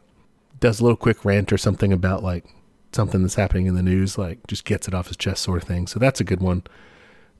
does 0.60 0.80
a 0.80 0.84
little 0.84 0.98
quick 0.98 1.26
rant 1.26 1.52
or 1.52 1.58
something 1.58 1.92
about 1.92 2.24
like 2.24 2.46
something 2.92 3.22
that's 3.22 3.36
happening 3.36 3.66
in 3.66 3.76
the 3.76 3.84
news, 3.84 4.18
like 4.18 4.46
just 4.48 4.66
gets 4.66 4.88
it 4.88 4.94
off 4.94 5.08
his 5.08 5.18
chest 5.18 5.44
sort 5.44 5.62
of 5.62 5.68
thing. 5.68 5.88
So 5.88 6.00
that's 6.00 6.20
a 6.20 6.24
good 6.24 6.42
one. 6.42 6.64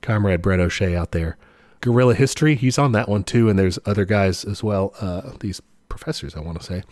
Comrade 0.02 0.42
Breht 0.42 0.60
O'Shea 0.60 0.96
out 0.96 1.12
there. 1.12 1.36
Guerrilla 1.80 2.14
History, 2.14 2.56
he's 2.56 2.78
on 2.78 2.92
that 2.92 3.08
one 3.08 3.24
too, 3.24 3.48
and 3.48 3.58
there's 3.58 3.78
other 3.86 4.04
guys 4.04 4.44
as 4.44 4.62
well. 4.62 4.94
Uh, 5.00 5.32
these 5.40 5.62
professors, 5.90 6.34
I 6.34 6.40
want 6.40 6.58
to 6.58 6.64
say. 6.64 6.82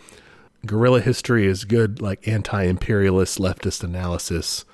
Guerrilla 0.65 1.01
History 1.01 1.47
is 1.47 1.63
good, 1.65 2.01
like 2.01 2.27
anti-imperialist 2.27 3.39
leftist 3.39 3.83
analysis. 3.83 4.65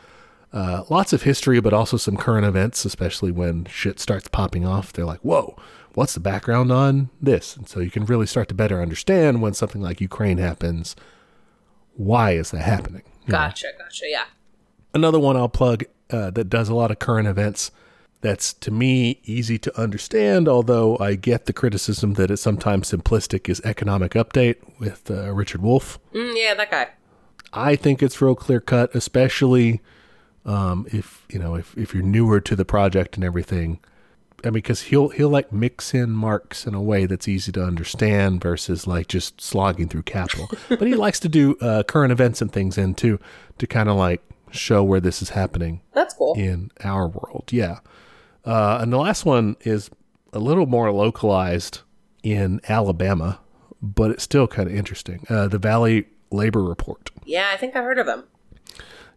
Uh, 0.52 0.84
lots 0.90 1.14
of 1.14 1.24
history, 1.24 1.60
but 1.60 1.74
also 1.74 1.96
some 1.98 2.18
current 2.18 2.46
events, 2.46 2.86
especially 2.86 3.32
when 3.32 3.66
shit 3.66 4.00
starts 4.00 4.28
popping 4.28 4.66
off. 4.66 4.92
They're 4.92 5.06
like, 5.06 5.20
"Whoa, 5.20 5.56
what's 5.94 6.14
the 6.14 6.20
background 6.20 6.72
on 6.72 7.10
this?" 7.22 7.56
And 7.56 7.68
so 7.68 7.80
you 7.80 7.92
can 7.92 8.06
really 8.06 8.26
start 8.26 8.48
to 8.50 8.56
better 8.56 8.82
understand 8.82 9.42
when 9.42 9.54
something 9.54 9.82
like 9.82 10.02
Ukraine 10.02 10.38
happens. 10.38 10.96
Why 11.96 12.32
is 12.32 12.52
that 12.52 12.62
happening? 12.62 13.04
You 13.26 13.32
gotcha, 13.32 13.68
know? 13.68 13.86
gotcha, 13.86 14.06
yeah. 14.08 14.26
Another 14.94 15.20
one 15.20 15.36
I'll 15.36 15.50
plug 15.50 15.84
uh, 16.10 16.32
that 16.32 16.50
does 16.50 16.70
a 16.70 16.76
lot 16.76 16.90
of 16.90 17.00
current 17.00 17.28
events 17.28 17.72
that's 18.22 18.54
to 18.54 18.72
me 18.72 19.20
easy 19.24 19.58
to 19.60 19.80
understand, 19.80 20.48
although 20.48 20.98
I 21.00 21.16
get 21.16 21.46
the 21.46 21.54
criticism 21.54 22.14
that 22.14 22.32
it's 22.32 22.42
sometimes 22.42 22.92
simplistic, 22.92 23.50
is 23.50 23.62
Economic 23.64 24.14
Update 24.14 24.58
with 24.80 25.10
uh, 25.12 25.34
Richard 25.34 25.62
Wolff. 25.62 26.00
Mm, 26.14 26.34
yeah, 26.36 26.54
that 26.56 26.72
guy. 26.72 26.88
I 27.54 27.76
think 27.76 28.02
it's 28.02 28.22
real 28.22 28.36
clear 28.36 28.60
cut, 28.60 28.94
especially 28.96 29.82
um, 30.46 30.88
if 30.92 31.26
you 31.30 31.40
know 31.40 31.56
if, 31.56 31.78
if 31.78 31.94
you're 31.94 32.04
newer 32.04 32.40
to 32.42 32.56
the 32.56 32.66
project 32.66 33.16
and 33.16 33.24
everything. 33.24 33.80
I 34.44 34.50
mean, 34.50 34.54
because 34.56 34.84
he'll 34.84 35.10
he'll 35.10 35.30
like 35.30 35.52
mix 35.52 35.94
in 35.94 36.12
Marx 36.12 36.68
in 36.68 36.76
a 36.76 36.82
way 36.82 37.06
that's 37.06 37.28
easy 37.28 37.52
to 37.54 37.64
understand 37.64 38.42
versus 38.42 38.86
like 38.86 39.08
just 39.08 39.42
slogging 39.42 39.88
through 39.88 40.04
capital. 40.04 40.50
but 40.70 40.84
he 40.88 40.94
likes 40.94 41.20
to 41.22 41.30
do 41.30 41.56
uh, 41.62 41.84
current 41.84 42.12
events 42.12 42.42
and 42.42 42.52
things 42.52 42.78
in 42.78 42.94
too 42.94 43.20
to 43.58 43.66
kind 43.66 43.90
of 43.90 43.96
like 43.96 44.22
show 44.52 44.84
where 44.84 45.00
this 45.00 45.22
is 45.22 45.30
happening. 45.30 45.82
That's 45.94 46.14
cool 46.14 46.36
in 46.38 46.72
our 46.84 47.08
world. 47.08 47.50
Yeah. 47.52 47.80
Uh, 48.46 48.80
and 48.82 48.94
the 48.94 48.98
last 48.98 49.26
one 49.26 49.56
is 49.62 49.90
a 50.34 50.40
little 50.40 50.66
more 50.66 50.92
localized 50.92 51.80
in 52.24 52.62
Alabama, 52.70 53.40
but 53.82 54.12
it's 54.12 54.24
still 54.24 54.48
kind 54.48 54.70
of 54.70 54.76
interesting. 54.76 55.26
Uh, 55.30 55.48
the 55.48 55.58
Valley 55.58 56.08
Labor 56.32 56.64
Report. 56.64 57.10
Yeah, 57.26 57.50
I 57.52 57.58
think 57.58 57.76
I 57.76 57.82
heard 57.82 58.00
of 58.00 58.06
them. 58.06 58.26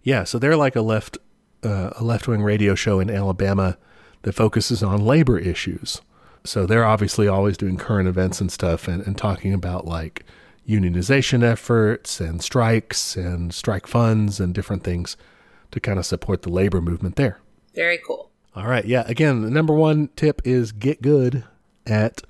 Yeah, 0.03 0.25
so 0.25 0.39
they're 0.39 0.57
like 0.57 0.77
a 0.77 0.83
left 0.83 1.19
uh, 1.63 1.91
a 1.97 2.05
left 2.05 2.29
wing 2.29 2.43
radio 2.43 2.75
show 2.75 3.01
in 3.01 3.11
Alabama 3.11 3.77
that 4.23 4.33
focuses 4.33 4.83
on 4.83 5.05
labor 5.05 5.39
issues. 5.39 6.01
So 6.45 6.67
they're 6.67 6.85
obviously 6.85 7.27
always 7.27 7.57
doing 7.57 7.77
current 7.77 8.09
events 8.09 8.41
and 8.41 8.51
stuff 8.51 8.87
and, 8.89 9.05
and 9.07 9.19
talking 9.19 9.53
about 9.53 9.85
like 9.87 10.25
unionization 10.69 11.43
efforts 11.43 12.21
and 12.21 12.43
strikes 12.43 13.17
and 13.17 13.53
strike 13.53 13.87
funds 13.87 14.39
and 14.39 14.55
different 14.55 14.85
things 14.85 15.17
to 15.73 15.81
kind 15.81 15.99
of 15.99 16.07
support 16.07 16.43
the 16.43 16.51
labor 16.51 16.81
movement 16.81 17.17
there. 17.17 17.41
Very 17.75 17.99
cool. 17.99 18.31
All 18.59 18.67
right. 18.67 18.85
Yeah. 18.85 19.05
Again, 19.07 19.43
the 19.43 19.51
number 19.51 19.73
one 19.73 20.09
tip 20.17 20.43
is 20.45 20.73
get 20.73 21.01
good 21.01 21.45
at 21.87 22.23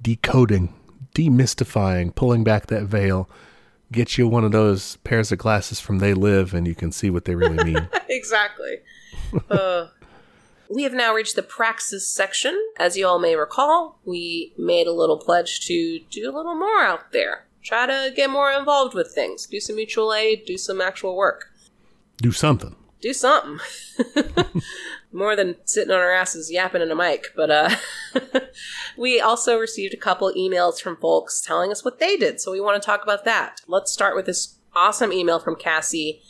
decoding, 0.00 0.72
demystifying, 1.14 2.14
pulling 2.14 2.44
back 2.44 2.68
that 2.68 2.84
veil. 2.84 3.28
Get 3.92 4.16
you 4.16 4.26
one 4.26 4.42
of 4.42 4.52
those 4.52 4.96
pairs 4.98 5.30
of 5.32 5.38
glasses 5.38 5.78
from 5.78 5.98
They 5.98 6.14
Live, 6.14 6.54
and 6.54 6.66
you 6.66 6.74
can 6.74 6.92
see 6.92 7.10
what 7.10 7.26
they 7.26 7.34
really 7.34 7.62
mean. 7.62 7.90
exactly. 8.08 8.78
uh, 9.50 9.88
we 10.70 10.84
have 10.84 10.94
now 10.94 11.12
reached 11.12 11.36
the 11.36 11.42
praxis 11.42 12.08
section. 12.08 12.58
As 12.78 12.96
you 12.96 13.06
all 13.06 13.18
may 13.18 13.36
recall, 13.36 13.98
we 14.06 14.54
made 14.56 14.86
a 14.86 14.92
little 14.92 15.18
pledge 15.18 15.66
to 15.66 15.98
do 16.10 16.30
a 16.30 16.32
little 16.34 16.54
more 16.54 16.80
out 16.80 17.12
there. 17.12 17.44
Try 17.62 17.84
to 17.84 18.14
get 18.16 18.30
more 18.30 18.50
involved 18.50 18.94
with 18.94 19.12
things. 19.12 19.44
Do 19.44 19.60
some 19.60 19.76
mutual 19.76 20.14
aid, 20.14 20.46
do 20.46 20.56
some 20.56 20.80
actual 20.80 21.14
work. 21.14 21.52
Do 22.16 22.32
something 22.32 22.76
do 23.00 23.12
something 23.12 23.58
more 25.12 25.34
than 25.34 25.56
sitting 25.64 25.90
on 25.90 25.98
our 25.98 26.12
asses 26.12 26.50
yapping 26.50 26.82
in 26.82 26.90
a 26.90 26.94
mic 26.94 27.26
but 27.34 27.50
uh 27.50 27.70
we 28.96 29.20
also 29.20 29.58
received 29.58 29.94
a 29.94 29.98
couple 29.98 30.32
emails 30.34 30.80
from 30.80 30.96
folks 30.96 31.40
telling 31.40 31.70
us 31.70 31.84
what 31.84 31.98
they 31.98 32.16
did 32.16 32.40
so 32.40 32.52
we 32.52 32.60
want 32.60 32.80
to 32.80 32.84
talk 32.84 33.02
about 33.02 33.24
that 33.24 33.60
let's 33.66 33.92
start 33.92 34.14
with 34.14 34.26
this 34.26 34.56
awesome 34.74 35.12
email 35.12 35.38
from 35.38 35.56
cassie 35.56 36.20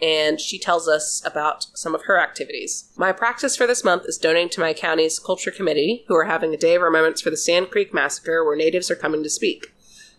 and 0.00 0.40
she 0.40 0.58
tells 0.58 0.88
us 0.88 1.22
about 1.24 1.68
some 1.72 1.94
of 1.94 2.02
her 2.02 2.20
activities. 2.20 2.92
My 2.98 3.12
practice 3.12 3.56
for 3.56 3.66
this 3.66 3.82
month 3.82 4.02
is 4.06 4.18
donating 4.18 4.50
to 4.50 4.60
my 4.60 4.74
county's 4.74 5.18
culture 5.18 5.50
committee, 5.50 6.04
who 6.06 6.14
are 6.14 6.24
having 6.26 6.52
a 6.52 6.58
day 6.58 6.74
of 6.74 6.82
remembrance 6.82 7.22
for 7.22 7.30
the 7.30 7.36
Sand 7.38 7.70
Creek 7.70 7.94
massacre 7.94 8.44
where 8.44 8.56
natives 8.56 8.90
are 8.90 8.94
coming 8.94 9.22
to 9.22 9.30
speak. 9.30 9.74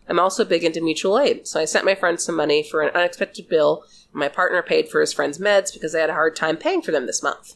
I'm 0.09 0.20
also 0.20 0.45
big 0.45 0.63
into 0.63 0.82
mutual 0.82 1.20
aid, 1.20 1.47
so 1.47 1.59
I 1.59 1.65
sent 1.65 1.86
my 1.86 1.93
friend 1.93 2.20
some 2.20 2.36
money 2.36 2.63
for 2.63 2.82
an 2.82 2.95
unexpected 2.95 3.47
bill 3.49 3.84
my 4.13 4.28
partner 4.28 4.63
paid 4.63 4.89
for 4.89 5.01
his 5.01 5.13
friend's 5.13 5.38
meds 5.38 5.72
because 5.72 5.93
they 5.93 6.01
had 6.01 6.09
a 6.09 6.13
hard 6.13 6.36
time 6.36 6.57
paying 6.57 6.82
for 6.82 6.91
them 6.91 7.05
this 7.05 7.22
month. 7.22 7.55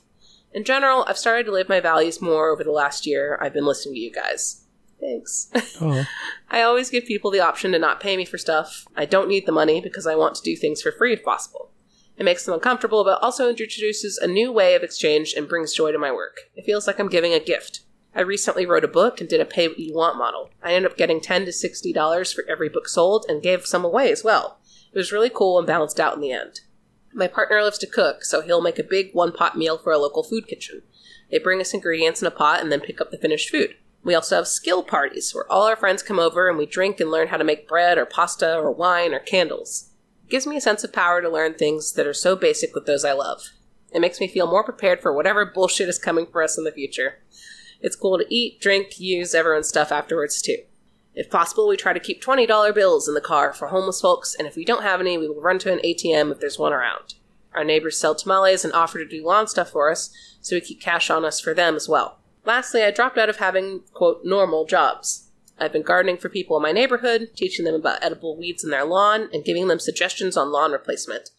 In 0.53 0.63
general, 0.63 1.05
I've 1.07 1.17
started 1.17 1.45
to 1.45 1.51
live 1.51 1.69
my 1.69 1.79
values 1.79 2.21
more 2.21 2.49
over 2.49 2.63
the 2.63 2.71
last 2.71 3.05
year 3.05 3.37
I've 3.41 3.53
been 3.53 3.65
listening 3.65 3.95
to 3.95 4.01
you 4.01 4.11
guys. 4.11 4.65
Thanks. 4.99 5.49
Oh. 5.81 6.05
I 6.49 6.61
always 6.61 6.89
give 6.89 7.05
people 7.05 7.31
the 7.31 7.39
option 7.39 7.71
to 7.71 7.79
not 7.79 7.99
pay 7.99 8.17
me 8.17 8.25
for 8.25 8.37
stuff. 8.37 8.85
I 8.95 9.05
don't 9.05 9.29
need 9.29 9.45
the 9.45 9.51
money 9.51 9.81
because 9.81 10.05
I 10.05 10.15
want 10.15 10.35
to 10.35 10.43
do 10.43 10.55
things 10.55 10.81
for 10.81 10.91
free 10.91 11.13
if 11.13 11.23
possible. 11.23 11.71
It 12.17 12.25
makes 12.25 12.45
them 12.45 12.53
uncomfortable, 12.53 13.03
but 13.03 13.21
also 13.23 13.49
introduces 13.49 14.17
a 14.17 14.27
new 14.27 14.51
way 14.51 14.75
of 14.75 14.83
exchange 14.83 15.33
and 15.35 15.47
brings 15.47 15.73
joy 15.73 15.91
to 15.91 15.97
my 15.97 16.11
work. 16.11 16.41
It 16.55 16.65
feels 16.65 16.85
like 16.85 16.99
I'm 16.99 17.09
giving 17.09 17.33
a 17.33 17.39
gift. 17.39 17.81
I 18.13 18.21
recently 18.21 18.65
wrote 18.65 18.83
a 18.83 18.89
book 18.89 19.19
and 19.19 19.29
did 19.29 19.39
a 19.39 19.45
pay 19.45 19.67
what 19.67 19.79
you 19.79 19.95
want 19.95 20.17
model. 20.17 20.51
I 20.61 20.73
ended 20.73 20.91
up 20.91 20.97
getting 20.97 21.21
10 21.21 21.45
to 21.45 21.51
$60 21.51 22.35
for 22.35 22.43
every 22.47 22.69
book 22.69 22.87
sold 22.89 23.25
and 23.27 23.41
gave 23.41 23.65
some 23.65 23.85
away 23.85 24.11
as 24.11 24.23
well. 24.23 24.59
It 24.93 24.97
was 24.97 25.13
really 25.13 25.31
cool 25.33 25.57
and 25.57 25.65
balanced 25.65 25.99
out 25.99 26.13
in 26.13 26.21
the 26.21 26.31
end. 26.31 26.59
My 27.13 27.27
partner 27.27 27.61
loves 27.61 27.77
to 27.79 27.87
cook, 27.87 28.23
so 28.23 28.41
he'll 28.41 28.61
make 28.61 28.79
a 28.79 28.83
big 28.83 29.11
one 29.13 29.31
pot 29.31 29.57
meal 29.57 29.77
for 29.77 29.91
a 29.91 29.97
local 29.97 30.23
food 30.23 30.47
kitchen. 30.47 30.81
They 31.29 31.39
bring 31.39 31.59
us 31.59 31.73
ingredients 31.73 32.21
in 32.21 32.27
a 32.27 32.31
pot 32.31 32.61
and 32.61 32.71
then 32.71 32.79
pick 32.79 33.01
up 33.01 33.11
the 33.11 33.17
finished 33.17 33.49
food. 33.49 33.75
We 34.03 34.15
also 34.15 34.37
have 34.37 34.47
skill 34.47 34.83
parties 34.83 35.33
where 35.33 35.49
all 35.51 35.67
our 35.67 35.75
friends 35.75 36.01
come 36.01 36.19
over 36.19 36.49
and 36.49 36.57
we 36.57 36.65
drink 36.65 36.99
and 36.99 37.11
learn 37.11 37.27
how 37.27 37.37
to 37.37 37.43
make 37.43 37.67
bread 37.67 37.97
or 37.97 38.05
pasta 38.05 38.55
or 38.55 38.71
wine 38.71 39.13
or 39.13 39.19
candles. 39.19 39.89
It 40.25 40.31
gives 40.31 40.47
me 40.47 40.57
a 40.57 40.61
sense 40.61 40.83
of 40.83 40.93
power 40.93 41.21
to 41.21 41.29
learn 41.29 41.53
things 41.53 41.93
that 41.93 42.07
are 42.07 42.13
so 42.13 42.35
basic 42.35 42.73
with 42.73 42.85
those 42.85 43.05
I 43.05 43.13
love. 43.13 43.51
It 43.93 43.99
makes 43.99 44.19
me 44.19 44.27
feel 44.27 44.47
more 44.47 44.63
prepared 44.63 45.01
for 45.01 45.13
whatever 45.13 45.45
bullshit 45.45 45.89
is 45.89 45.99
coming 45.99 46.25
for 46.25 46.41
us 46.41 46.57
in 46.57 46.63
the 46.63 46.71
future. 46.71 47.19
It's 47.81 47.95
cool 47.95 48.17
to 48.17 48.25
eat, 48.33 48.59
drink, 48.61 48.99
use 48.99 49.35
everyone's 49.35 49.67
stuff 49.67 49.91
afterwards 49.91 50.41
too. 50.41 50.57
If 51.13 51.29
possible, 51.29 51.67
we 51.67 51.75
try 51.75 51.93
to 51.93 51.99
keep 51.99 52.23
$20 52.23 52.73
bills 52.73 53.07
in 53.07 53.13
the 53.13 53.21
car 53.21 53.51
for 53.53 53.67
homeless 53.67 53.99
folks, 53.99 54.33
and 54.33 54.47
if 54.47 54.55
we 54.55 54.63
don't 54.63 54.83
have 54.83 55.01
any, 55.01 55.17
we 55.17 55.27
will 55.27 55.41
run 55.41 55.59
to 55.59 55.71
an 55.71 55.79
ATM 55.79 56.31
if 56.31 56.39
there's 56.39 56.59
one 56.59 56.71
around. 56.71 57.15
Our 57.53 57.65
neighbors 57.65 57.97
sell 57.97 58.15
tamales 58.15 58.63
and 58.63 58.73
offer 58.73 58.97
to 58.97 59.05
do 59.05 59.25
lawn 59.25 59.47
stuff 59.47 59.71
for 59.71 59.91
us, 59.91 60.09
so 60.39 60.55
we 60.55 60.61
keep 60.61 60.79
cash 60.79 61.09
on 61.09 61.25
us 61.25 61.39
for 61.39 61.53
them 61.53 61.75
as 61.75 61.89
well. 61.89 62.19
Lastly, 62.45 62.81
I 62.81 62.91
dropped 62.91 63.17
out 63.17 63.29
of 63.29 63.37
having, 63.37 63.81
quote, 63.93 64.21
normal 64.23 64.65
jobs. 64.65 65.27
I've 65.59 65.73
been 65.73 65.83
gardening 65.83 66.17
for 66.17 66.29
people 66.29 66.55
in 66.55 66.63
my 66.63 66.71
neighborhood, 66.71 67.31
teaching 67.35 67.65
them 67.65 67.75
about 67.75 68.03
edible 68.03 68.37
weeds 68.37 68.63
in 68.63 68.71
their 68.71 68.85
lawn, 68.85 69.29
and 69.33 69.43
giving 69.43 69.67
them 69.67 69.79
suggestions 69.79 70.37
on 70.37 70.51
lawn 70.51 70.71
replacement, 70.71 71.29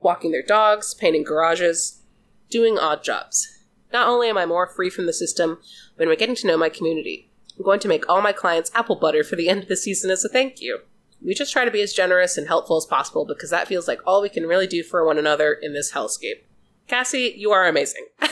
walking 0.00 0.32
their 0.32 0.42
dogs, 0.42 0.92
painting 0.92 1.22
garages, 1.22 2.02
doing 2.50 2.78
odd 2.78 3.04
jobs. 3.04 3.46
Not 3.92 4.08
only 4.08 4.28
am 4.28 4.36
I 4.36 4.44
more 4.44 4.66
free 4.66 4.90
from 4.90 5.06
the 5.06 5.12
system, 5.12 5.60
but 5.96 6.08
I'm 6.08 6.16
getting 6.16 6.34
to 6.36 6.46
know 6.46 6.58
my 6.58 6.68
community. 6.68 7.29
I'm 7.60 7.64
going 7.64 7.80
to 7.80 7.88
make 7.88 8.08
all 8.08 8.22
my 8.22 8.32
clients 8.32 8.70
apple 8.74 8.96
butter 8.96 9.22
for 9.22 9.36
the 9.36 9.50
end 9.50 9.62
of 9.64 9.68
the 9.68 9.76
season 9.76 10.10
as 10.10 10.24
a 10.24 10.30
thank 10.30 10.62
you. 10.62 10.78
we 11.22 11.34
just 11.34 11.52
try 11.52 11.66
to 11.66 11.70
be 11.70 11.82
as 11.82 11.92
generous 11.92 12.38
and 12.38 12.48
helpful 12.48 12.78
as 12.78 12.86
possible 12.86 13.26
because 13.26 13.50
that 13.50 13.68
feels 13.68 13.86
like 13.86 14.00
all 14.06 14.22
we 14.22 14.30
can 14.30 14.44
really 14.46 14.66
do 14.66 14.82
for 14.82 15.04
one 15.04 15.18
another 15.18 15.52
in 15.52 15.74
this 15.74 15.92
hellscape. 15.92 16.44
Cassie, 16.88 17.34
you 17.36 17.50
are 17.50 17.68
amazing. 17.68 18.06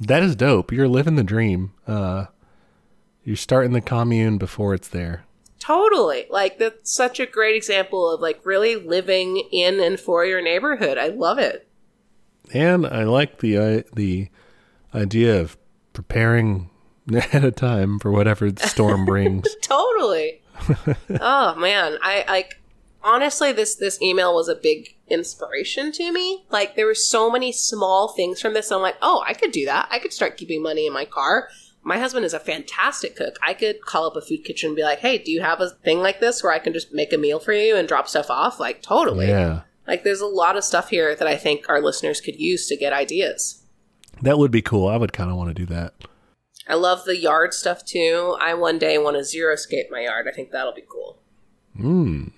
That 0.00 0.22
is 0.22 0.34
dope. 0.34 0.72
You're 0.72 0.88
living 0.88 1.16
the 1.16 1.22
dream. 1.22 1.74
Uh, 1.86 2.24
you're 3.22 3.36
starting 3.36 3.72
the 3.74 3.82
commune 3.82 4.38
before 4.38 4.72
it's 4.72 4.88
there. 4.88 5.24
totally. 5.58 6.24
Like 6.30 6.58
that's 6.58 6.90
such 6.90 7.20
a 7.20 7.26
great 7.26 7.54
example 7.54 8.08
of 8.10 8.22
like 8.22 8.40
really 8.46 8.76
living 8.76 9.46
in 9.52 9.78
and 9.78 10.00
for 10.00 10.24
your 10.24 10.40
neighborhood. 10.40 10.96
I 10.96 11.08
love 11.08 11.38
it. 11.38 11.68
And 12.54 12.86
I 12.86 13.04
like 13.04 13.40
the 13.40 13.58
uh, 13.58 13.82
the 13.94 14.28
idea 14.94 15.38
of 15.38 15.58
preparing 15.92 16.69
ahead 17.18 17.44
of 17.44 17.56
time 17.56 17.98
for 17.98 18.10
whatever 18.10 18.50
the 18.50 18.66
storm 18.66 19.04
brings. 19.04 19.46
totally. 19.62 20.42
oh 21.20 21.54
man, 21.56 21.98
I 22.02 22.24
like 22.28 22.60
honestly 23.02 23.52
this 23.52 23.74
this 23.74 24.00
email 24.02 24.34
was 24.34 24.48
a 24.48 24.54
big 24.54 24.96
inspiration 25.08 25.92
to 25.92 26.12
me. 26.12 26.44
Like 26.50 26.76
there 26.76 26.86
were 26.86 26.94
so 26.94 27.30
many 27.30 27.52
small 27.52 28.08
things 28.08 28.40
from 28.40 28.54
this. 28.54 28.70
I'm 28.70 28.82
like, 28.82 28.96
oh, 29.02 29.24
I 29.26 29.34
could 29.34 29.52
do 29.52 29.64
that. 29.66 29.88
I 29.90 29.98
could 29.98 30.12
start 30.12 30.36
keeping 30.36 30.62
money 30.62 30.86
in 30.86 30.92
my 30.92 31.04
car. 31.04 31.48
My 31.82 31.98
husband 31.98 32.26
is 32.26 32.34
a 32.34 32.38
fantastic 32.38 33.16
cook. 33.16 33.36
I 33.42 33.54
could 33.54 33.80
call 33.86 34.06
up 34.06 34.14
a 34.16 34.20
food 34.20 34.44
kitchen 34.44 34.68
and 34.68 34.76
be 34.76 34.82
like, 34.82 34.98
hey, 34.98 35.16
do 35.16 35.30
you 35.30 35.40
have 35.40 35.60
a 35.62 35.70
thing 35.70 36.00
like 36.00 36.20
this 36.20 36.42
where 36.42 36.52
I 36.52 36.58
can 36.58 36.74
just 36.74 36.92
make 36.92 37.10
a 37.12 37.16
meal 37.16 37.38
for 37.40 37.54
you 37.54 37.74
and 37.74 37.88
drop 37.88 38.06
stuff 38.06 38.28
off? 38.28 38.60
Like 38.60 38.82
totally. 38.82 39.28
yeah, 39.28 39.62
Like 39.86 40.04
there's 40.04 40.20
a 40.20 40.26
lot 40.26 40.56
of 40.56 40.64
stuff 40.64 40.90
here 40.90 41.14
that 41.14 41.26
I 41.26 41.36
think 41.36 41.68
our 41.70 41.80
listeners 41.80 42.20
could 42.20 42.38
use 42.38 42.66
to 42.66 42.76
get 42.76 42.92
ideas. 42.92 43.62
that 44.20 44.36
would 44.36 44.50
be 44.50 44.60
cool. 44.60 44.88
I 44.88 44.98
would 44.98 45.14
kind 45.14 45.30
of 45.30 45.36
want 45.36 45.48
to 45.48 45.54
do 45.54 45.66
that. 45.74 45.94
I 46.70 46.74
love 46.74 47.04
the 47.04 47.18
yard 47.18 47.52
stuff 47.52 47.84
too. 47.84 48.36
I 48.40 48.54
one 48.54 48.78
day 48.78 48.96
want 48.96 49.16
to 49.16 49.24
zero 49.24 49.56
scape 49.56 49.88
my 49.90 50.02
yard. 50.02 50.28
I 50.28 50.32
think 50.32 50.52
that'll 50.52 50.72
be 50.72 50.84
cool. 50.88 51.18
Mm. 51.76 52.32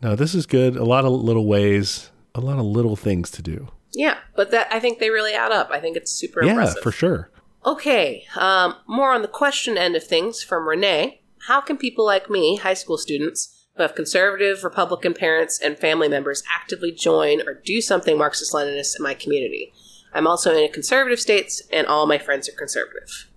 No, 0.00 0.14
this 0.14 0.36
is 0.36 0.46
good. 0.46 0.76
A 0.76 0.84
lot 0.84 1.04
of 1.04 1.10
little 1.10 1.46
ways, 1.46 2.10
a 2.32 2.40
lot 2.40 2.60
of 2.60 2.64
little 2.64 2.94
things 2.94 3.28
to 3.32 3.42
do. 3.42 3.68
Yeah, 3.92 4.18
but 4.36 4.52
that 4.52 4.68
I 4.72 4.78
think 4.78 5.00
they 5.00 5.10
really 5.10 5.34
add 5.34 5.50
up. 5.50 5.70
I 5.72 5.80
think 5.80 5.96
it's 5.96 6.12
super 6.12 6.44
yeah, 6.44 6.52
impressive. 6.52 6.82
for 6.82 6.92
sure. 6.92 7.30
Okay, 7.66 8.24
um, 8.36 8.76
more 8.86 9.12
on 9.12 9.22
the 9.22 9.28
question 9.28 9.76
end 9.76 9.96
of 9.96 10.04
things 10.04 10.44
from 10.44 10.68
Renee. 10.68 11.20
How 11.48 11.60
can 11.60 11.76
people 11.76 12.06
like 12.06 12.30
me, 12.30 12.56
high 12.56 12.74
school 12.74 12.98
students, 12.98 13.66
who 13.74 13.82
have 13.82 13.96
conservative, 13.96 14.62
Republican 14.62 15.12
parents 15.12 15.60
and 15.60 15.76
family 15.76 16.08
members 16.08 16.44
actively 16.56 16.92
join 16.92 17.40
or 17.48 17.54
do 17.54 17.80
something 17.80 18.16
Marxist 18.16 18.52
Leninist 18.52 18.96
in 18.96 19.02
my 19.02 19.14
community? 19.14 19.72
I'm 20.14 20.28
also 20.28 20.52
in 20.52 20.62
a 20.62 20.68
conservative 20.68 21.18
states, 21.18 21.62
and 21.72 21.86
all 21.88 22.06
my 22.06 22.18
friends 22.18 22.48
are 22.48 22.52
conservative. 22.52 23.28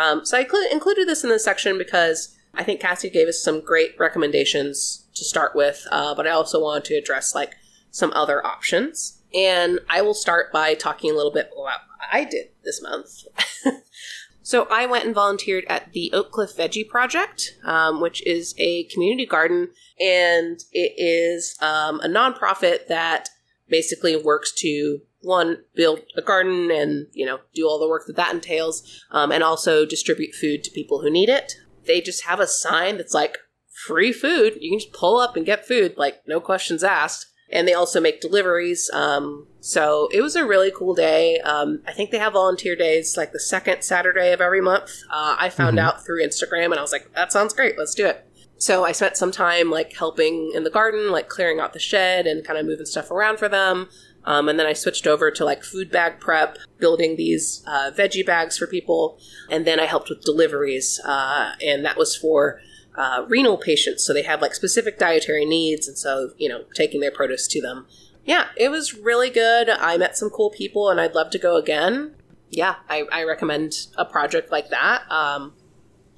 Um, 0.00 0.24
so 0.24 0.38
I 0.38 0.46
cl- 0.46 0.72
included 0.72 1.06
this 1.06 1.24
in 1.24 1.30
this 1.30 1.44
section 1.44 1.76
because 1.76 2.36
I 2.54 2.64
think 2.64 2.80
Cassie 2.80 3.10
gave 3.10 3.28
us 3.28 3.42
some 3.42 3.60
great 3.60 3.94
recommendations 3.98 5.06
to 5.14 5.24
start 5.24 5.54
with, 5.54 5.86
uh, 5.90 6.14
but 6.14 6.26
I 6.26 6.30
also 6.30 6.60
wanted 6.60 6.84
to 6.86 6.94
address 6.94 7.34
like 7.34 7.56
some 7.90 8.12
other 8.14 8.44
options. 8.44 9.18
And 9.34 9.78
I 9.88 10.02
will 10.02 10.14
start 10.14 10.52
by 10.52 10.74
talking 10.74 11.10
a 11.10 11.14
little 11.14 11.32
bit 11.32 11.50
about 11.52 11.80
I 12.10 12.24
did 12.24 12.48
this 12.64 12.82
month. 12.82 13.24
so 14.42 14.66
I 14.70 14.86
went 14.86 15.04
and 15.04 15.14
volunteered 15.14 15.64
at 15.68 15.92
the 15.92 16.10
Oak 16.12 16.32
Cliff 16.32 16.56
Veggie 16.56 16.88
Project, 16.88 17.56
um, 17.64 18.00
which 18.00 18.26
is 18.26 18.54
a 18.58 18.84
community 18.84 19.26
garden, 19.26 19.68
and 20.00 20.64
it 20.72 20.94
is 20.96 21.56
um, 21.60 22.00
a 22.00 22.08
nonprofit 22.08 22.88
that 22.88 23.28
basically 23.68 24.16
works 24.16 24.52
to 24.52 25.02
one 25.22 25.58
build 25.74 26.00
a 26.16 26.22
garden 26.22 26.70
and 26.70 27.06
you 27.12 27.26
know 27.26 27.40
do 27.54 27.66
all 27.66 27.78
the 27.78 27.88
work 27.88 28.06
that 28.06 28.16
that 28.16 28.34
entails, 28.34 29.04
um, 29.10 29.32
and 29.32 29.42
also 29.42 29.84
distribute 29.84 30.34
food 30.34 30.64
to 30.64 30.70
people 30.70 31.00
who 31.02 31.10
need 31.10 31.28
it. 31.28 31.54
They 31.86 32.00
just 32.00 32.24
have 32.24 32.40
a 32.40 32.46
sign 32.46 32.96
that's 32.96 33.14
like 33.14 33.38
free 33.86 34.12
food. 34.12 34.58
You 34.60 34.70
can 34.70 34.78
just 34.78 34.92
pull 34.92 35.18
up 35.18 35.36
and 35.36 35.46
get 35.46 35.66
food, 35.66 35.94
like 35.96 36.22
no 36.26 36.40
questions 36.40 36.84
asked 36.84 37.26
and 37.52 37.66
they 37.66 37.74
also 37.74 38.00
make 38.00 38.20
deliveries. 38.20 38.88
Um, 38.92 39.46
so 39.60 40.08
it 40.12 40.22
was 40.22 40.36
a 40.36 40.46
really 40.46 40.70
cool 40.70 40.94
day. 40.94 41.40
Um, 41.40 41.82
I 41.86 41.92
think 41.92 42.10
they 42.10 42.18
have 42.18 42.34
volunteer 42.34 42.76
days 42.76 43.16
like 43.16 43.32
the 43.32 43.40
second 43.40 43.82
Saturday 43.82 44.32
of 44.32 44.40
every 44.40 44.60
month. 44.60 44.90
Uh, 45.10 45.36
I 45.38 45.50
found 45.50 45.76
Mhm. 45.76 45.82
out 45.82 46.04
through 46.06 46.22
Instagram, 46.24 46.66
and 46.66 46.76
I 46.76 46.80
was 46.82 46.92
like, 46.92 47.12
"That 47.14 47.32
sounds 47.32 47.52
great. 47.52 47.76
Let's 47.76 47.94
do 47.94 48.06
it." 48.06 48.24
So 48.58 48.84
I 48.84 48.92
spent 48.92 49.16
some 49.16 49.32
time 49.32 49.70
like 49.70 49.94
helping 49.94 50.52
in 50.54 50.64
the 50.64 50.70
garden, 50.70 51.10
like 51.10 51.28
clearing 51.28 51.60
out 51.60 51.72
the 51.72 51.78
shed 51.78 52.26
and 52.26 52.44
kind 52.44 52.58
of 52.58 52.66
moving 52.66 52.86
stuff 52.86 53.10
around 53.10 53.38
for 53.38 53.48
them. 53.48 53.88
Um, 54.24 54.48
and 54.48 54.58
then 54.58 54.66
I 54.66 54.74
switched 54.74 55.06
over 55.06 55.30
to 55.30 55.44
like 55.44 55.64
food 55.64 55.90
bag 55.90 56.20
prep, 56.20 56.58
building 56.78 57.16
these 57.16 57.64
uh, 57.66 57.90
veggie 57.90 58.24
bags 58.24 58.58
for 58.58 58.66
people. 58.66 59.18
And 59.48 59.66
then 59.66 59.80
I 59.80 59.86
helped 59.86 60.10
with 60.10 60.22
deliveries, 60.22 61.00
uh, 61.04 61.52
and 61.64 61.84
that 61.84 61.96
was 61.96 62.16
for 62.16 62.60
uh, 62.96 63.24
renal 63.28 63.56
patients. 63.56 64.04
So 64.04 64.12
they 64.12 64.22
have 64.22 64.42
like 64.42 64.54
specific 64.54 64.98
dietary 64.98 65.46
needs, 65.46 65.88
and 65.88 65.96
so 65.96 66.30
you 66.36 66.48
know, 66.48 66.64
taking 66.74 67.00
their 67.00 67.10
produce 67.10 67.46
to 67.48 67.60
them. 67.60 67.86
Yeah, 68.24 68.48
it 68.56 68.70
was 68.70 68.94
really 68.94 69.30
good. 69.30 69.70
I 69.70 69.96
met 69.96 70.16
some 70.16 70.30
cool 70.30 70.50
people, 70.50 70.90
and 70.90 71.00
I'd 71.00 71.14
love 71.14 71.30
to 71.30 71.38
go 71.38 71.56
again. 71.56 72.14
Yeah, 72.50 72.76
I, 72.88 73.04
I 73.10 73.24
recommend 73.24 73.86
a 73.96 74.04
project 74.04 74.52
like 74.52 74.70
that. 74.70 75.10
Um, 75.10 75.54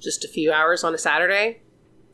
just 0.01 0.25
a 0.25 0.27
few 0.27 0.51
hours 0.51 0.83
on 0.83 0.93
a 0.93 0.97
Saturday. 0.97 1.61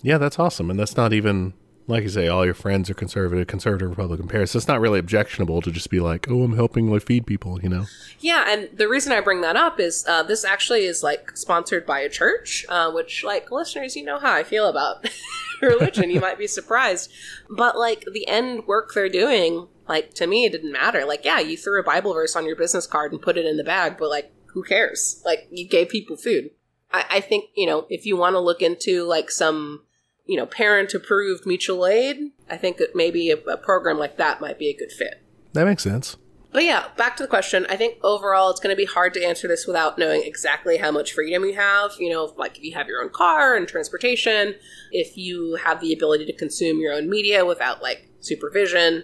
Yeah, 0.03 0.17
that's 0.17 0.37
awesome. 0.37 0.69
And 0.69 0.79
that's 0.79 0.95
not 0.95 1.11
even 1.13 1.53
like 1.89 2.03
you 2.03 2.09
say, 2.09 2.27
all 2.27 2.45
your 2.45 2.53
friends 2.53 2.89
are 2.89 2.93
conservative, 2.93 3.47
conservative 3.47 3.89
Republican 3.89 4.27
parents. 4.27 4.55
It's 4.55 4.67
not 4.67 4.79
really 4.79 4.99
objectionable 4.99 5.61
to 5.63 5.71
just 5.71 5.89
be 5.89 5.99
like, 5.99 6.29
oh, 6.29 6.43
I'm 6.43 6.55
helping 6.55 6.91
like 6.91 7.01
feed 7.01 7.25
people, 7.25 7.59
you 7.61 7.69
know? 7.69 7.85
Yeah, 8.19 8.45
and 8.47 8.69
the 8.77 8.87
reason 8.87 9.11
I 9.11 9.21
bring 9.21 9.41
that 9.41 9.55
up 9.55 9.79
is 9.79 10.05
uh, 10.07 10.21
this 10.21 10.45
actually 10.45 10.85
is 10.85 11.01
like 11.01 11.35
sponsored 11.35 11.87
by 11.87 12.01
a 12.01 12.09
church, 12.09 12.63
uh, 12.69 12.91
which, 12.91 13.23
like, 13.23 13.51
listeners, 13.51 13.95
you 13.95 14.03
know 14.03 14.19
how 14.19 14.31
I 14.31 14.43
feel 14.43 14.67
about 14.67 15.09
religion. 15.61 16.11
you 16.11 16.21
might 16.21 16.37
be 16.37 16.47
surprised. 16.47 17.11
But, 17.49 17.75
like, 17.75 18.05
the 18.13 18.27
end 18.27 18.67
work 18.67 18.93
they're 18.93 19.09
doing, 19.09 19.67
like, 19.87 20.13
to 20.15 20.27
me, 20.27 20.45
it 20.45 20.51
didn't 20.51 20.71
matter. 20.71 21.05
Like, 21.05 21.25
yeah, 21.25 21.39
you 21.39 21.57
threw 21.57 21.79
a 21.79 21.83
Bible 21.83 22.13
verse 22.13 22.35
on 22.35 22.45
your 22.45 22.55
business 22.55 22.85
card 22.85 23.11
and 23.11 23.21
put 23.21 23.37
it 23.37 23.45
in 23.45 23.57
the 23.57 23.63
bag, 23.63 23.97
but, 23.97 24.09
like, 24.09 24.31
who 24.53 24.63
cares? 24.63 25.21
Like, 25.25 25.47
you 25.49 25.67
gave 25.67 25.89
people 25.89 26.17
food. 26.17 26.51
I, 26.91 27.05
I 27.09 27.19
think, 27.19 27.45
you 27.55 27.65
know, 27.65 27.87
if 27.89 28.05
you 28.05 28.15
want 28.15 28.35
to 28.35 28.39
look 28.39 28.61
into, 28.61 29.05
like, 29.05 29.31
some, 29.31 29.85
you 30.29 30.37
know, 30.37 30.45
parent 30.45 30.93
approved 30.93 31.47
mutual 31.47 31.87
aid, 31.87 32.31
I 32.47 32.55
think 32.55 32.77
that 32.77 32.95
maybe 32.95 33.31
a, 33.31 33.37
a 33.37 33.57
program 33.57 33.97
like 33.97 34.17
that 34.17 34.39
might 34.39 34.59
be 34.59 34.69
a 34.69 34.77
good 34.77 34.91
fit. 34.91 35.23
That 35.53 35.65
makes 35.65 35.81
sense. 35.81 36.17
But 36.51 36.65
yeah, 36.65 36.85
back 36.97 37.17
to 37.17 37.23
the 37.23 37.29
question. 37.29 37.65
I 37.67 37.75
think 37.75 37.95
overall 38.03 38.51
it's 38.51 38.59
going 38.59 38.71
to 38.71 38.77
be 38.77 38.85
hard 38.85 39.15
to 39.15 39.25
answer 39.25 39.47
this 39.47 39.65
without 39.65 39.97
knowing 39.97 40.21
exactly 40.23 40.77
how 40.77 40.91
much 40.91 41.13
freedom 41.13 41.45
you 41.45 41.55
have. 41.55 41.93
You 41.97 42.11
know, 42.11 42.31
like 42.37 42.59
if 42.59 42.63
you 42.63 42.75
have 42.75 42.87
your 42.87 43.01
own 43.01 43.09
car 43.09 43.55
and 43.55 43.67
transportation, 43.67 44.53
if 44.91 45.17
you 45.17 45.55
have 45.55 45.81
the 45.81 45.93
ability 45.93 46.27
to 46.27 46.33
consume 46.33 46.79
your 46.79 46.93
own 46.93 47.09
media 47.09 47.43
without 47.43 47.81
like 47.81 48.07
supervision, 48.19 49.03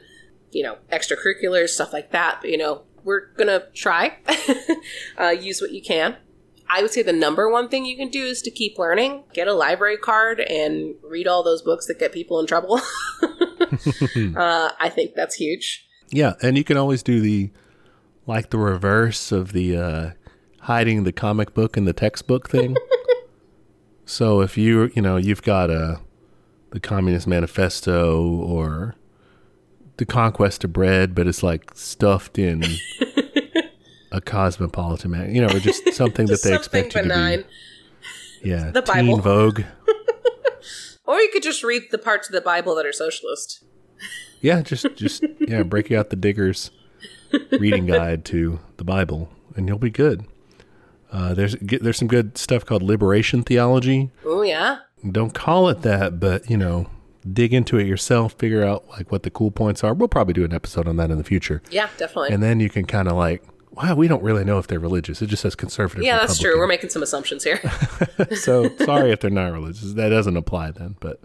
you 0.52 0.62
know, 0.62 0.78
extracurriculars, 0.92 1.70
stuff 1.70 1.92
like 1.92 2.12
that. 2.12 2.38
But, 2.42 2.52
you 2.52 2.58
know, 2.58 2.84
we're 3.04 3.34
going 3.34 3.48
to 3.48 3.68
try, 3.74 4.18
uh, 5.20 5.30
use 5.30 5.60
what 5.60 5.72
you 5.72 5.82
can. 5.82 6.18
I 6.70 6.82
would 6.82 6.92
say 6.92 7.04
the 7.04 7.14
number 7.14 7.50
one 7.50 7.70
thing 7.70 7.86
you 7.86 7.96
can 7.96 8.10
do 8.10 8.26
is 8.26 8.42
to 8.44 8.52
keep 8.52 8.78
learning. 8.78 9.24
Get 9.34 9.48
a 9.48 9.54
library 9.54 9.98
card 9.98 10.40
and 10.40 10.96
read 11.04 11.28
all 11.28 11.44
those 11.44 11.62
books 11.62 11.86
that 11.88 12.00
get 12.00 12.12
people 12.12 12.40
in 12.40 12.48
trouble. 12.48 12.82
uh, 14.36 14.72
I 14.80 14.90
think 14.90 15.16
that's 15.16 15.36
huge. 15.36 15.88
Yeah, 16.10 16.34
and 16.42 16.58
you 16.58 16.64
can 16.64 16.78
always 16.78 17.04
do 17.04 17.20
the 17.20 17.52
like 18.28 18.50
the 18.50 18.58
reverse 18.58 19.32
of 19.32 19.54
the 19.54 19.78
uh 19.78 20.10
hiding 20.62 21.04
the 21.04 21.12
comic 21.12 21.54
book 21.54 21.78
in 21.78 21.86
the 21.86 21.94
textbook 21.94 22.50
thing. 22.50 22.76
so 24.06 24.42
if 24.42 24.58
you 24.58 24.92
you 24.96 25.02
know, 25.02 25.18
you've 25.18 25.44
got 25.44 25.70
a 25.70 26.00
the 26.72 26.80
Communist 26.80 27.28
Manifesto 27.28 28.22
or 28.22 28.96
the 29.98 30.06
Conquest 30.06 30.64
of 30.64 30.74
Bread, 30.74 31.16
but 31.16 31.28
it's 31.28 31.42
like 31.42 31.72
stuffed 31.74 32.38
in 32.38 32.64
a 34.16 34.22
cosmopolitan 34.22 35.12
mag, 35.12 35.36
you 35.36 35.42
know, 35.42 35.48
or 35.48 35.60
just 35.60 35.94
something 35.94 36.26
that 36.28 36.42
they 36.44 36.52
something 36.54 36.86
expect 36.86 36.94
benign. 37.08 37.40
to 37.40 37.44
be. 38.44 38.50
Yeah, 38.50 38.72
The 38.72 38.82
Teen 38.82 39.06
Bible. 39.08 39.18
Vogue. 39.22 39.62
Or 41.08 41.20
you 41.20 41.30
could 41.32 41.44
just 41.44 41.64
read 41.64 41.84
the 41.92 42.00
parts 42.00 42.28
of 42.30 42.34
the 42.34 42.42
Bible 42.42 42.74
that 42.76 42.86
are 42.86 42.92
socialist. 42.92 43.64
Yeah, 44.42 44.62
just 44.64 44.88
just 44.96 45.24
yeah, 45.40 45.62
break 45.62 45.92
out 45.92 46.10
the 46.10 46.16
digger's 46.16 46.72
reading 47.52 47.86
guide 47.98 48.26
to 48.26 48.60
the 48.78 48.84
Bible, 48.84 49.30
and 49.56 49.68
you'll 49.68 49.78
be 49.78 49.92
good. 49.92 50.26
Uh, 51.12 51.36
there's 51.36 51.54
get- 51.56 51.84
there's 51.84 51.98
some 52.00 52.08
good 52.08 52.40
stuff 52.40 52.66
called 52.66 52.82
liberation 52.82 53.44
theology. 53.44 54.10
Oh 54.26 54.42
yeah. 54.42 54.80
Don't 55.10 55.36
call 55.36 55.70
it 55.70 55.84
that, 55.84 56.20
but 56.20 56.50
you 56.50 56.58
know, 56.58 56.88
dig 57.32 57.54
into 57.54 57.78
it 57.78 57.86
yourself. 57.86 58.34
Figure 58.34 58.64
out 58.64 58.88
like 58.90 59.12
what 59.12 59.22
the 59.22 59.30
cool 59.30 59.52
points 59.52 59.84
are. 59.84 59.94
We'll 59.94 60.08
probably 60.08 60.34
do 60.34 60.44
an 60.44 60.54
episode 60.54 60.88
on 60.88 60.98
that 60.98 61.12
in 61.12 61.20
the 61.20 61.24
future, 61.24 61.62
Yeah, 61.70 61.90
definitely. 61.98 62.32
and 62.34 62.42
then 62.42 62.60
you 62.60 62.70
can 62.72 62.86
kind 62.86 63.08
of 63.08 63.16
like, 63.16 63.44
wow, 63.76 63.96
we 63.96 64.08
don't 64.08 64.24
really 64.24 64.44
know 64.44 64.58
if 64.58 64.68
they're 64.68 64.80
religious. 64.80 65.22
It 65.22 65.28
just 65.28 65.42
says 65.42 65.56
conservative. 65.56 66.04
yeah, 66.04 66.20
that's 66.20 66.40
true. 66.40 66.58
We're 66.58 66.68
making 66.68 66.90
some 66.90 67.04
assumptions 67.04 67.44
here. 67.44 67.60
so 68.36 68.76
sorry 68.78 69.12
if 69.12 69.20
they're 69.20 69.30
not 69.30 69.52
religious. 69.52 69.94
That 69.94 70.10
doesn't 70.10 70.38
apply 70.38 70.72
then. 70.72 70.96
But 71.00 71.22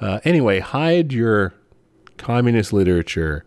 uh, 0.00 0.20
anyway, 0.24 0.60
hide 0.60 1.12
your 1.12 1.54
communist 2.16 2.72
literature 2.72 3.44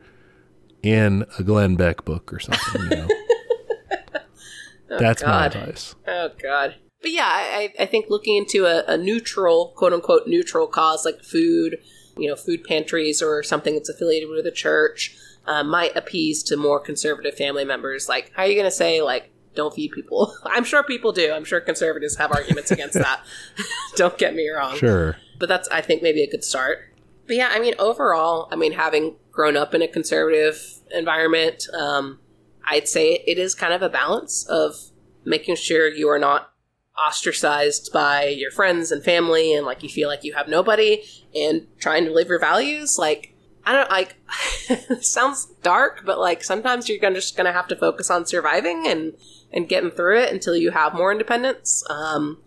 in 0.82 1.26
a 1.40 1.44
Glenn 1.44 1.76
Beck 1.76 2.03
book 2.06 2.34
or 2.34 2.40
something. 2.40 2.82
You 2.82 2.90
know? 2.90 3.07
That's 4.99 5.24
my 5.24 5.48
advice. 5.48 5.95
oh 6.07 6.30
god. 6.41 6.76
But 7.02 7.11
yeah, 7.11 7.28
I, 7.28 7.74
I 7.80 7.84
I 7.84 7.86
think 7.86 8.06
looking 8.10 8.36
into 8.36 8.65
a, 8.65 8.84
a 8.88 8.98
neutral, 8.98 9.74
quote 9.76 9.94
unquote, 9.94 10.28
neutral 10.28 10.68
cause 10.68 11.06
like 11.06 11.24
food, 11.24 11.80
you 12.18 12.28
know, 12.30 12.36
food 12.36 12.64
pantries 12.64 13.22
or 13.22 13.41
something 13.41 13.74
that's 13.74 13.90
affiliated 13.90 14.30
with 14.30 14.45
a 14.45 14.52
church 14.52 15.18
uh, 15.45 15.64
might 15.64 15.95
appease 15.95 16.44
to 16.44 16.57
more 16.57 16.80
conservative 16.80 17.36
family 17.36 17.65
members. 17.65 18.07
Like, 18.07 18.32
how 18.36 18.44
are 18.44 18.48
you 18.48 18.56
going 18.56 18.65
to 18.65 18.72
say, 18.72 19.02
like, 19.02 19.32
don't 19.56 19.74
feed 19.74 19.91
people? 19.91 20.36
I'm 20.44 20.64
sure 20.64 20.84
people 20.84 21.11
do. 21.11 21.32
I'm 21.32 21.45
sure 21.45 21.60
conservatives 21.60 22.18
have 22.18 22.32
arguments 22.32 22.72
against 22.72 22.95
that. 22.95 23.22
don't 23.95 24.18
get 24.18 24.36
me 24.36 24.49
wrong. 24.49 24.78
Sure. 24.78 25.18
But 25.40 25.49
that's, 25.49 25.68
I 25.70 25.82
think, 25.82 26.02
maybe 26.02 26.24
a 26.24 26.30
good 26.30 26.44
start. 26.44 26.80
But 27.28 27.36
yeah, 27.38 27.49
I 27.52 27.60
mean, 27.60 27.76
overall, 27.80 28.48
I 28.52 28.56
mean, 28.56 28.74
having 28.74 29.15
grown 29.32 29.57
up 29.57 29.74
in 29.74 29.82
a 29.82 29.88
conservative 29.88 30.80
environment, 30.91 31.68
um, 31.78 32.20
I'd 32.65 32.88
say 32.88 33.24
it 33.26 33.38
is 33.38 33.56
kind 33.56 33.74
of 33.74 33.82
a 33.82 33.90
balance 33.90 34.45
of 34.48 34.76
making 35.26 35.56
sure 35.56 35.88
you 35.88 36.10
are 36.10 36.20
not 36.20 36.53
ostracized 37.07 37.91
by 37.91 38.26
your 38.26 38.52
friends 38.52 38.91
and 38.91 39.03
family 39.03 39.53
and 39.53 39.65
like 39.65 39.82
you 39.82 39.90
feel 39.90 40.07
like 40.07 40.24
you 40.24 40.34
have 40.34 40.48
nobody 40.48 41.03
and 41.34 41.65
trying 41.80 42.06
to 42.06 42.11
live 42.11 42.28
your 42.28 42.40
values 42.40 42.99
like 42.99 43.32
i 43.65 43.72
don't 43.72 43.90
like 43.90 44.15
sounds 45.02 45.48
dark 45.61 46.03
but 46.06 46.19
like 46.19 46.44
sometimes 46.44 46.88
you're 46.88 46.99
gonna, 46.99 47.15
just 47.15 47.38
gonna 47.38 47.52
have 47.52 47.68
to 47.68 47.76
focus 47.76 48.10
on 48.10 48.26
surviving 48.26 48.88
and 48.88 49.14
and 49.52 49.69
getting 49.69 49.91
through 49.91 50.19
it 50.19 50.31
until 50.31 50.56
you 50.56 50.72
have 50.72 50.94
more 50.94 51.11
independence 51.11 51.84
um 51.90 52.41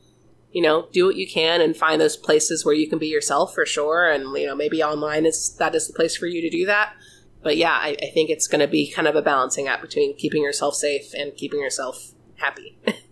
you 0.53 0.63
know 0.63 0.89
do 0.93 1.07
what 1.07 1.17
you 1.17 1.27
can 1.27 1.61
and 1.61 1.77
find 1.77 2.01
those 2.01 2.17
places 2.17 2.65
where 2.65 2.75
you 2.75 2.89
can 2.89 2.99
be 2.99 3.09
yourself 3.09 3.55
for 3.55 3.67
sure 3.67 4.11
and 4.11 4.25
you 4.39 4.47
know 4.47 4.55
maybe 4.55 4.83
online 4.83 5.27
is 5.27 5.55
that 5.59 5.75
is 5.75 5.87
the 5.87 5.95
place 5.95 6.17
for 6.17 6.27
you 6.27 6.41
to 6.41 6.51
do 6.51 6.67
that 6.67 6.95
but 7.43 7.57
yeah 7.57 7.79
i, 7.81 7.97
I 8.03 8.11
think 8.13 8.31
it's 8.31 8.47
going 8.47 8.61
to 8.61 8.69
be 8.69 8.91
kind 8.91 9.07
of 9.07 9.15
a 9.15 9.23
balancing 9.23 9.69
act 9.69 9.83
between 9.83 10.17
keeping 10.17 10.43
yourself 10.43 10.75
safe 10.75 11.13
and 11.15 11.37
keeping 11.37 11.61
yourself 11.61 12.13
happy 12.37 12.79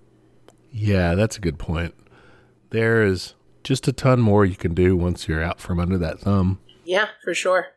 Yeah, 0.76 1.14
that's 1.14 1.36
a 1.36 1.40
good 1.40 1.56
point. 1.56 1.94
There 2.70 3.05
is 3.05 3.35
just 3.62 3.86
a 3.86 3.93
ton 3.93 4.20
more 4.20 4.44
you 4.44 4.56
can 4.56 4.74
do 4.74 4.97
once 4.97 5.28
you're 5.28 5.43
out 5.43 5.60
from 5.60 5.78
under 5.78 5.97
that 5.98 6.18
thumb. 6.18 6.59
Yeah, 6.85 7.06
for 7.22 7.32
sure. 7.32 7.68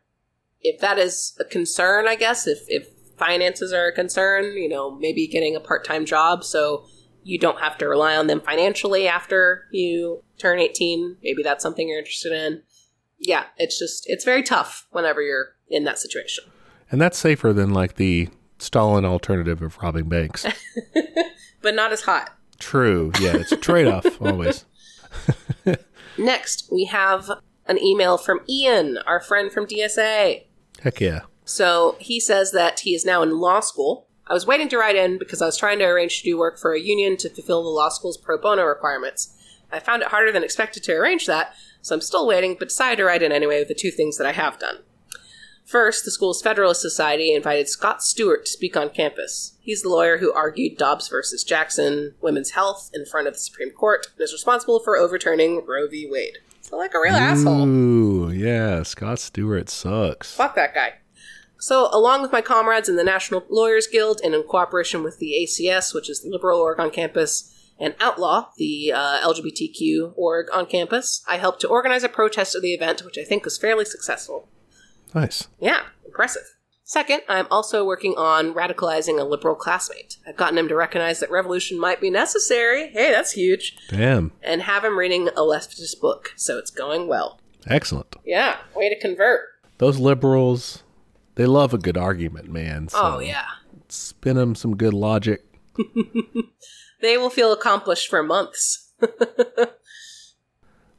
If 0.67 0.79
that 0.81 0.97
is 0.97 1.35
a 1.39 1.45
concern, 1.45 2.07
I 2.07 2.15
guess, 2.15 2.47
if, 2.47 2.59
if 2.67 2.87
finances 3.17 3.73
are 3.73 3.87
a 3.87 3.93
concern, 3.93 4.53
you 4.53 4.69
know, 4.69 4.95
maybe 4.97 5.27
getting 5.27 5.55
a 5.55 5.59
part 5.59 5.85
time 5.85 6.05
job 6.05 6.43
so 6.43 6.85
you 7.23 7.39
don't 7.39 7.59
have 7.59 7.77
to 7.79 7.87
rely 7.87 8.15
on 8.15 8.27
them 8.27 8.41
financially 8.41 9.07
after 9.07 9.65
you 9.71 10.23
turn 10.37 10.59
18, 10.59 11.17
maybe 11.23 11.43
that's 11.43 11.63
something 11.63 11.89
you're 11.89 11.99
interested 11.99 12.31
in. 12.31 12.61
Yeah, 13.19 13.45
it's 13.57 13.79
just, 13.79 14.03
it's 14.07 14.23
very 14.23 14.43
tough 14.43 14.87
whenever 14.91 15.21
you're 15.21 15.55
in 15.69 15.83
that 15.85 15.99
situation. 15.99 16.45
And 16.89 17.01
that's 17.01 17.17
safer 17.17 17.51
than 17.51 17.73
like 17.73 17.95
the 17.95 18.29
Stalin 18.59 19.03
alternative 19.03 19.61
of 19.61 19.77
robbing 19.79 20.07
banks. 20.07 20.45
But 21.61 21.75
not 21.75 21.91
as 21.91 22.01
hot. 22.01 22.35
True. 22.59 23.11
Yeah, 23.19 23.35
it's 23.35 23.51
a 23.51 23.57
trade 23.57 23.87
off 23.87 24.05
always. 24.21 24.65
Next, 26.17 26.69
we 26.71 26.85
have 26.85 27.29
an 27.65 27.77
email 27.77 28.17
from 28.17 28.39
Ian, 28.47 28.97
our 29.05 29.19
friend 29.19 29.51
from 29.51 29.65
DSA. 29.65 30.45
Heck 30.83 31.01
yeah. 31.01 31.21
So 31.45 31.95
he 31.99 32.19
says 32.19 32.51
that 32.51 32.81
he 32.81 32.93
is 32.93 33.05
now 33.05 33.21
in 33.23 33.39
law 33.39 33.61
school. 33.61 34.07
I 34.27 34.33
was 34.33 34.45
waiting 34.45 34.67
to 34.69 34.77
write 34.77 34.95
in 34.95 35.17
because 35.17 35.41
I 35.41 35.45
was 35.45 35.57
trying 35.57 35.79
to 35.79 35.85
arrange 35.85 36.19
to 36.19 36.23
do 36.23 36.37
work 36.37 36.59
for 36.59 36.73
a 36.73 36.79
union 36.79 37.15
to 37.17 37.29
fulfill 37.29 37.63
the 37.63 37.69
law 37.69 37.89
school's 37.89 38.17
pro 38.17 38.37
bono 38.37 38.63
requirements. 38.63 39.33
I 39.71 39.79
found 39.79 40.01
it 40.01 40.09
harder 40.09 40.31
than 40.31 40.43
expected 40.43 40.83
to 40.83 40.93
arrange 40.93 41.25
that, 41.25 41.53
so 41.81 41.95
I'm 41.95 42.01
still 42.01 42.27
waiting, 42.27 42.55
but 42.57 42.69
decided 42.69 42.97
to 42.97 43.05
write 43.05 43.23
in 43.23 43.31
anyway 43.31 43.59
with 43.59 43.67
the 43.69 43.73
two 43.73 43.91
things 43.91 44.17
that 44.17 44.27
I 44.27 44.33
have 44.33 44.59
done. 44.59 44.79
First, 45.65 46.05
the 46.05 46.11
school's 46.11 46.41
Federalist 46.41 46.79
Society 46.79 47.33
invited 47.33 47.67
Scott 47.67 48.01
Stewart 48.01 48.45
to 48.45 48.51
speak 48.51 48.77
on 48.77 48.89
campus. 48.89 49.57
He's 49.59 49.81
the 49.81 49.89
lawyer 49.89 50.17
who 50.17 50.31
argued 50.31 50.77
Dobbs 50.77 51.09
versus 51.09 51.43
Jackson, 51.43 52.15
women's 52.21 52.51
health, 52.51 52.89
in 52.93 53.05
front 53.05 53.27
of 53.27 53.33
the 53.33 53.39
Supreme 53.39 53.71
Court, 53.71 54.07
and 54.15 54.23
is 54.23 54.31
responsible 54.31 54.79
for 54.79 54.95
overturning 54.95 55.65
Roe 55.65 55.89
v. 55.89 56.07
Wade. 56.09 56.37
So, 56.67 56.75
like 56.75 56.93
a 56.93 56.99
real 56.99 57.15
asshole. 57.15 57.65
Ooh, 57.65 58.29
yeah. 58.29 58.83
Scott 58.83 59.19
Stewart 59.19 59.69
sucks. 59.69 60.33
Fuck 60.33 60.55
that 60.55 60.73
guy. 60.73 60.95
So, 61.57 61.87
along 61.93 62.21
with 62.21 62.33
my 62.33 62.41
comrades 62.41 62.89
in 62.89 62.97
the 62.97 63.05
National 63.05 63.45
Lawyers 63.49 63.87
Guild 63.87 64.19
and 64.21 64.35
in 64.35 64.43
cooperation 64.43 65.01
with 65.01 65.17
the 65.17 65.33
ACS, 65.41 65.95
which 65.95 66.09
is 66.09 66.23
the 66.23 66.29
liberal 66.29 66.59
org 66.59 66.77
on 66.77 66.91
campus, 66.91 67.53
and 67.79 67.95
Outlaw, 68.01 68.49
the 68.57 68.91
uh, 68.91 69.21
LGBTQ 69.21 70.11
org 70.17 70.47
on 70.53 70.65
campus, 70.65 71.23
I 71.25 71.37
helped 71.37 71.61
to 71.61 71.69
organize 71.69 72.03
a 72.03 72.09
protest 72.09 72.53
of 72.53 72.61
the 72.61 72.73
event, 72.73 73.01
which 73.05 73.17
I 73.17 73.23
think 73.23 73.45
was 73.45 73.57
fairly 73.57 73.85
successful. 73.85 74.49
Nice. 75.15 75.47
Yeah, 75.61 75.83
impressive. 76.05 76.56
Second, 76.89 77.19
I'm 77.27 77.47
also 77.51 77.83
working 77.85 78.13
on 78.17 78.53
radicalizing 78.53 79.19
a 79.19 79.25
liberal 79.25 79.55
classmate. 79.55 80.15
I've 80.25 80.37
gotten 80.37 80.57
him 80.57 80.69
to 80.69 80.75
recognize 80.75 81.19
that 81.19 81.29
revolution 81.29 81.77
might 81.77 81.99
be 81.99 82.09
necessary. 82.09 82.87
Hey, 82.91 83.11
that's 83.11 83.33
huge. 83.33 83.75
Damn. 83.89 84.31
And 84.41 84.61
have 84.61 84.85
him 84.85 84.97
reading 84.97 85.27
a 85.27 85.41
leftist 85.41 85.99
book, 85.99 86.31
so 86.37 86.57
it's 86.57 86.71
going 86.71 87.09
well. 87.09 87.41
Excellent. 87.67 88.15
Yeah, 88.23 88.55
way 88.73 88.87
to 88.87 88.97
convert. 88.97 89.41
Those 89.79 89.99
liberals, 89.99 90.83
they 91.35 91.45
love 91.45 91.73
a 91.73 91.77
good 91.77 91.97
argument, 91.97 92.49
man. 92.49 92.87
Oh, 92.93 93.11
so 93.11 93.15
Oh, 93.17 93.19
yeah. 93.19 93.43
Spin 93.89 94.37
them 94.37 94.55
some 94.55 94.77
good 94.77 94.93
logic. 94.93 95.43
They 96.99 97.15
will 97.15 97.29
feel 97.29 97.53
accomplished 97.53 98.09
for 98.09 98.23
months. 98.23 98.91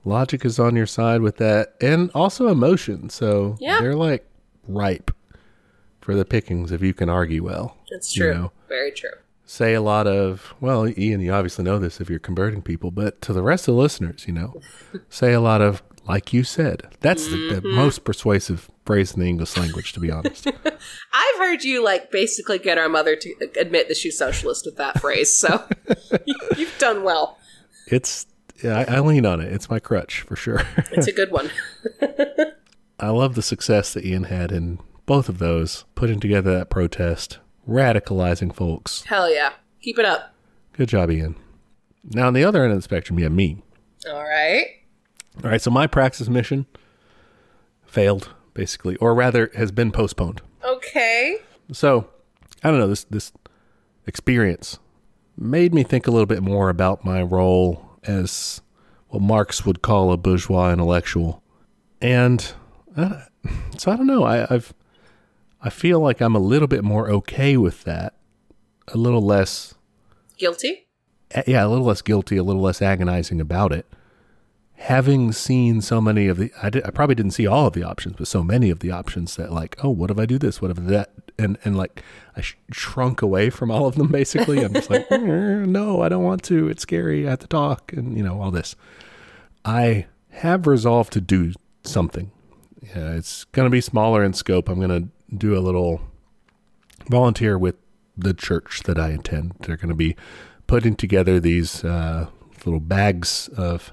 Logic 0.04 0.44
is 0.44 0.60
on 0.60 0.76
your 0.76 0.86
side 0.86 1.22
with 1.22 1.38
that, 1.38 1.74
and 1.80 2.12
also 2.14 2.46
emotion. 2.46 3.10
So 3.10 3.56
Yeah. 3.58 3.80
they're 3.80 3.96
like 3.96 4.24
ripe 4.68 5.10
for 6.08 6.14
the 6.14 6.24
pickings 6.24 6.72
if 6.72 6.80
you 6.80 6.94
can 6.94 7.10
argue 7.10 7.44
well. 7.44 7.76
You 7.90 8.00
true. 8.14 8.32
know. 8.34 8.52
Very 8.66 8.90
true. 8.92 9.10
Say 9.44 9.74
a 9.74 9.82
lot 9.82 10.06
of, 10.06 10.54
well, 10.58 10.88
Ian, 10.88 11.20
you 11.20 11.34
obviously 11.34 11.66
know 11.66 11.78
this 11.78 12.00
if 12.00 12.08
you're 12.08 12.18
converting 12.18 12.62
people, 12.62 12.90
but 12.90 13.20
to 13.22 13.34
the 13.34 13.42
rest 13.42 13.68
of 13.68 13.74
the 13.74 13.80
listeners, 13.82 14.24
you 14.26 14.32
know, 14.32 14.58
say 15.10 15.34
a 15.34 15.40
lot 15.40 15.60
of, 15.60 15.82
like 16.06 16.32
you 16.32 16.44
said. 16.44 16.84
That's 17.00 17.26
the, 17.26 17.32
the 17.50 17.60
Mm-hmm. 17.60 17.76
most 17.76 18.04
persuasive 18.04 18.70
phrase 18.86 19.12
in 19.12 19.20
the 19.20 19.28
English 19.28 19.54
language, 19.58 19.92
to 19.92 20.00
be 20.00 20.10
honest. 20.10 20.46
I've 21.12 21.36
heard 21.38 21.62
you 21.62 21.84
like 21.84 22.10
basically 22.10 22.58
get 22.58 22.78
our 22.78 22.88
mother 22.88 23.14
to 23.14 23.34
admit 23.60 23.88
that 23.88 23.98
she's 23.98 24.16
socialist 24.16 24.64
with 24.64 24.76
that 24.78 24.98
phrase, 24.98 25.30
so 25.30 25.62
you've 26.56 26.78
done 26.78 27.02
well. 27.02 27.36
it's, 27.86 28.24
yeah, 28.64 28.78
I, 28.88 28.96
I 28.96 29.00
lean 29.00 29.26
on 29.26 29.42
it. 29.42 29.52
It's 29.52 29.68
my 29.68 29.78
crutch 29.78 30.22
for 30.22 30.36
sure. 30.36 30.62
It's 30.90 31.06
a 31.06 31.12
good 31.12 31.30
one. 31.30 31.50
I 32.98 33.10
love 33.10 33.34
the 33.34 33.42
success 33.42 33.92
that 33.92 34.06
Ian 34.06 34.24
had 34.24 34.52
in 34.52 34.78
both 35.08 35.30
of 35.30 35.38
those, 35.38 35.86
putting 35.94 36.20
together 36.20 36.56
that 36.58 36.68
protest, 36.68 37.38
radicalizing 37.66 38.54
folks. 38.54 39.04
Hell 39.04 39.32
yeah. 39.32 39.54
Keep 39.80 39.98
it 39.98 40.04
up. 40.04 40.34
Good 40.74 40.90
job, 40.90 41.10
Ian. 41.10 41.34
Now, 42.04 42.26
on 42.26 42.34
the 42.34 42.44
other 42.44 42.62
end 42.62 42.72
of 42.72 42.78
the 42.78 42.82
spectrum, 42.82 43.18
you 43.18 43.24
have 43.24 43.32
me. 43.32 43.62
All 44.06 44.22
right. 44.22 44.66
All 45.42 45.50
right, 45.50 45.62
so 45.62 45.70
my 45.70 45.86
praxis 45.86 46.28
mission 46.28 46.66
failed, 47.86 48.34
basically, 48.52 48.96
or 48.96 49.14
rather 49.14 49.50
has 49.54 49.72
been 49.72 49.92
postponed. 49.92 50.42
Okay. 50.62 51.38
So, 51.72 52.10
I 52.62 52.70
don't 52.70 52.78
know, 52.78 52.88
this 52.88 53.04
this 53.04 53.32
experience 54.06 54.78
made 55.38 55.72
me 55.72 55.84
think 55.84 56.06
a 56.06 56.10
little 56.10 56.26
bit 56.26 56.42
more 56.42 56.68
about 56.68 57.02
my 57.02 57.22
role 57.22 57.96
as 58.04 58.60
what 59.08 59.22
Marx 59.22 59.64
would 59.64 59.80
call 59.80 60.12
a 60.12 60.18
bourgeois 60.18 60.70
intellectual. 60.70 61.42
And 62.02 62.52
uh, 62.94 63.22
so 63.78 63.90
I 63.90 63.96
don't 63.96 64.06
know, 64.06 64.24
I, 64.24 64.52
I've 64.54 64.74
I 65.62 65.70
feel 65.70 66.00
like 66.00 66.20
I'm 66.20 66.34
a 66.36 66.40
little 66.40 66.68
bit 66.68 66.84
more 66.84 67.10
okay 67.10 67.56
with 67.56 67.84
that. 67.84 68.14
A 68.88 68.96
little 68.96 69.22
less 69.22 69.74
Guilty? 70.38 70.86
yeah, 71.46 71.66
a 71.66 71.68
little 71.68 71.84
less 71.84 72.00
guilty, 72.00 72.36
a 72.36 72.42
little 72.44 72.62
less 72.62 72.80
agonizing 72.80 73.40
about 73.40 73.72
it. 73.72 73.86
Having 74.76 75.32
seen 75.32 75.80
so 75.80 76.00
many 76.00 76.28
of 76.28 76.36
the, 76.38 76.52
I, 76.62 76.70
did, 76.70 76.86
I 76.86 76.90
probably 76.90 77.16
didn't 77.16 77.32
see 77.32 77.46
all 77.48 77.66
of 77.66 77.72
the 77.72 77.82
options, 77.82 78.14
but 78.16 78.28
so 78.28 78.44
many 78.44 78.70
of 78.70 78.78
the 78.78 78.92
options 78.92 79.34
that 79.34 79.52
like, 79.52 79.76
oh, 79.82 79.90
what 79.90 80.10
if 80.12 80.18
I 80.18 80.24
do 80.26 80.38
this? 80.38 80.62
What 80.62 80.70
if 80.70 80.76
that? 80.76 81.10
And 81.36 81.58
and 81.64 81.76
like, 81.76 82.02
I 82.36 82.40
sh- 82.40 82.56
shrunk 82.70 83.20
away 83.20 83.50
from 83.50 83.70
all 83.70 83.86
of 83.86 83.96
them. 83.96 84.08
Basically, 84.08 84.62
I'm 84.64 84.72
just 84.72 84.88
like, 84.90 85.08
"Mm, 85.10 85.66
no, 85.68 86.00
I 86.02 86.08
don't 86.08 86.22
want 86.24 86.42
to. 86.44 86.68
It's 86.68 86.82
scary. 86.82 87.26
I 87.26 87.30
have 87.30 87.38
to 87.40 87.46
talk, 87.48 87.92
and 87.92 88.16
you 88.16 88.22
know 88.22 88.40
all 88.40 88.50
this. 88.52 88.74
I 89.64 90.06
have 90.30 90.66
resolved 90.66 91.12
to 91.14 91.20
do 91.20 91.52
something. 91.82 92.30
Yeah, 92.82 93.12
it's 93.14 93.44
going 93.44 93.66
to 93.66 93.70
be 93.70 93.80
smaller 93.80 94.24
in 94.24 94.32
scope. 94.32 94.68
I'm 94.68 94.78
going 94.80 95.02
to 95.02 95.08
do 95.34 95.56
a 95.56 95.60
little 95.60 96.00
volunteer 97.08 97.58
with 97.58 97.76
the 98.16 98.34
church 98.34 98.82
that 98.84 98.98
I 98.98 99.10
attend. 99.10 99.54
They're 99.60 99.76
going 99.76 99.88
to 99.90 99.94
be 99.94 100.16
putting 100.66 100.96
together 100.96 101.38
these 101.40 101.84
uh, 101.84 102.28
little 102.64 102.80
bags 102.80 103.48
of 103.56 103.92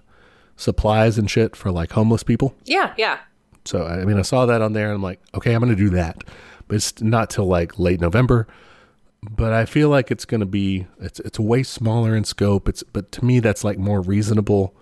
supplies 0.56 1.18
and 1.18 1.30
shit 1.30 1.56
for 1.56 1.72
like 1.72 1.92
homeless 1.92 2.24
people. 2.24 2.56
Yeah, 2.66 2.94
yeah. 2.98 3.20
So 3.66 3.86
I 3.86 4.06
mean, 4.06 4.18
I 4.18 4.24
saw 4.24 4.46
that 4.46 4.62
on 4.62 4.74
there, 4.74 4.88
and 4.88 4.96
I'm 4.96 5.04
like, 5.04 5.20
okay, 5.34 5.54
I'm 5.54 5.62
going 5.62 5.76
to 5.76 5.82
do 5.82 5.90
that, 5.92 6.24
but 6.68 6.76
it's 6.76 7.02
not 7.02 7.30
till 7.30 7.46
like 7.46 7.80
late 7.80 8.00
November. 8.00 8.48
But 9.22 9.54
I 9.54 9.66
feel 9.66 9.90
like 9.90 10.12
it's 10.12 10.26
going 10.26 10.42
to 10.42 10.46
be 10.46 10.86
it's 11.00 11.20
it's 11.22 11.40
way 11.40 11.64
smaller 11.64 12.16
in 12.16 12.24
scope. 12.26 12.70
It's 12.70 12.84
but 12.84 13.12
to 13.14 13.26
me 13.26 13.40
that's 13.40 13.64
like 13.64 13.80
more 13.80 14.02
reasonable 14.02 14.76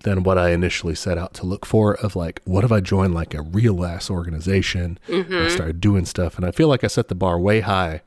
than 0.00 0.22
what 0.22 0.38
I 0.38 0.50
initially 0.50 0.94
set 0.94 1.18
out 1.18 1.34
to 1.34 1.46
look 1.46 1.66
for. 1.66 1.94
Of 1.94 2.16
like, 2.16 2.40
what 2.44 2.64
if 2.64 2.72
I 2.72 2.80
joined 2.80 3.14
like 3.14 3.34
a 3.34 3.42
real 3.42 3.84
ass 3.84 4.10
organization 4.10 4.98
and 5.06 5.24
I 5.24 5.28
mm-hmm. 5.28 5.48
started 5.54 5.80
doing 5.80 6.04
stuff? 6.04 6.36
And 6.36 6.46
I 6.46 6.50
feel 6.50 6.68
like 6.68 6.84
I 6.84 6.88
set 6.88 7.08
the 7.08 7.14
bar 7.14 7.38
way 7.38 7.60
high 7.60 8.02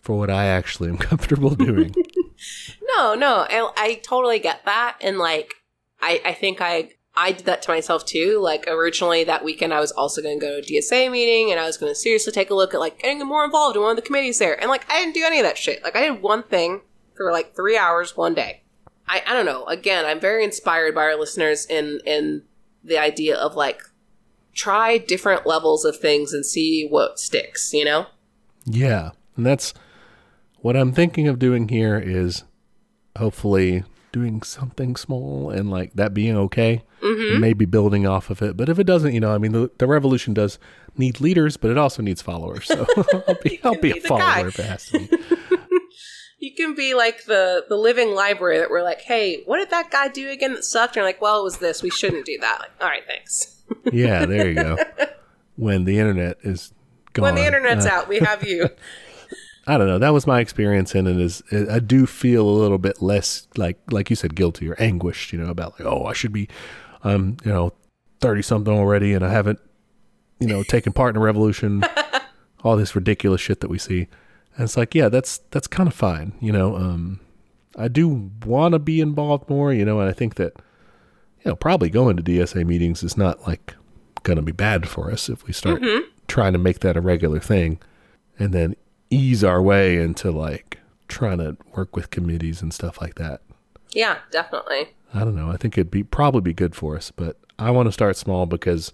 for 0.00 0.18
what 0.18 0.30
I 0.30 0.46
actually 0.46 0.88
am 0.88 0.98
comfortable 1.10 1.54
doing. 1.54 1.94
No, 2.96 3.14
no. 3.14 3.46
I, 3.48 3.70
I 3.76 3.94
totally 4.02 4.38
get 4.38 4.64
that. 4.64 4.96
And 5.00 5.18
like, 5.18 5.54
I, 6.00 6.20
I 6.24 6.32
think 6.32 6.60
I 6.60 6.90
I 7.16 7.32
did 7.32 7.46
that 7.46 7.62
to 7.62 7.70
myself 7.70 8.04
too. 8.06 8.38
Like 8.40 8.66
originally 8.68 9.24
that 9.24 9.44
weekend, 9.44 9.74
I 9.74 9.80
was 9.80 9.92
also 9.92 10.22
going 10.22 10.38
to 10.38 10.46
go 10.46 10.60
to 10.60 10.76
a 10.76 10.80
DSA 10.80 11.10
meeting, 11.10 11.50
and 11.50 11.60
I 11.60 11.66
was 11.66 11.76
going 11.76 11.90
to 11.90 11.98
seriously 11.98 12.32
take 12.32 12.50
a 12.50 12.54
look 12.54 12.72
at 12.72 12.80
like 12.80 13.00
getting 13.00 13.24
more 13.26 13.44
involved 13.44 13.76
in 13.76 13.82
one 13.82 13.90
of 13.90 13.96
the 13.96 14.02
committees 14.02 14.38
there. 14.38 14.58
And 14.60 14.70
like 14.70 14.90
I 14.90 15.00
didn't 15.00 15.14
do 15.14 15.24
any 15.24 15.38
of 15.38 15.44
that 15.44 15.58
shit. 15.58 15.82
Like 15.82 15.96
I 15.96 16.02
did 16.02 16.22
one 16.22 16.42
thing 16.42 16.82
for 17.14 17.32
like 17.32 17.54
three 17.54 17.76
hours 17.76 18.16
one 18.16 18.34
day. 18.34 18.62
I 19.10 19.22
I 19.26 19.32
don't 19.32 19.44
know. 19.44 19.64
Again, 19.64 20.06
I'm 20.06 20.20
very 20.20 20.44
inspired 20.44 20.94
by 20.94 21.02
our 21.02 21.16
listeners 21.16 21.66
in 21.66 22.00
in 22.06 22.42
the 22.82 22.96
idea 22.96 23.36
of 23.36 23.56
like 23.56 23.82
try 24.54 24.98
different 24.98 25.46
levels 25.46 25.84
of 25.84 25.98
things 25.98 26.32
and 26.32 26.46
see 26.46 26.86
what 26.86 27.18
sticks. 27.18 27.74
You 27.74 27.84
know? 27.84 28.06
Yeah. 28.64 29.10
And 29.36 29.44
that's 29.44 29.74
what 30.60 30.76
I'm 30.76 30.92
thinking 30.92 31.26
of 31.26 31.38
doing 31.38 31.68
here 31.68 31.98
is 31.98 32.44
hopefully 33.18 33.84
doing 34.12 34.42
something 34.42 34.96
small 34.96 35.50
and 35.50 35.70
like 35.70 35.92
that 35.94 36.14
being 36.14 36.36
okay. 36.36 36.84
Mm-hmm. 37.02 37.32
And 37.32 37.40
maybe 37.40 37.64
building 37.64 38.06
off 38.06 38.28
of 38.28 38.42
it. 38.42 38.58
But 38.58 38.68
if 38.68 38.78
it 38.78 38.84
doesn't, 38.84 39.14
you 39.14 39.20
know, 39.20 39.34
I 39.34 39.38
mean, 39.38 39.52
the, 39.52 39.70
the 39.78 39.86
revolution 39.86 40.34
does 40.34 40.58
need 40.98 41.18
leaders, 41.18 41.56
but 41.56 41.70
it 41.70 41.78
also 41.78 42.02
needs 42.02 42.20
followers. 42.20 42.66
So 42.66 42.86
I'll 43.26 43.38
be, 43.42 43.58
I'll 43.64 43.80
be 43.80 43.92
a 43.92 44.00
follower 44.02 44.48
it 44.48 44.56
has 44.56 44.84
to 44.90 44.98
be. 44.98 45.08
You 46.40 46.54
can 46.54 46.74
be 46.74 46.94
like 46.94 47.24
the 47.26 47.64
the 47.68 47.76
living 47.76 48.14
library 48.14 48.58
that 48.58 48.70
we're 48.70 48.82
like, 48.82 49.02
hey, 49.02 49.42
what 49.44 49.58
did 49.58 49.70
that 49.70 49.90
guy 49.90 50.08
do 50.08 50.28
again 50.30 50.54
that 50.54 50.64
sucked? 50.64 50.96
And 50.96 51.02
you're 51.02 51.04
like, 51.04 51.20
well, 51.20 51.40
it 51.40 51.44
was 51.44 51.58
this. 51.58 51.82
We 51.82 51.90
shouldn't 51.90 52.26
do 52.26 52.36
that. 52.40 52.58
Like, 52.60 52.70
all 52.80 52.88
right, 52.88 53.02
thanks. 53.06 53.56
Yeah, 53.92 54.26
there 54.26 54.48
you 54.48 54.54
go. 54.56 54.76
When 55.54 55.84
the 55.84 56.00
internet 56.00 56.38
is 56.42 56.72
gone. 57.12 57.22
When 57.22 57.34
the 57.36 57.46
internet's 57.46 57.86
Uh, 57.86 57.90
out, 57.90 58.08
we 58.08 58.18
have 58.18 58.42
you. 58.42 58.68
I 59.68 59.78
don't 59.78 59.86
know. 59.86 60.00
That 60.00 60.12
was 60.12 60.26
my 60.26 60.40
experience, 60.40 60.92
and 60.96 61.06
it 61.06 61.20
is. 61.20 61.40
I 61.70 61.78
do 61.78 62.04
feel 62.04 62.48
a 62.48 62.50
little 62.50 62.78
bit 62.78 63.00
less 63.00 63.46
like, 63.56 63.78
like 63.92 64.10
you 64.10 64.16
said, 64.16 64.34
guilty 64.34 64.68
or 64.68 64.74
anguished. 64.80 65.32
You 65.32 65.38
know, 65.38 65.50
about 65.50 65.78
like, 65.78 65.86
oh, 65.86 66.04
I 66.06 66.14
should 66.14 66.32
be, 66.32 66.48
um, 67.04 67.36
you 67.44 67.52
know, 67.52 67.72
thirty 68.20 68.42
something 68.42 68.74
already, 68.74 69.12
and 69.12 69.24
I 69.24 69.30
haven't, 69.30 69.60
you 70.40 70.48
know, 70.48 70.64
taken 70.64 70.92
part 70.92 71.14
in 71.14 71.22
a 71.22 71.24
revolution. 71.24 71.84
all 72.64 72.76
this 72.76 72.96
ridiculous 72.96 73.40
shit 73.40 73.60
that 73.60 73.70
we 73.70 73.78
see, 73.78 74.08
and 74.56 74.64
it's 74.64 74.76
like, 74.76 74.94
yeah, 74.94 75.08
that's 75.08 75.38
that's 75.50 75.66
kind 75.66 75.88
of 75.88 75.94
fine. 75.94 76.32
You 76.40 76.52
know, 76.52 76.76
um, 76.76 77.20
I 77.76 77.88
do 77.88 78.30
want 78.44 78.72
to 78.72 78.78
be 78.78 79.00
involved 79.00 79.48
more. 79.48 79.72
You 79.72 79.84
know, 79.84 80.00
and 80.00 80.08
I 80.08 80.12
think 80.12 80.34
that, 80.36 80.54
you 81.44 81.50
know, 81.50 81.56
probably 81.56 81.90
going 81.90 82.16
to 82.16 82.22
DSA 82.22 82.66
meetings 82.66 83.02
is 83.02 83.16
not 83.16 83.46
like 83.46 83.74
going 84.22 84.36
to 84.36 84.42
be 84.42 84.52
bad 84.52 84.88
for 84.88 85.10
us 85.10 85.28
if 85.28 85.46
we 85.46 85.52
start 85.52 85.82
trying 86.28 86.52
to 86.52 86.58
make 86.58 86.80
that 86.80 86.96
a 86.96 87.00
regular 87.00 87.40
thing, 87.40 87.78
and 88.38 88.52
then 88.52 88.76
ease 89.10 89.42
our 89.42 89.60
way 89.62 89.96
into 89.96 90.30
like 90.30 90.78
trying 91.08 91.38
to 91.38 91.56
work 91.74 91.96
with 91.96 92.10
committees 92.10 92.62
and 92.62 92.72
stuff 92.72 93.00
like 93.00 93.16
that. 93.16 93.40
yeah, 93.92 94.18
definitely. 94.30 94.90
I 95.12 95.20
don't 95.20 95.34
know. 95.34 95.50
I 95.50 95.56
think 95.56 95.76
it'd 95.76 95.90
be 95.90 96.04
probably 96.04 96.40
be 96.40 96.52
good 96.54 96.76
for 96.76 96.96
us, 96.96 97.10
but 97.10 97.36
I 97.58 97.70
want 97.72 97.86
to 97.88 97.92
start 97.92 98.16
small 98.16 98.46
because 98.46 98.92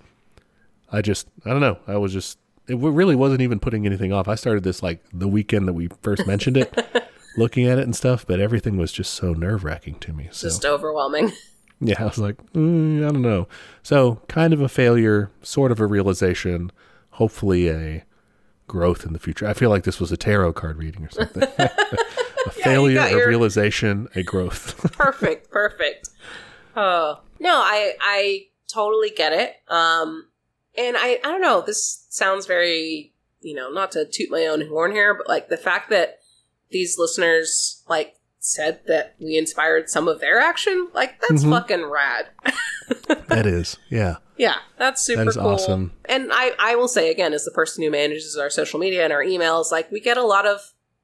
I 0.91 1.03
just 1.03 1.29
I 1.45 1.51
don't 1.51 1.61
know. 1.61 1.79
I 1.87 1.97
was 1.99 2.13
just 2.13 2.39
it 2.69 2.77
really 2.79 3.15
wasn't 3.17 3.41
even 3.43 3.59
putting 3.61 3.87
anything 3.87 4.13
off. 4.13 4.29
I 4.29 4.35
started 4.35 4.65
this 4.65 4.83
like 4.83 5.05
the 5.13 5.29
weekend 5.29 5.69
that 5.69 5.73
we 5.75 5.89
first 6.03 6.27
mentioned 6.27 6.57
it, 6.57 7.09
looking 7.37 7.67
at 7.67 7.79
it 7.79 7.85
and 7.85 7.95
stuff, 7.95 8.27
but 8.27 8.41
everything 8.41 8.77
was 8.77 8.93
just 8.93 9.15
so 9.15 9.33
nerve 9.33 9.65
wracking 9.65 9.97
to 10.01 10.13
me. 10.13 10.29
So 10.33 10.49
Just 10.49 10.65
overwhelming. 10.65 11.33
yeah, 11.81 11.97
I 12.01 12.05
was 12.05 12.19
like, 12.19 12.37
mm, 12.53 13.07
I 13.07 13.13
don't 13.13 13.23
know. 13.23 13.47
So 13.83 14.23
kind 14.29 14.53
of 14.53 14.61
a 14.61 14.69
failure, 14.69 15.31
sort 15.43 15.71
of 15.73 15.81
a 15.81 15.87
realization, 15.87 16.73
hopefully 17.11 17.69
a 17.69 18.05
growth 18.67 19.07
in 19.07 19.13
the 19.13 19.19
future. 19.19 19.47
I 19.47 19.53
feel 19.55 19.71
like 19.71 19.85
this 19.85 20.01
was 20.01 20.11
a 20.11 20.17
tarot 20.17 20.55
card 20.55 20.77
reading 20.79 21.05
or 21.05 21.11
something. 21.11 21.43
a 21.59 22.51
failure, 22.51 23.01
a 23.01 23.11
your- 23.11 23.29
realization, 23.29 24.09
a 24.15 24.23
growth. 24.23 24.93
perfect, 24.93 25.51
perfect. 25.51 26.11
Oh 26.75 27.21
no, 27.39 27.55
I 27.55 27.95
I 28.01 28.47
totally 28.69 29.11
get 29.11 29.33
it. 29.33 29.55
Um, 29.69 30.27
and 30.79 30.97
I 30.99 31.19
I 31.25 31.31
don't 31.31 31.41
know. 31.41 31.61
This 31.61 32.07
sounds 32.11 32.47
very 32.47 33.13
you 33.41 33.55
know 33.55 33.71
not 33.71 33.93
to 33.93 34.05
toot 34.05 34.31
my 34.31 34.47
own 34.47 34.67
horn 34.69 34.93
here, 34.93 35.15
but 35.15 35.29
like 35.29 35.49
the 35.49 35.57
fact 35.57 35.91
that 35.91 36.19
these 36.71 36.99
listeners 36.99 37.83
like 37.89 38.15
said 38.39 38.81
that 38.87 39.15
we 39.19 39.37
inspired 39.37 39.89
some 39.91 40.07
of 40.09 40.21
their 40.21 40.39
action, 40.39 40.89
like 40.95 41.21
that's 41.29 41.43
Mhm. 41.45 41.51
fucking 41.51 41.85
rad. 41.87 42.27
that 43.29 43.47
is, 43.47 43.77
yeah. 43.91 44.17
Yeah, 44.37 44.57
that's 44.79 45.03
super 45.03 45.25
That 45.25 45.31
is 45.31 45.37
cool. 45.37 45.47
awesome. 45.49 45.93
And 46.05 46.29
I, 46.33 46.53
I 46.59 46.75
will 46.77 46.89
say 46.89 47.11
again, 47.11 47.33
as 47.33 47.45
the 47.45 47.51
person 47.51 47.83
who 47.83 47.91
manages 47.91 48.37
our 48.37 48.51
social 48.51 48.79
media 48.79 49.03
and 49.03 49.13
our 49.13 49.25
emails, 49.25 49.73
like 49.73 49.91
we 49.91 49.99
get 49.99 50.17
a 50.19 50.23
lot 50.23 50.47
of 50.47 50.61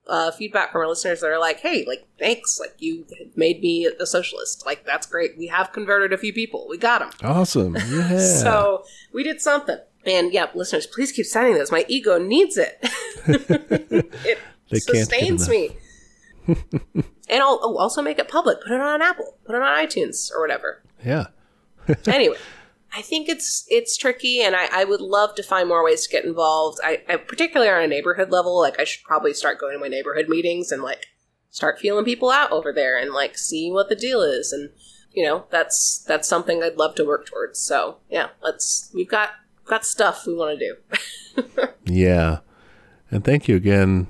uh, 0.06 0.30
feedback 0.32 0.72
from 0.72 0.82
our 0.82 0.88
listeners 0.88 1.20
that 1.20 1.30
are 1.30 1.38
like, 1.38 1.60
"Hey, 1.60 1.84
like 1.86 2.06
thanks, 2.18 2.58
like 2.60 2.74
you 2.78 3.06
made 3.36 3.60
me 3.60 3.86
a 3.86 4.06
socialist. 4.06 4.64
Like 4.66 4.84
that's 4.84 5.06
great. 5.06 5.36
We 5.38 5.46
have 5.48 5.72
converted 5.72 6.12
a 6.12 6.18
few 6.18 6.32
people. 6.32 6.66
We 6.68 6.78
got 6.78 7.00
them. 7.00 7.10
Awesome. 7.22 7.76
Yeah. 7.88 8.18
So 8.18 8.84
we 9.12 9.22
did 9.22 9.40
something." 9.40 9.78
And 10.04 10.32
yeah, 10.32 10.46
listeners, 10.54 10.86
please 10.86 11.12
keep 11.12 11.26
sending 11.26 11.54
those. 11.54 11.70
My 11.70 11.84
ego 11.88 12.18
needs 12.18 12.56
it. 12.56 12.78
it 13.26 14.38
They 14.68 14.80
sustains 14.80 15.48
me. 15.48 15.76
and 16.46 17.04
I'll 17.30 17.60
oh, 17.62 17.76
also 17.78 18.02
make 18.02 18.18
it 18.18 18.28
public. 18.28 18.60
Put 18.62 18.72
it 18.72 18.80
on 18.80 19.00
Apple. 19.00 19.36
Put 19.44 19.54
it 19.54 19.62
on 19.62 19.86
iTunes 19.86 20.32
or 20.32 20.40
whatever 20.40 20.82
yeah. 21.04 21.26
anyway, 22.06 22.36
I 22.94 23.02
think 23.02 23.28
it's 23.28 23.64
it's 23.68 23.96
tricky, 23.96 24.40
and 24.42 24.54
I, 24.54 24.68
I 24.72 24.84
would 24.84 25.00
love 25.00 25.34
to 25.36 25.42
find 25.42 25.68
more 25.68 25.84
ways 25.84 26.06
to 26.06 26.12
get 26.12 26.24
involved. 26.24 26.78
I, 26.84 27.02
I 27.08 27.16
particularly 27.16 27.70
on 27.72 27.82
a 27.82 27.86
neighborhood 27.86 28.30
level, 28.30 28.60
like 28.60 28.78
I 28.78 28.84
should 28.84 29.02
probably 29.04 29.32
start 29.34 29.58
going 29.58 29.72
to 29.74 29.78
my 29.78 29.88
neighborhood 29.88 30.26
meetings 30.28 30.70
and 30.70 30.82
like 30.82 31.06
start 31.50 31.78
feeling 31.78 32.04
people 32.04 32.30
out 32.30 32.50
over 32.52 32.72
there 32.72 32.98
and 32.98 33.12
like 33.12 33.36
see 33.38 33.70
what 33.70 33.88
the 33.88 33.96
deal 33.96 34.22
is, 34.22 34.52
and 34.52 34.70
you 35.12 35.24
know 35.24 35.44
that's 35.50 36.04
that's 36.06 36.28
something 36.28 36.62
I'd 36.62 36.76
love 36.76 36.94
to 36.96 37.04
work 37.04 37.26
towards. 37.26 37.58
So 37.58 37.98
yeah, 38.10 38.28
let's 38.42 38.90
we've 38.94 39.08
got 39.08 39.30
got 39.64 39.84
stuff 39.86 40.26
we 40.26 40.34
want 40.34 40.58
to 40.58 40.74
do. 40.74 41.68
Yeah. 41.84 42.38
And 43.10 43.24
thank 43.24 43.48
you 43.48 43.56
again 43.56 44.06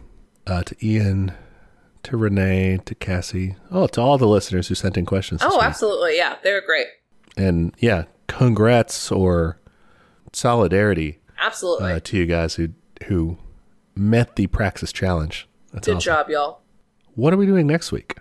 uh, 0.47 0.63
to 0.65 0.77
Ian, 0.87 1.33
to 2.03 2.17
Renee, 2.17 2.79
to 2.85 2.95
Cassie, 2.95 3.57
oh, 3.71 3.87
to 3.89 4.01
all 4.01 4.19
the 4.19 4.29
listeners 4.29 4.69
who 4.69 4.75
sent 4.75 4.97
in 4.97 5.07
questions. 5.07 5.41
oh, 5.45 5.61
absolutely, 5.61 6.17
yeah, 6.17 6.37
they 6.43 6.53
were 6.53 6.61
great, 6.61 6.87
And 7.37 7.75
yeah, 7.79 8.05
congrats 8.27 9.11
or 9.11 9.61
solidarity 10.33 11.19
absolutely. 11.39 11.93
uh, 11.93 12.01
to 12.01 12.17
you 12.17 12.27
guys 12.27 12.55
who 12.55 12.69
who 13.07 13.37
met 13.95 14.37
the 14.37 14.47
Praxis 14.47 14.93
challenge. 14.93 15.49
That's 15.73 15.87
Good 15.87 15.97
awesome. 15.97 16.05
job, 16.05 16.31
y'all. 16.31 16.61
What 17.15 17.33
are 17.33 17.37
we 17.37 17.47
doing 17.47 17.67
next 17.67 17.93
week? 17.93 18.17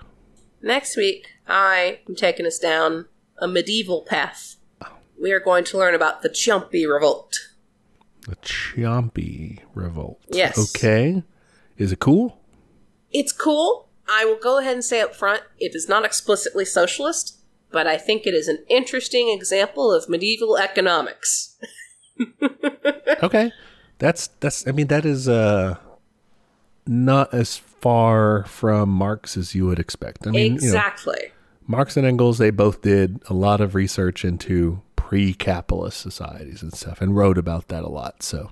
Next 0.62 0.98
week, 0.98 1.28
I 1.48 2.00
am 2.08 2.16
taking 2.16 2.46
us 2.46 2.60
down 2.60 3.06
a 3.38 3.48
medieval 3.48 4.02
path. 4.02 4.58
We 5.20 5.32
are 5.32 5.40
going 5.40 5.64
to 5.66 5.78
learn 5.78 5.94
about 5.96 6.24
the 6.24 6.30
Ciompi 6.30 6.92
Revolt. 6.92 7.38
The 8.28 8.36
Ciompi 8.38 9.60
Revolt. 9.74 10.20
Yes. 10.30 10.76
Okay. 10.76 11.24
Is 11.78 11.92
it 11.92 12.00
cool? 12.00 12.40
It's 13.12 13.32
cool. 13.32 13.90
I 14.10 14.26
will 14.26 14.38
go 14.38 14.60
ahead 14.60 14.74
and 14.74 14.84
say 14.84 15.00
up 15.02 15.16
front, 15.16 15.44
it 15.60 15.76
is 15.76 15.88
not 15.88 16.06
explicitly 16.06 16.66
socialist, 16.66 17.40
but 17.72 17.88
I 17.88 17.98
think 17.98 18.26
it 18.26 18.34
is 18.34 18.48
an 18.48 18.64
interesting 18.70 19.30
example 19.30 19.92
of 19.92 20.10
medieval 20.10 20.58
economics. 20.58 21.58
Okay. 23.24 23.52
That's 24.00 24.28
that's 24.40 24.68
I 24.68 24.72
mean 24.72 24.88
that 24.88 25.06
is 25.06 25.30
uh 25.30 25.78
not 26.88 27.34
as 27.34 27.58
far 27.58 28.44
from 28.46 28.90
Marx 28.90 29.38
as 29.38 29.54
you 29.54 29.66
would 29.68 29.80
expect. 29.80 30.26
I 30.26 30.32
mean, 30.32 30.44
you 30.44 30.50
know, 30.50 30.56
exactly. 30.56 31.32
Marx 31.68 31.98
and 31.98 32.06
Engels 32.06 32.38
they 32.38 32.50
both 32.50 32.82
did 32.82 33.22
a 33.30 33.34
lot 33.34 33.62
of 33.62 33.76
research 33.76 34.26
into 34.26 34.82
pre-capitalist 34.96 36.00
societies 36.00 36.62
and 36.62 36.74
stuff 36.74 37.02
and 37.02 37.16
wrote 37.16 37.38
about 37.38 37.68
that 37.68 37.84
a 37.84 37.90
lot. 37.90 38.24
So 38.24 38.52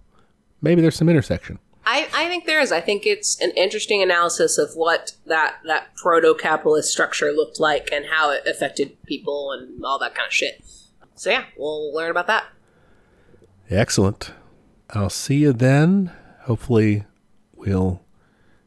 maybe 0.62 0.82
there's 0.82 0.96
some 0.96 1.10
intersection. 1.10 1.60
I, 1.92 2.08
I 2.14 2.28
think 2.28 2.46
there 2.46 2.62
is. 2.62 2.72
I 2.72 2.82
think 2.82 3.08
it's 3.08 3.42
an 3.42 3.50
interesting 3.58 4.04
analysis 4.04 4.60
of 4.60 4.76
what 4.76 5.14
that, 5.26 5.56
that 5.66 5.96
proto 5.96 6.36
capitalist 6.36 6.92
structure 6.92 7.32
looked 7.32 7.60
like 7.60 7.90
and 7.92 8.06
how 8.06 8.30
it 8.30 8.46
affected 8.46 8.96
people 9.08 9.52
and 9.52 9.84
all 9.84 9.98
that 9.98 10.14
kind 10.14 10.28
of 10.28 10.34
shit. 10.34 10.64
So, 11.16 11.32
yeah, 11.32 11.46
we'll 11.58 11.92
learn 11.92 12.12
about 12.12 12.28
that. 12.28 12.46
Excellent. 13.72 14.34
I'll 14.92 15.10
see 15.10 15.38
you 15.38 15.52
then. 15.52 16.12
Hopefully 16.42 17.06
we'll 17.56 18.02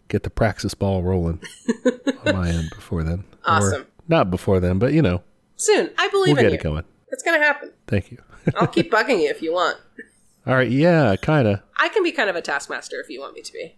get 0.09 0.25
the 0.25 0.31
praxis 0.31 0.75
ball 0.75 1.05
rolling 1.05 1.41
on 2.27 2.35
my 2.35 2.49
end 2.49 2.71
before 2.75 3.05
then. 3.05 3.23
Awesome. 3.45 3.83
Or 3.83 3.87
not 4.09 4.33
before 4.33 4.59
then, 4.59 4.81
but 4.81 4.93
you 4.93 5.01
know, 5.01 5.23
Soon. 5.55 5.91
I 5.97 6.09
believe 6.09 6.37
we'll 6.37 6.45
in 6.45 6.51
get 6.51 6.53
you. 6.53 6.59
it 6.59 6.63
going. 6.63 6.85
It's 7.13 7.23
going 7.23 7.39
to 7.41 7.47
happen. 7.47 7.71
Thank 7.87 8.11
you. 8.11 8.19
I'll 8.57 8.67
keep 8.67 8.91
bugging 8.91 9.23
you 9.23 9.31
if 9.31 9.43
you 9.43 9.53
want. 9.53 9.79
All 10.47 10.55
right, 10.55 10.71
yeah, 10.71 11.15
kind 11.17 11.47
of. 11.47 11.61
I 11.79 11.89
can 11.89 12.03
be 12.03 12.13
kind 12.13 12.29
of 12.29 12.37
a 12.37 12.43
taskmaster 12.43 13.01
if 13.01 13.09
you 13.09 13.21
want 13.21 13.35
me 13.35 13.43
to 13.43 13.53
be. 13.53 13.77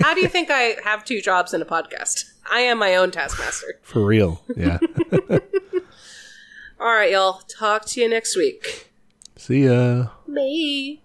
How 0.00 0.14
do 0.14 0.20
you 0.20 0.28
think 0.28 0.50
I 0.50 0.76
have 0.82 1.04
two 1.04 1.20
jobs 1.20 1.54
in 1.54 1.62
a 1.62 1.64
podcast? 1.64 2.32
I 2.50 2.60
am 2.60 2.78
my 2.78 2.96
own 2.96 3.12
taskmaster. 3.12 3.78
For 3.82 4.04
real. 4.04 4.42
Yeah. 4.56 4.78
All 6.80 6.88
right, 6.88 7.12
y'all. 7.12 7.42
Talk 7.48 7.84
to 7.86 8.00
you 8.00 8.08
next 8.08 8.36
week. 8.36 8.90
see 9.36 9.66
ya. 9.66 10.08
Bye. 10.26 10.98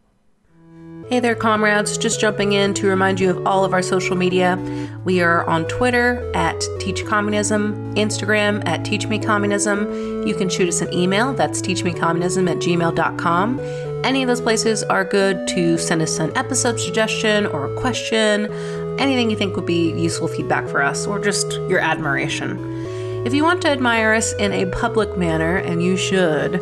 Hey 1.10 1.20
there, 1.22 1.36
comrades. 1.36 1.98
Just 1.98 2.20
jumping 2.20 2.52
in 2.54 2.74
to 2.74 2.88
remind 2.88 3.20
you 3.20 3.30
of 3.30 3.46
all 3.48 3.64
of 3.64 3.74
our 3.74 3.82
social 3.84 4.16
media. 4.16 4.58
We 5.06 5.22
are 5.22 5.46
on 5.48 5.66
Twitter 5.68 6.30
at 6.36 6.62
Teach 6.80 7.06
Communism, 7.06 7.94
Instagram 7.96 8.68
at 8.68 8.84
Teach 8.84 9.08
Me 9.08 9.18
Communism. 9.20 10.28
You 10.28 10.36
can 10.36 10.50
shoot 10.50 10.68
us 10.68 10.82
an 10.82 10.92
email, 10.92 11.34
that's 11.34 11.62
teachmecommunism 11.62 12.50
at 12.50 12.58
gmail.com. 12.58 13.60
Any 14.04 14.22
of 14.24 14.28
those 14.28 14.42
places 14.42 14.84
are 14.84 15.04
good 15.04 15.48
to 15.50 15.78
send 15.78 16.02
us 16.02 16.20
an 16.20 16.36
episode 16.38 16.80
suggestion 16.80 17.46
or 17.48 17.66
a 17.66 17.76
question, 17.76 18.52
anything 19.00 19.30
you 19.30 19.36
think 19.36 19.56
would 19.56 19.66
be 19.66 19.92
useful 19.92 20.28
feedback 20.28 20.68
for 20.68 20.82
us, 20.82 21.06
or 21.08 21.20
just 21.20 21.54
your 21.68 21.80
admiration. 21.80 22.58
If 23.26 23.34
you 23.34 23.44
want 23.44 23.62
to 23.64 23.70
admire 23.70 24.14
us 24.14 24.34
in 24.34 24.54
a 24.54 24.66
public 24.68 25.18
manner, 25.18 25.58
and 25.58 25.84
you 25.84 25.98
should, 25.98 26.62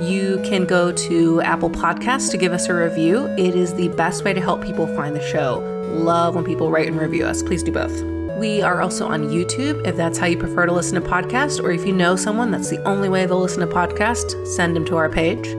you 0.00 0.40
can 0.44 0.64
go 0.64 0.92
to 0.92 1.40
Apple 1.42 1.70
Podcasts 1.70 2.30
to 2.30 2.38
give 2.38 2.52
us 2.52 2.68
a 2.68 2.74
review. 2.74 3.26
It 3.36 3.54
is 3.54 3.74
the 3.74 3.88
best 3.88 4.24
way 4.24 4.32
to 4.32 4.40
help 4.40 4.62
people 4.62 4.86
find 4.94 5.14
the 5.14 5.22
show. 5.22 5.58
Love 5.90 6.34
when 6.34 6.44
people 6.44 6.70
write 6.70 6.86
and 6.86 6.98
review 6.98 7.26
us. 7.26 7.42
Please 7.42 7.62
do 7.62 7.72
both. 7.72 8.02
We 8.38 8.62
are 8.62 8.80
also 8.80 9.06
on 9.06 9.24
YouTube 9.24 9.86
if 9.86 9.96
that's 9.96 10.18
how 10.18 10.26
you 10.26 10.38
prefer 10.38 10.66
to 10.66 10.72
listen 10.72 11.00
to 11.00 11.06
podcasts, 11.06 11.62
or 11.62 11.70
if 11.70 11.84
you 11.86 11.92
know 11.92 12.16
someone 12.16 12.50
that's 12.50 12.70
the 12.70 12.82
only 12.84 13.08
way 13.08 13.26
they'll 13.26 13.40
listen 13.40 13.66
to 13.66 13.74
podcasts, 13.74 14.46
send 14.46 14.76
them 14.76 14.84
to 14.86 14.96
our 14.96 15.08
page. 15.08 15.54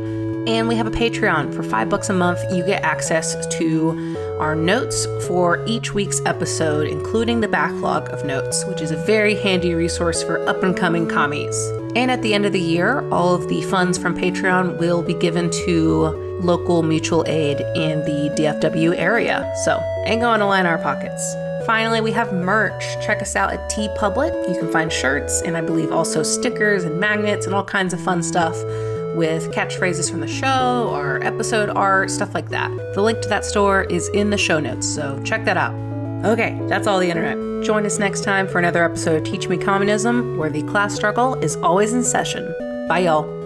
And 0.47 0.69
we 0.69 0.75
have 0.75 0.87
a 0.87 0.91
Patreon. 0.91 1.53
For 1.53 1.61
five 1.61 1.89
bucks 1.89 2.07
a 2.07 2.13
month, 2.13 2.39
you 2.53 2.65
get 2.65 2.81
access 2.81 3.45
to 3.57 4.37
our 4.39 4.55
notes 4.55 5.05
for 5.27 5.61
each 5.67 5.93
week's 5.93 6.21
episode, 6.25 6.87
including 6.87 7.41
the 7.41 7.49
backlog 7.49 8.07
of 8.13 8.23
notes, 8.23 8.63
which 8.65 8.79
is 8.79 8.91
a 8.91 8.95
very 8.95 9.35
handy 9.35 9.73
resource 9.73 10.23
for 10.23 10.39
up 10.47 10.63
and 10.63 10.77
coming 10.77 11.05
commies. 11.05 11.53
And 11.97 12.09
at 12.09 12.21
the 12.21 12.33
end 12.33 12.45
of 12.45 12.53
the 12.53 12.61
year, 12.61 13.05
all 13.09 13.35
of 13.35 13.49
the 13.49 13.61
funds 13.63 13.97
from 13.97 14.15
Patreon 14.17 14.77
will 14.77 15.03
be 15.03 15.15
given 15.15 15.49
to 15.65 16.39
local 16.39 16.81
mutual 16.81 17.25
aid 17.27 17.59
in 17.75 17.99
the 18.05 18.33
DFW 18.37 18.97
area. 18.97 19.51
So, 19.65 19.83
ain't 20.05 20.21
going 20.21 20.39
to 20.39 20.45
line 20.45 20.65
our 20.65 20.77
pockets. 20.77 21.35
Finally, 21.65 21.99
we 21.99 22.13
have 22.13 22.31
merch. 22.31 22.85
Check 23.05 23.21
us 23.21 23.35
out 23.35 23.51
at 23.51 23.69
TeePublic. 23.69 24.47
You 24.47 24.57
can 24.57 24.71
find 24.71 24.93
shirts 24.93 25.41
and 25.41 25.57
I 25.57 25.61
believe 25.61 25.91
also 25.91 26.23
stickers 26.23 26.85
and 26.85 26.97
magnets 27.01 27.45
and 27.45 27.53
all 27.53 27.65
kinds 27.65 27.93
of 27.93 27.99
fun 27.99 28.23
stuff 28.23 28.55
with 29.17 29.51
catchphrases 29.51 30.09
from 30.09 30.21
the 30.21 30.27
show 30.27 30.89
or 30.93 31.21
episode 31.23 31.69
art, 31.69 32.09
stuff 32.09 32.33
like 32.33 32.49
that. 32.49 32.69
The 32.93 33.01
link 33.01 33.19
to 33.21 33.29
that 33.29 33.43
store 33.43 33.83
is 33.83 34.07
in 34.09 34.29
the 34.29 34.37
show 34.37 34.59
notes, 34.59 34.87
so 34.87 35.21
check 35.23 35.43
that 35.45 35.57
out. 35.57 35.73
Okay, 36.25 36.59
that's 36.67 36.87
all 36.87 36.99
the 36.99 37.09
internet. 37.09 37.65
Join 37.65 37.85
us 37.85 37.99
next 37.99 38.23
time 38.23 38.47
for 38.47 38.59
another 38.59 38.83
episode 38.83 39.17
of 39.17 39.23
Teach 39.23 39.49
Me 39.49 39.57
Communism, 39.57 40.37
where 40.37 40.49
the 40.49 40.63
class 40.63 40.95
struggle 40.95 41.35
is 41.35 41.55
always 41.57 41.93
in 41.93 42.03
session. 42.03 42.53
Bye, 42.87 42.99
y'all. 42.99 43.36